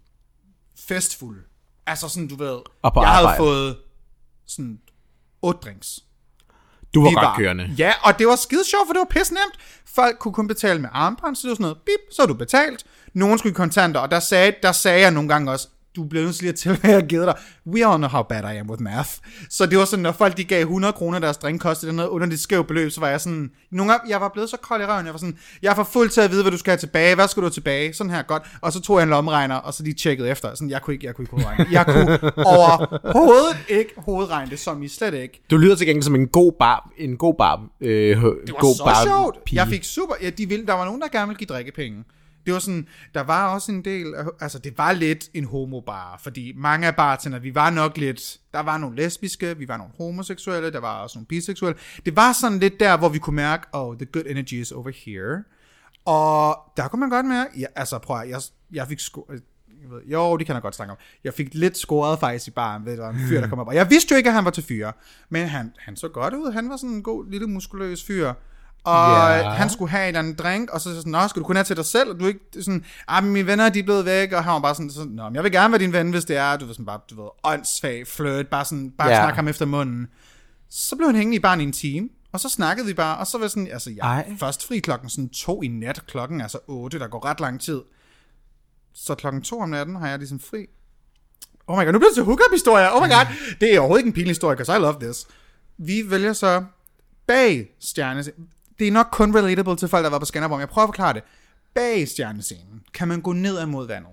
festfulde. 0.88 1.40
Altså 1.87 2.09
sådan, 2.09 2.29
du 2.29 2.37
ved, 2.37 2.47
jeg 2.53 2.61
arbejde. 2.83 3.11
havde 3.11 3.29
fået 3.37 3.77
sådan 4.47 4.79
otte 5.42 5.61
drinks. 5.64 6.01
Du 6.94 7.03
var 7.03 7.11
Vi 7.11 7.14
godt 7.14 7.37
kørende. 7.37 7.70
Ja, 7.79 7.92
og 8.03 8.18
det 8.18 8.27
var 8.27 8.37
skide 8.37 8.64
sjovt, 8.70 8.87
for 8.87 8.92
det 8.92 8.98
var 8.98 9.07
pisse 9.20 9.35
nemt. 9.35 9.55
Folk 9.94 10.18
kunne 10.18 10.35
kun 10.35 10.48
betale 10.48 10.81
med 10.81 10.88
armbånd, 10.92 11.37
så 11.37 11.42
det 11.42 11.48
var 11.48 11.55
sådan 11.55 11.62
noget, 11.62 11.79
bip, 11.87 12.01
så 12.12 12.22
er 12.22 12.27
du 12.27 12.35
betalt. 12.35 12.85
Nogen 13.14 13.38
skulle 13.38 13.55
kontanter, 13.55 14.01
og 14.01 14.11
der 14.11 14.20
sagde, 14.20 14.53
der 14.62 14.72
sagde 14.72 15.01
jeg 15.01 15.11
nogle 15.11 15.29
gange 15.29 15.51
også, 15.51 15.68
du 15.99 16.05
bliver 16.09 16.25
nødt 16.25 16.35
til 16.37 16.43
lige 16.45 16.53
at 16.53 16.59
tilhøre, 16.59 16.81
hvad 16.81 16.91
jeg 16.91 17.01
har 17.01 17.07
givet 17.07 17.27
dig. 17.27 17.35
We 17.67 17.87
all 17.87 17.97
know 17.97 18.09
how 18.09 18.23
bad 18.23 18.55
I 18.55 18.57
am 18.57 18.71
with 18.71 18.83
math. 18.83 19.11
Så 19.51 19.67
det 19.67 19.79
var 19.79 19.85
sådan, 19.85 20.03
når 20.03 20.13
folk 20.13 20.37
de 20.37 20.45
gav 20.45 20.61
100 20.61 20.93
kroner 20.93 21.19
deres 21.19 21.37
drink 21.37 21.61
kostede 21.61 21.93
noget 21.93 22.09
under 22.09 22.27
det 22.27 22.41
skæve 22.41 22.65
beløb, 22.65 22.91
så 22.91 23.01
var 23.01 23.09
jeg 23.09 23.21
sådan, 23.21 23.51
nogle 23.73 23.93
gange, 23.93 24.11
jeg 24.11 24.21
var 24.21 24.29
blevet 24.29 24.51
så 24.51 24.57
kold 24.57 24.83
i 24.83 24.85
røven, 24.87 25.05
jeg 25.07 25.13
var 25.15 25.19
sådan, 25.19 25.39
jeg 25.63 25.71
er 25.71 25.75
for 25.75 25.85
fuld 25.93 26.11
til 26.11 26.21
at 26.21 26.31
vide, 26.31 26.43
hvad 26.43 26.53
du 26.53 26.59
skal 26.59 26.71
have 26.71 26.79
tilbage, 26.79 27.15
hvad 27.15 27.29
skal 27.29 27.41
du 27.41 27.45
have 27.45 27.51
tilbage, 27.53 27.95
sådan 27.95 28.11
her 28.11 28.23
godt, 28.23 28.43
og 28.61 28.73
så 28.73 28.81
tog 28.81 28.97
jeg 28.97 29.03
en 29.03 29.09
lommeregner, 29.09 29.55
og 29.55 29.75
så 29.75 29.83
lige 29.83 29.95
tjekkede 29.95 30.29
efter, 30.29 30.55
sådan, 30.55 30.71
jeg 30.71 30.83
kunne 30.83 30.95
ikke, 30.95 31.07
jeg 31.07 31.15
kunne 31.15 31.23
ikke 31.23 31.31
hovedregne. 31.35 31.67
Jeg 31.71 31.87
kunne 31.87 32.19
overhovedet 32.47 33.57
ikke 33.69 33.91
hovedregne 33.97 34.51
det, 34.51 34.59
som 34.59 34.83
I 34.83 34.89
slet 34.89 35.15
ikke. 35.15 35.43
Du 35.51 35.57
lyder 35.57 35.77
til 35.77 35.87
gengæld 35.87 36.03
som 36.03 36.15
en 36.15 36.29
god 36.29 36.53
bar, 36.59 36.91
en 36.99 37.17
god 37.17 37.35
bar, 37.39 37.63
øh, 37.81 38.17
Det 38.17 38.23
var 38.23 38.61
god 38.61 38.75
så 38.75 38.85
bar 38.85 39.05
sjovt. 39.05 39.45
pige. 39.45 39.61
Jeg 39.61 39.69
fik 39.69 39.85
super... 39.85 40.15
Ja, 40.23 40.31
de 40.31 40.49
ville, 40.49 40.67
der 40.67 40.73
var 40.73 40.85
nogen, 40.85 41.01
der 41.01 41.09
gerne 41.09 41.27
ville 41.27 41.39
give 41.39 41.47
drikkepenge. 41.47 42.05
Det 42.49 42.55
var 42.55 42.61
sådan, 42.61 42.89
der 43.15 43.21
var 43.21 43.55
også 43.55 43.73
en 43.73 43.85
del, 43.85 44.15
af- 44.15 44.25
altså 44.41 44.59
det 44.59 44.79
var 44.79 44.93
lidt 44.93 45.29
en 45.35 45.45
homobar, 45.45 46.21
fordi 46.23 46.53
mange 46.57 46.87
af 46.87 46.97
bartender, 46.97 47.39
vi 47.39 47.55
var 47.55 47.71
nok 47.71 47.97
lidt, 47.97 48.39
der 48.53 48.61
var 48.61 48.79
nogle 48.79 48.97
lesbiske, 48.97 49.59
vi 49.59 49.69
var 49.69 49.77
nogle 49.77 49.93
homoseksuelle, 49.99 50.73
der 50.73 50.81
var 50.81 50.99
også 51.03 51.19
nogle 51.19 51.27
biseksuelle. 51.27 51.79
Det 52.07 52.17
var 52.17 52.33
sådan 52.33 52.59
lidt 52.59 52.81
der, 52.81 52.97
hvor 52.97 53.09
vi 53.09 53.19
kunne 53.19 53.37
mærke, 53.37 53.67
oh, 53.73 53.97
the 53.97 54.07
good 54.07 54.25
energy 54.27 54.53
is 54.53 54.73
over 54.73 54.91
here. 55.05 55.45
Og 56.05 56.57
der 56.77 56.89
kunne 56.89 57.01
man 57.01 57.11
godt 57.11 57.27
mærke, 57.27 57.51
ja, 57.61 57.67
altså 57.77 57.99
prøv 57.99 58.21
at, 58.21 58.29
jeg, 58.29 58.41
jeg 58.73 58.89
fik 58.89 59.01
sko, 59.01 59.27
øh, 59.31 59.41
jeg 59.83 59.91
ved, 59.91 60.01
jo, 60.13 60.37
det 60.37 60.47
kan 60.47 60.55
jeg 60.55 60.63
godt 60.63 60.75
snakke 60.75 60.91
om. 60.93 60.99
Jeg 61.25 61.35
fik 61.35 61.55
lidt 61.55 61.79
scoret 61.79 62.19
faktisk 62.21 62.49
i 62.49 62.51
baren, 62.51 62.85
ved 62.87 62.97
du, 62.97 63.03
der 63.03 63.09
var 63.09 63.15
en 63.15 63.29
fyr, 63.29 63.41
der 63.41 63.49
kom 63.49 63.59
op. 63.59 63.67
Og 63.69 63.75
jeg 63.75 63.91
vidste 63.91 64.13
jo 64.13 64.17
ikke, 64.17 64.29
at 64.29 64.35
han 64.35 64.45
var 64.45 64.51
til 64.51 64.63
fyre. 64.65 64.93
Men 65.29 65.49
han, 65.49 65.73
han 65.79 65.97
så 65.97 66.09
godt 66.09 66.35
ud. 66.35 66.53
Han 66.53 66.69
var 66.71 66.77
sådan 66.77 66.91
en 66.97 67.03
god, 67.03 67.31
lille, 67.31 67.47
muskuløs 67.47 68.05
fyr. 68.05 68.33
Og 68.88 69.38
yeah. 69.38 69.53
han 69.53 69.70
skulle 69.70 69.90
have 69.90 70.09
en 70.09 70.16
anden 70.16 70.35
drink, 70.35 70.70
og 70.70 70.81
så 70.81 70.94
sådan, 70.94 71.12
nå, 71.12 71.29
skal 71.29 71.40
du 71.40 71.46
kun 71.46 71.57
have 71.57 71.64
til 71.64 71.77
dig 71.77 71.85
selv? 71.85 72.11
Og 72.11 72.20
du 72.20 72.24
er 72.24 72.29
ikke 72.29 72.40
sådan, 72.61 72.85
ah, 73.09 73.24
mine 73.24 73.46
venner, 73.46 73.68
de 73.68 73.79
er 73.79 73.83
blevet 73.83 74.05
væk, 74.05 74.33
og 74.33 74.44
han 74.44 74.53
var 74.53 74.59
bare 74.59 74.74
sådan, 74.74 74.90
sådan 74.90 75.12
nå, 75.12 75.24
men 75.24 75.35
jeg 75.35 75.44
vil 75.44 75.53
gerne 75.53 75.72
være 75.72 75.81
din 75.81 75.92
ven, 75.92 76.11
hvis 76.11 76.24
det 76.24 76.37
er, 76.37 76.57
du 76.57 76.66
ved, 76.66 76.74
sådan 76.74 76.87
bare, 76.87 77.01
du 77.11 77.22
ved, 77.22 77.31
åndssvag 77.44 78.07
flirt, 78.07 78.48
bare 78.48 78.64
sådan, 78.64 78.90
bare 78.98 79.09
yeah. 79.09 79.22
snakke 79.22 79.37
ham 79.37 79.48
efter 79.48 79.66
munden. 79.66 80.09
Så 80.70 80.96
blev 80.96 81.09
han 81.09 81.16
hængende 81.16 81.37
i 81.37 81.40
baren 81.40 81.61
i 81.61 81.64
en 81.64 81.72
time, 81.72 82.09
og 82.33 82.40
så 82.40 82.48
snakkede 82.48 82.87
vi 82.87 82.94
bare, 82.94 83.18
og 83.18 83.27
så 83.27 83.38
var 83.38 83.48
sådan, 83.48 83.68
altså, 83.72 83.90
jeg 83.90 84.03
Ej. 84.03 84.33
først 84.40 84.66
fri 84.66 84.79
klokken 84.79 85.09
sådan 85.09 85.29
to 85.29 85.62
i 85.62 85.68
nat, 85.68 86.07
klokken 86.07 86.40
er 86.40 86.48
så 86.48 86.59
otte, 86.66 86.98
der 86.98 87.09
går 87.09 87.24
ret 87.24 87.40
lang 87.40 87.61
tid. 87.61 87.81
Så 88.94 89.14
klokken 89.14 89.42
to 89.42 89.61
om 89.61 89.68
natten 89.68 89.96
har 89.96 90.09
jeg 90.09 90.18
ligesom 90.18 90.40
fri. 90.40 90.66
Oh 91.66 91.79
my 91.79 91.85
god, 91.85 91.92
nu 91.92 91.98
bliver 91.98 92.11
det 92.11 92.14
til 92.14 92.24
hookup-historie. 92.24 92.94
Oh 92.94 93.03
my 93.03 93.09
god, 93.12 93.27
det 93.61 93.74
er 93.74 93.79
overhovedet 93.79 94.01
ikke 94.01 94.09
en 94.09 94.12
pinlig 94.12 94.31
historie, 94.31 94.57
because 94.57 94.79
I 94.79 94.81
love 94.81 95.01
this. 95.01 95.27
Vi 95.79 96.11
vælger 96.11 96.33
så 96.33 96.64
bag 97.27 97.77
stjernescenen. 97.81 98.48
Det 98.79 98.88
er 98.88 98.93
nok 98.93 99.09
kun 99.12 99.37
relatable 99.37 99.77
til 99.77 99.88
folk, 99.88 100.05
der 100.05 100.11
været 100.11 100.23
på 100.23 100.27
Skanderborg, 100.27 100.61
jeg 100.61 100.69
prøver 100.69 100.85
at 100.85 100.88
forklare 100.88 101.12
det. 101.12 101.23
Bag 101.75 102.09
stjernescenen 102.09 102.83
kan 102.95 103.09
man 103.09 103.21
gå 103.21 103.33
ned 103.33 103.67
mod 103.67 103.87
vandet. 103.87 104.11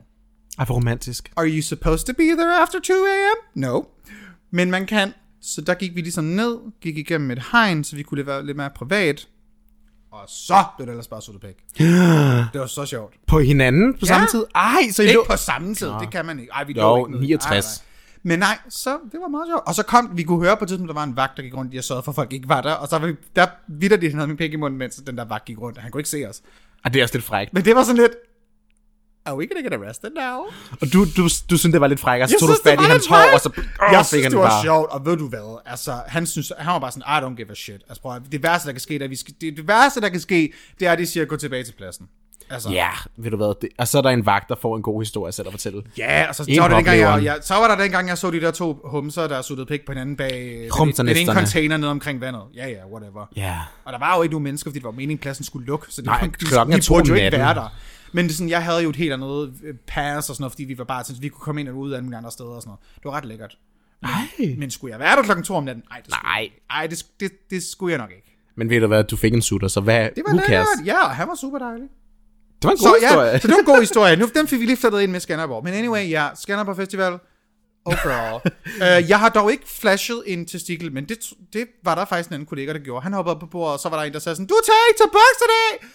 Ej, 0.59 0.65
hvor 0.65 0.75
romantisk. 0.75 1.31
Are 1.35 1.47
you 1.47 1.61
supposed 1.61 2.05
to 2.07 2.13
be 2.13 2.23
there 2.23 2.61
after 2.61 2.79
2 2.79 2.93
a.m.? 2.93 3.37
No. 3.61 3.81
Men 4.51 4.71
man 4.71 4.85
kan. 4.85 5.13
Så 5.41 5.61
der 5.61 5.73
gik 5.73 5.95
vi 5.95 6.01
ligesom 6.01 6.23
ned, 6.23 6.57
gik 6.81 6.97
igennem 6.97 7.31
et 7.31 7.43
hegn, 7.51 7.83
så 7.83 7.95
vi 7.95 8.03
kunne 8.03 8.25
være 8.25 8.45
lidt 8.45 8.57
mere 8.57 8.69
privat. 8.75 9.27
Og 10.11 10.23
så 10.27 10.63
blev 10.77 10.85
det 10.85 10.91
ellers 10.91 11.07
bare 11.07 11.21
suttet 11.21 11.41
pæk. 11.41 11.55
Det 12.53 12.61
var 12.61 12.65
så 12.67 12.85
sjovt. 12.85 13.13
På 13.27 13.39
hinanden 13.39 13.93
på 13.93 13.99
Ja. 14.01 14.07
samme 14.07 14.27
tid? 14.27 14.45
Ej, 14.55 14.81
så 14.91 15.01
I 15.01 15.05
Ikke 15.05 15.15
lå... 15.15 15.25
på 15.29 15.37
samme 15.37 15.75
tid, 15.75 15.87
det 16.01 16.11
kan 16.11 16.25
man 16.25 16.39
ikke. 16.39 16.51
Ej, 16.51 16.63
vi 16.63 16.73
Jo, 16.73 16.81
lå 16.81 16.97
ikke 17.05 17.11
ned. 17.11 17.19
69. 17.19 17.45
Ej, 17.51 17.59
nej. 17.61 17.94
Men 18.25 18.39
nej, 18.39 18.57
så 18.69 18.97
det 19.11 19.19
var 19.21 19.27
meget 19.27 19.47
sjovt. 19.47 19.63
Og 19.67 19.75
så 19.75 19.83
kom, 19.83 20.11
vi 20.13 20.23
kunne 20.23 20.45
høre 20.45 20.57
på 20.57 20.63
et 20.63 20.67
tidspunkt, 20.67 20.89
der 20.89 20.93
var 20.93 21.03
en 21.03 21.15
vagt, 21.15 21.37
der 21.37 21.43
gik 21.43 21.53
rundt, 21.53 21.73
jeg 21.73 21.83
sørgede 21.83 22.03
for, 22.03 22.11
at 22.11 22.15
folk 22.15 22.33
ikke 22.33 22.49
var 22.49 22.61
der. 22.61 22.73
Og 22.73 22.87
så 22.87 22.97
var 22.97 23.07
vi, 23.07 23.15
der 23.35 23.47
vidder 23.67 23.97
de, 23.97 24.07
han 24.09 24.15
havde 24.15 24.27
min 24.27 24.37
pæk 24.37 24.53
i 24.53 24.55
munden, 24.55 24.77
mens 24.79 24.95
den 24.95 25.17
der 25.17 25.25
vagt 25.25 25.45
gik 25.45 25.59
rundt. 25.59 25.77
Han 25.77 25.91
kunne 25.91 25.99
ikke 25.99 26.09
se 26.09 26.25
os. 26.29 26.41
Ej, 26.85 26.91
det 26.91 26.99
er 26.99 27.03
også 27.03 27.15
lidt 27.15 27.25
frækt. 27.25 27.53
Men 27.53 27.65
det 27.65 27.75
var 27.75 27.83
sådan 27.83 28.01
lidt, 28.01 28.11
are 29.25 29.37
we 29.37 29.47
gonna 29.47 29.61
get 29.61 29.73
arrested 29.73 30.09
now? 30.15 30.39
Og 30.81 30.93
du, 30.93 31.05
du, 31.17 31.23
du 31.49 31.57
synes, 31.57 31.73
det 31.73 31.81
var 31.81 31.87
lidt 31.87 31.99
fræk, 31.99 32.21
og 32.21 32.29
så 32.29 32.35
tog 32.39 32.49
du 32.49 32.55
fat 32.63 32.79
i 32.81 32.83
hans 32.83 33.07
hår, 33.07 33.33
og 33.33 33.39
så 33.39 33.49
åh, 33.49 33.63
jeg 33.91 33.99
fik 33.99 34.07
synes, 34.07 34.25
det 34.25 34.37
var 34.37 34.49
bare. 34.49 34.63
sjovt, 34.63 34.89
og 34.91 35.05
ved 35.05 35.17
du 35.17 35.27
hvad? 35.27 35.61
Altså, 35.65 36.01
han, 36.07 36.27
synes, 36.27 36.51
han 36.57 36.73
var 36.73 36.79
bare 36.79 36.91
sådan, 36.91 37.03
I 37.07 37.25
don't 37.25 37.35
give 37.35 37.51
a 37.51 37.55
shit. 37.55 37.81
Altså, 37.89 38.01
prøv, 38.01 38.19
det 38.31 38.43
værste, 38.43 38.67
der 38.67 38.73
kan 38.73 38.81
ske, 38.81 38.95
er, 38.99 39.03
at 39.03 39.09
vi 39.09 39.15
skal, 39.15 39.33
det, 39.41 39.57
det 39.57 39.67
værste, 39.67 40.01
der 40.01 40.09
kan 40.09 40.19
ske, 40.19 40.53
det 40.79 40.87
er, 40.87 40.91
at 40.91 40.99
de 40.99 41.05
siger, 41.05 41.25
gå 41.25 41.35
tilbage 41.35 41.63
til 41.63 41.73
pladsen. 41.73 42.07
Altså, 42.49 42.69
Ja, 42.69 42.89
ved 43.17 43.31
du 43.31 43.37
hvad, 43.37 43.61
det, 43.61 43.69
og 43.77 43.87
så 43.87 43.97
er 43.97 44.01
der 44.01 44.09
en 44.09 44.25
vagt, 44.25 44.49
der 44.49 44.55
får 44.61 44.77
en 44.77 44.83
god 44.83 45.01
historie 45.01 45.31
selv 45.31 45.47
at 45.47 45.53
fortælle. 45.53 45.83
Ja, 45.97 46.25
og 46.29 46.35
så, 46.35 46.43
så, 46.43 46.61
var 46.61 46.67
det 46.67 46.77
dengang, 46.77 46.99
jeg, 46.99 47.23
jeg, 47.23 47.37
så 47.41 47.53
var 47.53 47.67
der 47.67 47.83
dengang, 47.83 48.07
jeg 48.07 48.17
så 48.17 48.31
de 48.31 48.41
der 48.41 48.51
to 48.51 48.79
humser, 48.83 49.27
der 49.27 49.41
suttede 49.41 49.67
pik 49.67 49.85
på 49.85 49.91
hinanden 49.91 50.15
bag 50.15 50.31
øh, 50.31 50.85
den, 50.85 51.07
den 51.07 51.17
ene 51.17 51.33
container 51.33 51.77
nede 51.77 51.91
omkring 51.91 52.21
vandet. 52.21 52.41
Ja, 52.55 52.67
ja, 52.67 52.85
whatever. 52.91 53.25
Ja. 53.35 53.57
Og 53.85 53.93
der 53.93 53.99
var 53.99 54.15
jo 54.15 54.21
ikke 54.21 54.33
nogen 54.33 54.43
mennesker, 54.43 54.69
fordi 54.69 54.79
det 54.79 54.85
var 54.85 54.91
meningen, 54.91 55.17
pladsen 55.17 55.45
skulle 55.45 55.65
lukke. 55.65 55.85
Så 55.89 56.01
det 56.01 56.05
Nej, 56.05 56.21
de, 56.21 56.45
klokken 56.45 56.73
er 56.73 56.77
de 56.77 56.83
to 56.83 56.93
burde 56.93 57.09
jo 57.09 57.15
ikke 57.15 57.37
være 57.37 57.53
der. 57.53 57.73
Men 58.11 58.25
det 58.25 58.31
er 58.31 58.35
sådan, 58.35 58.49
jeg 58.49 58.63
havde 58.63 58.83
jo 58.83 58.89
et 58.89 58.95
helt 58.95 59.13
andet 59.13 59.53
øh, 59.63 59.75
pass 59.87 60.29
og 60.29 60.35
sådan 60.35 60.43
noget, 60.43 60.51
fordi 60.51 60.63
vi 60.63 60.77
var 60.77 60.83
bare 60.83 61.03
sådan, 61.03 61.21
vi 61.21 61.29
kunne 61.29 61.41
komme 61.41 61.61
ind 61.61 61.69
og 61.69 61.75
ud 61.75 61.91
af 61.91 62.03
mulige 62.03 62.17
andre 62.17 62.31
steder 62.31 62.49
og 62.49 62.61
sådan 62.61 62.69
noget. 62.69 62.79
Det 62.95 63.05
var 63.05 63.11
ret 63.11 63.25
lækkert. 63.25 63.57
Nej. 64.01 64.55
Men 64.57 64.71
skulle 64.71 64.91
jeg 64.91 64.99
være 64.99 65.15
der 65.15 65.23
klokken 65.23 65.43
to 65.43 65.55
om 65.55 65.63
natten? 65.63 65.83
Nej, 65.89 65.99
det 65.99 66.13
skulle, 66.13 66.23
Nej. 66.23 66.49
Ej, 66.69 66.87
det, 66.87 67.05
det, 67.19 67.31
det 67.49 67.63
skulle 67.63 67.91
jeg 67.91 67.99
nok 67.99 68.11
ikke. 68.11 68.37
Men 68.55 68.69
ved 68.69 68.81
du 68.81 68.87
hvad, 68.87 69.03
du 69.03 69.15
fik 69.15 69.33
en 69.33 69.41
sutter, 69.41 69.67
så 69.67 69.81
hvad, 69.81 70.09
Det 70.15 70.23
var 70.27 70.33
who 70.33 70.47
cares? 70.47 70.67
Ja, 70.85 71.07
han 71.07 71.27
var 71.27 71.35
super 71.35 71.59
dejlig. 71.59 71.87
Det 72.65 72.67
var 72.67 72.71
en 72.71 72.77
Så, 72.77 72.89
god 72.89 72.97
ja, 73.01 73.07
historie. 73.07 73.39
så 73.41 73.47
det 73.47 73.53
var 73.53 73.59
en 73.59 73.65
god 73.65 73.79
historie. 73.87 74.15
Nu, 74.15 74.29
den 74.35 74.47
fik 74.47 74.59
vi 74.59 74.65
lige 74.65 74.77
flettet 74.77 75.01
ind 75.01 75.11
med 75.11 75.19
Skanderborg. 75.19 75.63
Men 75.63 75.73
anyway, 75.73 76.09
ja, 76.09 76.27
Skanderborg 76.35 76.75
Festival. 76.75 77.19
Overall. 77.85 78.41
uh, 78.65 79.09
jeg 79.11 79.19
har 79.19 79.29
dog 79.29 79.51
ikke 79.51 79.63
flashet 79.69 80.23
en 80.25 80.45
testikel, 80.45 80.91
men 80.91 81.05
det, 81.09 81.17
det 81.53 81.67
var 81.83 81.95
der 81.95 82.05
faktisk 82.05 82.29
en 82.29 82.33
anden 82.33 82.47
kollega, 82.47 82.73
der 82.73 82.79
gjorde. 82.79 83.03
Han 83.03 83.13
hoppede 83.13 83.35
op 83.35 83.39
på 83.39 83.45
bordet, 83.45 83.73
og 83.73 83.79
så 83.79 83.89
var 83.89 83.97
der 83.97 84.03
en, 84.03 84.13
der 84.13 84.19
sagde 84.19 84.35
sådan, 84.35 84.47
du 84.47 84.55
tager 84.65 84.77
ikke 84.89 84.97
til 84.99 85.09
boks 85.11 85.39
i 85.41 85.47
dag! 85.55 85.89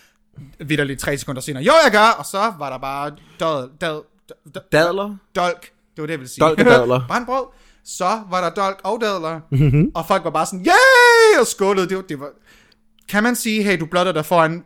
Vitterligt 0.69 1.01
tre 1.01 1.19
sekunder 1.19 1.43
senere, 1.43 1.63
jo 1.63 1.73
jeg 1.85 1.93
gør! 1.93 2.15
Og 2.19 2.27
så 2.27 2.53
var 2.59 2.71
der 2.71 2.79
bare 2.79 3.11
død, 3.41 3.71
død, 3.81 4.03
død, 4.55 4.63
Dadler? 4.73 5.17
dolk. 5.37 5.61
Det 5.97 6.03
var 6.03 6.07
det, 6.07 6.11
jeg 6.13 6.19
ville 6.21 6.31
sige. 6.31 6.45
Dolk 6.45 6.59
og 6.61 6.65
dadler. 6.65 7.01
Brandbrød. 7.09 7.45
Så 7.85 8.21
var 8.31 8.41
der 8.41 8.51
dolk 8.63 8.81
og 8.85 9.01
dadler. 9.01 9.41
Mm-hmm. 9.51 9.91
Og 9.95 10.07
folk 10.09 10.25
var 10.25 10.31
bare 10.31 10.47
sådan, 10.47 10.67
yay! 10.67 11.41
Og 11.41 11.47
skålede. 11.47 11.89
Det 11.89 11.97
var, 11.97 12.03
det 12.03 12.21
var... 12.21 12.29
Kan 13.09 13.23
man 13.23 13.37
sige, 13.37 13.63
hey, 13.63 13.81
du 13.81 13.87
blotter 13.87 14.13
dig 14.13 14.27
foran 14.27 14.65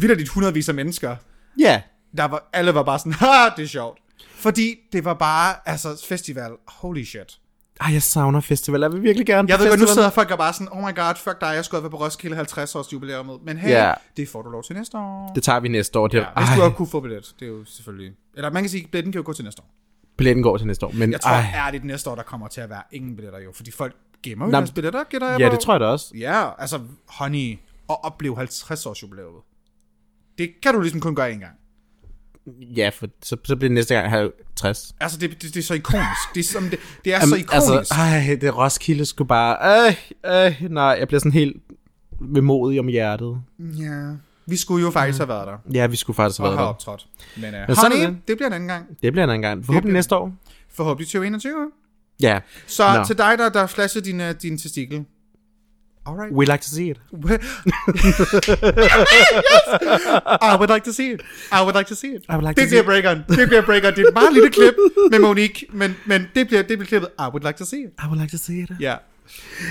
vitterligt 0.00 0.28
hundredvis 0.28 0.68
af 0.68 0.74
mennesker? 0.74 1.16
Ja. 1.58 1.82
der 2.16 2.24
var, 2.24 2.48
alle 2.52 2.74
var 2.74 2.82
bare 2.82 2.98
sådan, 2.98 3.12
ha, 3.12 3.48
det 3.56 3.62
er 3.64 3.68
sjovt. 3.68 3.98
Fordi 4.34 4.74
det 4.92 5.04
var 5.04 5.14
bare, 5.14 5.54
altså, 5.66 6.04
festival, 6.08 6.50
holy 6.68 7.04
shit. 7.04 7.38
Ej, 7.80 7.92
jeg 7.92 8.02
savner 8.02 8.40
festival. 8.40 8.80
Jeg 8.80 8.92
vil 8.92 9.02
virkelig 9.02 9.26
gerne 9.26 9.48
Jeg 9.50 9.58
ved 9.58 9.68
godt, 9.68 9.80
nu 9.80 9.86
sidder 9.86 10.10
folk 10.10 10.30
og 10.30 10.38
bare 10.38 10.52
sådan, 10.52 10.68
oh 10.72 10.78
my 10.78 10.94
god, 10.96 11.14
fuck 11.16 11.40
dig, 11.40 11.46
jeg 11.46 11.64
skulle 11.64 11.78
have 11.78 11.82
været 11.82 11.98
på 11.98 12.04
Roskilde 12.04 12.36
50 12.36 12.74
års 12.74 12.92
jubilæummet. 12.92 13.38
Men 13.44 13.56
hey, 13.58 13.68
Ja. 13.70 13.92
det 14.16 14.28
får 14.28 14.42
du 14.42 14.50
lov 14.50 14.62
til 14.64 14.76
næste 14.76 14.98
år. 14.98 15.32
Det 15.34 15.42
tager 15.42 15.60
vi 15.60 15.68
næste 15.68 15.98
år. 15.98 16.06
Det, 16.08 16.18
ja, 16.18 16.24
hvis 16.36 16.48
ej, 16.48 16.56
du 16.56 16.60
har 16.62 16.70
kunne 16.70 16.88
få 16.88 17.00
billet, 17.00 17.34
det 17.40 17.46
er 17.46 17.50
jo 17.52 17.64
selvfølgelig... 17.64 18.12
Eller 18.36 18.50
man 18.50 18.62
kan 18.62 18.70
sige, 18.70 18.88
billetten 18.92 19.12
kan 19.12 19.18
jo 19.20 19.26
gå 19.26 19.32
til 19.32 19.44
næste 19.44 19.62
år. 19.62 19.66
billetten 20.16 20.42
går 20.42 20.56
til 20.56 20.66
næste 20.66 20.86
år. 20.86 20.90
Men 20.94 21.12
Jeg 21.12 21.20
tror, 21.20 21.30
ej, 21.30 21.52
ærligt, 21.54 21.84
næste 21.84 22.10
år, 22.10 22.14
der 22.14 22.22
kommer 22.22 22.48
til 22.48 22.60
at 22.60 22.70
være 22.70 22.82
ingen 22.92 23.16
billetter 23.16 23.38
jo, 23.40 23.52
fordi 23.54 23.70
folk 23.70 23.94
gemmer 24.22 24.46
jo 24.46 24.52
deres 24.52 24.70
billetter, 24.70 25.04
gætter 25.04 25.28
jeg 25.30 25.40
ja, 25.40 25.48
på. 25.48 25.52
det 25.54 25.60
tror 25.60 25.74
jeg 25.74 25.80
da 25.80 25.86
også. 25.86 26.06
Ja, 26.18 26.48
altså, 26.58 26.80
honey, 27.08 27.58
at 27.90 27.96
opleve 28.04 28.36
50 28.36 28.86
års 28.86 29.02
jubilæumet. 29.02 29.40
Det 30.38 30.50
kan 30.62 30.74
du 30.74 30.80
ligesom 30.80 31.00
kun 31.00 31.14
gøre 31.14 31.32
en 31.32 31.40
gang. 31.40 31.52
Ja, 32.76 32.88
for 32.88 33.06
så, 33.22 33.36
så 33.44 33.56
bliver 33.56 33.68
det 33.68 33.72
næste 33.72 33.94
gang 33.94 34.10
50. 34.10 34.94
Altså, 35.00 35.18
det, 35.18 35.30
det, 35.30 35.42
det 35.42 35.56
er 35.56 35.62
så 35.62 35.74
ikonisk. 35.74 36.34
Det 36.34 36.40
er, 36.40 36.44
som, 36.44 36.62
det, 36.70 36.78
det 37.04 37.14
er 37.14 37.20
så 37.20 37.26
Jamen, 37.26 37.38
ikonisk. 37.40 37.70
altså, 37.70 37.94
ej, 37.94 38.38
det 38.40 38.56
Roskilde 38.56 39.04
skulle 39.06 39.28
bare... 39.28 39.86
Øh, 39.88 40.46
øh, 40.46 40.70
nej, 40.70 40.84
jeg 40.98 41.08
bliver 41.08 41.18
sådan 41.20 41.32
helt 41.32 41.56
vemodig 42.20 42.80
om 42.80 42.86
hjertet. 42.86 43.40
Ja, 43.58 44.10
vi 44.46 44.56
skulle 44.56 44.84
jo 44.84 44.90
faktisk 44.90 45.18
have 45.18 45.28
været 45.28 45.46
der 45.46 45.56
Ja, 45.74 45.86
vi 45.86 45.96
skulle 45.96 46.14
faktisk 46.14 46.38
have 46.40 46.46
og 46.48 46.50
været 46.52 46.58
have 46.58 46.64
der. 46.66 46.68
optrådt. 46.74 47.06
Men, 47.36 47.44
uh, 47.54 47.60
Men 47.66 47.76
sådan 47.76 47.92
honey, 47.92 48.06
det. 48.06 48.28
det. 48.28 48.36
bliver 48.36 48.46
en 48.46 48.52
anden 48.52 48.68
gang. 48.68 48.88
Det 49.02 49.12
bliver 49.12 49.24
en 49.24 49.30
anden 49.30 49.42
gang. 49.42 49.64
Forhåbentlig 49.66 49.82
bliver- 49.82 49.94
næste 49.98 50.16
år. 50.16 50.32
Forhåbentlig 50.74 51.06
2021. 51.06 51.70
Ja. 52.20 52.40
Så 52.66 52.98
Nå. 52.98 53.04
til 53.04 53.18
dig, 53.18 53.38
der, 53.38 53.48
der 53.48 53.66
flashede 53.66 54.04
din, 54.04 54.20
uh, 54.20 54.26
din 54.42 54.58
testikel. 54.58 55.04
Alright. 56.06 56.32
We 56.32 56.44
like 56.46 56.62
to 56.62 56.68
see 56.76 56.90
it. 56.90 56.98
I 60.50 60.56
would 60.58 60.70
like 60.74 60.84
to 60.84 60.92
see 60.92 61.10
it. 61.14 61.20
I 61.52 61.60
would 61.64 61.76
like 61.78 61.88
to 61.88 61.94
see 61.94 62.10
it. 62.16 62.22
I 62.28 62.32
would 62.36 62.44
like 62.48 62.56
det 62.60 62.66
to 62.66 62.68
bliver 62.68 62.68
see 62.68 62.78
it. 62.80 62.86
breakeren. 62.86 63.18
Det 63.28 63.48
bliver 63.48 63.62
breakeren. 63.62 63.94
Det 63.96 64.02
er 64.04 64.08
et 64.08 64.14
meget 64.14 64.32
lille 64.32 64.50
klip 64.50 64.74
med 65.10 65.18
Monique, 65.18 65.66
men, 65.72 65.96
men 66.06 66.26
det, 66.34 66.46
bliver, 66.46 66.62
det 66.62 66.78
bliver 66.78 66.86
klippet. 66.86 67.10
I 67.18 67.22
would 67.22 67.44
like 67.46 67.58
to 67.58 67.64
see 67.64 67.80
it. 67.80 67.90
I 68.04 68.06
would 68.06 68.20
like 68.20 68.30
to 68.36 68.38
see 68.38 68.58
it. 68.62 68.70
Ja. 68.80 68.94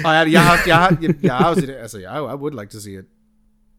Og 0.06 0.14
jeg, 0.16 0.32
jeg, 0.32 0.44
har, 0.44 0.60
jeg, 0.68 0.78
har, 0.78 0.98
jeg, 1.02 1.16
jeg 1.24 1.36
har 1.36 1.50
jo 1.50 1.56
set 1.56 1.68
det. 1.68 1.76
Altså, 1.82 2.00
jeg, 2.00 2.18
I 2.18 2.36
would 2.42 2.60
like 2.62 2.72
to 2.72 2.80
see 2.80 2.94
it. 3.00 3.06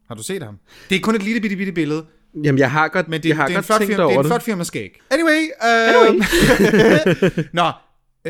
Har 0.07 0.15
du 0.15 0.23
set 0.23 0.43
ham? 0.43 0.59
Det 0.89 0.95
er 0.95 0.99
kun 0.99 1.15
et 1.15 1.23
lille 1.23 1.41
bitte, 1.41 1.55
bitte 1.55 1.71
billede. 1.71 2.05
Jamen, 2.43 2.59
jeg 2.59 2.71
har 2.71 2.87
godt, 2.87 3.07
Men 3.07 3.23
det, 3.23 3.29
jeg 3.29 3.37
har 3.37 3.47
det, 3.47 3.53
er 3.53 3.57
godt 3.57 3.65
tænkt 3.65 3.79
film, 3.79 3.89
det 3.89 3.99
er 3.99 4.03
over 4.03 4.23
en 4.23 4.31
det. 4.31 4.43
flot 4.43 4.57
med 4.57 4.65
skæg. 4.65 4.99
Anyway. 5.09 5.41
Øh, 5.63 5.89
anyway. 5.89 7.43
Nå. 7.59 7.71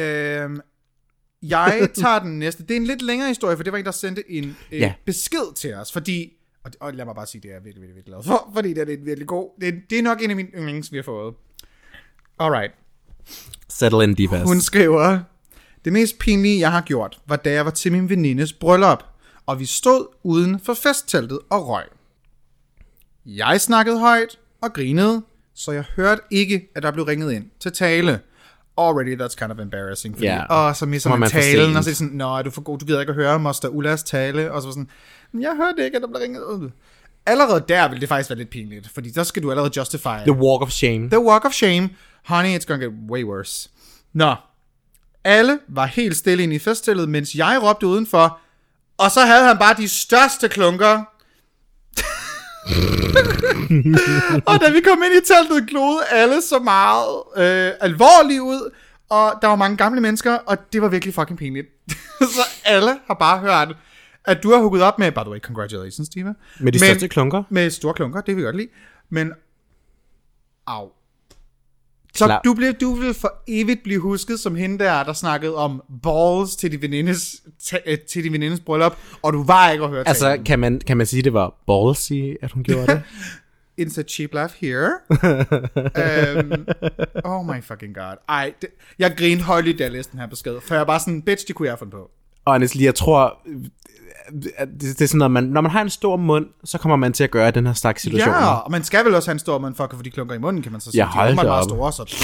Øh, 0.02 0.50
jeg 1.44 1.90
tager 2.02 2.20
den 2.20 2.40
næste. 2.40 2.64
Det 2.64 2.72
er 2.72 2.76
en 2.78 2.86
lidt 2.88 3.02
længere 3.02 3.28
historie, 3.28 3.56
for 3.58 3.64
det 3.64 3.72
var 3.74 3.80
en, 3.80 3.86
der 3.86 3.92
sendte 3.92 4.32
en 4.32 4.58
øh, 4.72 4.80
Ja. 4.80 4.94
besked 5.06 5.54
til 5.56 5.74
os. 5.74 5.92
Fordi, 5.92 6.34
og, 6.64 6.72
og 6.80 6.94
lad 6.94 7.06
mig 7.06 7.16
bare 7.16 7.28
sige, 7.28 7.42
det 7.42 7.50
er 7.52 7.56
jeg 7.56 7.64
virkelig, 7.66 7.82
virkelig, 7.82 7.96
virkelig 7.96 8.14
glad 8.14 8.24
for. 8.24 8.52
Fordi 8.56 8.70
det 8.74 8.78
er, 8.90 8.94
er 8.94 8.98
virkelig 9.06 9.28
god. 9.28 9.50
Det, 9.62 9.68
er- 9.68 9.80
det 9.90 10.00
er 10.00 10.04
nok 10.04 10.22
en 10.22 10.30
af 10.30 10.36
mine 10.36 10.50
yndlings, 10.58 10.92
vi 10.92 10.98
har 10.98 11.04
fået. 11.04 11.34
Alright. 12.40 12.74
Settle 13.70 14.04
in, 14.04 14.16
divas. 14.16 14.44
Hun 14.44 14.62
skriver, 14.62 15.20
det 15.86 15.94
mest 15.94 16.20
pinlige, 16.20 16.60
jeg 16.60 16.72
har 16.72 16.82
gjort, 16.82 17.20
var 17.28 17.36
da 17.36 17.52
jeg 17.52 17.66
var 17.66 17.72
til 17.72 17.92
min 17.92 18.10
venindes 18.10 18.54
bryllup, 18.54 19.04
og 19.46 19.60
vi 19.60 19.66
stod 19.66 20.08
uden 20.24 20.60
for 20.60 20.74
festteltet 20.74 21.40
og 21.50 21.68
røg. 21.68 21.86
Jeg 23.26 23.62
snakkede 23.62 24.00
højt 24.00 24.40
og 24.62 24.74
grinede, 24.74 25.24
så 25.54 25.72
jeg 25.72 25.84
hørte 25.96 26.22
ikke, 26.32 26.70
at 26.76 26.84
der 26.84 26.92
blev 26.92 27.06
ringet 27.06 27.32
ind 27.34 27.46
til 27.60 27.72
tale. 27.72 28.20
Already, 28.78 29.22
that's 29.22 29.36
kind 29.36 29.52
of 29.52 29.60
embarrassing. 29.60 30.16
Fordi, 30.16 30.28
Ja. 30.28 30.68
Åh, 30.70 30.76
så 30.76 30.86
misser 30.86 31.10
man, 31.10 31.20
man 31.20 31.30
talen, 31.30 31.76
og 31.76 31.84
så 31.84 31.90
er 31.90 31.94
sådan, 31.94 32.14
Nå, 32.14 32.38
er 32.38 32.42
du 32.42 32.50
for 32.52 32.62
god, 32.62 32.78
du 32.78 32.86
gider 32.86 33.00
ikke 33.00 33.10
at 33.10 33.16
høre 33.16 33.40
Moster 33.40 33.70
Ullas 33.70 34.04
tale, 34.04 34.52
og 34.52 34.62
så 34.62 34.70
sådan, 34.70 34.90
"Men 35.32 35.42
jeg 35.42 35.56
hørte 35.56 35.86
ikke, 35.86 35.96
at 35.96 36.02
der 36.02 36.08
blev 36.08 36.20
ringet 36.22 36.42
ud. 36.42 36.70
Allerede 37.26 37.66
der 37.70 37.88
ville 37.88 38.02
det 38.02 38.10
faktisk 38.10 38.30
være 38.30 38.38
lidt 38.38 38.50
pinligt, 38.50 38.90
fordi 38.94 39.10
der 39.10 39.24
skal 39.24 39.44
du 39.44 39.52
allerede 39.52 39.72
justify. 39.78 40.18
The 40.28 40.32
walk 40.32 40.62
of 40.62 40.70
shame. 40.72 41.10
The 41.10 41.20
Walk 41.20 41.46
of 41.46 41.52
Shame. 41.52 41.90
Honey, 42.26 42.58
it's 42.58 42.66
gonna 42.66 42.84
get 42.86 42.94
way 43.10 43.24
worse. 43.24 43.70
Nå. 44.14 44.36
Alle 45.24 45.60
var 45.68 45.86
helt 45.86 46.18
stille 46.18 46.44
inde 46.44 46.56
i 46.56 46.60
feststillet, 46.60 47.10
mens 47.10 47.36
jeg 47.36 47.60
råbte 47.64 47.88
udenfor, 47.88 48.40
og 48.98 49.12
så 49.12 49.22
havde 49.22 49.48
han 49.48 49.58
bare 49.58 49.74
de 49.78 49.88
største 49.88 50.48
klunker. 50.50 51.04
Og 54.50 54.62
da 54.62 54.72
vi 54.72 54.82
kom 54.82 55.04
ind 55.04 55.14
i 55.14 55.26
teltet, 55.26 55.70
glodede 55.70 56.04
alle 56.12 56.42
så 56.42 56.60
meget 56.60 57.24
øh, 57.38 57.72
alvorligt 57.82 58.42
ud, 58.42 58.72
og 59.10 59.34
der 59.42 59.48
var 59.48 59.56
mange 59.56 59.78
gamle 59.78 60.02
mennesker, 60.02 60.34
og 60.34 60.58
det 60.74 60.82
var 60.82 60.88
virkelig 60.88 61.14
fucking 61.14 61.40
pinligt. 61.40 61.68
så 62.36 62.42
alle 62.66 62.92
har 63.08 63.14
bare 63.14 63.40
hørt, 63.40 63.76
at 64.26 64.44
du 64.44 64.52
har 64.52 64.58
hugget 64.58 64.84
op 64.84 65.00
med, 65.00 65.12
by 65.12 65.20
the 65.20 65.30
way, 65.30 65.40
congratulations, 65.40 66.10
Diva. 66.10 66.34
Med 66.60 66.72
de 66.72 66.80
største 66.80 67.08
klunker. 67.08 67.44
Med 67.50 67.70
store 67.70 67.94
klunker, 67.94 68.22
det 68.22 68.36
vil 68.36 68.42
vi 68.42 68.46
godt 68.46 68.56
lide. 68.56 68.70
Men, 69.10 69.34
au. 70.68 70.90
Så 72.18 72.40
du, 72.46 72.54
blev, 72.54 72.74
du 72.74 72.94
vil 72.94 73.14
for 73.14 73.34
evigt 73.48 73.84
blive 73.84 74.00
husket 74.00 74.40
som 74.40 74.56
hende 74.56 74.80
der, 74.84 75.04
der 75.04 75.14
snakkede 75.14 75.56
om 75.56 75.82
balls 76.04 76.56
til 76.56 76.72
de 76.72 76.82
venindes, 76.82 77.42
øh, 77.86 77.98
til 78.00 78.24
de 78.24 78.32
venindes 78.32 78.60
bryllup, 78.60 78.98
og 79.22 79.34
du 79.34 79.44
var 79.44 79.70
ikke 79.72 79.84
at 79.84 79.90
høre 79.90 80.08
Altså, 80.08 80.26
talen. 80.26 80.44
kan 80.46 80.60
man, 80.60 80.80
kan 80.88 80.98
man 80.98 81.06
sige, 81.06 81.22
det 81.24 81.34
var 81.34 81.54
ballsy, 81.68 82.14
at 82.42 82.52
hun 82.52 82.64
gjorde 82.64 82.88
det? 82.88 83.02
It's 83.82 84.00
a 84.00 84.04
cheap 84.04 84.34
laugh 84.34 84.54
here. 84.62 84.90
um, 85.72 86.66
oh 87.32 87.46
my 87.46 87.62
fucking 87.62 87.96
god. 87.96 88.16
Ej, 88.30 88.54
det, 88.62 88.70
jeg 89.00 89.14
grinede 89.18 89.44
højligt, 89.44 89.80
da 89.80 89.84
jeg 89.84 89.92
læste 89.92 90.12
den 90.12 90.20
her 90.20 90.28
besked, 90.28 90.56
for 90.62 90.74
jeg 90.74 90.80
var 90.80 90.86
bare 90.86 91.00
sådan, 91.00 91.22
bitch, 91.22 91.48
det 91.48 91.56
kunne 91.56 91.68
jeg 91.68 91.80
fundet 91.80 91.92
på. 91.92 92.10
Honestly, 92.48 92.84
jeg 92.84 92.96
tror, 92.96 93.38
det, 94.42 94.52
det 94.82 95.02
er 95.02 95.08
sådan 95.08 95.18
noget, 95.18 95.32
man, 95.32 95.44
når 95.44 95.62
man 95.62 95.72
har 95.72 95.82
en 95.82 95.90
stor 95.90 96.18
mund, 96.18 96.46
så 96.64 96.78
kommer 96.78 96.96
man 96.96 97.14
til 97.14 97.24
at 97.24 97.32
gøre 97.32 97.52
den 97.52 97.66
her 97.66 97.74
slags 97.74 98.02
situationer. 98.02 98.38
Ja, 98.38 98.54
og 98.54 98.72
man 98.72 98.84
skal 98.84 99.06
vel 99.06 99.16
også 99.16 99.30
have 99.30 99.34
en 99.36 99.40
stor 99.40 99.60
mand 99.60 99.76
for 99.76 99.84
at 99.84 99.90
kunne 99.90 100.00
få 100.00 100.04
de 100.04 100.12
klunker 100.12 100.36
i 100.36 100.38
munden, 100.38 100.64
kan 100.64 100.72
man 100.72 100.82
så 100.82 100.92
sige. 100.92 101.02
Ja, 101.02 101.10
De 101.14 101.18
er 101.20 101.24
hold 101.24 101.36
meget 101.36 101.50
op. 101.50 101.64
store, 101.64 101.94
så... 101.94 102.16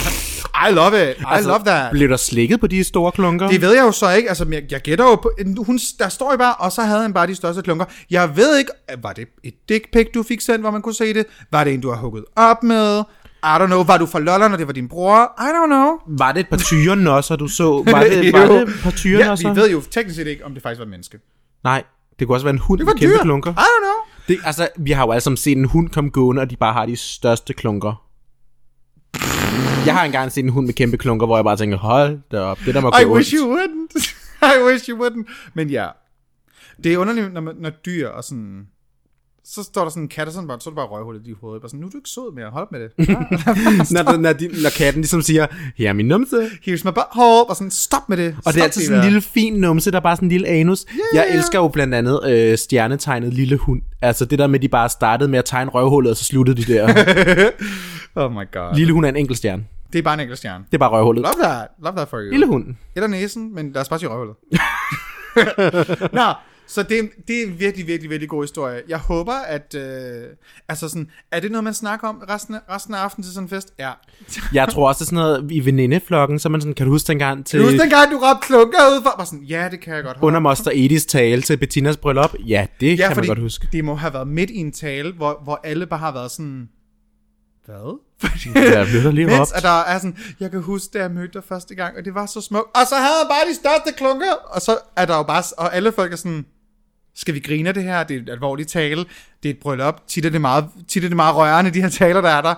I 0.69 0.73
love 0.73 1.11
it. 1.11 1.17
I 1.17 1.23
Altså, 1.27 1.49
love 1.49 1.59
that. 1.65 1.91
Blev 1.91 2.09
der 2.09 2.17
slikket 2.17 2.59
på 2.59 2.67
de 2.67 2.83
store 2.83 3.11
klunker? 3.11 3.47
Det 3.47 3.61
ved 3.61 3.73
jeg 3.75 3.81
jo 3.83 3.91
så 3.91 4.11
ikke. 4.13 4.29
Altså, 4.29 4.45
jeg, 4.51 4.63
jeg 4.71 4.81
gætter 4.81 5.05
jo 5.05 5.15
på... 5.15 5.31
Hun, 5.57 5.79
der 5.99 6.09
står 6.09 6.31
jo 6.31 6.37
bare, 6.37 6.55
og 6.55 6.71
så 6.71 6.81
havde 6.81 7.01
han 7.01 7.13
bare 7.13 7.27
de 7.27 7.35
største 7.35 7.61
klunker. 7.61 7.85
Jeg 8.11 8.37
ved 8.37 8.57
ikke, 8.57 8.71
var 9.01 9.13
det 9.13 9.27
et 9.43 9.53
dick 9.69 9.91
pic, 9.93 10.07
du 10.13 10.23
fik 10.23 10.41
sendt, 10.41 10.61
hvor 10.61 10.71
man 10.71 10.81
kunne 10.81 10.95
se 10.95 11.13
det? 11.13 11.25
Var 11.51 11.63
det 11.63 11.73
en, 11.73 11.81
du 11.81 11.89
har 11.89 11.97
hugget 11.97 12.25
op 12.35 12.63
med? 12.63 13.03
I 13.43 13.45
don't 13.45 13.65
know. 13.65 13.83
Var 13.83 13.97
du 13.97 14.05
fra 14.05 14.19
Lolland, 14.19 14.53
og 14.53 14.59
det 14.59 14.67
var 14.67 14.73
din 14.73 14.87
bror? 14.89 15.21
I 15.39 15.41
don't 15.41 15.65
know. 15.67 16.17
Var 16.17 16.31
det 16.31 16.39
et 16.39 16.49
par 16.49 16.57
tyrenosser, 16.57 17.35
du 17.35 17.47
så? 17.47 17.83
Var 17.85 18.03
det, 18.03 18.33
var 18.33 18.45
det 18.45 18.61
et 18.61 18.69
par 18.83 18.91
tyrenosser? 18.91 19.47
Ja, 19.49 19.53
vi 19.53 19.59
ved 19.59 19.69
jo 19.71 19.81
teknisk 19.91 20.15
set 20.15 20.27
ikke, 20.27 20.45
om 20.45 20.53
det 20.53 20.63
faktisk 20.63 20.79
var 20.79 20.85
et 20.85 20.89
menneske. 20.91 21.17
Nej, 21.63 21.83
det 22.19 22.27
kunne 22.27 22.35
også 22.35 22.45
være 22.45 22.53
en 22.53 22.59
hund 22.59 22.79
Det 22.79 22.87
var 22.87 22.93
med 22.93 22.99
kæmpe 22.99 23.13
dyr. 23.15 23.21
klunker. 23.21 23.51
I 23.51 23.53
don't 23.55 23.83
know. 23.83 23.99
Det, 24.27 24.37
altså, 24.45 24.67
vi 24.77 24.91
har 24.91 25.05
jo 25.05 25.11
alle 25.11 25.21
sammen 25.21 25.37
set 25.37 25.57
en 25.57 25.65
hund 25.65 25.89
komme 25.89 26.09
gående, 26.09 26.41
og 26.41 26.49
de 26.49 26.55
bare 26.55 26.73
har 26.73 26.85
de 26.85 26.95
største 26.95 27.53
klunker. 27.53 28.05
Jeg 29.85 29.93
har 29.95 30.03
engang 30.05 30.31
set 30.31 30.43
en 30.43 30.49
hund 30.49 30.65
med 30.65 30.73
kæmpe 30.73 30.97
klunker, 30.97 31.25
hvor 31.25 31.37
jeg 31.37 31.43
bare 31.43 31.57
tænker, 31.57 31.77
hold 31.77 32.19
da 32.31 32.39
op, 32.39 32.59
det 32.65 32.75
der 32.75 32.81
må 32.81 32.91
gå 32.91 32.97
I 32.97 33.05
wish 33.05 33.33
ondt. 33.33 33.41
you 33.43 33.57
wouldn't. 33.57 34.13
I 34.55 34.63
wish 34.71 34.89
you 34.89 35.05
wouldn't. 35.05 35.51
Men 35.53 35.69
ja, 35.69 35.87
det 36.83 36.93
er 36.93 36.97
underligt, 36.97 37.33
når, 37.33 37.41
man, 37.41 37.55
når 37.59 37.69
dyr 37.69 38.07
og 38.07 38.23
sådan 38.23 38.67
så 39.45 39.63
står 39.63 39.81
der 39.81 39.89
sådan 39.89 40.03
en 40.03 40.09
kat 40.09 40.27
og 40.27 40.33
sådan 40.33 40.47
bare, 40.47 40.59
så 40.59 40.69
er 40.69 40.71
det 40.71 40.75
bare 40.75 40.87
røghullet 40.87 41.27
i 41.27 41.33
hovedet. 41.41 41.61
Bare 41.61 41.69
sådan, 41.69 41.79
nu 41.79 41.87
er 41.87 41.91
du 41.91 41.97
ikke 41.97 42.09
sød 42.09 42.35
mere, 42.35 42.49
hold 42.49 42.67
med 42.71 42.79
det. 42.79 42.89
når, 43.95 44.17
når, 44.17 44.33
de, 44.33 44.47
når 44.63 44.69
katten 44.77 45.01
ligesom 45.01 45.21
siger, 45.21 45.47
her 45.77 45.89
er 45.89 45.93
min 45.93 46.07
numse. 46.07 46.45
Here's 46.45 46.81
my 46.85 46.91
butthole, 46.93 47.43
og 47.49 47.55
sådan, 47.55 47.71
stop 47.71 48.09
med 48.09 48.17
det. 48.17 48.35
Og 48.45 48.53
det 48.53 48.59
er 48.59 48.63
altid 48.63 48.81
sådan 48.81 48.99
en 48.99 49.05
lille 49.05 49.21
fin 49.21 49.53
numse, 49.53 49.91
der 49.91 49.97
er 49.97 50.01
bare 50.01 50.15
sådan 50.15 50.25
en 50.25 50.31
lille 50.31 50.47
anus. 50.47 50.85
Jeg 51.13 51.25
ja. 51.29 51.37
elsker 51.37 51.59
jo 51.59 51.67
blandt 51.67 51.95
andet 51.95 52.19
øh, 52.25 52.57
stjernetegnet 52.57 53.33
lille 53.33 53.57
hund. 53.57 53.81
Altså 54.01 54.25
det 54.25 54.39
der 54.39 54.47
med, 54.47 54.59
at 54.59 54.61
de 54.61 54.67
bare 54.69 54.89
startede 54.89 55.29
med 55.29 55.39
at 55.39 55.45
tegne 55.45 55.71
røvhullet, 55.71 56.11
og 56.11 56.17
så 56.17 56.23
sluttede 56.23 56.61
de 56.61 56.73
der. 56.73 56.87
Oh 58.15 58.31
my 58.31 58.51
god. 58.51 58.75
lille 58.75 58.93
hund 58.93 59.05
er 59.05 59.09
en 59.09 59.15
enkelt 59.15 59.37
stjerne. 59.37 59.65
Det 59.93 59.99
er 59.99 60.03
bare 60.03 60.13
en 60.13 60.19
enkelt 60.19 60.37
stjerne. 60.37 60.63
Det 60.65 60.73
er 60.73 60.79
bare 60.79 60.89
røvhullet. 60.89 61.21
Love 61.21 61.49
that. 61.49 61.67
Love 61.83 61.95
that 61.95 62.07
for 62.09 62.17
you. 62.17 62.31
Lille 62.31 62.47
hund. 62.47 62.75
Eller 62.95 63.07
næsen, 63.07 63.55
men 63.55 63.71
lad 63.71 63.81
os 63.81 63.89
bare 63.89 63.99
sige 63.99 64.09
røvhullet. 64.09 64.35
Nå, 66.19 66.33
så 66.73 66.83
det, 66.83 67.09
det 67.27 67.41
er 67.41 67.47
en 67.47 67.59
virkelig, 67.59 67.87
virkelig, 67.87 68.09
virkelig 68.09 68.29
god 68.29 68.43
historie. 68.43 68.81
Jeg 68.87 68.97
håber, 68.97 69.33
at... 69.33 69.75
Øh, 69.75 70.23
altså 70.69 70.89
sådan, 70.89 71.07
er 71.31 71.39
det 71.39 71.51
noget, 71.51 71.63
man 71.63 71.73
snakker 71.73 72.07
om 72.07 72.23
resten 72.29 72.55
af, 72.55 72.59
resten 72.69 72.93
af 72.93 72.99
aftenen 72.99 73.23
til 73.23 73.33
sådan 73.33 73.45
en 73.45 73.49
fest? 73.49 73.73
Ja. 73.79 73.91
Jeg 74.53 74.69
tror 74.69 74.87
også, 74.87 74.99
det 74.99 75.03
er 75.03 75.05
sådan 75.05 75.15
noget 75.15 75.51
i 75.51 75.65
venindeflokken, 75.65 76.39
så 76.39 76.49
man 76.49 76.61
sådan, 76.61 76.73
kan 76.73 76.85
du 76.85 76.91
huske 76.91 77.07
dengang 77.07 77.45
til 77.45 77.59
Kan 77.59 77.65
du 77.65 77.71
huske 77.71 77.81
dengang, 77.81 78.11
du 78.11 78.17
råbte 78.17 78.47
klunker 78.47 78.77
ud 78.77 79.03
for? 79.03 79.25
Sådan, 79.25 79.43
ja, 79.43 79.67
det 79.71 79.79
kan 79.79 79.95
jeg 79.95 80.03
godt. 80.03 80.17
under 80.21 80.39
Moster 80.39 80.71
Edis 80.73 81.05
tale 81.05 81.41
til 81.41 81.57
Bettinas 81.57 81.97
bryllup? 81.97 82.35
Ja, 82.47 82.67
det 82.79 82.99
ja, 82.99 83.07
kan 83.07 83.17
man 83.17 83.27
godt 83.27 83.39
huske. 83.39 83.67
det 83.71 83.85
må 83.85 83.95
have 83.95 84.13
været 84.13 84.27
midt 84.27 84.49
i 84.49 84.57
en 84.57 84.71
tale, 84.71 85.13
hvor, 85.13 85.41
hvor 85.43 85.59
alle 85.63 85.87
bare 85.87 85.99
har 85.99 86.13
været 86.13 86.31
sådan... 86.31 86.69
Hvad? 87.65 87.99
Der 88.55 88.85
blev 88.85 89.03
der 89.03 89.11
lige 89.11 89.27
mens 89.27 89.51
at 89.51 89.63
der 89.63 89.81
er 89.81 89.97
sådan, 89.97 90.17
jeg 90.39 90.51
kan 90.51 90.61
huske, 90.61 90.89
da 90.93 90.99
jeg 90.99 91.11
mødte 91.11 91.33
dig 91.33 91.43
første 91.43 91.75
gang, 91.75 91.97
og 91.97 92.05
det 92.05 92.15
var 92.15 92.25
så 92.25 92.41
smukt. 92.41 92.65
Og 92.75 92.87
så 92.89 92.95
havde 92.95 93.17
han 93.21 93.27
bare 93.29 93.49
de 93.49 93.55
største 93.55 93.97
klunker. 93.97 94.33
Og 94.49 94.61
så 94.61 94.77
er 94.95 95.05
der 95.05 95.17
jo 95.17 95.23
bare, 95.23 95.43
og 95.57 95.75
alle 95.75 95.91
folk 95.91 96.13
er 96.13 96.17
sådan, 96.17 96.45
skal 97.15 97.33
vi 97.33 97.39
grine 97.39 97.69
af 97.69 97.73
det 97.73 97.83
her? 97.83 98.03
Det 98.03 98.17
er 98.17 98.21
et 98.21 98.29
alvorligt 98.29 98.69
tale. 98.69 99.05
Det 99.43 99.49
er 99.49 99.53
et 99.53 99.59
bryllup. 99.59 100.01
Tit 100.07 100.25
er 100.25 100.29
det 100.29 100.41
meget, 100.41 100.69
tit 100.87 101.03
er 101.03 101.07
det 101.07 101.15
meget 101.15 101.35
rørende, 101.35 101.71
de 101.71 101.81
her 101.81 101.89
taler, 101.89 102.21
der 102.21 102.29
er 102.29 102.41
der. 102.41 102.55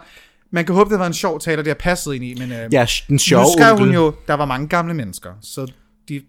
Man 0.51 0.65
kan 0.65 0.75
håbe, 0.75 0.89
det 0.89 0.99
var 0.99 1.07
en 1.07 1.13
sjov 1.13 1.39
taler, 1.39 1.63
det 1.63 1.69
har 1.69 1.75
passet 1.75 2.13
ind 2.13 2.23
i, 2.23 2.33
men 2.33 2.51
øh, 2.51 2.73
Ja, 2.73 2.87
den 3.07 3.19
sjove 3.19 3.43
nu 3.43 3.49
skrev 3.57 3.77
hun 3.77 3.93
jo, 3.93 4.13
der 4.27 4.33
var 4.33 4.45
mange 4.45 4.67
gamle 4.67 4.93
mennesker, 4.93 5.33
så 5.41 5.71
de, 6.09 6.21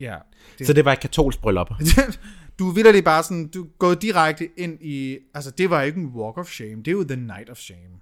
ja. 0.00 0.16
Det, 0.58 0.66
Så 0.66 0.72
det 0.72 0.84
var 0.84 0.92
et 0.92 1.00
katolsk 1.00 1.40
bryllup. 1.40 1.70
du 2.58 2.68
er 2.68 2.74
vildt 2.74 3.04
bare 3.04 3.22
sådan, 3.22 3.48
du 3.48 3.66
gået 3.78 4.02
direkte 4.02 4.48
ind 4.56 4.78
i, 4.82 5.18
altså 5.34 5.50
det 5.50 5.70
var 5.70 5.82
ikke 5.82 6.00
en 6.00 6.06
walk 6.06 6.38
of 6.38 6.48
shame, 6.48 6.76
det 6.76 6.88
er 6.88 6.92
jo 6.92 7.04
the 7.04 7.16
night 7.16 7.50
of 7.50 7.56
shame. 7.56 8.00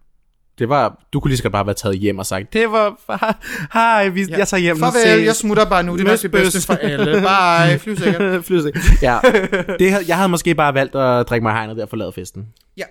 Det 0.60 0.68
var, 0.68 1.02
du 1.12 1.20
kunne 1.20 1.28
lige 1.28 1.36
så 1.36 1.42
godt 1.42 1.52
bare 1.52 1.66
være 1.66 1.74
taget 1.74 1.98
hjem 1.98 2.18
og 2.18 2.26
sagt, 2.26 2.52
det 2.52 2.70
var, 2.72 3.00
hej, 3.72 4.08
vi, 4.08 4.22
ja. 4.22 4.38
jeg 4.38 4.48
tager 4.48 4.60
hjem. 4.60 4.78
Farvel, 4.78 5.22
jeg 5.22 5.36
smutter 5.36 5.64
bare 5.64 5.82
nu, 5.82 5.98
det 5.98 6.08
er 6.08 6.16
det 6.16 6.30
bedste 6.30 6.66
for 6.66 6.74
alle. 6.74 7.12
Bye, 7.12 7.78
fly 8.48 8.60
sikkert. 8.60 9.02
Ja, 9.02 9.18
det, 9.78 10.08
jeg 10.08 10.16
havde 10.16 10.28
måske 10.28 10.54
bare 10.54 10.74
valgt 10.74 10.94
at 10.96 11.28
drikke 11.28 11.42
mig 11.42 11.52
hegnet 11.52 11.76
ved 11.76 11.82
at 11.82 11.88
forlade 11.88 12.12
festen. 12.12 12.48
Ja. 12.76 12.84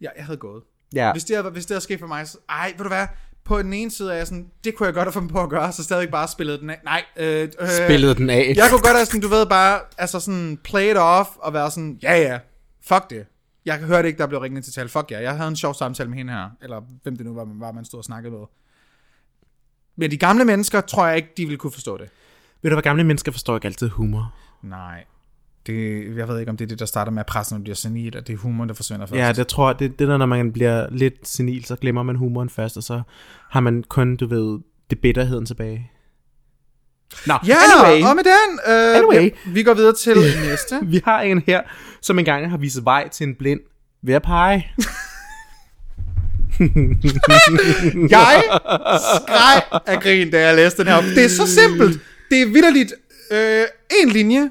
Ja, 0.00 0.08
jeg 0.16 0.24
havde 0.24 0.38
gået. 0.38 0.62
Ja, 0.94 1.12
Hvis 1.12 1.24
det 1.24 1.36
havde, 1.36 1.50
hvis 1.50 1.66
det 1.66 1.74
havde 1.74 1.82
sket 1.84 2.00
for 2.00 2.06
mig, 2.06 2.28
så, 2.28 2.38
ej, 2.48 2.72
ved 2.76 2.82
du 2.84 2.88
hvad, 2.88 3.06
på 3.44 3.62
den 3.62 3.72
ene 3.72 3.90
side 3.90 4.12
er 4.12 4.16
jeg 4.16 4.26
sådan, 4.26 4.46
det 4.64 4.74
kunne 4.74 4.86
jeg 4.86 4.94
godt 4.94 5.04
have 5.04 5.12
fundet 5.12 5.32
på 5.32 5.42
at 5.42 5.50
gøre, 5.50 5.72
så 5.72 5.84
stadig 5.84 6.10
bare 6.10 6.28
spillet 6.28 6.60
den 6.60 6.70
af. 6.70 6.80
Nej, 6.84 7.02
øh, 7.16 7.48
øh, 7.60 7.68
spillede 7.68 8.14
den 8.14 8.30
af. 8.30 8.52
Jeg 8.56 8.66
kunne 8.70 8.80
godt 8.80 8.96
have 8.96 9.06
sådan, 9.06 9.20
du 9.20 9.28
ved, 9.28 9.46
bare, 9.46 9.80
altså 9.98 10.20
sådan, 10.20 10.58
play 10.64 10.90
it 10.90 10.96
off, 10.96 11.28
og 11.36 11.52
være 11.52 11.70
sådan, 11.70 11.98
ja 12.02 12.16
ja, 12.16 12.38
fuck 12.88 13.10
det. 13.10 13.26
Jeg 13.66 13.78
hørte 13.78 14.08
ikke, 14.08 14.18
der 14.18 14.26
blev 14.26 14.40
ringet 14.40 14.64
til 14.64 14.72
tal. 14.72 14.88
Fuck 14.88 15.10
ja, 15.10 15.22
jeg 15.22 15.36
havde 15.36 15.48
en 15.48 15.56
sjov 15.56 15.74
samtale 15.74 16.08
med 16.08 16.18
hende 16.18 16.32
her, 16.32 16.50
eller 16.62 16.80
hvem 17.02 17.16
det 17.16 17.26
nu 17.26 17.34
var, 17.34 17.44
man, 17.44 17.60
var, 17.60 17.72
man 17.72 17.84
stod 17.84 17.98
og 17.98 18.04
snakkede 18.04 18.32
med. 18.32 18.44
Men 19.96 20.10
de 20.10 20.16
gamle 20.16 20.44
mennesker, 20.44 20.80
tror 20.80 21.06
jeg 21.06 21.16
ikke, 21.16 21.28
de 21.36 21.44
ville 21.44 21.58
kunne 21.58 21.72
forstå 21.72 21.96
det. 21.96 22.08
Ved 22.62 22.70
du, 22.70 22.74
hvad 22.74 22.82
gamle 22.82 23.04
mennesker 23.04 23.32
forstår 23.32 23.54
ikke 23.54 23.66
altid 23.66 23.88
humor? 23.88 24.34
Nej. 24.62 25.04
Det, 25.66 26.16
jeg 26.16 26.28
ved 26.28 26.38
ikke, 26.40 26.50
om 26.50 26.56
det 26.56 26.64
er 26.64 26.68
det, 26.68 26.78
der 26.78 26.86
starter 26.86 27.12
med 27.12 27.20
at 27.20 27.26
pressen 27.26 27.62
bliver 27.62 27.74
senil, 27.74 28.16
at 28.16 28.26
det 28.26 28.32
er 28.32 28.36
humor, 28.36 28.64
der 28.64 28.74
forsvinder 28.74 29.06
først. 29.06 29.18
Ja, 29.18 29.32
det 29.32 29.46
tror 29.46 29.72
det, 29.72 29.98
det 29.98 30.08
der, 30.08 30.16
når 30.16 30.26
man 30.26 30.52
bliver 30.52 30.90
lidt 30.90 31.28
senil, 31.28 31.64
så 31.64 31.76
glemmer 31.76 32.02
man 32.02 32.16
humoren 32.16 32.48
først, 32.48 32.76
og 32.76 32.82
så 32.82 33.02
har 33.50 33.60
man 33.60 33.84
kun, 33.88 34.16
du 34.16 34.26
ved, 34.26 34.60
det 34.90 35.00
bitterheden 35.00 35.46
tilbage. 35.46 35.90
Nå, 37.26 37.34
Ja, 37.46 37.56
anyway, 37.56 38.08
og 38.08 38.16
med 38.16 38.24
den, 38.24 38.58
øh, 38.68 38.96
Anyway. 38.96 39.30
vi 39.46 39.62
går 39.62 39.74
videre 39.74 39.94
til 39.94 40.16
næste. 40.48 40.78
vi 40.82 41.00
har 41.04 41.20
en 41.20 41.42
her, 41.46 41.62
som 42.00 42.18
engang 42.18 42.50
har 42.50 42.56
vist 42.58 42.84
vej 42.84 43.08
til 43.08 43.26
en 43.26 43.34
blind 43.34 43.60
ved 44.02 44.14
at 44.14 44.22
pege. 44.22 44.70
Jeg 48.10 48.42
skreg 49.16 49.80
af 49.86 50.02
grin, 50.02 50.30
da 50.30 50.40
jeg 50.46 50.56
læste 50.56 50.78
den 50.84 50.92
her. 50.92 51.00
Det 51.00 51.24
er 51.24 51.28
så 51.28 51.46
simpelt. 51.46 52.00
Det 52.30 52.42
er 52.42 52.46
vidderligt 52.46 52.92
øh, 53.32 53.64
en 54.02 54.08
linje. 54.08 54.50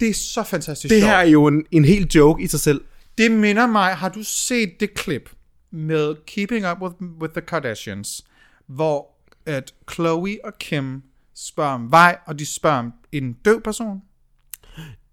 Det 0.00 0.08
er 0.08 0.14
så 0.14 0.42
fantastisk 0.42 0.90
Det 0.94 1.02
her 1.02 1.14
er 1.16 1.26
jo 1.26 1.46
en, 1.46 1.64
en 1.70 1.84
helt 1.84 2.14
joke 2.14 2.42
i 2.42 2.46
sig 2.46 2.60
selv. 2.60 2.80
Det 3.18 3.30
minder 3.30 3.66
mig, 3.66 3.94
har 3.94 4.08
du 4.08 4.22
set 4.22 4.70
det 4.80 4.94
klip 4.94 5.30
med 5.72 6.14
Keeping 6.26 6.70
Up 6.70 6.76
with, 6.82 6.94
with 7.20 7.32
the 7.32 7.40
Kardashians, 7.40 8.24
hvor 8.68 9.06
at 9.46 9.72
Chloe 9.92 10.36
og 10.44 10.52
Kim 10.60 11.02
spørger 11.34 11.74
om 11.74 11.90
vej, 11.90 12.18
og 12.26 12.38
de 12.38 12.46
spørger 12.46 12.78
om 12.78 12.92
en 13.12 13.32
død 13.32 13.60
person? 13.60 14.02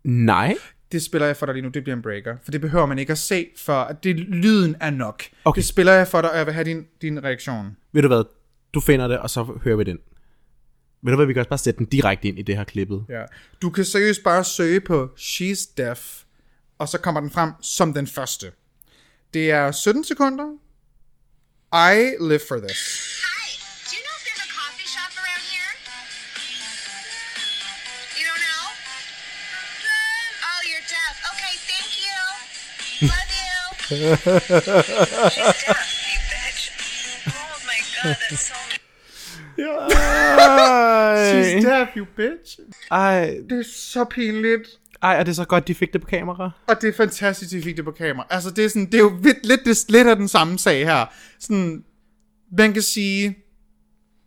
Nej. 0.03 0.55
Det 0.91 1.01
spiller 1.01 1.25
jeg 1.25 1.37
for 1.37 1.45
dig 1.45 1.55
lige 1.55 1.63
nu, 1.63 1.69
det 1.69 1.83
bliver 1.83 1.95
en 1.95 2.01
breaker. 2.01 2.37
For 2.43 2.51
det 2.51 2.61
behøver 2.61 2.85
man 2.85 2.99
ikke 2.99 3.11
at 3.11 3.17
se, 3.17 3.47
for 3.57 3.81
at 3.81 4.03
det, 4.03 4.19
lyden 4.19 4.75
er 4.79 4.89
nok. 4.89 5.23
Okay. 5.45 5.59
Det 5.59 5.65
spiller 5.65 5.93
jeg 5.93 6.07
for 6.07 6.21
dig, 6.21 6.31
og 6.31 6.37
jeg 6.37 6.45
vil 6.45 6.53
have 6.53 6.63
din, 6.63 6.85
din 7.01 7.23
reaktion. 7.23 7.77
Ved 7.91 8.01
du 8.01 8.07
hvad? 8.07 8.23
Du 8.73 8.79
finder 8.79 9.07
det, 9.07 9.19
og 9.19 9.29
så 9.29 9.59
hører 9.63 9.75
vi 9.75 9.83
den. 9.83 9.97
Ved 11.01 11.11
du 11.11 11.15
hvad, 11.15 11.25
vi 11.25 11.33
kan 11.33 11.39
også 11.39 11.49
bare 11.49 11.57
sætte 11.57 11.77
den 11.77 11.85
direkte 11.85 12.27
ind 12.27 12.39
i 12.39 12.41
det 12.41 12.57
her 12.57 12.63
klippet. 12.63 13.05
Ja. 13.09 13.23
Du 13.61 13.69
kan 13.69 13.85
seriøst 13.85 14.23
bare 14.23 14.43
søge 14.43 14.81
på 14.81 15.09
She's 15.17 15.73
Deaf, 15.77 16.23
og 16.77 16.89
så 16.89 16.97
kommer 16.97 17.21
den 17.21 17.31
frem 17.31 17.51
som 17.61 17.93
den 17.93 18.07
første. 18.07 18.51
Det 19.33 19.51
er 19.51 19.71
17 19.71 20.03
sekunder. 20.03 20.51
I 21.73 22.15
live 22.29 22.39
for 22.49 22.57
this. 22.57 23.19
She's 40.29 41.63
deaf, 41.63 41.87
you 41.97 42.05
bitch. 42.15 42.59
Oh. 42.91 42.97
Ej, 42.97 43.37
Det 43.49 43.59
er 43.59 43.63
så 43.75 44.03
pinligt. 44.05 44.67
ej, 45.01 45.19
er 45.19 45.23
det 45.23 45.35
så 45.35 45.45
godt, 45.45 45.67
de 45.67 45.75
fik 45.75 45.93
det 45.93 46.01
på 46.01 46.07
kamera? 46.07 46.51
Og 46.67 46.81
det 46.81 46.87
er 46.89 46.93
fantastisk, 46.97 47.51
de 47.51 47.61
fik 47.61 47.77
det 47.77 47.85
på 47.85 47.91
kamera. 47.91 48.27
Altså, 48.29 48.49
det 48.51 48.65
er, 48.65 48.69
sådan, 48.69 48.85
det 48.85 48.93
er 48.93 48.99
jo 48.99 49.17
lidt, 49.23 49.45
lidt, 49.45 49.65
det, 49.65 49.85
lidt 49.89 50.07
af 50.07 50.15
den 50.15 50.27
samme 50.27 50.59
sag 50.59 50.85
her. 50.85 51.05
Sådan, 51.39 51.83
man 52.57 52.73
kan 52.73 52.81
sige, 52.81 53.37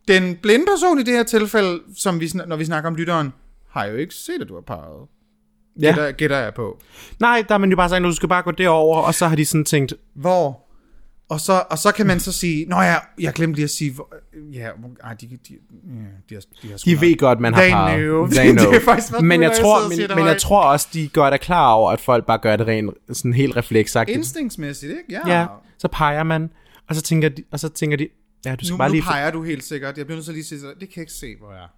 den 0.08 0.36
blinde 0.36 0.66
person 0.66 0.98
i 1.00 1.02
det 1.02 1.14
her 1.14 1.22
tilfælde, 1.22 1.80
som 1.96 2.20
vi, 2.20 2.26
sn- 2.26 2.46
når 2.46 2.56
vi 2.56 2.64
snakker 2.64 2.90
om 2.90 2.96
lytteren, 2.96 3.32
har 3.70 3.84
jo 3.84 3.96
ikke 3.96 4.14
set, 4.14 4.42
at 4.42 4.48
du 4.48 4.54
har 4.54 4.60
parret. 4.60 5.08
Ja. 5.80 5.86
Gætter, 5.86 6.12
gætter 6.12 6.38
jeg 6.38 6.54
på. 6.54 6.78
Nej, 7.20 7.44
der 7.48 7.54
er 7.54 7.58
man 7.58 7.70
jo 7.70 7.76
bare 7.76 7.88
sagt, 7.88 7.96
at 7.96 8.08
du 8.08 8.14
skal 8.14 8.28
bare 8.28 8.42
gå 8.42 8.50
derover, 8.50 8.98
og 8.98 9.14
så 9.14 9.26
har 9.26 9.36
de 9.36 9.44
sådan 9.44 9.64
tænkt, 9.64 9.94
Hvor? 10.14 10.58
Og 11.28 11.40
så, 11.40 11.64
og 11.70 11.78
så 11.78 11.92
kan 11.92 12.06
man 12.06 12.20
så 12.20 12.32
sige, 12.32 12.66
Nå 12.66 12.76
ja, 12.80 12.94
jeg 13.20 13.32
glemte 13.32 13.56
lige 13.56 13.64
at 13.64 13.70
sige, 13.70 13.92
hvor, 13.92 14.14
ja, 14.52 14.68
ej, 15.04 15.14
de, 15.14 15.26
de, 15.26 15.38
de, 15.48 15.54
de, 16.28 16.34
har, 16.34 16.42
de, 16.62 16.68
har 16.68 16.76
de 16.84 17.00
ved 17.00 17.16
godt, 17.18 17.40
man 17.40 17.54
har 17.54 17.62
They 17.62 17.70
parret. 17.70 18.30
They 18.30 18.48
Det 18.54 18.62
er 18.62 18.68
know. 18.70 18.80
faktisk 18.80 19.12
men 19.12 19.30
cool, 19.30 19.42
jeg 19.42 19.52
tror, 19.60 19.88
men, 19.88 20.16
men 20.16 20.26
jeg 20.26 20.38
tror 20.38 20.62
også, 20.62 20.88
de 20.92 21.08
godt 21.08 21.34
er 21.34 21.38
klar 21.38 21.72
over, 21.72 21.90
at 21.90 22.00
folk 22.00 22.26
bare 22.26 22.38
gør 22.38 22.56
det 22.56 22.66
rent 22.66 22.90
sådan 23.12 23.32
helt 23.32 23.56
refleksagtigt. 23.56 24.18
Instinktsmæssigt, 24.18 24.92
ikke? 24.92 25.04
Ja. 25.26 25.38
Ja, 25.40 25.46
så 25.78 25.88
peger 25.88 26.22
man, 26.22 26.50
og 26.88 26.94
så 26.94 27.02
tænker 27.02 27.28
de, 27.28 27.42
og 27.50 27.60
så 27.60 27.68
tænker 27.68 27.96
de 27.96 28.08
ja, 28.46 28.54
du 28.54 28.64
skal 28.64 28.72
Nu, 28.72 28.78
bare 28.78 28.88
nu 28.88 28.92
lige... 28.92 29.02
peger 29.02 29.30
du 29.30 29.42
helt 29.42 29.64
sikkert. 29.64 29.98
Jeg 29.98 30.06
bliver 30.06 30.16
nødt 30.16 30.24
til 30.24 30.32
at 30.32 30.36
lige 30.36 30.44
sige, 30.44 30.60
det 30.60 30.78
kan 30.78 30.88
jeg 30.96 31.02
ikke 31.02 31.12
se, 31.12 31.36
hvor 31.38 31.52
jeg 31.52 31.62
er. 31.62 31.68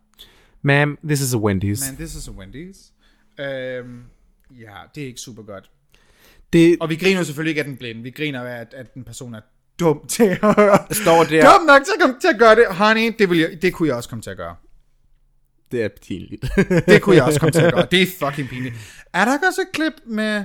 Ma'am, 0.65 1.07
this 1.07 1.21
is 1.21 1.35
a 1.35 1.37
Wendy's. 1.37 1.87
Man, 1.91 1.97
this 1.97 2.15
is 2.15 2.29
a 2.29 2.31
Wendy's. 2.31 2.94
Øhm, 3.41 4.03
ja, 4.51 4.75
det 4.95 5.03
er 5.03 5.07
ikke 5.07 5.21
super 5.21 5.43
godt. 5.43 5.71
Det 6.53 6.77
Og 6.81 6.91
vi 6.91 6.97
griner 6.97 7.23
selvfølgelig 7.23 7.51
ikke 7.51 7.61
af 7.61 7.65
den 7.65 7.77
blinde. 7.77 8.03
Vi 8.03 8.11
griner 8.11 8.43
af, 8.43 8.61
at, 8.61 8.75
at 8.75 8.95
den 8.95 9.05
person 9.05 9.35
er 9.35 9.41
dum 9.81 10.07
til 10.09 10.25
at, 10.25 10.39
står 10.91 11.25
der, 11.25 11.59
dum 11.59 11.67
nok 11.67 11.85
til 11.85 11.93
at, 11.97 12.01
komme 12.01 12.17
til 12.21 12.29
at 12.29 12.39
gøre 12.39 12.55
det. 12.55 12.67
Honey, 12.71 13.15
det, 13.19 13.31
vil 13.31 13.39
jeg, 13.39 13.63
det 13.63 13.73
kunne 13.75 13.89
jeg 13.89 13.97
også 13.97 14.09
komme 14.09 14.23
til 14.23 14.31
at 14.31 14.37
gøre. 14.37 14.57
det 15.73 15.83
er 15.83 15.89
pinligt. 16.09 16.45
Det 16.87 17.03
kunne 17.03 17.17
jeg 17.17 17.25
også 17.25 17.41
komme 17.41 17.53
til 17.53 17.61
at 17.63 17.75
gøre. 17.75 17.87
Det 17.91 18.03
er 18.03 18.07
fucking 18.19 18.49
pinligt. 18.49 18.75
Er 19.13 19.25
der 19.25 19.35
ikke 19.35 19.47
også 19.47 19.61
et 19.61 19.73
klip 19.73 19.93
med... 20.07 20.45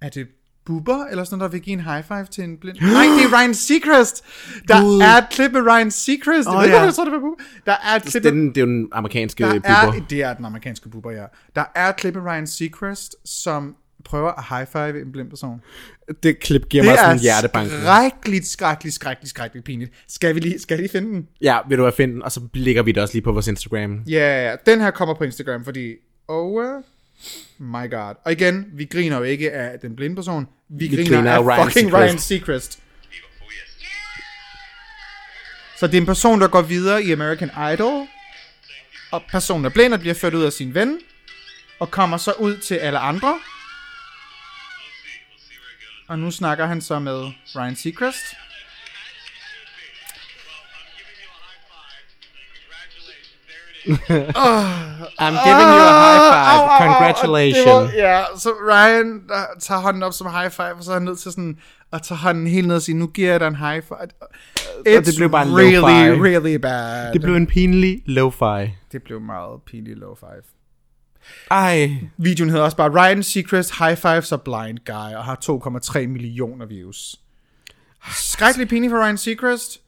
Er 0.00 0.08
det 0.08 0.28
Bubber, 0.66 1.04
eller 1.10 1.24
sådan 1.24 1.38
noget, 1.38 1.52
der 1.52 1.56
vil 1.56 1.60
give 1.64 1.74
en 1.74 1.80
high 1.80 2.04
five 2.04 2.26
til 2.30 2.44
en 2.44 2.58
blind? 2.58 2.76
Nej, 2.80 3.04
det 3.04 3.24
er 3.24 3.32
Ryan 3.40 3.54
Seacrest. 3.54 4.24
Der 4.68 4.82
Gud. 4.82 5.00
er 5.00 5.16
et 5.16 5.24
klip 5.30 5.52
med 5.52 5.60
Ryan 5.60 5.90
Seacrest. 5.90 6.46
Jeg 6.46 6.54
Åh, 6.54 6.58
ved 6.58 6.64
ikke, 6.64 6.76
ja. 6.76 6.82
jeg 6.84 6.94
tror, 6.94 7.04
det 7.04 7.12
var 7.12 7.18
Bubber. 7.18 7.42
Der 7.66 7.72
er 7.72 7.96
et 7.96 8.02
klip 8.02 8.24
med 8.24 8.32
den, 8.32 8.48
det 8.48 8.56
er 8.56 8.60
jo 8.60 8.66
den 8.66 8.88
amerikanske 8.92 9.44
Der 9.44 9.52
buber. 9.54 9.68
er, 9.68 9.92
det 10.10 10.22
er 10.22 10.34
den 10.34 10.44
amerikanske 10.44 10.88
buber, 10.88 11.10
ja. 11.10 11.24
Der 11.56 11.64
er 11.74 11.88
et 11.88 11.96
klip 11.96 12.16
af 12.16 12.20
Ryan 12.20 12.46
Seacrest, 12.46 13.16
som 13.24 13.76
prøver 14.04 14.30
at 14.32 14.44
high 14.48 14.66
five 14.72 15.02
en 15.06 15.12
blind 15.12 15.28
person. 15.30 15.60
Det 16.22 16.40
klip 16.40 16.68
giver 16.68 16.82
Det 16.82 16.90
mig 16.90 16.98
sådan 16.98 17.10
er 17.10 17.14
en 17.14 17.20
hjertebank. 17.20 17.70
skrækkeligt, 17.70 18.46
skrækkeligt, 18.46 18.94
skrækkeligt, 18.94 19.30
skrækkeligt 19.30 19.66
pinligt. 19.66 19.92
Skal 20.08 20.34
vi 20.34 20.40
lige, 20.40 20.58
skal 20.58 20.74
jeg 20.74 20.80
lige 20.80 20.92
finde 20.92 21.08
den? 21.12 21.28
Ja, 21.40 21.58
vil 21.68 21.78
du 21.78 21.82
hvad 21.82 21.92
finde 21.92 22.14
den, 22.14 22.22
og 22.22 22.32
så 22.32 22.40
lægger 22.54 22.82
vi 22.82 22.92
det 22.92 23.02
også 23.02 23.14
lige 23.14 23.22
på 23.24 23.32
vores 23.32 23.48
Instagram. 23.48 24.00
Ja, 24.08 24.46
yeah, 24.46 24.58
den 24.66 24.80
her 24.80 24.90
kommer 24.90 25.14
på 25.14 25.24
Instagram, 25.24 25.64
fordi... 25.64 25.94
Uh, 26.28 26.62
My 27.58 27.90
god. 27.90 28.14
Og 28.24 28.32
igen, 28.32 28.66
vi 28.72 28.84
griner 28.84 29.16
jo 29.16 29.22
ikke 29.22 29.52
af 29.52 29.80
den 29.80 29.96
blinde 29.96 30.16
person. 30.16 30.48
Vi, 30.68 30.86
vi 30.88 30.96
griner, 30.96 31.16
griner 31.16 31.32
af 31.32 31.44
Ryan 31.44 31.64
fucking 31.64 31.90
Seacrest. 31.90 32.10
Ryan 32.10 32.18
Seacrest. 32.18 32.78
Så 35.78 35.86
det 35.86 35.94
er 35.94 36.00
en 36.00 36.06
person, 36.06 36.40
der 36.40 36.48
går 36.48 36.62
videre 36.62 37.04
i 37.04 37.12
American 37.12 37.50
Idol. 37.72 38.06
Og 39.10 39.22
personen 39.28 39.64
er 39.64 39.68
blind 39.68 39.94
og 39.94 40.00
bliver 40.00 40.14
ført 40.14 40.34
ud 40.34 40.42
af 40.42 40.52
sin 40.52 40.74
ven. 40.74 40.98
Og 41.78 41.90
kommer 41.90 42.16
så 42.16 42.32
ud 42.32 42.56
til 42.56 42.74
alle 42.74 42.98
andre. 42.98 43.38
Og 46.08 46.18
nu 46.18 46.30
snakker 46.30 46.66
han 46.66 46.80
så 46.80 46.98
med 46.98 47.32
Ryan 47.56 47.76
Seacrest. 47.76 48.24
I'm 53.86 55.34
giving 55.46 55.68
you 55.74 55.82
a 55.88 55.96
high 56.04 56.20
five. 56.30 56.48
Au, 56.50 56.60
au, 56.60 56.66
au, 56.66 56.72
au. 56.72 56.86
Congratulations. 56.86 57.90
Det 57.92 58.02
var, 58.02 58.08
ja, 58.08 58.24
så 58.36 58.50
Ryan 58.70 59.22
der 59.28 59.44
tager 59.60 59.80
hånden 59.80 60.02
op 60.02 60.12
som 60.12 60.26
high 60.30 60.50
five, 60.50 60.74
og 60.74 60.84
så 60.84 60.90
er 60.90 60.94
han 60.94 61.02
nødt 61.02 61.18
til 61.18 61.32
sådan 61.32 61.58
at 61.92 62.02
tage 62.02 62.18
hånden 62.18 62.46
helt 62.46 62.66
ned 62.68 62.76
og 62.76 62.82
sige, 62.82 62.96
nu 62.96 63.06
giver 63.06 63.30
jeg 63.30 63.40
dig 63.40 63.46
en 63.46 63.56
high 63.56 63.82
five. 63.82 64.08
It's 64.88 65.04
det 65.04 65.14
blev 65.16 65.30
bare 65.30 65.46
en 65.46 65.56
really, 65.56 65.76
low-fi. 65.80 66.24
really 66.24 66.54
bad. 66.56 67.12
Det 67.12 67.20
blev 67.20 67.34
en 67.34 67.46
pinlig 67.46 68.02
lo-fi. 68.06 68.70
det 68.92 69.02
blev 69.02 69.20
meget 69.20 69.62
pinlig 69.66 69.96
low 69.96 70.14
five. 70.14 70.42
Ej, 71.50 71.90
Videoen 72.16 72.50
hedder 72.50 72.64
også 72.64 72.76
bare 72.76 72.90
Ryan 72.90 73.22
Seacrest 73.22 73.78
High 73.78 73.96
Fives 73.96 74.32
a 74.32 74.36
Blind 74.36 74.78
Guy, 74.86 75.14
og 75.16 75.24
har 75.24 75.38
2,3 75.44 76.06
millioner 76.06 76.66
views. 76.66 77.16
Skrækkelig 78.12 78.68
pinligt 78.68 78.90
for 78.90 79.04
Ryan 79.04 79.18
Seacrest. 79.18 79.80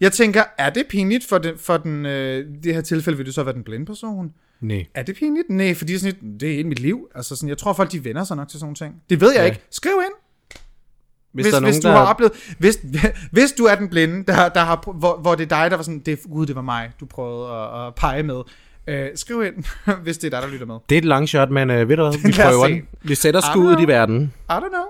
Jeg 0.00 0.12
tænker, 0.12 0.42
er 0.58 0.70
det 0.70 0.86
pinligt 0.88 1.24
for, 1.28 1.38
den, 1.38 1.54
for 1.58 1.76
den, 1.76 2.06
øh, 2.06 2.46
det 2.64 2.74
her 2.74 2.80
tilfælde, 2.80 3.16
vil 3.16 3.26
du 3.26 3.32
så 3.32 3.42
være 3.42 3.54
den 3.54 3.64
blinde 3.64 3.86
person? 3.86 4.32
nej. 4.60 4.86
Er 4.94 5.02
det 5.02 5.16
pinligt? 5.16 5.50
Nej, 5.50 5.74
fordi 5.74 5.94
er, 5.94 5.98
sådan, 5.98 6.14
et- 6.34 6.40
det 6.40 6.60
er 6.60 6.64
mit 6.64 6.78
liv. 6.78 7.08
Altså 7.14 7.36
sådan, 7.36 7.48
jeg 7.48 7.58
tror, 7.58 7.72
folk 7.72 7.92
de 7.92 8.04
vender 8.04 8.24
sig 8.24 8.36
nok 8.36 8.48
til 8.48 8.58
sådan 8.60 8.64
nogle 8.66 8.76
ting. 8.76 9.02
Det 9.10 9.20
ved 9.20 9.32
jeg 9.32 9.40
Ja. 9.40 9.44
ikke. 9.44 9.60
Skriv 9.70 9.92
ind, 10.06 10.12
Hvis, 11.32 11.46
hvis, 11.46 11.54
der 11.54 11.60
er 11.60 11.64
hvis 11.64 11.74
nogen, 11.74 11.82
du 11.82 11.88
der... 11.88 12.04
har 12.04 12.12
oplevet... 12.12 12.32
Hvis, 12.58 12.78
hvis 13.32 13.52
du 13.52 13.64
er 13.64 13.74
den 13.74 13.88
blinde, 13.88 14.24
der, 14.32 14.48
der 14.48 14.60
har, 14.60 14.92
hvor, 14.98 15.16
hvor 15.20 15.34
det 15.34 15.52
er 15.52 15.62
dig, 15.62 15.70
der 15.70 15.76
var 15.76 15.84
sådan, 15.84 15.98
det, 15.98 16.18
gud, 16.30 16.46
det 16.46 16.56
var 16.56 16.62
mig, 16.62 16.90
du 17.00 17.06
prøvede 17.06 17.50
at, 17.52 17.86
at 17.86 17.94
pege 17.94 18.22
med. 18.22 18.42
Øh, 18.86 19.08
skriv 19.14 19.42
ind, 19.44 19.64
hvis 20.04 20.18
det 20.18 20.26
er 20.34 20.40
dig, 20.40 20.48
der 20.48 20.52
lytter 20.52 20.66
med. 20.66 20.76
Det 20.88 20.94
er 20.94 20.98
et 20.98 21.04
long 21.04 21.28
shot, 21.28 21.50
men 21.50 21.70
uh, 21.70 21.88
ved 21.88 21.96
du 21.96 22.02
hvad? 22.02 22.12
Vi 22.28 22.32
prøver 22.32 22.66
den. 22.68 22.88
Vi 23.02 23.14
sætter 23.14 23.40
I 23.40 23.42
skuddet 23.52 23.80
i 23.80 23.86
verden. 23.86 24.32
I 24.50 24.52
don't 24.52 24.68
know. 24.68 24.84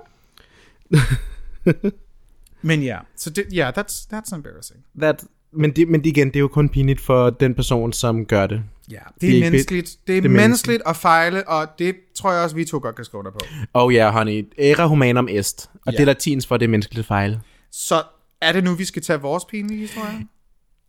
Men 2.63 2.83
ja, 2.83 2.99
så 3.17 3.31
det, 3.31 3.45
ja, 3.53 3.71
that's, 3.79 4.07
that's 4.15 4.35
embarrassing. 4.35 4.81
That, 5.01 5.25
men, 5.53 5.71
det, 5.71 5.89
men 5.89 6.05
igen, 6.05 6.27
det 6.29 6.37
er 6.37 6.41
jo 6.41 6.49
kun 6.49 6.69
pinligt 6.69 7.01
for 7.01 7.31
den 7.31 7.55
person, 7.55 7.93
som 7.93 8.25
gør 8.27 8.47
det. 8.47 8.63
Ja, 8.91 8.95
det 8.95 8.99
er, 8.99 9.11
Det 9.21 9.29
er 9.31 9.35
ikke- 9.35 9.45
menneskeligt. 9.51 9.87
Det 9.89 9.93
er, 9.97 9.99
det 10.07 10.17
er 10.17 10.21
det 10.23 10.31
menneskeligt. 10.31 10.83
at 10.87 10.97
fejle, 10.97 11.49
og 11.49 11.67
det 11.79 11.95
tror 12.17 12.33
jeg 12.33 12.43
også, 12.45 12.57
vi 12.57 12.65
to 12.65 12.79
godt 12.83 12.97
kan 12.97 13.05
skrive 13.05 13.19
under 13.19 13.31
på. 13.31 13.39
Og 13.73 13.93
ja, 13.93 14.11
honey, 14.11 14.47
era 14.59 14.87
humanum 14.87 15.29
est. 15.31 15.71
Og 15.87 15.93
Ja. 15.93 15.97
det 15.97 16.01
er 16.01 16.05
latins 16.07 16.47
for, 16.47 16.57
det 16.57 16.65
er 16.65 16.71
menneskeligt 16.71 17.07
fejl. 17.07 17.39
Så 17.73 18.03
er 18.43 18.53
det 18.53 18.65
nu, 18.65 18.75
vi 18.75 18.85
skal 18.85 19.03
tage 19.03 19.21
vores 19.21 19.45
pinlige 19.45 19.81
historie? 19.81 20.27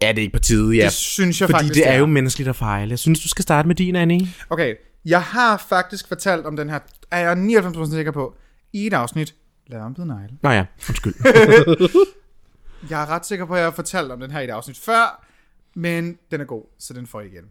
Er 0.01 0.11
det 0.11 0.21
ikke 0.21 0.33
på 0.33 0.39
tide, 0.39 0.75
ja. 0.75 0.83
Det 0.83 0.91
synes 0.93 1.41
jeg 1.41 1.49
Fordi 1.49 1.57
faktisk, 1.57 1.73
det 1.73 1.87
er 1.87 1.95
jo 1.97 2.05
menneskeligt 2.05 2.49
at 2.49 2.55
fejle. 2.55 2.89
Jeg 2.89 2.99
synes, 2.99 3.19
du 3.19 3.27
skal 3.27 3.43
starte 3.43 3.67
med 3.67 3.75
din, 3.75 3.95
Annie. 3.95 4.27
Okay, 4.49 4.75
jeg 5.05 5.21
har 5.21 5.65
faktisk 5.69 6.07
fortalt 6.07 6.45
om 6.45 6.55
den 6.57 6.69
her, 6.69 6.79
er 7.11 7.19
jeg 7.19 7.33
99% 7.33 7.91
sikker 7.91 8.11
på, 8.11 8.33
i 8.73 8.87
et 8.87 8.93
afsnit, 8.93 9.35
lad 9.69 9.81
om 9.81 9.95
negle. 9.97 10.37
Nå 10.41 10.49
ja, 10.49 10.65
undskyld. 10.89 11.15
Jeg 12.89 13.01
er 13.01 13.09
ret 13.09 13.25
sikker 13.25 13.45
på, 13.45 13.53
at 13.53 13.59
jeg 13.59 13.65
har 13.65 13.71
fortalt 13.71 14.11
om 14.11 14.19
den 14.19 14.31
her 14.31 14.39
i 14.39 14.43
et 14.43 14.49
afsnit 14.49 14.77
før, 14.77 15.25
men 15.73 16.17
den 16.31 16.41
er 16.41 16.45
god, 16.45 16.63
så 16.77 16.93
den 16.93 17.07
får 17.07 17.21
jeg 17.21 17.31
igen. 17.31 17.45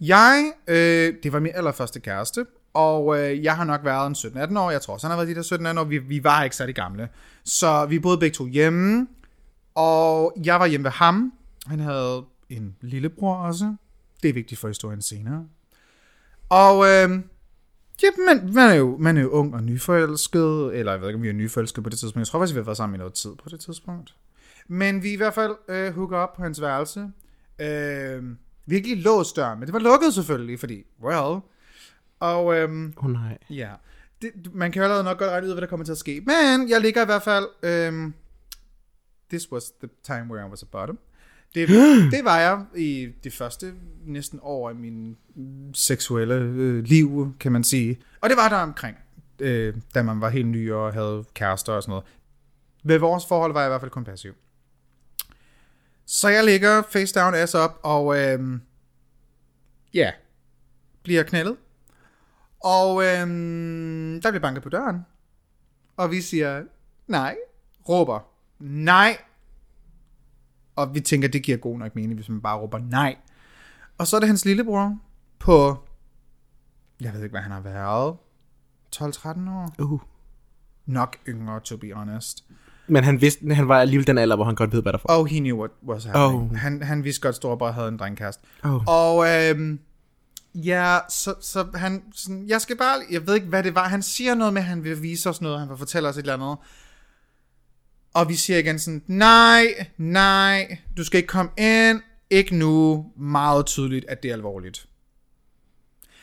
Jeg, 0.00 0.52
øh, 0.68 1.14
det 1.22 1.32
var 1.32 1.40
min 1.40 1.52
allerførste 1.54 2.00
kæreste, 2.00 2.46
og 2.74 3.18
øh, 3.18 3.44
jeg 3.44 3.56
har 3.56 3.64
nok 3.64 3.84
været 3.84 4.06
en 4.06 4.14
17-18 4.14 4.58
år, 4.58 4.70
jeg 4.70 4.82
tror 4.82 4.94
også, 4.94 5.06
han 5.06 5.18
har 5.18 5.24
været 5.24 5.36
de 5.36 5.56
der 5.56 5.72
17-18 5.72 5.80
år, 5.80 5.84
vi, 5.84 5.98
vi 5.98 6.24
var 6.24 6.44
ikke 6.44 6.56
særlig 6.56 6.74
gamle. 6.74 7.08
Så 7.44 7.86
vi 7.86 7.98
boede 7.98 8.18
begge 8.18 8.34
to 8.34 8.46
hjemme, 8.46 9.06
og 9.74 10.36
jeg 10.44 10.60
var 10.60 10.66
hjemme 10.66 10.84
ved 10.84 10.90
ham. 10.90 11.32
Han 11.66 11.80
havde 11.80 12.24
en 12.48 12.76
lillebror 12.80 13.36
også. 13.36 13.74
Det 14.22 14.28
er 14.28 14.34
vigtigt 14.34 14.60
for 14.60 14.68
historien 14.68 15.02
senere. 15.02 15.46
Og 16.48 16.86
øh, 16.86 17.20
ja, 18.02 18.08
man, 18.26 18.54
man, 18.54 18.70
er 18.70 18.74
jo, 18.74 18.96
man 18.96 19.16
er 19.16 19.22
jo 19.22 19.28
ung 19.28 19.54
og 19.54 19.62
nyforelsket, 19.62 20.74
eller 20.74 20.92
jeg 20.92 21.00
ved 21.00 21.08
ikke, 21.08 21.16
om 21.16 21.22
vi 21.22 21.28
er 21.28 21.32
nyforelsket 21.32 21.84
på 21.84 21.90
det 21.90 21.98
tidspunkt. 21.98 22.20
Jeg 22.20 22.26
tror 22.26 22.38
faktisk, 22.38 22.54
vi 22.54 22.58
har 22.58 22.64
været 22.64 22.76
sammen 22.76 22.94
i 22.94 22.98
noget 22.98 23.14
tid 23.14 23.30
på 23.42 23.48
det 23.48 23.60
tidspunkt. 23.60 24.14
Men 24.68 25.02
vi 25.02 25.12
i 25.12 25.16
hvert 25.16 25.34
fald 25.34 25.56
øh, 25.68 25.94
hooker 25.94 26.18
op 26.18 26.36
på 26.36 26.42
hans 26.42 26.60
værelse. 26.60 27.10
Øh, 27.58 28.22
virkelig 28.66 29.02
låst 29.02 29.36
døren, 29.36 29.58
men 29.58 29.66
det 29.66 29.72
var 29.72 29.78
lukket 29.78 30.14
selvfølgelig, 30.14 30.60
fordi, 30.60 30.84
well. 31.02 31.40
Og 32.20 32.56
øhm, 32.56 32.94
oh, 32.96 33.10
nej. 33.10 33.38
ja, 33.50 33.70
det, 34.22 34.54
man 34.54 34.72
kan 34.72 34.80
jo 34.80 34.84
allerede 34.84 35.04
nok 35.04 35.18
godt 35.18 35.30
regne 35.30 35.46
ud, 35.46 35.52
hvad 35.52 35.60
der 35.60 35.66
kommer 35.66 35.84
til 35.84 35.92
at 35.92 35.98
ske. 35.98 36.20
Men 36.20 36.68
jeg 36.68 36.80
ligger 36.80 37.02
i 37.02 37.04
hvert 37.04 37.22
fald, 37.22 37.46
øhm, 37.62 38.14
this 39.30 39.52
was 39.52 39.70
the 39.70 39.88
time 40.02 40.26
where 40.30 40.46
I 40.46 40.50
was 40.50 40.62
a 40.62 40.66
bottom. 40.72 40.98
Det, 41.54 41.68
det 42.14 42.24
var 42.24 42.38
jeg 42.38 42.64
i 42.76 43.08
det 43.24 43.32
første 43.32 43.74
næsten 44.06 44.40
år 44.42 44.70
i 44.70 44.74
min 44.74 45.16
seksuelle 45.74 46.34
øh, 46.34 46.84
liv, 46.84 47.34
kan 47.40 47.52
man 47.52 47.64
sige. 47.64 47.98
Og 48.20 48.28
det 48.28 48.36
var 48.36 48.48
der 48.48 48.56
omkring, 48.56 48.96
øh, 49.38 49.74
da 49.94 50.02
man 50.02 50.20
var 50.20 50.28
helt 50.28 50.46
ny 50.46 50.72
og 50.72 50.92
havde 50.92 51.24
kærester 51.34 51.72
og 51.72 51.82
sådan 51.82 51.90
noget. 51.90 52.04
Ved 52.84 52.98
vores 52.98 53.26
forhold 53.26 53.52
var 53.52 53.60
jeg 53.60 53.68
i 53.68 53.70
hvert 53.70 53.80
fald 53.80 53.90
kun 53.90 54.04
passiv. 54.04 54.34
Så 56.06 56.28
jeg 56.28 56.44
ligger 56.44 56.82
face 56.82 57.20
down, 57.20 57.34
ass 57.34 57.54
op, 57.54 57.80
og 57.82 58.18
øhm, 58.18 58.60
ja, 59.94 60.10
bliver 61.02 61.22
knældet. 61.22 61.56
Og 62.60 63.04
øhm, 63.04 64.20
der 64.22 64.30
bliver 64.30 64.42
banket 64.42 64.62
på 64.62 64.68
døren. 64.68 65.00
Og 65.96 66.10
vi 66.10 66.20
siger, 66.20 66.62
nej, 67.06 67.36
råber, 67.88 68.20
nej. 68.58 69.18
Og 70.76 70.94
vi 70.94 71.00
tænker, 71.00 71.28
det 71.28 71.42
giver 71.42 71.58
god 71.58 71.78
nok 71.78 71.94
mening, 71.94 72.14
hvis 72.14 72.28
man 72.28 72.40
bare 72.40 72.58
råber 72.58 72.78
nej. 72.78 73.16
Og 73.98 74.06
så 74.06 74.16
er 74.16 74.20
det 74.20 74.28
hans 74.28 74.44
lillebror 74.44 74.98
på, 75.38 75.78
jeg 77.00 77.12
ved 77.12 77.22
ikke, 77.22 77.32
hvad 77.32 77.42
han 77.42 77.52
har 77.52 77.60
været, 77.60 78.16
12-13 78.96 79.50
år. 79.50 79.74
Uh. 79.78 80.00
Nok 80.86 81.16
yngre, 81.28 81.60
to 81.60 81.76
be 81.76 81.92
honest. 81.92 82.44
Men 82.86 83.04
han 83.04 83.20
vidste, 83.20 83.54
han 83.54 83.68
var 83.68 83.80
alligevel 83.80 84.06
den 84.06 84.18
alder, 84.18 84.36
hvor 84.36 84.44
han 84.44 84.54
godt 84.54 84.72
ved, 84.72 84.82
hvad 84.82 84.92
der 84.92 84.98
for. 84.98 85.08
Oh, 85.10 85.26
he 85.26 85.38
knew 85.38 85.58
what 85.58 85.70
was 85.86 86.04
happening. 86.04 86.50
Oh. 86.52 86.56
Han, 86.56 86.82
han 86.82 87.04
vidste 87.04 87.20
godt, 87.20 87.34
Storebror 87.34 87.70
havde 87.70 87.88
en 87.88 87.96
drengkast. 87.96 88.40
Oh. 88.64 88.82
Og 88.86 89.26
øhm, 89.28 89.78
ja, 90.54 90.98
så, 91.08 91.34
så 91.40 91.66
han, 91.74 92.02
sådan, 92.12 92.48
jeg 92.48 92.60
skal 92.60 92.76
bare, 92.76 93.00
jeg 93.10 93.26
ved 93.26 93.34
ikke, 93.34 93.46
hvad 93.46 93.62
det 93.62 93.74
var. 93.74 93.88
Han 93.88 94.02
siger 94.02 94.34
noget 94.34 94.54
med, 94.54 94.62
at 94.62 94.68
han 94.68 94.84
vil 94.84 95.02
vise 95.02 95.28
os 95.28 95.40
noget, 95.40 95.60
han 95.60 95.68
vil 95.68 95.76
fortælle 95.76 96.08
os 96.08 96.16
et 96.16 96.20
eller 96.20 96.34
andet. 96.34 96.56
Og 98.14 98.28
vi 98.28 98.34
siger 98.34 98.58
igen 98.58 98.78
sådan, 98.78 99.02
nej, 99.06 99.86
nej, 99.96 100.78
du 100.96 101.04
skal 101.04 101.18
ikke 101.18 101.28
komme 101.28 101.50
ind, 101.58 102.00
ikke 102.30 102.56
nu, 102.56 103.06
meget 103.16 103.66
tydeligt, 103.66 104.04
at 104.08 104.22
det 104.22 104.28
er 104.28 104.34
alvorligt. 104.34 104.86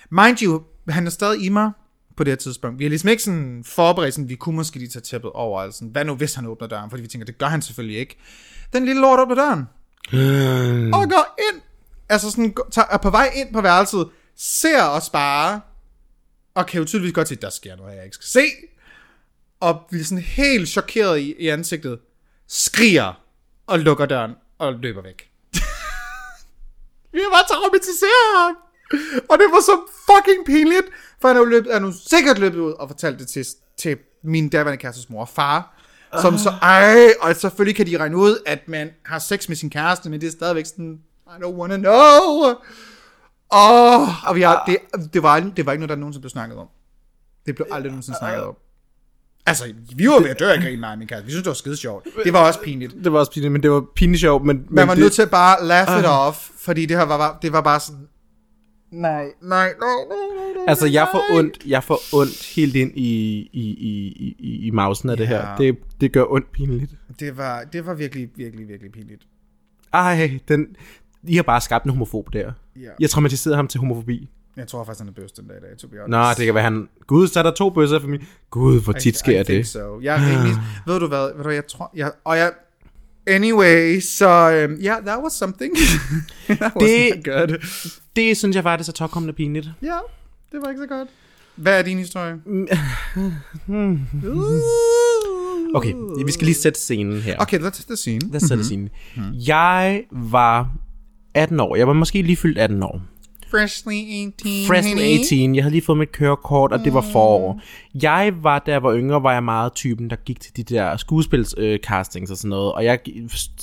Mind 0.10 0.38
you, 0.42 0.64
han 0.90 1.06
er 1.06 1.12
stadig 1.12 1.46
i 1.46 1.50
mig 1.50 1.72
på 2.18 2.24
det 2.24 2.32
her 2.32 2.36
tidspunkt. 2.36 2.80
Vi 2.80 2.84
har 2.84 2.90
ligesom 2.90 3.10
ikke 3.10 3.24
sådan 3.24 3.64
forberedt, 3.64 4.14
sådan, 4.14 4.30
vi 4.30 4.36
kunne 4.36 4.56
måske 4.56 4.78
lige 4.78 4.90
tage 4.90 5.04
tæppet 5.04 5.32
over, 5.32 5.62
altså, 5.62 5.78
sådan, 5.78 5.92
hvad 5.92 6.06
nu 6.06 6.16
hvis 6.16 6.34
han 6.34 6.46
åbner 6.46 6.68
døren, 6.68 6.90
fordi 6.90 7.02
vi 7.02 7.08
tænker, 7.08 7.26
det 7.26 7.38
gør 7.38 7.46
han 7.46 7.62
selvfølgelig 7.62 8.00
ikke. 8.00 8.18
Den 8.74 8.86
lille 8.86 9.02
lort 9.02 9.20
åbner 9.20 9.36
døren, 9.36 9.66
og 10.94 11.10
går 11.10 11.38
ind, 11.52 11.62
altså 12.10 12.32
sådan, 12.32 12.56
er 12.92 12.98
på 12.98 13.10
vej 13.10 13.32
ind 13.36 13.54
på 13.54 13.62
værelset, 13.62 14.10
ser 14.36 14.84
os 14.84 15.10
bare, 15.10 15.62
og 16.56 16.66
kan 16.66 16.80
jo 16.80 16.86
tydeligvis 16.86 17.14
godt 17.14 17.28
se, 17.28 17.36
der 17.36 17.50
sker 17.50 17.76
noget, 17.76 17.96
jeg 17.96 18.04
ikke 18.04 18.16
skal 18.16 18.28
se, 18.28 18.46
og 19.62 19.82
bliver 19.90 20.04
sådan 20.04 20.24
helt 20.24 20.70
chokeret 20.70 21.20
i, 21.20 21.36
i 21.40 21.48
ansigtet, 21.48 22.00
skriger, 22.48 23.22
og 23.68 23.80
lukker 23.80 24.06
døren, 24.06 24.32
og 24.58 24.74
løber 24.74 25.02
væk. 25.02 25.32
Vi 27.14 27.20
har 27.20 27.30
bare 27.30 27.46
traumatiseret 27.50 28.30
ham. 28.38 28.56
Og 29.30 29.38
det 29.38 29.48
var 29.52 29.62
så 29.62 29.80
fucking 30.06 30.46
pinligt, 30.46 30.88
for 31.22 31.28
han 31.28 31.38
er 31.38 31.46
løbet, 31.46 31.74
han 31.74 31.84
er 31.84 31.88
jo 31.88 31.94
sikkert 32.08 32.40
løbet 32.40 32.60
ud 32.60 32.72
og 32.72 32.90
fortalt 32.90 33.20
det 33.20 33.28
til, 33.28 33.46
til 33.78 33.98
min 34.24 34.50
daværende 34.50 34.78
kærestes 34.78 35.10
mor 35.10 35.22
og 35.22 35.30
far. 35.30 35.78
Som 36.22 36.38
så, 36.38 36.50
ej, 36.62 37.14
og 37.22 37.36
selvfølgelig 37.36 37.76
kan 37.76 37.88
de 37.88 37.98
regne 37.98 38.18
ud, 38.18 38.38
at 38.46 38.68
man 38.68 38.90
har 39.06 39.20
sex 39.20 39.48
med 39.48 39.56
sin 39.56 39.70
kæreste, 39.70 40.10
men 40.10 40.22
det 40.22 40.28
er 40.28 40.32
stadigvæk 40.32 40.66
sådan, 40.66 41.00
I 41.28 41.44
don't 41.44 41.56
wanna 41.56 41.78
know. 41.78 42.56
Åh, 43.54 44.30
og 44.30 44.36
vi 44.36 44.42
har, 44.42 44.64
det, 44.66 44.78
det, 45.14 45.24
var, 45.24 45.40
det 45.40 45.66
var 45.66 45.72
ikke 45.72 45.80
noget, 45.80 45.90
der 45.90 45.96
nogensinde 45.96 46.22
blev 46.22 46.30
snakket 46.30 46.58
om. 46.58 46.68
Det 47.46 47.56
blev 47.56 47.68
aldrig 47.72 47.92
nogensinde 47.92 48.18
snakket 48.20 48.44
om. 48.44 48.56
Altså, 49.52 49.74
vi 49.96 50.08
var 50.08 50.22
ved 50.22 50.30
at 50.30 50.40
dø 50.40 50.46
af 50.46 50.60
grin, 50.62 50.80
mig 50.80 50.98
min 50.98 51.08
kæreste. 51.08 51.26
Vi 51.26 51.32
synes, 51.32 51.44
det 51.44 51.50
var 51.50 51.54
skide 51.54 51.78
sjovt. 51.78 52.08
Det 52.24 52.34
var 52.34 52.48
også 52.48 52.60
pinligt. 52.64 52.96
Det 53.04 53.14
var 53.14 53.20
også 53.20 53.32
pinligt, 53.32 53.52
men 53.52 53.64
det 53.64 53.72
var 53.72 53.86
pinligt 53.96 54.20
sjovt. 54.22 54.46
Men, 54.46 54.58
men 54.58 54.66
Man 54.70 54.88
var 54.88 54.94
det, 54.94 55.02
nødt 55.02 55.14
til 55.14 55.22
at 55.22 55.30
bare 55.32 55.66
laugh 55.66 56.00
it 56.00 56.06
off, 56.06 56.50
fordi 56.58 56.86
det 56.86 56.98
her 56.98 57.04
var, 57.06 57.40
det 57.42 57.52
var 57.54 57.62
bare 57.62 57.80
sådan, 57.80 58.08
nej, 58.92 59.12
nej, 59.12 59.26
nej, 59.42 59.68
nej, 59.80 60.18
nej, 60.56 60.66
Altså, 60.68 60.88
jeg 60.88 61.08
får 61.14 61.24
ondt, 61.38 61.58
jeg 61.66 61.84
får 61.84 62.00
ondt 62.14 62.54
helt 62.56 62.76
ind 62.76 62.92
i, 62.98 63.10
i, 63.54 63.62
i, 63.62 64.36
i, 64.40 64.68
i, 64.68 64.72
mausen 64.72 65.10
af 65.10 65.18
det 65.18 65.24
Ja. 65.24 65.30
her. 65.30 65.56
Det, 65.58 65.78
det 66.02 66.12
gør 66.12 66.24
ondt 66.32 66.52
pinligt. 66.52 66.92
Det 67.20 67.38
var, 67.38 67.64
det 67.74 67.86
var 67.86 67.94
virkelig, 67.94 68.30
virkelig, 68.36 68.68
virkelig 68.68 68.92
pinligt. 68.92 69.22
Ej, 69.94 70.40
den, 70.48 70.68
I 71.24 71.36
har 71.36 71.44
bare 71.44 71.62
skabt 71.62 71.86
en 71.86 71.92
homofob 71.92 72.34
der. 72.34 72.52
Ja. 72.82 72.90
Jeg 73.00 73.10
traumatiserede 73.10 73.56
ham 73.56 73.68
til 73.68 73.80
homofobi. 73.80 74.30
Jeg 74.58 74.68
tror 74.68 74.84
faktisk, 74.84 75.00
han 75.00 75.08
er 75.08 75.12
bøs 75.14 75.32
den 75.32 75.48
dag 75.48 75.58
i 75.58 75.60
dag, 75.60 75.78
to 75.78 75.88
be 75.88 75.96
honest. 75.98 76.10
Nå, 76.10 76.30
det 76.38 76.46
kan 76.46 76.56
være 76.56 76.64
han... 76.64 76.90
Gud, 77.08 77.28
så 77.28 77.40
er 77.40 77.44
der 77.44 77.52
to 77.52 77.70
bøsser 77.70 78.00
for 78.00 78.08
mig. 78.08 78.20
Gud, 78.50 78.82
hvor 78.84 78.94
tit 78.94 79.16
I 79.16 79.18
sker 79.18 79.44
think 79.44 79.48
det. 79.48 79.68
So. 79.68 80.00
Jeg 80.02 80.16
er 80.16 80.30
rimelig, 80.38 80.56
ved 80.88 81.00
du 81.00 81.08
hvad, 81.08 81.26
ved 81.28 81.38
du, 81.38 81.44
hvad, 81.44 81.54
jeg 81.54 81.68
tror, 81.68 81.92
jeg, 81.96 82.12
og 82.24 82.38
jeg, 82.38 82.52
anyway, 83.28 84.00
så, 84.00 84.28
um, 84.70 84.72
yeah, 84.86 85.06
that 85.06 85.20
was 85.24 85.34
something. 85.34 85.74
that 86.48 86.62
was 86.76 86.84
Det- 86.90 87.16
not 87.16 87.26
good. 87.26 87.58
Det 88.16 88.38
synes 88.38 88.56
jeg 88.56 88.64
faktisk 88.64 88.90
er 88.90 88.94
tåkommende 88.94 89.34
pinligt. 89.34 89.70
Ja, 89.82 89.98
det 90.52 90.60
var 90.62 90.70
ikke 90.70 90.82
så 90.82 90.88
godt. 90.88 91.08
Hvad 91.56 91.80
er 91.80 91.84
din 91.84 91.98
historie? 91.98 92.36
Okay, 95.76 95.94
vi 96.26 96.32
skal 96.32 96.46
lige 96.46 96.56
sætte 96.56 96.80
scenen 96.80 97.22
her. 97.22 97.36
Okay, 97.40 97.60
let's 97.60 97.86
the 97.88 97.96
scene. 97.96 98.20
Lad 98.32 98.36
os 98.36 98.48
sætte 98.48 98.64
scenen. 98.64 98.90
Jeg 99.48 100.04
var 100.12 100.70
18 101.34 101.60
år. 101.60 101.76
Jeg 101.76 101.88
var 101.88 101.94
måske 101.94 102.22
lige 102.22 102.36
fyldt 102.36 102.58
18 102.58 102.84
år. 102.84 103.02
Freshly 103.52 103.94
18. 104.28 104.68
Freshly 104.68 104.94
honey. 104.94 105.20
18. 105.20 105.56
Jeg 105.56 105.64
havde 105.64 105.72
lige 105.74 105.86
fået 105.86 105.98
mit 105.98 106.12
kørekort, 106.12 106.72
og 106.72 106.80
det 106.80 106.94
var 106.94 107.02
forår. 107.12 107.62
Jeg 108.04 108.34
var, 108.42 108.60
da 108.60 108.72
jeg 108.72 108.84
var 108.84 108.96
yngre, 108.96 109.24
var 109.24 109.34
jeg 109.34 109.44
meget 109.44 109.74
typen, 109.74 110.10
der 110.10 110.16
gik 110.16 110.40
til 110.40 110.58
de 110.58 110.64
der 110.64 110.98
skuespils 110.98 111.56
øh, 111.58 111.80
castings 111.80 112.32
og 112.32 112.38
sådan 112.38 112.50
noget. 112.50 112.74
Og 112.74 112.86
jeg, 112.86 113.00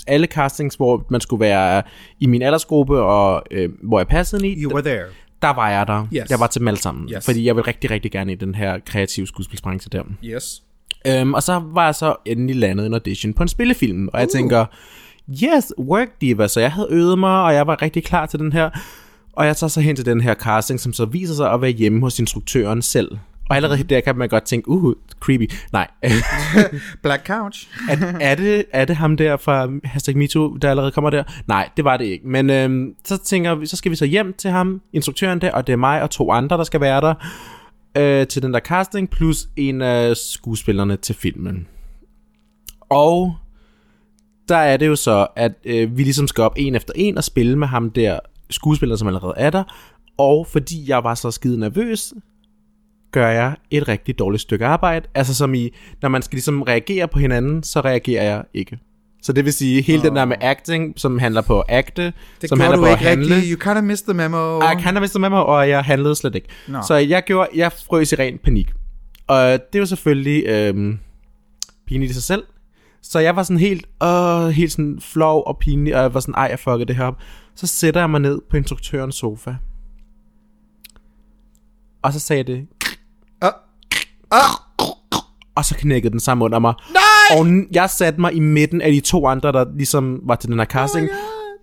alle 0.07 0.26
castings, 0.26 0.74
hvor 0.74 1.07
man 1.11 1.20
skulle 1.20 1.41
være 1.41 1.82
i 2.20 2.26
min 2.26 2.43
aldersgruppe, 2.43 3.01
og 3.01 3.43
øh, 3.51 3.68
hvor 3.82 3.99
jeg 3.99 4.07
passede 4.07 4.49
i, 4.49 4.62
You 4.62 4.72
were 4.72 4.82
there. 4.82 5.05
der 5.43 5.55
var 5.55 5.70
jeg 5.70 5.86
der. 5.86 6.07
Yes. 6.14 6.30
Jeg 6.30 6.41
var 6.41 6.47
til 6.47 6.59
dem 6.61 6.68
alle 6.68 6.80
sammen. 6.80 7.09
Yes. 7.16 7.24
Fordi 7.24 7.45
jeg 7.47 7.57
vil 7.57 7.64
rigtig, 7.64 7.91
rigtig 7.91 8.11
gerne 8.11 8.32
i 8.32 8.34
den 8.34 8.55
her 8.55 8.78
kreative 8.86 9.26
skuespilsbranche 9.26 9.89
der. 9.93 10.03
Yes. 10.24 10.62
Øhm, 11.07 11.34
og 11.34 11.43
så 11.43 11.62
var 11.72 11.84
jeg 11.84 11.95
så 11.95 12.16
endelig 12.26 12.57
landet 12.57 12.86
en 12.86 12.95
audition 12.95 13.32
på 13.34 13.43
en 13.43 13.49
spillefilm, 13.49 14.09
og 14.12 14.20
jeg 14.20 14.28
tænker, 14.28 14.66
yes, 15.30 15.72
work 15.78 16.09
diva, 16.20 16.49
så 16.49 16.61
jeg 16.61 16.72
havde 16.72 16.89
øvet 16.91 17.18
mig, 17.18 17.43
og 17.43 17.55
jeg 17.55 17.66
var 17.66 17.82
rigtig 17.82 18.05
klar 18.05 18.26
til 18.26 18.39
den 18.39 18.53
her, 18.53 18.70
og 19.39 19.47
jeg 19.47 19.57
tager 19.57 19.68
så 19.68 19.80
hen 19.80 19.97
til 19.97 20.07
den 20.07 20.20
her 20.20 20.34
casting, 20.34 20.80
som 20.80 20.93
så 20.93 21.05
viser 21.05 21.34
sig 21.34 21.53
at 21.53 21.61
være 21.62 21.70
hjemme 21.70 22.01
hos 22.01 22.18
instruktøren 22.18 22.82
selv. 22.82 23.18
Og 23.51 23.57
allerede 23.57 23.82
der 23.82 24.01
kan 24.01 24.16
man 24.16 24.28
godt 24.28 24.45
tænke, 24.45 24.68
uh, 24.68 24.95
creepy. 25.20 25.51
Nej, 25.72 25.89
Black 27.03 27.26
Couch. 27.26 27.68
er, 27.91 28.12
er, 28.20 28.34
det, 28.34 28.64
er 28.72 28.84
det 28.84 28.97
ham 28.97 29.16
der 29.16 29.36
fra 29.36 29.68
Hashtag 29.84 30.16
MeToo, 30.16 30.57
der 30.57 30.70
allerede 30.70 30.93
kommer 30.93 31.11
der? 31.11 31.24
Nej, 31.47 31.68
det 31.76 31.84
var 31.84 31.97
det 31.97 32.05
ikke. 32.05 32.28
Men 32.28 32.51
øhm, 32.51 32.95
så 33.05 33.18
tænker 33.18 33.55
vi, 33.55 33.66
så 33.66 33.76
skal 33.76 33.91
vi 33.91 33.97
så 33.97 34.05
hjem 34.05 34.34
til 34.39 34.51
ham, 34.51 34.80
instruktøren 34.93 35.41
der, 35.41 35.53
og 35.53 35.66
det 35.66 35.72
er 35.72 35.76
mig 35.76 36.03
og 36.03 36.11
to 36.11 36.32
andre, 36.32 36.57
der 36.57 36.64
skal 36.64 36.80
være 36.80 37.01
der 37.01 37.14
øh, 37.97 38.26
til 38.26 38.43
den 38.43 38.55
der 38.55 38.61
casting, 38.61 39.11
plus 39.11 39.49
en 39.57 39.82
af 39.82 40.16
skuespillerne 40.16 40.97
til 40.97 41.14
filmen. 41.14 41.66
Og 42.91 43.34
der 44.49 44.57
er 44.57 44.76
det 44.76 44.86
jo 44.86 44.97
så, 44.97 45.26
at 45.36 45.53
øh, 45.64 45.97
vi 45.99 46.03
ligesom 46.03 46.28
skal 46.28 46.45
op 46.45 46.55
en 46.57 46.74
efter 46.74 46.93
en 46.97 47.18
og 47.18 47.24
spille 47.24 47.59
med 47.59 47.66
ham 47.66 47.91
der 47.91 48.18
skuespiller, 48.51 48.96
som 48.96 49.09
allerede 49.09 49.34
er 49.36 49.51
der. 49.51 49.64
Og 50.18 50.46
fordi 50.46 50.88
jeg 50.88 51.05
var 51.05 51.14
så 51.14 51.30
skide 51.30 51.61
nervøs, 51.61 52.12
gør 53.12 53.28
jeg 53.28 53.57
et 53.70 53.88
rigtig 53.88 54.18
dårligt 54.18 54.40
stykke 54.42 54.66
arbejde. 54.66 55.09
Altså 55.14 55.34
som 55.34 55.55
i, 55.55 55.70
når 56.03 56.09
man 56.09 56.22
skal 56.22 56.36
ligesom 56.36 56.62
reagere 56.62 57.09
på 57.09 57.18
hinanden, 57.18 57.62
så 57.62 57.80
reagerer 57.80 58.22
jeg 58.24 58.44
ikke. 58.55 58.78
Så 59.22 59.32
det 59.32 59.44
vil 59.44 59.53
sige, 59.53 59.82
hele 59.82 59.99
oh. 59.99 60.05
den 60.05 60.16
der 60.16 60.24
med 60.24 60.36
acting, 60.40 60.92
som 60.96 61.18
handler 61.18 61.42
på 61.42 61.62
acte, 61.68 62.12
Det 62.40 62.49
som 62.49 62.61
handler 62.61 62.78
på 62.78 62.84
at 62.84 62.90
ikke 62.90 63.05
handle. 63.05 63.34
rigtigt. 63.34 63.53
You 63.53 63.59
kind 63.59 63.78
of 63.78 63.84
missed 63.84 64.07
the 64.07 64.14
memo. 64.14 64.61
Jeg 64.61 64.78
kan 64.82 64.94
da 64.94 65.01
vist 65.01 65.18
med 65.18 65.30
mig, 65.30 65.42
og 65.42 65.68
jeg 65.68 65.82
handlede 65.84 66.14
slet 66.14 66.34
ikke. 66.34 66.49
Nå. 66.68 66.78
Så 66.88 66.94
jeg 66.94 67.22
gjorde, 67.26 67.49
jeg 67.55 67.72
frøs 67.72 68.12
i 68.12 68.16
ren 68.16 68.38
panik. 68.44 68.72
Og 69.26 69.59
det 69.72 69.80
var 69.80 69.84
selvfølgelig 69.86 70.44
øhm, 70.46 70.99
pinligt 71.86 72.11
i 72.11 72.14
sig 72.14 72.22
selv. 72.22 72.42
Så 73.03 73.18
jeg 73.18 73.36
var 73.36 73.42
sådan 73.42 73.61
helt, 73.61 73.86
øh, 74.03 74.49
helt 74.49 74.72
sådan 74.72 74.99
flov 75.01 75.42
og 75.46 75.59
pinlig, 75.59 75.96
og 75.96 76.03
jeg 76.03 76.14
var 76.14 76.20
sådan, 76.20 76.34
ej, 76.34 76.46
jeg 76.51 76.59
fuckede 76.59 76.84
det 76.84 76.96
her 76.96 77.05
op. 77.05 77.18
Så 77.59 77.66
sætter 77.66 78.00
jeg 78.00 78.11
mig 78.11 78.20
ned 78.20 78.40
på 78.50 78.56
instruktørens 78.56 79.14
sofa. 79.14 79.54
Og 82.02 82.12
så 82.12 82.20
sagde 82.20 82.42
det, 82.42 82.66
Ah. 83.40 83.52
Ah. 84.30 84.88
og 85.54 85.64
så 85.64 85.74
knækkede 85.74 86.11
den 86.12 86.20
sammen 86.20 86.44
under 86.44 86.59
mig. 86.59 86.74
Nej! 86.92 87.38
Og 87.40 87.46
jeg 87.72 87.90
satte 87.90 88.20
mig 88.20 88.34
i 88.34 88.40
midten 88.40 88.80
af 88.82 88.92
de 88.92 89.00
to 89.00 89.26
andre, 89.26 89.52
der 89.52 89.64
ligesom 89.76 90.20
var 90.22 90.34
til 90.34 90.50
den 90.50 90.59
her 90.59 90.66
casting. 90.66 91.09
Oh 91.11 91.16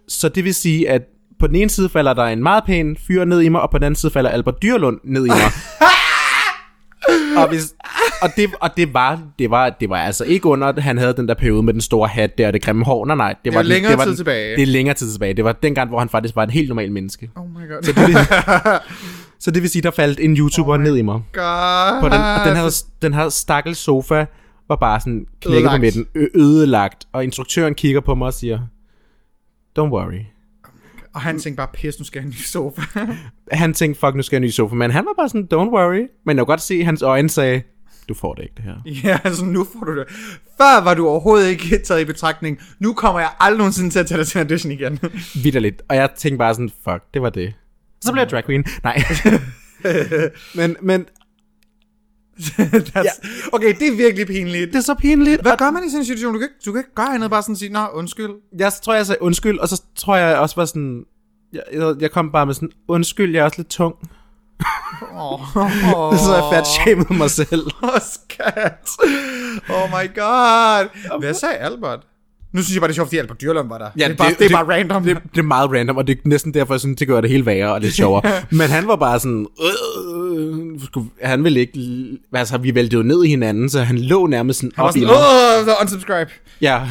så 0.07 0.29
det 0.29 0.43
vil 0.43 0.53
sige, 0.55 0.89
at 0.89 1.01
på 1.39 1.47
den 1.47 1.55
ene 1.55 1.69
side 1.69 1.89
falder 1.89 2.13
der 2.13 2.23
en 2.23 2.43
meget 2.43 2.63
pæn 2.65 2.97
fyr 3.07 3.25
ned 3.25 3.41
i 3.41 3.49
mig, 3.49 3.61
og 3.61 3.69
på 3.71 3.77
den 3.77 3.83
anden 3.83 3.95
side 3.95 4.11
falder 4.11 4.29
Albert 4.29 4.61
Dyrlund 4.61 4.99
ned 5.03 5.25
i 5.25 5.29
mig. 5.29 5.51
og, 7.38 7.47
hvis, 7.49 7.73
og, 8.21 8.29
det, 8.36 8.49
og 8.61 8.69
det 8.77 8.93
var, 8.93 9.19
det 9.39 9.49
var, 9.49 9.69
det 9.69 9.89
var 9.89 9.97
altså 9.97 10.23
ikke 10.23 10.45
under, 10.45 10.67
at 10.67 10.83
han 10.83 10.97
havde 10.97 11.13
den 11.13 11.27
der 11.27 11.33
periode 11.33 11.63
med 11.63 11.73
den 11.73 11.81
store 11.81 12.07
hat 12.07 12.38
der 12.38 12.47
og 12.47 12.53
det 12.53 12.61
grimme 12.61 12.86
hår. 12.86 13.05
Nej, 13.05 13.15
nej. 13.15 13.36
Det 13.45 13.53
var, 13.53 13.57
var 13.57 13.61
den- 13.63 13.69
længere 13.69 13.91
det 13.91 13.97
var 13.97 14.03
tid 14.03 14.09
den- 14.11 14.17
tilbage. 14.17 14.55
Det 14.55 14.61
er 14.61 14.67
længere 14.67 14.95
tid 14.95 15.11
tilbage. 15.11 15.33
Det 15.33 15.43
var 15.45 15.51
dengang, 15.51 15.89
hvor 15.89 15.99
han 15.99 16.09
faktisk 16.09 16.36
var 16.36 16.43
et 16.43 16.51
helt 16.51 16.67
normalt 16.69 16.91
menneske. 16.91 17.29
Oh 17.36 17.49
my 17.49 17.69
god. 17.69 17.83
Så 17.83 17.91
det, 17.91 18.07
vil, 18.07 18.15
så 19.43 19.51
det 19.51 19.61
vil 19.61 19.69
sige, 19.69 19.81
der 19.81 19.91
faldt 19.91 20.19
en 20.19 20.38
YouTuber 20.38 20.73
oh 20.73 20.79
ned 20.79 20.95
i 20.97 21.01
mig. 21.01 21.21
god. 21.33 22.01
På 22.01 22.05
den, 22.09 22.21
og 22.21 22.45
den 22.47 22.55
her, 22.55 22.83
den 23.01 23.13
her 23.13 23.29
stakkels 23.29 23.77
sofa 23.77 24.25
var 24.67 24.75
bare 24.75 24.99
sådan 24.99 25.25
knækket 25.41 25.69
på 25.69 25.75
Ødelagt. 25.75 25.81
midten, 25.81 26.05
ø- 26.15 26.27
ødelagt. 26.41 27.05
Og 27.13 27.23
instruktøren 27.23 27.75
kigger 27.75 28.01
på 28.01 28.15
mig 28.15 28.25
og 28.27 28.33
siger, 28.33 28.59
don't 29.79 29.81
worry. 29.91 30.21
Og 31.16 31.22
han 31.22 31.39
tænkte 31.39 31.57
bare, 31.57 31.68
pis, 31.74 31.99
nu 31.99 32.05
skal 32.05 32.20
jeg 32.20 32.26
en 32.26 32.30
ny 32.30 32.34
sofa. 32.34 32.82
Han 33.51 33.74
tænkte, 33.74 33.99
fuck, 33.99 34.16
nu 34.16 34.22
skal 34.22 34.36
jeg 34.36 34.41
en 34.41 34.47
ny 34.47 34.49
sofa. 34.49 34.76
Men 34.76 34.91
han 34.91 35.05
var 35.05 35.13
bare 35.18 35.30
sådan, 35.30 35.47
don't 35.53 35.76
worry. 35.76 36.07
Men 36.26 36.38
jeg 36.38 36.45
kunne 36.45 36.45
godt 36.45 36.61
se, 36.61 36.74
at 36.76 36.86
hans 36.86 37.01
øjne 37.01 37.30
sagde, 37.30 37.61
du 38.09 38.13
får 38.13 38.34
det 38.34 38.43
ikke, 38.43 38.53
det 38.57 38.63
her. 38.63 38.76
ja, 39.09 39.20
altså 39.24 39.45
nu 39.45 39.63
får 39.74 39.86
du 39.86 39.97
det. 39.99 40.05
Før 40.57 40.84
var 40.84 40.93
du 40.93 41.07
overhovedet 41.07 41.49
ikke 41.49 41.80
taget 41.86 42.01
i 42.01 42.05
betragtning. 42.05 42.59
Nu 42.80 42.93
kommer 42.93 43.20
jeg 43.20 43.30
aldrig 43.39 43.57
nogensinde 43.57 43.89
til 43.89 43.99
at 43.99 44.07
tage 44.07 44.18
dig 44.18 44.28
til 44.28 44.38
en 44.38 44.41
audition 44.47 44.72
igen. 44.72 44.99
Vitterligt. 45.43 45.82
Og 45.89 45.95
jeg 45.95 46.09
tænkte 46.18 46.38
bare 46.38 46.53
sådan, 46.53 46.72
fuck, 46.84 47.03
det 47.13 47.22
var 47.22 47.30
det. 47.30 47.53
Så 48.01 48.11
blev 48.11 48.22
jeg 48.22 48.30
drag 48.30 48.45
queen. 48.45 48.66
Nej. 48.84 49.03
men, 50.55 50.76
men 50.82 51.05
That's, 52.95 53.49
okay, 53.53 53.73
det 53.79 53.88
er 53.88 53.95
virkelig 53.97 54.27
pinligt. 54.27 54.67
det 54.73 54.75
er 54.77 54.81
så 54.83 54.93
pinligt. 54.93 55.41
Hvad 55.41 55.57
gør 55.57 55.71
man 55.71 55.83
i 55.83 55.89
sådan 55.89 55.99
en 56.01 56.05
situation? 56.05 56.33
Du 56.33 56.39
kan, 56.39 56.45
ikke- 56.49 56.61
du 56.65 56.71
kan 56.71 56.79
ikke 56.79 56.95
gøre 56.95 57.13
andet, 57.15 57.29
bare 57.29 57.41
sådan 57.41 57.55
sige, 57.55 57.71
nå, 57.73 57.86
undskyld. 57.93 58.31
Jeg 58.59 58.71
tror, 58.83 58.93
jeg 58.93 59.05
sagde 59.05 59.21
undskyld, 59.21 59.59
og 59.59 59.67
så 59.69 59.81
tror 59.95 60.15
jeg 60.15 60.38
også 60.38 60.55
var 60.55 60.65
sådan... 60.65 61.03
Jeg, 61.53 61.95
jeg, 61.99 62.11
kom 62.11 62.31
bare 62.31 62.45
med 62.45 62.53
sådan, 62.53 62.71
undskyld, 62.88 63.33
jeg 63.33 63.39
er 63.41 63.45
også 63.45 63.57
lidt 63.57 63.67
tung. 63.69 63.95
Oh, 65.13 65.39
Så 66.17 66.33
jeg 66.36 66.43
fat 66.53 66.67
shamed 66.67 67.17
mig 67.17 67.31
selv. 67.31 67.65
oh, 67.83 67.99
skat. 68.13 68.89
Oh 69.69 69.89
my 69.89 70.15
god. 70.15 71.19
Hvad 71.19 71.33
sagde 71.33 71.55
Albert? 71.55 71.99
Nu 72.55 72.61
synes 72.63 72.75
jeg 72.75 72.81
bare, 72.81 72.87
det 72.87 72.93
er 72.93 72.95
sjovt, 72.95 73.07
fordi 73.09 73.17
Albert 73.17 73.41
Dyrlund 73.41 73.67
var 73.69 73.77
der. 73.77 73.89
Ja, 73.97 74.03
det, 74.03 74.11
er 74.11 74.15
bare, 74.17 74.29
det, 74.29 74.39
det, 74.39 74.45
er 74.45 74.49
bare 74.65 74.77
random. 74.77 75.03
Det, 75.03 75.17
det 75.33 75.37
er 75.39 75.43
meget 75.43 75.71
random, 75.71 75.97
og 75.97 76.07
det 76.07 76.17
er 76.17 76.21
næsten 76.25 76.53
derfor, 76.53 76.73
jeg 76.73 76.79
synes, 76.79 76.97
det 76.99 77.07
gør 77.07 77.21
det 77.21 77.29
hele 77.29 77.45
værre 77.45 77.73
og 77.73 77.81
lidt 77.81 77.93
sjovere. 78.01 78.21
Men 78.51 78.61
han 78.69 78.87
var 78.87 78.95
bare 78.95 79.19
sådan... 79.19 79.47
Øh, 79.61 80.79
skulle- 80.85 81.09
han 81.21 81.43
ville 81.43 81.59
ikke... 81.59 81.79
Altså, 82.33 82.57
vi 82.57 82.75
væltede 82.75 82.97
jo 83.01 83.03
ned 83.07 83.23
i 83.23 83.27
hinanden, 83.27 83.69
så 83.69 83.81
han 83.81 83.97
lå 83.97 84.27
nærmest 84.27 84.59
sådan 84.59 84.71
Han 84.75 84.83
var 84.83 84.89
op 84.89 84.95
i 84.95 84.99
sådan, 84.99 85.15
mig. 85.67 85.73
åh, 85.75 85.81
unsubscribe. 85.81 86.31
Ja, 86.61 86.81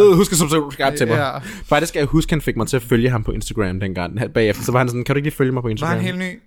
øh, 0.00 0.12
husk 0.18 0.32
at 0.32 0.38
subscribe 0.38 0.96
til 0.96 1.08
mig. 1.08 1.16
Ja. 1.16 1.38
Faktisk 1.68 1.88
skal 1.88 2.00
jeg 2.00 2.06
huske, 2.06 2.32
han 2.32 2.40
fik 2.40 2.56
mig 2.56 2.66
til 2.66 2.76
at 2.76 2.82
følge 2.82 3.10
ham 3.10 3.24
på 3.24 3.32
Instagram 3.32 3.80
dengang. 3.80 4.18
Han- 4.18 4.30
Bagefter, 4.30 4.64
så 4.64 4.72
var 4.72 4.78
han 4.78 4.88
sådan, 4.88 5.04
kan 5.04 5.14
du 5.14 5.16
ikke 5.18 5.26
lige 5.26 5.36
følge 5.36 5.52
mig 5.52 5.62
på 5.62 5.66
Var 5.66 5.70
Instagram? 5.70 5.96
han 5.96 6.04
helt 6.04 6.18
ny? 6.18 6.38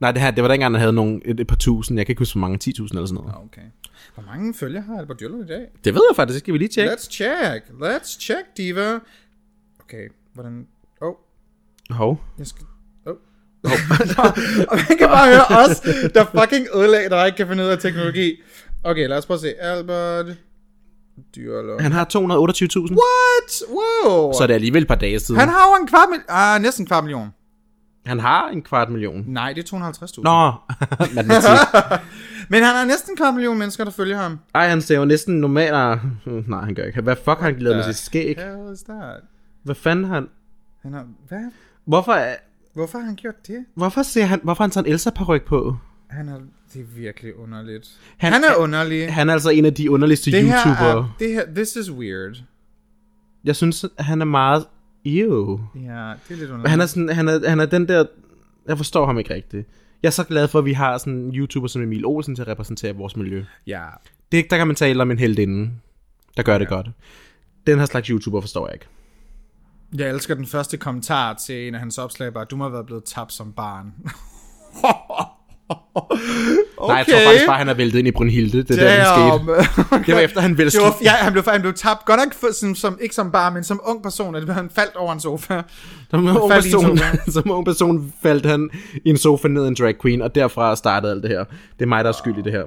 Nej, 0.00 0.12
det, 0.12 0.20
her, 0.22 0.30
det 0.30 0.42
var 0.42 0.48
dengang, 0.48 0.74
han 0.74 0.80
havde 0.80 0.92
nogle, 0.92 1.20
et, 1.24 1.40
et 1.40 1.46
par 1.46 1.56
tusind. 1.56 1.98
Jeg 1.98 2.06
kan 2.06 2.12
ikke 2.12 2.20
huske, 2.20 2.34
hvor 2.34 2.40
mange. 2.48 2.58
10.000 2.64 2.88
eller 2.90 3.06
sådan 3.06 3.14
noget. 3.14 3.32
Okay. 3.44 3.62
Hvor 4.20 4.32
mange 4.32 4.54
følger 4.54 4.80
har 4.80 4.98
Albert 4.98 5.20
Dyrlund 5.20 5.44
i 5.44 5.46
dag? 5.46 5.66
Det 5.84 5.94
ved 5.94 6.02
jeg 6.10 6.16
faktisk. 6.16 6.34
Det 6.34 6.40
skal 6.40 6.54
vi 6.54 6.58
lige 6.58 6.68
tjekke. 6.68 6.92
Let's 6.92 7.10
check. 7.10 7.64
Let's 7.82 8.20
check, 8.20 8.56
diva. 8.56 8.98
Okay, 9.84 10.08
hvordan... 10.34 10.66
Oh, 11.00 11.14
Hov. 11.90 12.20
jeg 12.38 12.46
skal... 12.46 12.66
Oh. 13.06 13.14
og 14.70 14.76
man 14.76 14.98
kan 14.98 15.08
bare 15.08 15.26
høre 15.26 15.46
os, 15.64 15.80
der 16.14 16.24
fucking 16.40 16.66
ødelægger, 16.74 17.08
der 17.08 17.24
ikke 17.24 17.36
kan 17.36 17.46
finde 17.48 17.62
ud 17.64 17.68
af 17.68 17.78
teknologi. 17.78 18.40
Okay, 18.84 19.08
lad 19.08 19.18
os 19.18 19.26
prøve 19.26 19.36
at 19.36 19.40
se. 19.40 19.54
Albert 19.60 20.26
Dyrlund. 21.36 21.80
Han 21.80 21.92
har 21.92 22.04
228.000. 22.04 22.96
What? 23.02 23.50
Wow. 23.68 24.32
Så 24.32 24.42
er 24.42 24.46
det 24.46 24.54
alligevel 24.54 24.82
et 24.82 24.88
par 24.88 24.94
dage 24.94 25.20
siden. 25.20 25.40
Han 25.40 25.48
har 25.48 25.68
jo 25.70 25.82
en 25.82 25.86
kvart 25.88 26.08
million. 26.08 26.24
Ah, 26.28 26.62
næsten 26.62 26.82
en 26.82 26.86
kvart 26.86 27.04
million. 27.04 27.28
Han 28.06 28.20
har 28.20 28.48
en 28.48 28.62
kvart 28.62 28.90
million. 28.90 29.24
Nej, 29.26 29.52
det 29.52 29.72
er 29.72 29.76
250.000. 29.76 30.22
Nå, 30.22 30.52
matematik. 31.14 31.50
Men 32.52 32.62
han 32.62 32.74
har 32.76 32.84
næsten 32.84 33.12
en 33.12 33.16
kvart 33.16 33.34
million 33.34 33.58
mennesker, 33.58 33.84
der 33.84 33.90
følger 33.90 34.16
ham. 34.16 34.38
Ej, 34.54 34.68
han 34.68 34.82
ser 34.82 34.96
jo 34.98 35.04
næsten 35.04 35.40
normalt... 35.40 35.72
Nej, 36.26 36.60
han 36.64 36.74
gør 36.74 36.82
ikke. 36.84 37.00
Hvad 37.00 37.16
fuck 37.16 37.26
har 37.38 37.42
han 37.44 37.58
lavet 37.58 37.76
med 37.76 37.84
sit 37.84 37.96
skæg? 37.96 38.36
Hell 38.38 38.72
is 38.74 38.82
that? 38.82 39.20
Hvad 39.62 39.74
fanden 39.74 40.04
har 40.04 40.14
han... 40.14 40.28
Han 40.82 40.92
har... 40.92 41.06
Hvad? 41.28 41.50
Hvorfor, 41.84 42.12
er- 42.12 42.36
Hvorfor 42.74 42.98
har 42.98 43.04
han 43.06 43.14
gjort 43.16 43.46
det? 43.46 43.64
hvorfor 43.74 44.02
ser 44.02 44.24
han... 44.24 44.40
Hvorfor 44.42 44.62
har 44.62 44.66
han 44.68 44.72
sådan 44.72 44.88
en 44.88 44.92
elsa 44.92 45.10
paryk 45.10 45.44
på? 45.44 45.76
Han 46.10 46.28
er... 46.28 46.38
Det 46.74 46.80
er 46.80 46.84
virkelig 46.96 47.38
underligt. 47.38 47.88
Han- 48.18 48.32
Han, 48.32 48.42
er 48.44 48.54
underlig. 48.54 49.12
Han 49.14 49.28
er 49.28 49.32
altså 49.32 49.50
en 49.50 49.64
af 49.64 49.74
de 49.74 49.90
underligste 49.90 50.30
det 50.32 50.42
her 50.44 50.58
YouTubere. 50.66 50.98
er... 50.98 51.14
Det 51.18 51.32
her... 51.32 51.42
This 51.54 51.76
is 51.76 51.90
weird. 51.92 52.42
Jeg 53.44 53.56
synes, 53.56 53.84
han 53.98 54.20
er 54.20 54.24
meget... 54.24 54.64
Ew. 55.04 55.58
Ja, 55.74 55.80
det 55.80 56.34
er 56.34 56.36
lidt 56.36 56.40
underligt. 56.40 56.70
Han 56.70 56.80
er, 56.80 56.86
sådan, 56.86 57.08
han, 57.08 57.28
er, 57.28 57.48
han 57.48 57.60
er 57.60 57.66
den 57.66 57.88
der... 57.88 58.04
Jeg 58.68 58.76
forstår 58.76 59.06
ham 59.06 59.18
ikke 59.18 59.34
rigtigt. 59.34 59.68
Jeg 60.02 60.08
er 60.08 60.12
så 60.12 60.24
glad 60.24 60.48
for, 60.48 60.58
at 60.58 60.64
vi 60.64 60.72
har 60.72 60.98
sådan 60.98 61.12
en 61.12 61.34
YouTuber 61.36 61.68
som 61.68 61.82
Emil 61.82 62.06
Olsen 62.06 62.34
til 62.34 62.42
at 62.42 62.48
repræsentere 62.48 62.96
vores 62.96 63.16
miljø. 63.16 63.44
Ja. 63.66 63.86
Det, 64.32 64.50
der 64.50 64.56
kan 64.56 64.66
man 64.66 64.76
tale 64.76 65.02
om 65.02 65.10
en 65.10 65.18
heldinde, 65.18 65.70
der 66.36 66.42
gør 66.42 66.58
det 66.58 66.68
godt. 66.68 66.86
Den 67.66 67.78
her 67.78 67.86
slags 67.86 68.08
YouTuber 68.08 68.40
forstår 68.40 68.66
jeg 68.66 68.74
ikke. 68.74 68.86
Jeg 69.94 70.10
elsker 70.10 70.34
den 70.34 70.46
første 70.46 70.76
kommentar 70.76 71.34
til 71.34 71.68
en 71.68 71.74
af 71.74 71.80
hans 71.80 71.98
opslag, 71.98 72.32
bare, 72.32 72.44
du 72.44 72.56
må 72.56 72.64
have 72.64 72.72
været 72.72 72.86
blevet 72.86 73.04
tabt 73.04 73.32
som 73.32 73.52
barn. 73.52 73.92
Okay. 75.70 76.16
Nej, 76.88 76.96
jeg 76.96 77.06
tror 77.06 77.24
faktisk 77.26 77.46
bare, 77.46 77.58
han 77.58 77.68
er 77.68 77.74
væltet 77.74 77.98
ind 77.98 78.08
i 78.08 78.10
Brunhilde. 78.10 78.62
Det 78.62 78.70
er 78.70 78.74
der, 78.74 78.96
den 78.96 79.38
skete. 79.38 79.52
Damn. 79.90 80.04
Det 80.06 80.14
var 80.14 80.20
efter, 80.20 80.40
han 80.40 80.58
ville 80.58 80.72
var, 80.80 80.96
ja, 81.02 81.10
han 81.10 81.32
blev, 81.32 81.44
han 81.48 81.60
blev 81.60 81.74
tabt. 81.74 82.04
Godt 82.04 82.20
nok 82.20 82.34
for, 82.34 82.54
som, 82.54 82.74
som, 82.74 82.98
ikke 83.00 83.14
som 83.14 83.30
bare, 83.30 83.50
men 83.50 83.64
som 83.64 83.80
ung 83.84 84.02
person. 84.02 84.34
At 84.34 84.48
han 84.54 84.70
faldt 84.74 84.96
over 84.96 85.12
en 85.12 85.20
sofa. 85.20 85.62
Som 86.10 86.26
ung, 86.26 86.44
en 86.44 86.50
person, 86.50 86.98
sofa. 86.98 87.16
som 87.40 87.50
ung 87.50 87.64
person 87.64 88.12
faldt 88.22 88.46
han 88.46 88.70
i 89.04 89.10
en 89.10 89.16
sofa 89.16 89.48
ned 89.48 89.66
en 89.66 89.74
drag 89.74 89.94
queen, 90.02 90.22
og 90.22 90.34
derfra 90.34 90.76
startede 90.76 91.12
alt 91.12 91.22
det 91.22 91.30
her. 91.30 91.44
Det 91.78 91.84
er 91.84 91.86
mig, 91.86 92.04
der 92.04 92.10
er 92.10 92.14
skyld 92.14 92.38
i 92.38 92.42
det 92.42 92.52
her. 92.52 92.64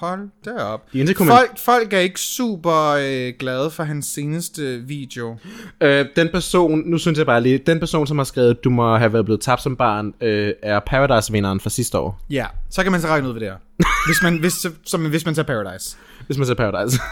Hold 0.00 0.28
da 0.44 0.50
op. 0.50 0.92
De 0.92 1.14
Folk, 1.16 1.58
folk 1.58 1.92
er 1.92 1.98
ikke 1.98 2.20
super 2.20 2.96
øh, 3.00 3.32
glade 3.38 3.70
for 3.70 3.82
hans 3.82 4.06
seneste 4.06 4.78
video. 4.78 5.36
Øh, 5.80 6.06
den 6.16 6.28
person, 6.32 6.82
nu 6.86 6.98
synes 6.98 7.18
jeg 7.18 7.26
bare 7.26 7.40
lige, 7.40 7.58
den 7.58 7.80
person, 7.80 8.06
som 8.06 8.18
har 8.18 8.24
skrevet, 8.24 8.64
du 8.64 8.70
må 8.70 8.96
have 8.96 9.12
været 9.12 9.24
blevet 9.24 9.40
tabt 9.40 9.62
som 9.62 9.76
barn, 9.76 10.14
øh, 10.20 10.52
er 10.62 10.80
Paradise-vinderen 10.80 11.60
fra 11.60 11.70
sidste 11.70 11.98
år. 11.98 12.20
Ja, 12.30 12.46
så 12.70 12.82
kan 12.82 12.92
man 12.92 13.00
så 13.00 13.08
regne 13.08 13.26
ud, 13.26 13.32
hvad 13.32 13.40
det 13.40 13.48
er. 13.48 13.56
Hvis 14.08 14.22
man, 14.22 14.38
hvis, 14.38 14.66
som, 14.84 15.04
hvis 15.04 15.24
man 15.26 15.34
tager 15.34 15.46
Paradise. 15.46 15.96
Hvis 16.26 16.38
man 16.38 16.46
ser 16.46 16.54
Paradise. 16.54 17.00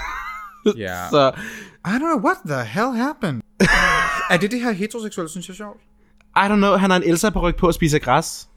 Ja. 0.76 0.96
Så 1.10 1.32
I 1.86 1.88
don't 1.88 1.98
know, 1.98 2.24
what 2.24 2.36
the 2.46 2.64
hell 2.64 2.92
happened? 2.92 3.42
er 4.30 4.36
det 4.36 4.50
det 4.50 4.60
her 4.60 4.72
heteroseksuelle, 4.72 5.30
synes 5.30 5.48
jeg 5.48 5.52
er 5.52 5.56
sjovt? 5.56 5.80
I 6.36 6.46
don't 6.48 6.56
know, 6.56 6.76
han 6.76 6.90
har 6.90 6.96
en 6.96 7.02
Elsa 7.02 7.30
på 7.30 7.40
ryg 7.40 7.56
på 7.56 7.68
at 7.68 7.74
spise 7.74 7.98
græs. 7.98 8.48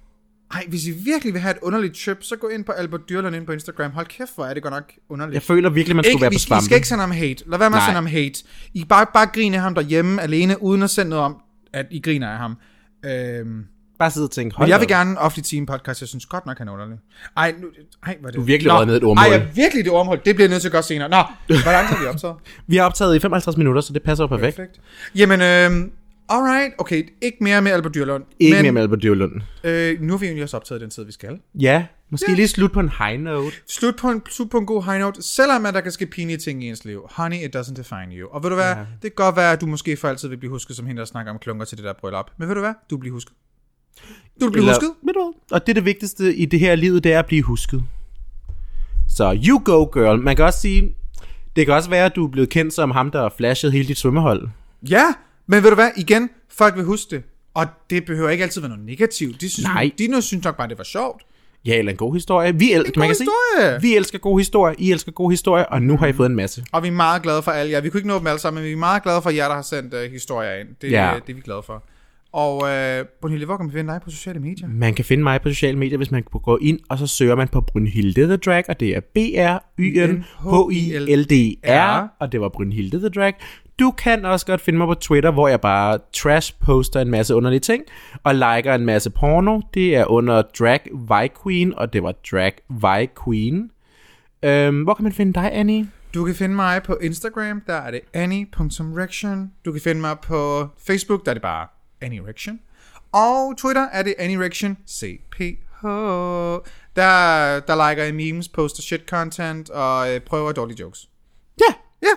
Ej, 0.53 0.65
hvis 0.67 0.87
I 0.87 0.91
virkelig 0.91 1.33
vil 1.33 1.41
have 1.41 1.51
et 1.51 1.57
underligt 1.61 1.97
trip, 2.05 2.17
så 2.21 2.35
gå 2.35 2.47
ind 2.47 2.63
på 2.65 2.71
Albert 2.71 3.01
Dyrland 3.09 3.35
ind 3.35 3.45
på 3.45 3.51
Instagram. 3.51 3.91
Hold 3.91 4.05
kæft, 4.05 4.35
hvor 4.35 4.45
er 4.45 4.53
det 4.53 4.63
godt 4.63 4.73
nok 4.73 4.91
underligt. 5.09 5.33
Jeg 5.33 5.41
føler 5.43 5.69
virkelig, 5.69 5.95
man 5.95 6.03
skulle 6.03 6.11
ikke, 6.11 6.21
være 6.21 6.29
på 6.31 6.35
I 6.35 6.37
svampe. 6.39 6.65
skal 6.65 6.75
ikke 6.75 6.87
sende 6.87 7.01
ham 7.01 7.11
hate. 7.11 7.43
Lad 7.47 7.59
være 7.59 7.69
med 7.69 7.77
at 7.77 7.81
Nej. 7.81 7.85
sende 7.87 7.95
ham 7.95 8.05
hate. 8.05 8.43
I 8.73 8.85
bare, 8.85 9.05
bare 9.13 9.25
grine 9.33 9.57
ham 9.57 9.75
derhjemme 9.75 10.21
alene, 10.21 10.63
uden 10.63 10.83
at 10.83 10.89
sende 10.89 11.09
noget 11.09 11.25
om, 11.25 11.37
at 11.73 11.85
I 11.91 11.99
griner 11.99 12.29
af 12.29 12.37
ham. 12.37 12.55
Øhm, 13.05 13.63
Bare 13.99 14.11
sidde 14.11 14.25
og 14.25 14.31
tænke, 14.31 14.53
men 14.53 14.57
hold 14.57 14.69
jeg 14.69 14.79
vil 14.79 14.87
gerne 14.87 15.19
offentligt 15.19 15.47
sige 15.47 15.57
en 15.59 15.65
podcast, 15.65 16.01
jeg 16.01 16.07
synes 16.07 16.25
godt 16.25 16.45
nok, 16.45 16.57
han 16.57 16.67
er 16.67 16.71
underlig. 16.73 16.97
Ej, 17.37 17.53
nu, 17.61 17.67
ej 18.05 18.17
er 18.23 18.25
det... 18.25 18.35
Du 18.35 18.41
er 18.41 18.45
virkelig 18.45 18.73
røget 18.73 18.87
ned 18.87 18.95
i 18.95 18.97
et 18.97 19.03
ormhul. 19.03 19.25
Ej, 19.25 19.31
jeg 19.31 19.41
er 19.41 19.45
virkelig 19.55 19.85
det 19.85 19.93
ormhul. 19.93 20.19
Det 20.25 20.35
bliver 20.35 20.49
nødt 20.49 20.61
til 20.61 20.67
at 20.67 20.71
gøre 20.71 20.83
senere. 20.83 21.09
Nå, 21.09 21.23
hvor 21.47 21.71
langt 21.71 21.89
har 21.89 22.01
vi 22.01 22.05
optaget? 22.05 22.35
Vi 22.67 22.75
har 22.75 22.83
optaget 22.83 23.15
i 23.15 23.19
55 23.19 23.57
minutter, 23.57 23.81
så 23.81 23.93
det 23.93 24.03
passer 24.03 24.23
jo 24.23 24.27
perfekt. 24.27 24.55
Perfekt. 24.55 24.79
Jamen, 25.15 25.41
øhm, 25.41 25.91
alright. 26.29 26.73
Okay, 26.77 27.09
ikke 27.21 27.37
mere 27.41 27.61
med 27.61 27.71
Albert 27.71 27.93
Dyrlund. 27.95 28.23
Ikke 28.39 28.55
men, 28.55 28.61
mere 28.61 28.71
med 28.71 28.81
Albert 28.81 29.03
Dyrlund. 29.03 29.41
Øh, 29.63 30.01
nu 30.01 30.13
har 30.13 30.17
vi 30.17 30.25
egentlig 30.25 30.43
også 30.43 30.57
optaget 30.57 30.81
den 30.81 30.89
tid, 30.89 31.03
vi 31.05 31.11
skal. 31.11 31.39
Ja, 31.55 31.85
måske 32.09 32.35
lige 32.35 32.47
slut 32.47 32.71
på 32.71 32.79
en 32.79 32.89
high 32.99 33.19
note. 33.19 33.55
Slut 33.67 33.95
på 33.95 34.09
en, 34.09 34.21
slut 34.29 34.49
på 34.49 34.57
en 34.57 34.65
god 34.65 34.83
high 34.83 34.99
note, 34.99 35.21
selvom 35.23 35.65
at 35.65 35.73
der 35.73 35.81
kan 35.81 35.91
ske 35.91 36.05
pinlige 36.05 36.37
ting 36.37 36.63
i 36.63 36.69
ens 36.69 36.85
liv. 36.85 37.01
Honey, 37.11 37.37
it 37.37 37.55
doesn't 37.55 37.73
define 37.73 38.07
you. 38.11 38.29
Og 38.31 38.43
ved 38.43 38.49
du 38.49 38.55
hvad, 38.55 38.71
ja. 38.75 38.79
det 38.79 39.01
kan 39.01 39.11
godt 39.15 39.35
være, 39.35 39.51
at 39.51 39.61
du 39.61 39.65
måske 39.65 39.97
for 39.97 40.07
altid 40.07 40.29
vil 40.29 40.37
blive 40.37 40.51
husket 40.51 40.75
som 40.75 40.85
hende, 40.85 40.99
der 40.99 41.05
snakker 41.05 41.31
om 41.31 41.39
klunker 41.39 41.65
til 41.65 41.77
det 41.77 41.85
der 41.85 41.93
bryllup. 42.01 42.31
Men 42.37 42.47
ved 42.47 42.55
du 42.55 42.61
hvad, 42.61 42.73
du 42.89 42.97
bliver 42.97 43.13
husket. 43.13 43.33
Du 44.39 44.45
vil 44.45 44.51
blive 44.51 44.61
Eller- 44.61 44.73
husket. 44.73 44.89
Ved 45.03 45.13
du 45.13 45.19
hvad? 45.19 45.55
Og 45.55 45.67
det 45.67 45.69
er 45.69 45.73
det 45.73 45.85
vigtigste 45.85 46.35
i 46.35 46.45
det 46.45 46.59
her 46.59 46.75
liv, 46.75 47.01
det 47.01 47.13
er 47.13 47.19
at 47.19 47.25
blive 47.25 47.43
husket. 47.43 47.83
Så 49.09 49.39
you 49.47 49.61
go, 49.65 49.83
girl. 49.83 50.19
Man 50.21 50.35
kan 50.35 50.45
også 50.45 50.59
sige, 50.59 50.95
det 51.55 51.65
kan 51.65 51.75
også 51.75 51.89
være, 51.89 52.05
at 52.05 52.15
du 52.15 52.25
er 52.25 52.31
blevet 52.31 52.49
kendt 52.49 52.73
som 52.73 52.91
ham, 52.91 53.11
der 53.11 53.21
har 53.21 53.33
flashet 53.37 53.71
hele 53.71 53.87
dit 53.87 53.97
svømmehold. 53.97 54.49
Ja, 54.89 55.03
men 55.47 55.63
ved 55.63 55.69
du 55.69 55.75
hvad, 55.75 55.89
igen, 55.97 56.29
folk 56.49 56.75
vil 56.75 56.83
huske 56.83 57.15
det. 57.15 57.23
Og 57.53 57.65
det 57.89 58.05
behøver 58.05 58.29
ikke 58.29 58.43
altid 58.43 58.61
være 58.61 58.69
noget 58.69 58.85
negativt. 58.85 59.41
De 59.41 59.49
synes, 59.49 59.67
Nej. 59.67 59.91
de 59.97 60.07
nu 60.07 60.21
synes 60.21 60.43
nok 60.43 60.57
bare, 60.57 60.67
det 60.69 60.77
var 60.77 60.83
sjovt. 60.83 61.21
Ja, 61.65 61.77
eller 61.77 61.91
en 61.91 61.97
god 61.97 62.13
historie. 62.13 62.55
Vi, 62.55 62.73
el- 62.73 62.83
god 62.83 62.97
man 62.97 63.07
kan 63.07 63.15
sige, 63.15 63.29
historie. 63.57 63.81
vi 63.81 63.95
elsker 63.95 64.17
god 64.19 64.39
historie, 64.39 64.75
I 64.77 64.91
elsker 64.91 65.11
god 65.11 65.31
historie, 65.31 65.69
og 65.69 65.81
nu 65.81 65.97
har 65.97 66.07
I 66.07 66.13
fået 66.13 66.29
en 66.29 66.35
masse. 66.35 66.65
Og 66.71 66.83
vi 66.83 66.87
er 66.87 66.91
meget 66.91 67.21
glade 67.21 67.41
for 67.43 67.51
alle 67.51 67.71
jer. 67.71 67.81
Vi 67.81 67.89
kunne 67.89 67.99
ikke 67.99 68.07
nå 68.07 68.19
dem 68.19 68.27
alle 68.27 68.39
sammen, 68.39 68.61
men 68.63 68.67
vi 68.67 68.73
er 68.73 68.77
meget 68.77 69.03
glade 69.03 69.21
for 69.21 69.29
jer, 69.29 69.47
der 69.47 69.55
har 69.55 69.61
sendt 69.61 69.93
uh, 69.93 69.99
historier 70.11 70.53
ind. 70.53 70.67
Det, 70.81 70.91
Ja. 70.91 71.07
ja. 71.09 71.15
det 71.15 71.29
er 71.29 71.35
vi 71.35 71.41
glade 71.41 71.63
for. 71.65 71.83
Og 72.33 72.69
øh, 72.69 73.05
Brunhilde, 73.21 73.45
hvor 73.45 73.57
kan 73.57 73.65
man 73.65 73.73
finde 73.73 73.93
dig 73.93 74.01
på 74.03 74.09
sociale 74.09 74.39
medier? 74.39 74.67
Man 74.67 74.93
kan 74.93 75.05
finde 75.05 75.23
mig 75.23 75.41
på 75.41 75.49
sociale 75.49 75.77
medier, 75.77 75.97
hvis 75.97 76.11
man 76.11 76.23
går 76.23 76.59
ind, 76.61 76.79
og 76.89 76.97
så 76.97 77.07
søger 77.07 77.35
man 77.35 77.47
på 77.47 77.61
Brynhilde 77.61 78.23
the 78.23 78.37
Drag, 78.37 78.63
og 78.69 78.79
det 78.79 78.95
er 78.95 78.99
B-R-Y-N-H-I-L-D-R, 78.99 79.67
og 82.19 82.31
det 82.31 82.41
var 82.41 82.49
Brynhilde 82.49 82.99
the 82.99 83.09
Drag. 83.09 83.33
Du 83.79 83.91
kan 83.91 84.25
også 84.25 84.45
godt 84.45 84.61
finde 84.61 84.77
mig 84.77 84.87
på 84.87 84.93
Twitter, 84.93 85.31
hvor 85.31 85.47
jeg 85.47 85.61
bare 85.61 85.99
trash-poster 86.13 87.01
en 87.01 87.11
masse 87.11 87.35
underlige 87.35 87.59
ting, 87.59 87.83
og 88.23 88.35
liker 88.35 88.75
en 88.75 88.85
masse 88.85 89.09
porno. 89.09 89.61
Det 89.73 89.95
er 89.95 90.05
under 90.05 90.41
Drag 90.59 90.79
Vi 90.93 91.29
Queen, 91.43 91.73
og 91.77 91.93
det 91.93 92.03
var 92.03 92.11
Drag 92.31 92.53
Vi 92.69 93.09
Queen. 93.25 93.71
Øhm, 94.43 94.83
hvor 94.83 94.93
kan 94.93 95.03
man 95.03 95.11
finde 95.11 95.33
dig, 95.33 95.49
Annie? 95.53 95.87
Du 96.13 96.25
kan 96.25 96.35
finde 96.35 96.55
mig 96.55 96.83
på 96.83 96.97
Instagram, 97.01 97.61
der 97.67 97.73
er 97.73 97.91
det 97.91 98.01
annie.rection. 98.13 99.51
Du 99.65 99.71
kan 99.71 99.81
finde 99.81 100.01
mig 100.01 100.17
på 100.23 100.67
Facebook, 100.87 101.25
der 101.25 101.31
er 101.31 101.33
det 101.33 101.41
bare 101.41 101.67
annierection. 102.01 102.59
Og 103.11 103.57
Twitter 103.57 103.87
er 103.93 104.03
det 104.03 104.15
annierection 104.19 104.77
CPH. 104.89 105.83
Der, 106.95 107.59
der 107.59 107.89
liker 107.89 108.03
jeg 108.03 108.15
memes, 108.15 108.47
poster 108.47 108.81
shit 108.81 109.01
content 109.09 109.69
og 109.69 110.13
øh, 110.15 110.19
prøver 110.21 110.51
dårlige 110.51 110.77
jokes. 110.79 111.09
Ja, 111.59 111.73
Ja, 112.01 112.07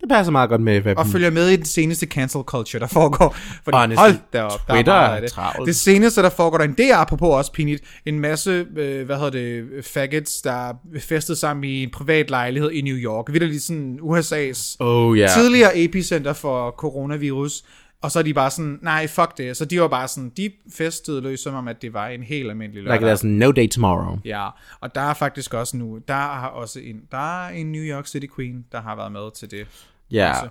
det 0.00 0.08
passer 0.08 0.30
meget 0.32 0.50
godt 0.50 0.60
med, 0.60 0.80
hvad 0.80 0.96
og 0.96 1.06
følger 1.06 1.30
med 1.30 1.48
i 1.48 1.56
den 1.56 1.64
seneste 1.64 2.06
cancel 2.06 2.40
culture, 2.42 2.80
der 2.80 2.86
foregår. 2.86 3.36
Fordi 3.64 3.76
Honestly, 3.76 4.00
hold 4.00 4.14
da 4.32 4.42
op, 4.42 4.50
der 4.66 4.72
er 4.74 4.76
Twitter 4.76 4.92
meget 4.92 5.14
af 5.16 5.20
det. 5.22 5.30
travlt. 5.30 5.66
Det 5.66 5.76
seneste, 5.76 6.22
der 6.22 6.30
foregår 6.30 6.58
derinde, 6.58 6.76
det 6.82 6.90
er 6.90 6.96
apropos 6.96 7.28
også 7.28 7.52
pinligt. 7.52 7.84
En 8.06 8.20
masse, 8.20 8.66
øh, 8.76 9.06
hvad 9.06 9.16
hedder 9.16 9.30
det, 9.30 9.84
faggots, 9.84 10.42
der 10.42 10.68
er 10.68 10.74
festet 11.00 11.38
sammen 11.38 11.64
i 11.64 11.82
en 11.82 11.90
privat 11.90 12.30
lejlighed 12.30 12.70
i 12.70 12.80
New 12.80 12.96
York. 12.96 13.32
Vildt 13.32 13.48
lige 13.48 13.60
sådan 13.60 13.98
USA's 14.02 14.76
Oh 14.78 15.18
ja. 15.18 15.28
tidligere 15.34 15.78
epicenter 15.78 16.32
for 16.32 16.70
coronavirus. 16.70 17.62
Og 18.02 18.10
så 18.10 18.18
er 18.18 18.22
de 18.22 18.34
bare 18.34 18.50
sådan, 18.50 18.78
nej, 18.82 19.06
fuck 19.06 19.38
det. 19.38 19.56
Så 19.56 19.64
de 19.64 19.80
var 19.80 19.88
bare 19.88 20.08
sådan, 20.08 20.30
de 20.36 20.50
festede 20.72 21.20
løs, 21.20 21.40
som 21.40 21.54
om 21.54 21.68
at 21.68 21.82
det 21.82 21.92
var 21.92 22.08
en 22.08 22.22
helt 22.22 22.50
almindelig 22.50 22.82
lørdag. 22.82 23.00
Like 23.00 23.12
there's 23.12 23.26
no 23.26 23.52
day 23.52 23.68
tomorrow. 23.68 24.18
Ja, 24.24 24.48
og 24.80 24.94
der 24.94 25.00
er 25.00 25.14
faktisk 25.14 25.54
også 25.54 25.76
nu, 25.76 26.00
der 26.08 26.14
har 26.14 26.48
også 26.48 26.80
en, 26.80 27.02
der 27.10 27.46
er 27.46 27.48
en 27.48 27.72
New 27.72 27.82
York 27.82 28.06
City 28.06 28.26
Queen, 28.36 28.64
der 28.72 28.80
har 28.80 28.96
været 28.96 29.12
med 29.12 29.30
til 29.34 29.50
det. 29.50 29.66
Ja. 30.10 30.34
Så, 30.34 30.44
øh, 30.44 30.50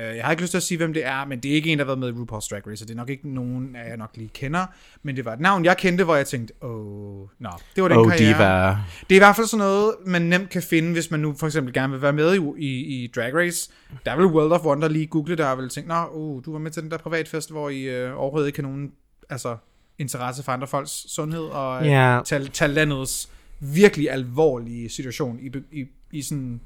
jeg 0.00 0.24
har 0.24 0.30
ikke 0.30 0.42
lyst 0.42 0.50
til 0.50 0.56
at 0.56 0.62
sige, 0.62 0.78
hvem 0.78 0.92
det 0.92 1.06
er, 1.06 1.24
men 1.24 1.40
det 1.40 1.50
er 1.50 1.54
ikke 1.54 1.72
en, 1.72 1.78
der 1.78 1.84
har 1.84 1.94
været 1.94 1.98
med 1.98 2.08
i 2.08 2.12
RuPaul's 2.12 2.48
Drag 2.50 2.66
Race, 2.66 2.84
og 2.84 2.88
det 2.88 2.94
er 2.94 2.96
nok 2.96 3.10
ikke 3.10 3.28
nogen, 3.34 3.76
jeg 3.88 3.96
nok 3.96 4.10
lige 4.14 4.30
kender, 4.34 4.66
men 5.02 5.16
det 5.16 5.24
var 5.24 5.32
et 5.32 5.40
navn, 5.40 5.64
jeg 5.64 5.76
kendte, 5.76 6.04
hvor 6.04 6.16
jeg 6.16 6.26
tænkte, 6.26 6.54
åh, 6.62 6.70
oh, 6.70 7.28
nå, 7.38 7.50
det 7.76 7.82
var 7.82 7.88
den 7.88 7.98
Oh, 7.98 8.08
karriere. 8.08 8.34
diva. 8.34 8.76
Det 9.00 9.14
er 9.14 9.16
i 9.16 9.18
hvert 9.18 9.36
fald 9.36 9.46
sådan 9.46 9.58
noget, 9.58 9.94
man 10.06 10.22
nemt 10.22 10.50
kan 10.50 10.62
finde, 10.62 10.92
hvis 10.92 11.10
man 11.10 11.20
nu 11.20 11.34
for 11.38 11.46
eksempel 11.46 11.74
gerne 11.74 11.92
vil 11.92 12.02
være 12.02 12.12
med 12.12 12.34
i, 12.34 12.64
i, 12.66 13.04
i 13.04 13.06
Drag 13.14 13.34
Race. 13.34 13.70
Der 14.06 14.16
vil 14.16 14.26
World 14.26 14.52
of 14.52 14.60
Wonder 14.64 14.88
lige 14.88 15.06
google 15.06 15.36
det, 15.36 15.46
og 15.46 15.58
vil 15.58 15.68
tænke, 15.68 15.88
nå, 15.88 16.06
uh, 16.12 16.44
du 16.44 16.52
var 16.52 16.58
med 16.58 16.70
til 16.70 16.82
den 16.82 16.90
der 16.90 16.98
privatfest, 16.98 17.50
hvor 17.50 17.68
I 17.68 17.82
øh, 17.82 18.20
overhovedet 18.20 18.46
ikke 18.46 18.58
har 18.58 18.68
nogen 18.68 18.92
altså, 19.30 19.56
interesse 19.98 20.42
for 20.42 20.52
andre 20.52 20.66
folks 20.66 21.12
sundhed, 21.12 21.42
og 21.44 21.86
yeah. 21.86 22.24
tal, 22.24 22.48
tal 22.48 22.70
landets 22.70 23.28
virkelig 23.60 24.10
alvorlige 24.10 24.88
situation 24.88 25.38
i, 25.42 25.78
i, 25.80 25.86
i 26.12 26.22
sådan 26.22 26.60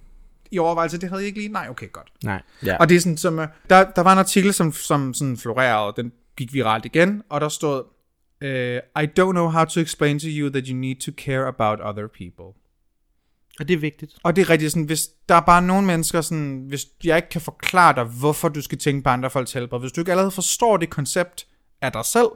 i 0.51 0.59
overvejelse, 0.59 0.99
det 0.99 1.09
havde 1.09 1.23
I 1.23 1.27
ikke 1.27 1.39
lige? 1.39 1.53
Nej, 1.53 1.67
okay, 1.71 1.93
godt. 1.93 2.13
Nej. 2.25 2.43
Ja. 2.65 2.77
Og 2.77 2.89
det 2.89 2.97
er 2.97 3.01
sådan, 3.01 3.17
som, 3.17 3.39
øh, 3.39 3.49
der, 3.71 3.91
der 3.91 4.03
var 4.03 4.13
en 4.13 4.19
artikel, 4.19 4.55
som, 4.55 4.73
som 4.73 5.15
sådan 5.15 5.37
florerede, 5.37 6.03
den 6.03 6.13
gik 6.37 6.53
viralt 6.53 6.85
igen, 6.85 7.23
og 7.29 7.41
der 7.41 7.49
stod, 7.49 7.85
uh, 8.45 9.03
I 9.03 9.07
don't 9.21 9.31
know 9.31 9.49
how 9.49 9.65
to 9.65 9.81
explain 9.81 10.19
to 10.19 10.27
you 10.29 10.51
that 10.51 10.67
you 10.67 10.77
need 10.77 10.97
to 10.97 11.13
care 11.17 11.47
about 11.47 11.79
other 11.83 12.07
people. 12.07 12.61
Og 13.61 13.69
det 13.69 13.75
er 13.75 13.79
vigtigt. 13.79 14.15
Og 14.23 14.37
det 14.37 14.43
er 14.43 14.51
rigtigt 14.51 14.73
sådan, 14.73 14.87
hvis 14.87 15.09
der 15.29 15.35
er 15.35 15.41
bare 15.41 15.63
nogle 15.63 15.87
mennesker 15.87 16.21
sådan, 16.21 16.65
hvis 16.69 16.87
jeg 17.05 17.17
ikke 17.17 17.29
kan 17.29 17.41
forklare 17.41 17.95
dig, 17.95 18.05
hvorfor 18.05 18.49
du 18.49 18.63
skal 18.63 18.79
tænke 18.79 19.03
på 19.03 19.11
andre 19.11 19.31
folks 19.31 19.53
helbred, 19.53 19.81
hvis 19.81 19.93
du 19.93 20.01
ikke 20.01 20.11
allerede 20.11 20.31
forstår 20.31 20.77
det 20.77 20.91
koncept 20.91 21.47
af 21.83 21.93
dig 21.93 22.05
selv, 22.05 22.29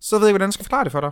så 0.00 0.18
ved 0.18 0.26
jeg 0.26 0.30
ikke, 0.30 0.32
hvordan 0.32 0.48
jeg 0.48 0.52
skal 0.52 0.64
forklare 0.64 0.84
det 0.84 0.92
for 0.92 1.00
dig. 1.00 1.10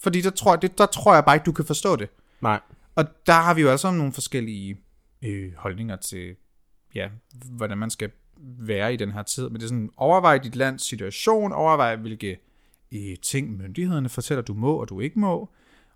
Fordi 0.00 0.20
der 0.20 0.30
tror, 0.30 0.56
det, 0.56 0.78
der 0.78 0.86
tror 0.86 1.14
jeg 1.14 1.24
bare 1.24 1.36
ikke, 1.36 1.44
du 1.44 1.52
kan 1.52 1.64
forstå 1.64 1.96
det. 1.96 2.08
Nej. 2.40 2.60
Og 2.94 3.04
der 3.26 3.32
har 3.32 3.54
vi 3.54 3.60
jo 3.60 3.70
altså 3.70 3.90
nogle 3.90 4.12
forskellige 4.12 4.80
øh, 5.22 5.52
holdninger 5.56 5.96
til, 5.96 6.36
ja, 6.94 7.08
hvordan 7.50 7.78
man 7.78 7.90
skal 7.90 8.10
være 8.42 8.94
i 8.94 8.96
den 8.96 9.12
her 9.12 9.22
tid. 9.22 9.48
Men 9.48 9.54
det 9.54 9.62
er 9.62 9.68
sådan, 9.68 9.90
overvej 9.96 10.38
dit 10.38 10.56
lands 10.56 10.82
situation, 10.82 11.52
overvej, 11.52 11.96
hvilke 11.96 12.38
øh, 12.92 13.16
ting 13.22 13.56
myndighederne 13.56 14.08
fortæller, 14.08 14.42
du 14.42 14.54
må 14.54 14.76
og 14.76 14.88
du 14.88 15.00
ikke 15.00 15.18
må. 15.18 15.50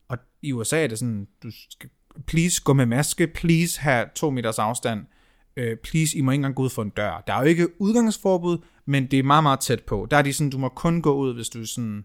Og 0.08 0.18
i 0.42 0.52
USA 0.52 0.84
er 0.84 0.86
det 0.86 0.98
sådan, 0.98 1.28
du 1.42 1.50
skal 1.70 1.90
please 2.26 2.62
gå 2.64 2.72
med 2.72 2.86
maske, 2.86 3.26
please 3.26 3.80
have 3.80 4.06
to 4.14 4.30
meters 4.30 4.58
afstand, 4.58 5.06
øh, 5.56 5.76
please, 5.76 6.18
I 6.18 6.20
må 6.20 6.30
ikke 6.30 6.38
engang 6.38 6.54
gå 6.54 6.62
ud 6.62 6.70
for 6.70 6.82
en 6.82 6.90
dør. 6.90 7.22
Der 7.26 7.34
er 7.34 7.38
jo 7.40 7.46
ikke 7.46 7.80
udgangsforbud, 7.80 8.58
men 8.84 9.06
det 9.06 9.18
er 9.18 9.22
meget, 9.22 9.42
meget 9.42 9.60
tæt 9.60 9.82
på. 9.82 10.06
Der 10.10 10.16
er 10.16 10.22
de 10.22 10.32
sådan, 10.32 10.50
du 10.50 10.58
må 10.58 10.68
kun 10.68 11.02
gå 11.02 11.14
ud, 11.14 11.34
hvis 11.34 11.48
du 11.48 11.66
sådan 11.66 12.04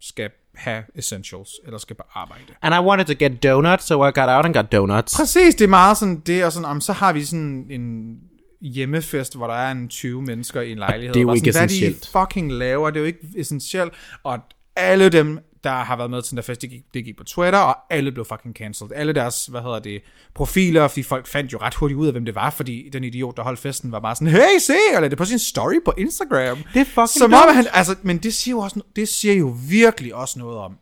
skal 0.00 0.30
have 0.54 0.82
essentials, 0.94 1.48
eller 1.66 1.78
skal 1.78 1.96
på 1.96 2.02
arbejde. 2.14 2.44
And 2.62 2.74
I 2.74 2.78
wanted 2.78 3.04
to 3.06 3.24
get 3.24 3.42
donuts, 3.42 3.84
so 3.84 4.06
I 4.06 4.10
got 4.14 4.28
out 4.28 4.44
and 4.44 4.54
got 4.54 4.72
donuts. 4.72 5.16
Præcis, 5.16 5.54
det 5.54 5.64
er 5.64 5.68
meget 5.68 5.96
sådan 5.96 6.20
det, 6.26 6.44
og 6.44 6.52
sådan, 6.52 6.66
om, 6.68 6.80
så 6.80 6.92
har 6.92 7.12
vi 7.12 7.24
sådan 7.24 7.66
en 7.70 8.14
hjemmefest, 8.60 9.36
hvor 9.36 9.46
der 9.46 9.54
er 9.54 9.70
en 9.72 9.88
20 9.88 10.22
mennesker 10.22 10.60
i 10.60 10.72
en 10.72 10.78
lejlighed. 10.78 11.14
det 11.14 11.20
er 11.20 11.22
jo 11.22 11.28
og 11.28 11.36
ikke 11.36 11.52
sådan, 11.52 11.68
Hvad 11.68 11.76
essentielt. 11.76 12.02
de 12.14 12.18
fucking 12.20 12.52
laver, 12.52 12.90
det 12.90 12.96
er 12.96 13.00
jo 13.00 13.06
ikke 13.06 13.28
essentielt. 13.36 13.92
Og 14.22 14.38
alle 14.76 15.08
dem, 15.08 15.38
der 15.64 15.72
har 15.72 15.96
været 15.96 16.10
med 16.10 16.22
til 16.22 16.30
den 16.30 16.36
der 16.36 16.42
fest, 16.42 16.62
det 16.62 16.70
gik, 16.70 16.82
det 16.94 17.04
gik 17.04 17.16
på 17.16 17.24
Twitter, 17.24 17.58
og 17.58 17.76
alle 17.90 18.12
blev 18.12 18.24
fucking 18.24 18.54
cancelled. 18.54 18.92
Alle 18.96 19.12
deres, 19.12 19.46
hvad 19.46 19.62
hedder 19.62 19.78
det, 19.78 20.02
profiler, 20.34 20.88
fordi 20.88 21.02
folk 21.02 21.26
fandt 21.26 21.52
jo 21.52 21.58
ret 21.58 21.74
hurtigt 21.74 21.98
ud 21.98 22.06
af, 22.06 22.12
hvem 22.12 22.24
det 22.24 22.34
var, 22.34 22.50
fordi 22.50 22.88
den 22.92 23.04
idiot, 23.04 23.36
der 23.36 23.42
holdt 23.42 23.58
festen, 23.58 23.92
var 23.92 24.00
bare 24.00 24.14
sådan, 24.14 24.28
hey, 24.28 24.58
se, 24.60 24.74
eller 24.94 25.08
det 25.08 25.18
på 25.18 25.24
sin 25.24 25.38
story 25.38 25.74
på 25.84 25.92
Instagram. 25.98 26.58
Det 26.74 26.80
er 26.80 26.84
fucking 26.84 27.08
Som 27.08 27.32
om 27.32 27.54
han, 27.54 27.66
altså, 27.72 27.96
men 28.02 28.18
det 28.18 28.34
siger 28.34 28.54
jo 28.54 28.58
også, 28.58 28.80
det 28.96 29.08
siger 29.08 29.34
jo 29.34 29.56
virkelig 29.68 30.14
også 30.14 30.38
noget 30.38 30.58
om, 30.58 30.78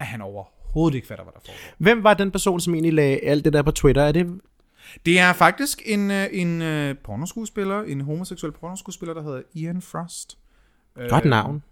at 0.00 0.06
han 0.06 0.20
overhovedet 0.20 0.96
ikke 0.96 1.06
fatter, 1.06 1.24
hvad 1.24 1.32
der 1.32 1.40
foregår. 1.40 1.74
Hvem 1.78 2.04
var 2.04 2.14
den 2.14 2.30
person, 2.30 2.60
som 2.60 2.74
egentlig 2.74 2.92
lagde 2.92 3.18
alt 3.18 3.44
det 3.44 3.52
der 3.52 3.62
på 3.62 3.70
Twitter? 3.70 4.02
Er 4.02 4.12
det... 4.12 4.40
Det 5.06 5.18
er 5.18 5.32
faktisk 5.32 5.82
en, 5.84 6.10
øh, 6.10 6.26
en 6.32 6.62
øh, 6.62 6.94
pornoskuespiller, 7.04 7.82
en 7.82 8.00
homoseksuel 8.00 8.52
pornoskuespiller, 8.52 9.14
der 9.14 9.22
hedder 9.22 9.42
Ian 9.54 9.82
Frost. 9.82 10.38
Godt 11.08 11.24
navn. 11.24 11.62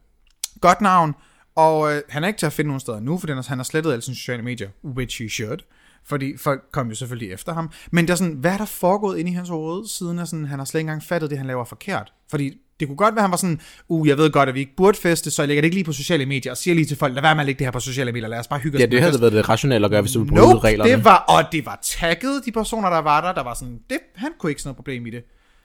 Godt 0.61 0.81
navn, 0.81 1.15
og 1.57 1.93
øh, 1.95 2.03
han 2.09 2.25
er 2.25 2.29
ikke 2.29 2.39
til 2.39 2.47
at 2.47 2.53
finde 2.53 2.69
nogen 2.69 2.81
steder 2.81 3.01
nu, 3.01 3.19
for 3.19 3.43
han 3.49 3.59
har 3.59 3.65
slettet 3.65 3.93
alle 3.93 4.03
sine 4.03 4.17
sociale 4.17 4.43
medier, 4.43 4.69
which 4.85 5.23
he 5.23 5.29
should. 5.29 5.59
Fordi 6.07 6.37
folk 6.37 6.63
kom 6.73 6.89
jo 6.89 6.95
selvfølgelig 6.95 7.33
efter 7.33 7.55
ham. 7.55 7.71
Men 7.93 8.07
der 8.07 8.13
er 8.13 8.17
sådan, 8.17 8.33
hvad 8.33 8.53
er 8.53 8.57
der 8.57 8.65
foregået 8.65 9.19
inde 9.19 9.31
i 9.31 9.35
hans 9.35 9.49
hoved, 9.49 9.89
siden 9.89 10.19
at 10.19 10.29
sådan, 10.29 10.47
han 10.47 10.59
har 10.59 10.67
slet 10.67 10.81
ikke 10.81 10.89
engang 10.89 11.03
fattet 11.03 11.31
det, 11.31 11.39
han 11.39 11.47
laver 11.47 11.65
forkert? 11.65 12.13
Fordi 12.31 12.53
det 12.81 12.89
kunne 12.89 12.97
godt 12.97 13.15
være, 13.15 13.21
at 13.21 13.25
han 13.25 13.31
var 13.31 13.37
sådan, 13.37 13.61
uh, 13.89 14.09
jeg 14.09 14.19
ved 14.19 14.31
godt, 14.31 14.49
at 14.49 14.55
vi 14.55 14.61
ikke 14.61 14.77
burde 14.77 14.99
feste, 14.99 15.31
så 15.31 15.43
jeg 15.43 15.49
lægger 15.49 15.61
det 15.61 15.67
ikke 15.67 15.77
lige 15.77 15.85
på 15.85 15.93
sociale 15.93 16.27
medier, 16.27 16.53
og 16.53 16.57
siger 16.57 16.75
lige 16.75 16.85
til 16.87 16.97
folk, 16.97 17.15
lad 17.15 17.23
være 17.23 17.35
med 17.35 17.41
at 17.43 17.47
lægge 17.47 17.59
det 17.59 17.67
her 17.67 17.73
på 17.73 17.81
sociale 17.81 18.13
medier, 18.13 18.29
lad 18.29 18.39
os 18.39 18.49
bare 18.49 18.61
hygge 18.61 18.77
os. 18.79 18.81
Ja, 18.81 18.87
det 18.87 18.93
fest." 19.03 19.03
havde 19.11 19.21
været 19.21 19.33
det 19.33 19.49
rationelle 19.49 19.85
at 19.85 19.91
gøre, 19.91 20.01
hvis 20.01 20.13
du 20.13 20.19
ville 20.19 20.35
Nope, 20.35 20.59
reglerne. 20.59 20.91
det 20.91 21.05
var, 21.05 21.17
og 21.17 21.43
det 21.53 21.67
var 21.67 21.79
tagget, 21.83 22.43
de 22.47 22.53
personer, 22.53 22.91
der 22.91 22.99
var 22.99 23.21
der, 23.21 23.33
der 23.33 23.43
var 23.43 23.55
sådan, 23.55 23.79
det, 23.91 23.99
han 24.17 24.31
kunne 24.39 24.51
ikke 24.51 24.63
se 24.63 24.67
noget 24.69 24.77
problem 24.77 25.07
i 25.07 25.11
det. 25.11 25.23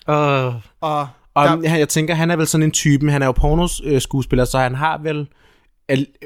Uh, 0.08 0.16
Og, 0.16 1.08
og 1.34 1.48
der, 1.48 1.76
jeg 1.76 1.90
tænker, 1.90 2.14
han 2.16 2.32
er 2.32 2.36
vel 2.36 2.48
sådan 2.48 2.64
en 2.64 2.72
type, 2.72 3.12
han 3.12 3.22
er 3.22 3.26
jo 3.26 3.32
pornos 3.32 3.82
øh, 3.86 4.02
skuespiller, 4.02 4.46
så 4.46 4.60
han 4.60 4.76
har 4.76 4.98
vel 4.98 5.18
el- 5.20 5.28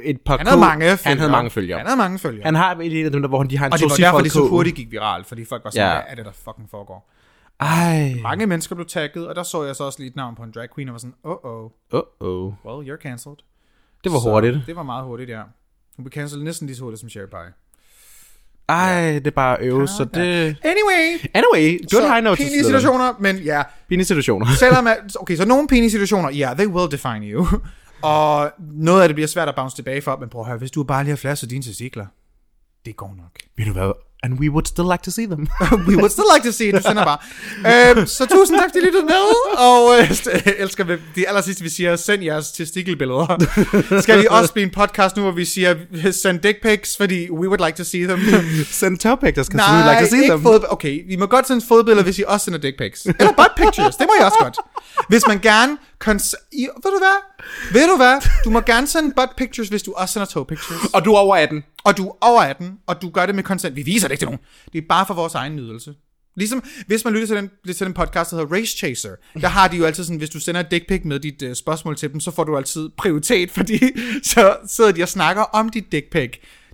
et 0.03 0.21
par 0.21 0.37
han 0.37 0.47
havde 0.47 0.57
K- 0.57 0.59
mange 0.59 0.85
følgere. 0.85 0.99
Han 1.05 1.17
havde 1.17 1.31
mange 1.31 1.49
følgere. 1.49 1.77
Han 1.77 1.85
havde 1.87 1.97
mange 1.97 2.19
følgere. 2.19 2.43
Han 2.45 2.55
har 2.55 2.75
et 2.81 3.05
af 3.05 3.11
dem 3.11 3.21
der, 3.21 3.29
hvor 3.29 3.43
de 3.43 3.57
har 3.57 3.65
en 3.65 3.73
og 3.73 3.79
det 3.79 3.89
var 3.89 3.95
derfor, 3.95 4.21
det 4.21 4.31
så 4.31 4.47
hurtigt 4.47 4.75
gik 4.75 4.91
viralt, 4.91 5.27
fordi 5.27 5.45
folk 5.45 5.63
var 5.63 5.69
sådan, 5.69 5.87
Ja. 5.87 5.93
ja. 5.93 6.01
hvad 6.01 6.03
er 6.11 6.15
det, 6.15 6.25
der 6.25 6.31
fucking 6.31 6.69
foregår? 6.71 7.09
Ej. 7.59 8.13
Mange 8.21 8.45
mennesker 8.45 8.75
blev 8.75 8.85
tagget, 8.87 9.27
og 9.27 9.35
der 9.35 9.43
så 9.43 9.63
jeg 9.63 9.75
så 9.75 9.83
også 9.83 9.99
lige 9.99 10.09
et 10.09 10.15
navn 10.15 10.35
på 10.35 10.43
en 10.43 10.51
drag 10.55 10.67
queen, 10.75 10.89
og 10.89 10.93
var 10.93 10.99
sådan, 10.99 11.13
oh 11.23 11.37
oh, 11.43 11.69
Uh-oh. 11.93 12.53
well, 12.67 12.91
you're 12.91 13.01
cancelled. 13.01 13.37
Det 14.03 14.11
var 14.11 14.19
Så 14.19 14.29
hurtigt. 14.31 14.57
Det 14.67 14.75
var 14.75 14.83
meget 14.83 15.03
hurtigt, 15.05 15.29
ja. 15.29 15.41
Hun 15.97 16.03
blev 16.03 16.11
cancelled 16.11 16.45
næsten 16.45 16.67
lige 16.67 16.77
så 16.77 16.83
hurtigt 16.83 16.99
som 16.99 17.09
Sherry 17.09 17.25
Pie. 17.25 17.53
Ej, 18.69 19.11
det 19.19 19.27
er 19.27 19.31
bare 19.31 19.57
øve, 19.59 19.87
så 19.87 20.03
det... 20.03 20.21
Anyway, 20.63 21.29
Anyway, 21.33 21.79
good 21.79 21.89
så 22.01 22.07
high 22.13 22.23
note. 22.23 22.37
pinlige 22.43 22.63
situationer, 22.63 23.13
men 23.19 23.35
ja, 23.37 23.63
Pinlige 23.89 24.05
situationer. 24.05 24.45
selvom 24.59 24.87
at, 24.87 24.97
okay, 25.19 25.35
så 25.35 25.45
nogle 25.45 25.67
pinlige 25.67 25.91
situationer, 25.91 26.29
ja, 26.29 26.45
yeah, 26.47 26.57
they 26.57 26.67
will 26.67 26.91
define 26.91 27.25
you. 27.27 27.47
Og 28.03 28.51
noget 28.59 29.01
af 29.01 29.07
det 29.07 29.15
bliver 29.15 29.27
svært 29.27 29.49
at 29.49 29.55
bounce 29.55 29.75
tilbage 29.75 30.01
for, 30.01 30.17
men 30.17 30.29
prøv 30.29 30.41
at 30.41 30.47
høre, 30.47 30.57
hvis 30.57 30.71
du 30.71 30.83
bare 30.83 31.03
lige 31.03 31.11
har 31.11 31.17
flasket 31.17 31.49
dine 31.49 31.63
testikler, 31.63 32.05
det 32.85 32.95
går 32.95 33.15
nok. 33.17 33.31
Ved 33.57 33.65
du 33.65 33.73
hvad? 33.73 33.91
And 34.25 34.39
we 34.39 34.49
would 34.49 34.67
still 34.67 34.85
like 34.91 35.03
to 35.03 35.11
see 35.11 35.25
them. 35.27 35.47
We 35.89 35.95
would 35.95 36.11
still 36.11 36.25
like 36.35 36.45
to 36.49 36.51
see 36.51 36.67
it, 36.69 36.75
du 36.75 36.81
sender 36.81 37.03
bare. 37.05 37.17
øhm, 37.97 38.07
så 38.07 38.25
tusind 38.25 38.57
tak, 38.59 38.69
fordi 38.69 38.79
I 38.79 38.85
lyttede 38.85 39.05
med, 39.05 39.25
og 39.57 39.99
øh, 39.99 40.09
st- 40.19 40.61
elsker 40.61 40.83
vi, 40.83 40.93
de 41.15 41.27
aller 41.27 41.41
sidste, 41.41 41.63
vi 41.63 41.69
siger, 41.69 41.95
send 41.95 42.23
jeres 42.23 42.51
testikelbilleder. 42.51 43.45
Skal 44.01 44.21
vi 44.21 44.27
også 44.29 44.53
blive 44.53 44.63
en 44.63 44.69
podcast 44.71 45.15
nu, 45.15 45.21
hvor 45.21 45.31
vi 45.31 45.45
siger, 45.45 45.75
send 46.11 46.39
dick 46.39 46.61
pics, 46.61 46.97
fordi 46.97 47.31
we 47.31 47.47
would 47.47 47.65
like 47.65 47.77
to 47.77 47.83
see 47.83 48.03
them. 48.03 48.19
Send 48.71 48.97
topic, 48.97 49.33
der 49.35 49.43
skal 49.43 49.57
Nej, 49.57 49.85
we 49.87 49.91
like 49.91 50.05
to 50.05 50.09
see 50.15 50.27
them. 50.29 50.41
fod... 50.43 50.59
Okay, 50.69 51.01
vi 51.07 51.15
må 51.15 51.25
godt 51.25 51.47
sende 51.47 51.65
fodbilleder, 51.67 52.03
hvis 52.03 52.19
I 52.19 52.23
også 52.27 52.43
sender 52.43 52.59
dick 52.59 52.77
pics. 52.77 53.05
Eller 53.05 53.31
butt 53.33 53.51
pictures, 53.57 53.95
det 53.95 54.07
må 54.07 54.13
I 54.21 54.23
også 54.23 54.37
godt. 54.41 54.57
Hvis 55.09 55.27
man 55.27 55.39
gerne... 55.39 55.77
Cons- 56.07 56.49
I, 56.51 56.61
ved 56.83 56.91
du 56.91 56.97
hvad? 56.97 57.17
Ved 57.73 57.87
du 57.87 57.95
hvad? 57.97 58.21
Du 58.45 58.49
må 58.49 58.59
gerne 58.61 58.87
sende 58.87 59.13
butt 59.15 59.29
pictures, 59.37 59.67
hvis 59.69 59.83
du 59.83 59.93
også 59.97 60.13
sender 60.13 60.25
toe 60.25 60.45
pictures. 60.45 60.79
Og 60.93 61.05
du 61.05 61.13
er 61.13 61.17
over 61.19 61.35
18. 61.35 61.63
Og 61.83 61.97
du 61.97 62.07
er 62.07 62.13
over 62.21 62.41
18, 62.41 62.77
og 62.87 63.01
du 63.01 63.09
gør 63.09 63.25
det 63.25 63.35
med 63.35 63.43
consent. 63.43 63.75
Vi 63.75 63.81
viser 63.81 64.07
det 64.07 64.13
ikke 64.13 64.21
til 64.21 64.25
nogen. 64.27 64.39
Det 64.73 64.77
er 64.77 64.85
bare 64.89 65.05
for 65.05 65.13
vores 65.13 65.35
egen 65.35 65.55
nydelse. 65.55 65.93
Ligesom, 66.35 66.63
hvis 66.87 67.05
man 67.05 67.13
lytter 67.13 67.27
til 67.27 67.35
den, 67.35 67.49
til 67.75 67.85
den 67.85 67.93
podcast, 67.93 68.31
der 68.31 68.37
hedder 68.37 68.55
Race 68.55 68.77
Chaser, 68.77 69.09
der 69.41 69.47
har 69.47 69.67
de 69.67 69.77
jo 69.77 69.85
altid 69.85 70.03
sådan, 70.03 70.17
hvis 70.17 70.29
du 70.29 70.39
sender 70.39 70.61
et 70.61 70.71
dick 70.71 70.87
pic 70.87 71.01
med 71.05 71.19
dit 71.19 71.41
uh, 71.41 71.53
spørgsmål 71.53 71.95
til 71.95 72.13
dem, 72.13 72.19
så 72.19 72.31
får 72.31 72.43
du 72.43 72.57
altid 72.57 72.89
prioritet, 72.97 73.51
fordi 73.57 73.79
så 74.23 74.57
sidder 74.67 74.91
de 74.91 75.03
og 75.03 75.09
snakker 75.09 75.41
om 75.43 75.69
dit 75.69 75.91
dick 75.91 76.11
pic. 76.11 76.29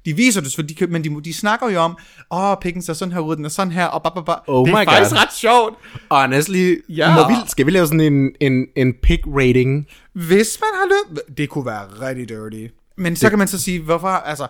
De 0.06 0.14
viser 0.16 0.42
det, 0.42 0.56
fordi 0.56 0.74
de, 0.74 0.88
men 0.88 1.04
de, 1.04 1.22
de 1.24 1.34
snakker 1.34 1.70
jo 1.70 1.80
om, 1.80 1.98
åh, 2.32 2.52
oh, 2.52 2.58
pikken 2.62 2.82
ser 2.82 2.94
sådan 2.94 3.12
her 3.12 3.20
ud, 3.20 3.36
den 3.36 3.46
er 3.46 3.50
sådan 3.50 3.74
her, 3.74 3.86
og 3.86 4.04
ba, 4.04 4.10
ba, 4.10 4.22
ba. 4.22 4.34
Oh 4.48 4.68
det 4.68 4.74
er 4.74 4.80
my 4.80 4.86
faktisk 4.86 5.12
God. 5.12 5.18
ret 5.22 5.34
sjovt. 5.34 5.76
Honestly, 6.12 6.82
Ja. 6.90 7.16
må 7.16 7.28
vi, 7.28 7.36
skal 7.48 7.66
vi 7.66 7.72
lave 7.72 7.88
sådan 7.88 8.00
en, 8.00 8.32
en, 8.40 8.66
en 8.76 8.94
pick 9.04 9.22
rating? 9.28 9.88
Hvis 10.14 10.60
man 10.62 10.70
har 10.74 10.88
lyst, 10.88 11.38
det 11.38 11.50
kunne 11.50 11.66
være 11.66 11.86
rigtig 12.08 12.30
dirty. 12.30 12.74
Men 12.98 13.16
så 13.16 13.26
det... 13.26 13.32
kan 13.32 13.40
man 13.40 13.48
så 13.48 13.60
sige, 13.62 13.82
hvorfor, 13.82 14.08
altså, 14.08 14.48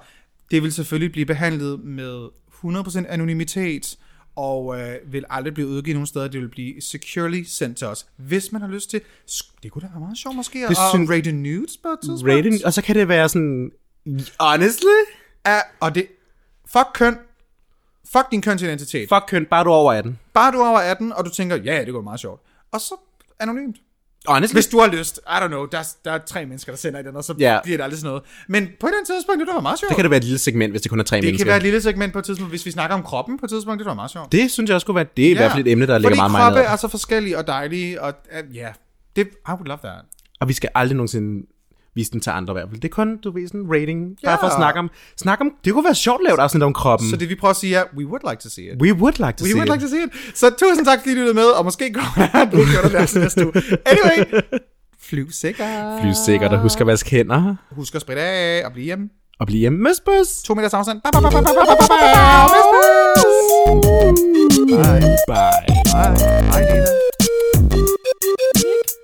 det 0.52 0.64
vil 0.64 0.72
selvfølgelig 0.74 1.12
blive 1.12 1.26
behandlet 1.26 1.80
med 1.84 2.28
100% 2.66 3.06
anonymitet, 3.10 3.97
og 4.36 4.80
øh, 4.82 4.95
vil 5.14 5.26
aldrig 5.30 5.54
blive 5.54 5.68
udgivet 5.68 5.95
nogen 5.95 6.08
steder. 6.08 6.28
Det 6.28 6.41
vil 6.41 6.50
blive 6.50 6.82
securely 6.82 7.43
sendt 7.43 7.78
til 7.78 7.88
os. 7.88 8.06
Hvis 8.18 8.52
man 8.52 8.62
har 8.62 8.68
lyst 8.70 8.89
til, 8.89 9.02
det 9.64 9.72
kunne 9.72 9.82
da 9.82 9.88
være 9.88 10.00
meget 10.00 10.18
sjovt 10.18 10.36
måske, 10.36 10.60
Det 10.60 10.70
at 10.70 10.78
synes- 10.93 11.10
rate 11.10 11.32
nudes 11.32 11.78
på 11.78 11.88
et 11.89 12.00
tidspunkt. 12.04 12.34
Rating, 12.34 12.66
og 12.66 12.74
så 12.74 12.82
kan 12.82 12.95
det 12.95 13.08
være 13.08 13.30
sådan... 13.30 13.72
Honestly? 14.39 14.86
Ja, 15.45 15.60
og 15.80 15.95
det, 15.95 16.08
fuck 16.72 16.88
køn, 16.93 17.18
fuck 18.12 18.32
din 18.32 18.41
kønsidentitet. 18.41 19.10
Fuck 19.10 19.24
køn, 19.28 19.45
bare 19.45 19.64
du 19.64 19.70
er 19.70 19.74
over 19.74 19.93
18. 19.93 20.20
Bare 20.34 20.52
du 20.52 20.58
er 20.58 20.68
over 20.70 20.80
18, 20.80 21.14
og 21.14 21.26
du 21.26 21.30
tænker, 21.30 21.56
ja, 21.56 21.76
ja, 21.76 21.86
det 21.86 21.93
går 21.93 22.02
meget 22.02 22.20
sjovt. 22.20 22.41
Og 22.72 22.82
så 22.82 22.95
anonymt. 23.39 23.76
Honestly? 24.28 24.55
Hvis 24.55 24.67
du 24.67 24.80
har 24.80 24.88
lyst, 24.88 25.17
I 25.28 25.30
don't 25.32 25.47
know, 25.47 25.65
der, 25.65 25.78
er- 25.78 25.95
der 26.05 26.11
er 26.11 26.17
tre 26.17 26.45
mennesker, 26.45 26.72
der 26.72 26.78
sender 26.78 26.99
i 26.99 27.03
den, 27.03 27.15
og 27.15 27.24
så 27.24 27.34
Ja. 27.39 27.59
bliver 27.63 27.78
det 27.78 27.84
aldrig 27.84 27.99
sådan 27.99 28.09
noget. 28.09 28.24
Men 28.47 28.63
på 28.80 28.88
et 28.88 28.89
eller 28.89 28.97
andet 28.99 29.07
tidspunkt, 29.15 29.39
det 29.39 29.47
var 29.55 29.61
meget 29.61 29.80
sjovt. 29.80 29.89
Det 29.89 29.95
kan 29.95 30.03
det 30.03 30.09
være 30.11 30.17
et 30.17 30.24
lille 30.24 30.39
segment, 30.39 30.74
hvis 30.74 30.82
det 30.82 30.89
kun 30.91 30.99
er 30.99 31.03
tre 31.03 31.15
Det 31.15 31.24
mennesker. 31.24 31.43
kan 31.45 31.47
være 31.49 31.57
et 31.57 31.63
lille 31.63 31.82
segment 31.82 32.13
på 32.13 32.20
et 32.20 32.26
tidspunkt, 32.26 32.51
hvis 32.51 32.65
vi 32.65 32.72
snakker 32.72 32.95
om 32.97 33.03
kroppen 33.03 33.39
på 33.39 33.45
et 33.45 33.49
tidspunkt, 33.49 33.80
det 33.80 33.86
var 33.86 33.93
meget 33.93 34.11
sjovt. 34.11 34.32
Det 34.32 34.51
synes 34.51 34.67
jeg 34.70 34.76
også 34.76 34.86
kunne 34.86 34.95
være, 34.95 35.05
det 35.17 35.26
er 35.28 35.32
i 35.32 35.34
hvert 35.34 35.51
fald 35.51 35.67
et 35.67 35.72
emne, 35.72 35.88
der 35.88 35.97
ligger 35.97 36.15
meget 36.15 36.32
Fordi 36.32 36.32
meget 36.32 36.53
kroppe 36.55 36.72
er 36.72 36.76
så 36.76 36.88
forskellige 36.88 37.38
og 37.38 37.47
dejlige, 37.47 38.01
og 38.01 38.13
uh, 38.49 38.55
ja, 38.55 38.67
det, 39.15 39.28
I 39.28 39.51
would 39.51 39.65
love 39.67 39.80
that. 39.84 40.01
Og 40.39 40.47
vi 40.47 40.53
skal 40.53 40.70
aldrig 40.76 40.95
nogensinde 40.95 41.45
vise 42.00 42.12
den 42.12 42.22
til 42.26 42.30
andre 42.39 42.52
i 42.54 42.56
hvert 42.58 42.70
fald. 42.70 42.82
Det 42.82 42.89
er 42.91 42.95
kun, 43.02 43.10
du 43.24 43.28
ved, 43.36 43.47
sådan 43.47 43.66
rating. 43.76 44.00
Ja. 44.24 44.28
Bare 44.30 44.38
for 44.43 44.47
at 44.52 44.56
snakke 44.62 44.78
om, 44.80 44.88
snak 45.24 45.38
om, 45.41 45.47
det 45.64 45.74
kunne 45.74 45.88
være 45.91 45.95
sjovt 45.95 46.22
at 46.22 46.26
lave 46.28 46.36
et 46.39 46.43
afsnit 46.45 46.64
om 46.64 46.74
kroppen. 46.82 47.10
Så 47.10 47.16
det 47.22 47.30
vi 47.30 47.36
prøver 47.36 47.50
at 47.50 47.62
sige 47.64 47.76
er, 47.76 47.84
we 47.97 48.06
would 48.12 48.24
like 48.30 48.41
to 48.45 48.50
see 48.56 48.66
it. 48.72 48.76
We 48.86 48.91
would 49.02 49.18
like 49.26 49.36
to 49.38 49.43
we 49.43 49.50
see 49.50 49.58
would 49.60 49.72
like 49.74 49.84
to 49.86 49.89
see 49.93 50.02
it. 50.06 50.12
Så 50.41 50.45
tusind 50.62 50.86
tak, 50.86 51.00
fordi 51.00 51.12
I 51.12 51.16
lyttede 51.20 51.38
med, 51.41 51.50
og 51.58 51.62
måske 51.66 51.93
kommer 51.93 52.28
der 52.32 52.39
et 52.43 52.50
blodgjort 52.50 52.86
af 52.95 53.22
næste 53.24 53.45
uge. 53.45 53.54
Anyway, 53.91 54.20
flyv 55.10 55.28
sikkert. 55.32 56.02
Flyv 56.02 56.14
sikkert, 56.26 56.52
og 56.54 56.60
husk 56.60 56.82
at 56.82 56.88
vaske 56.88 57.10
hænder. 57.10 57.56
Husk 57.72 57.95
at 57.95 58.02
spritte 58.02 58.22
af, 58.22 58.66
og 58.66 58.72
blive 58.74 58.86
hjemme. 58.86 59.06
Og 59.39 59.47
blive 59.47 59.60
hjemme. 59.60 59.80
Møs, 59.80 60.02
møs. 60.08 60.43
To 60.45 60.54
meters 60.54 60.74
afstand. 60.74 61.02
Bye, 61.04 61.12
bye, 61.12 61.22
bye, 61.22 61.32
bye, 61.32 61.41
bye, 61.43 61.54
bye, 61.56 61.78
bye, 61.80 61.88
bye. 61.91 62.12
Bye. 64.78 65.00
Bye. 65.28 65.30
Bye. 65.32 65.60
Bye, 65.93 66.16
Bye. 66.52 66.76
Bye. 68.54 68.76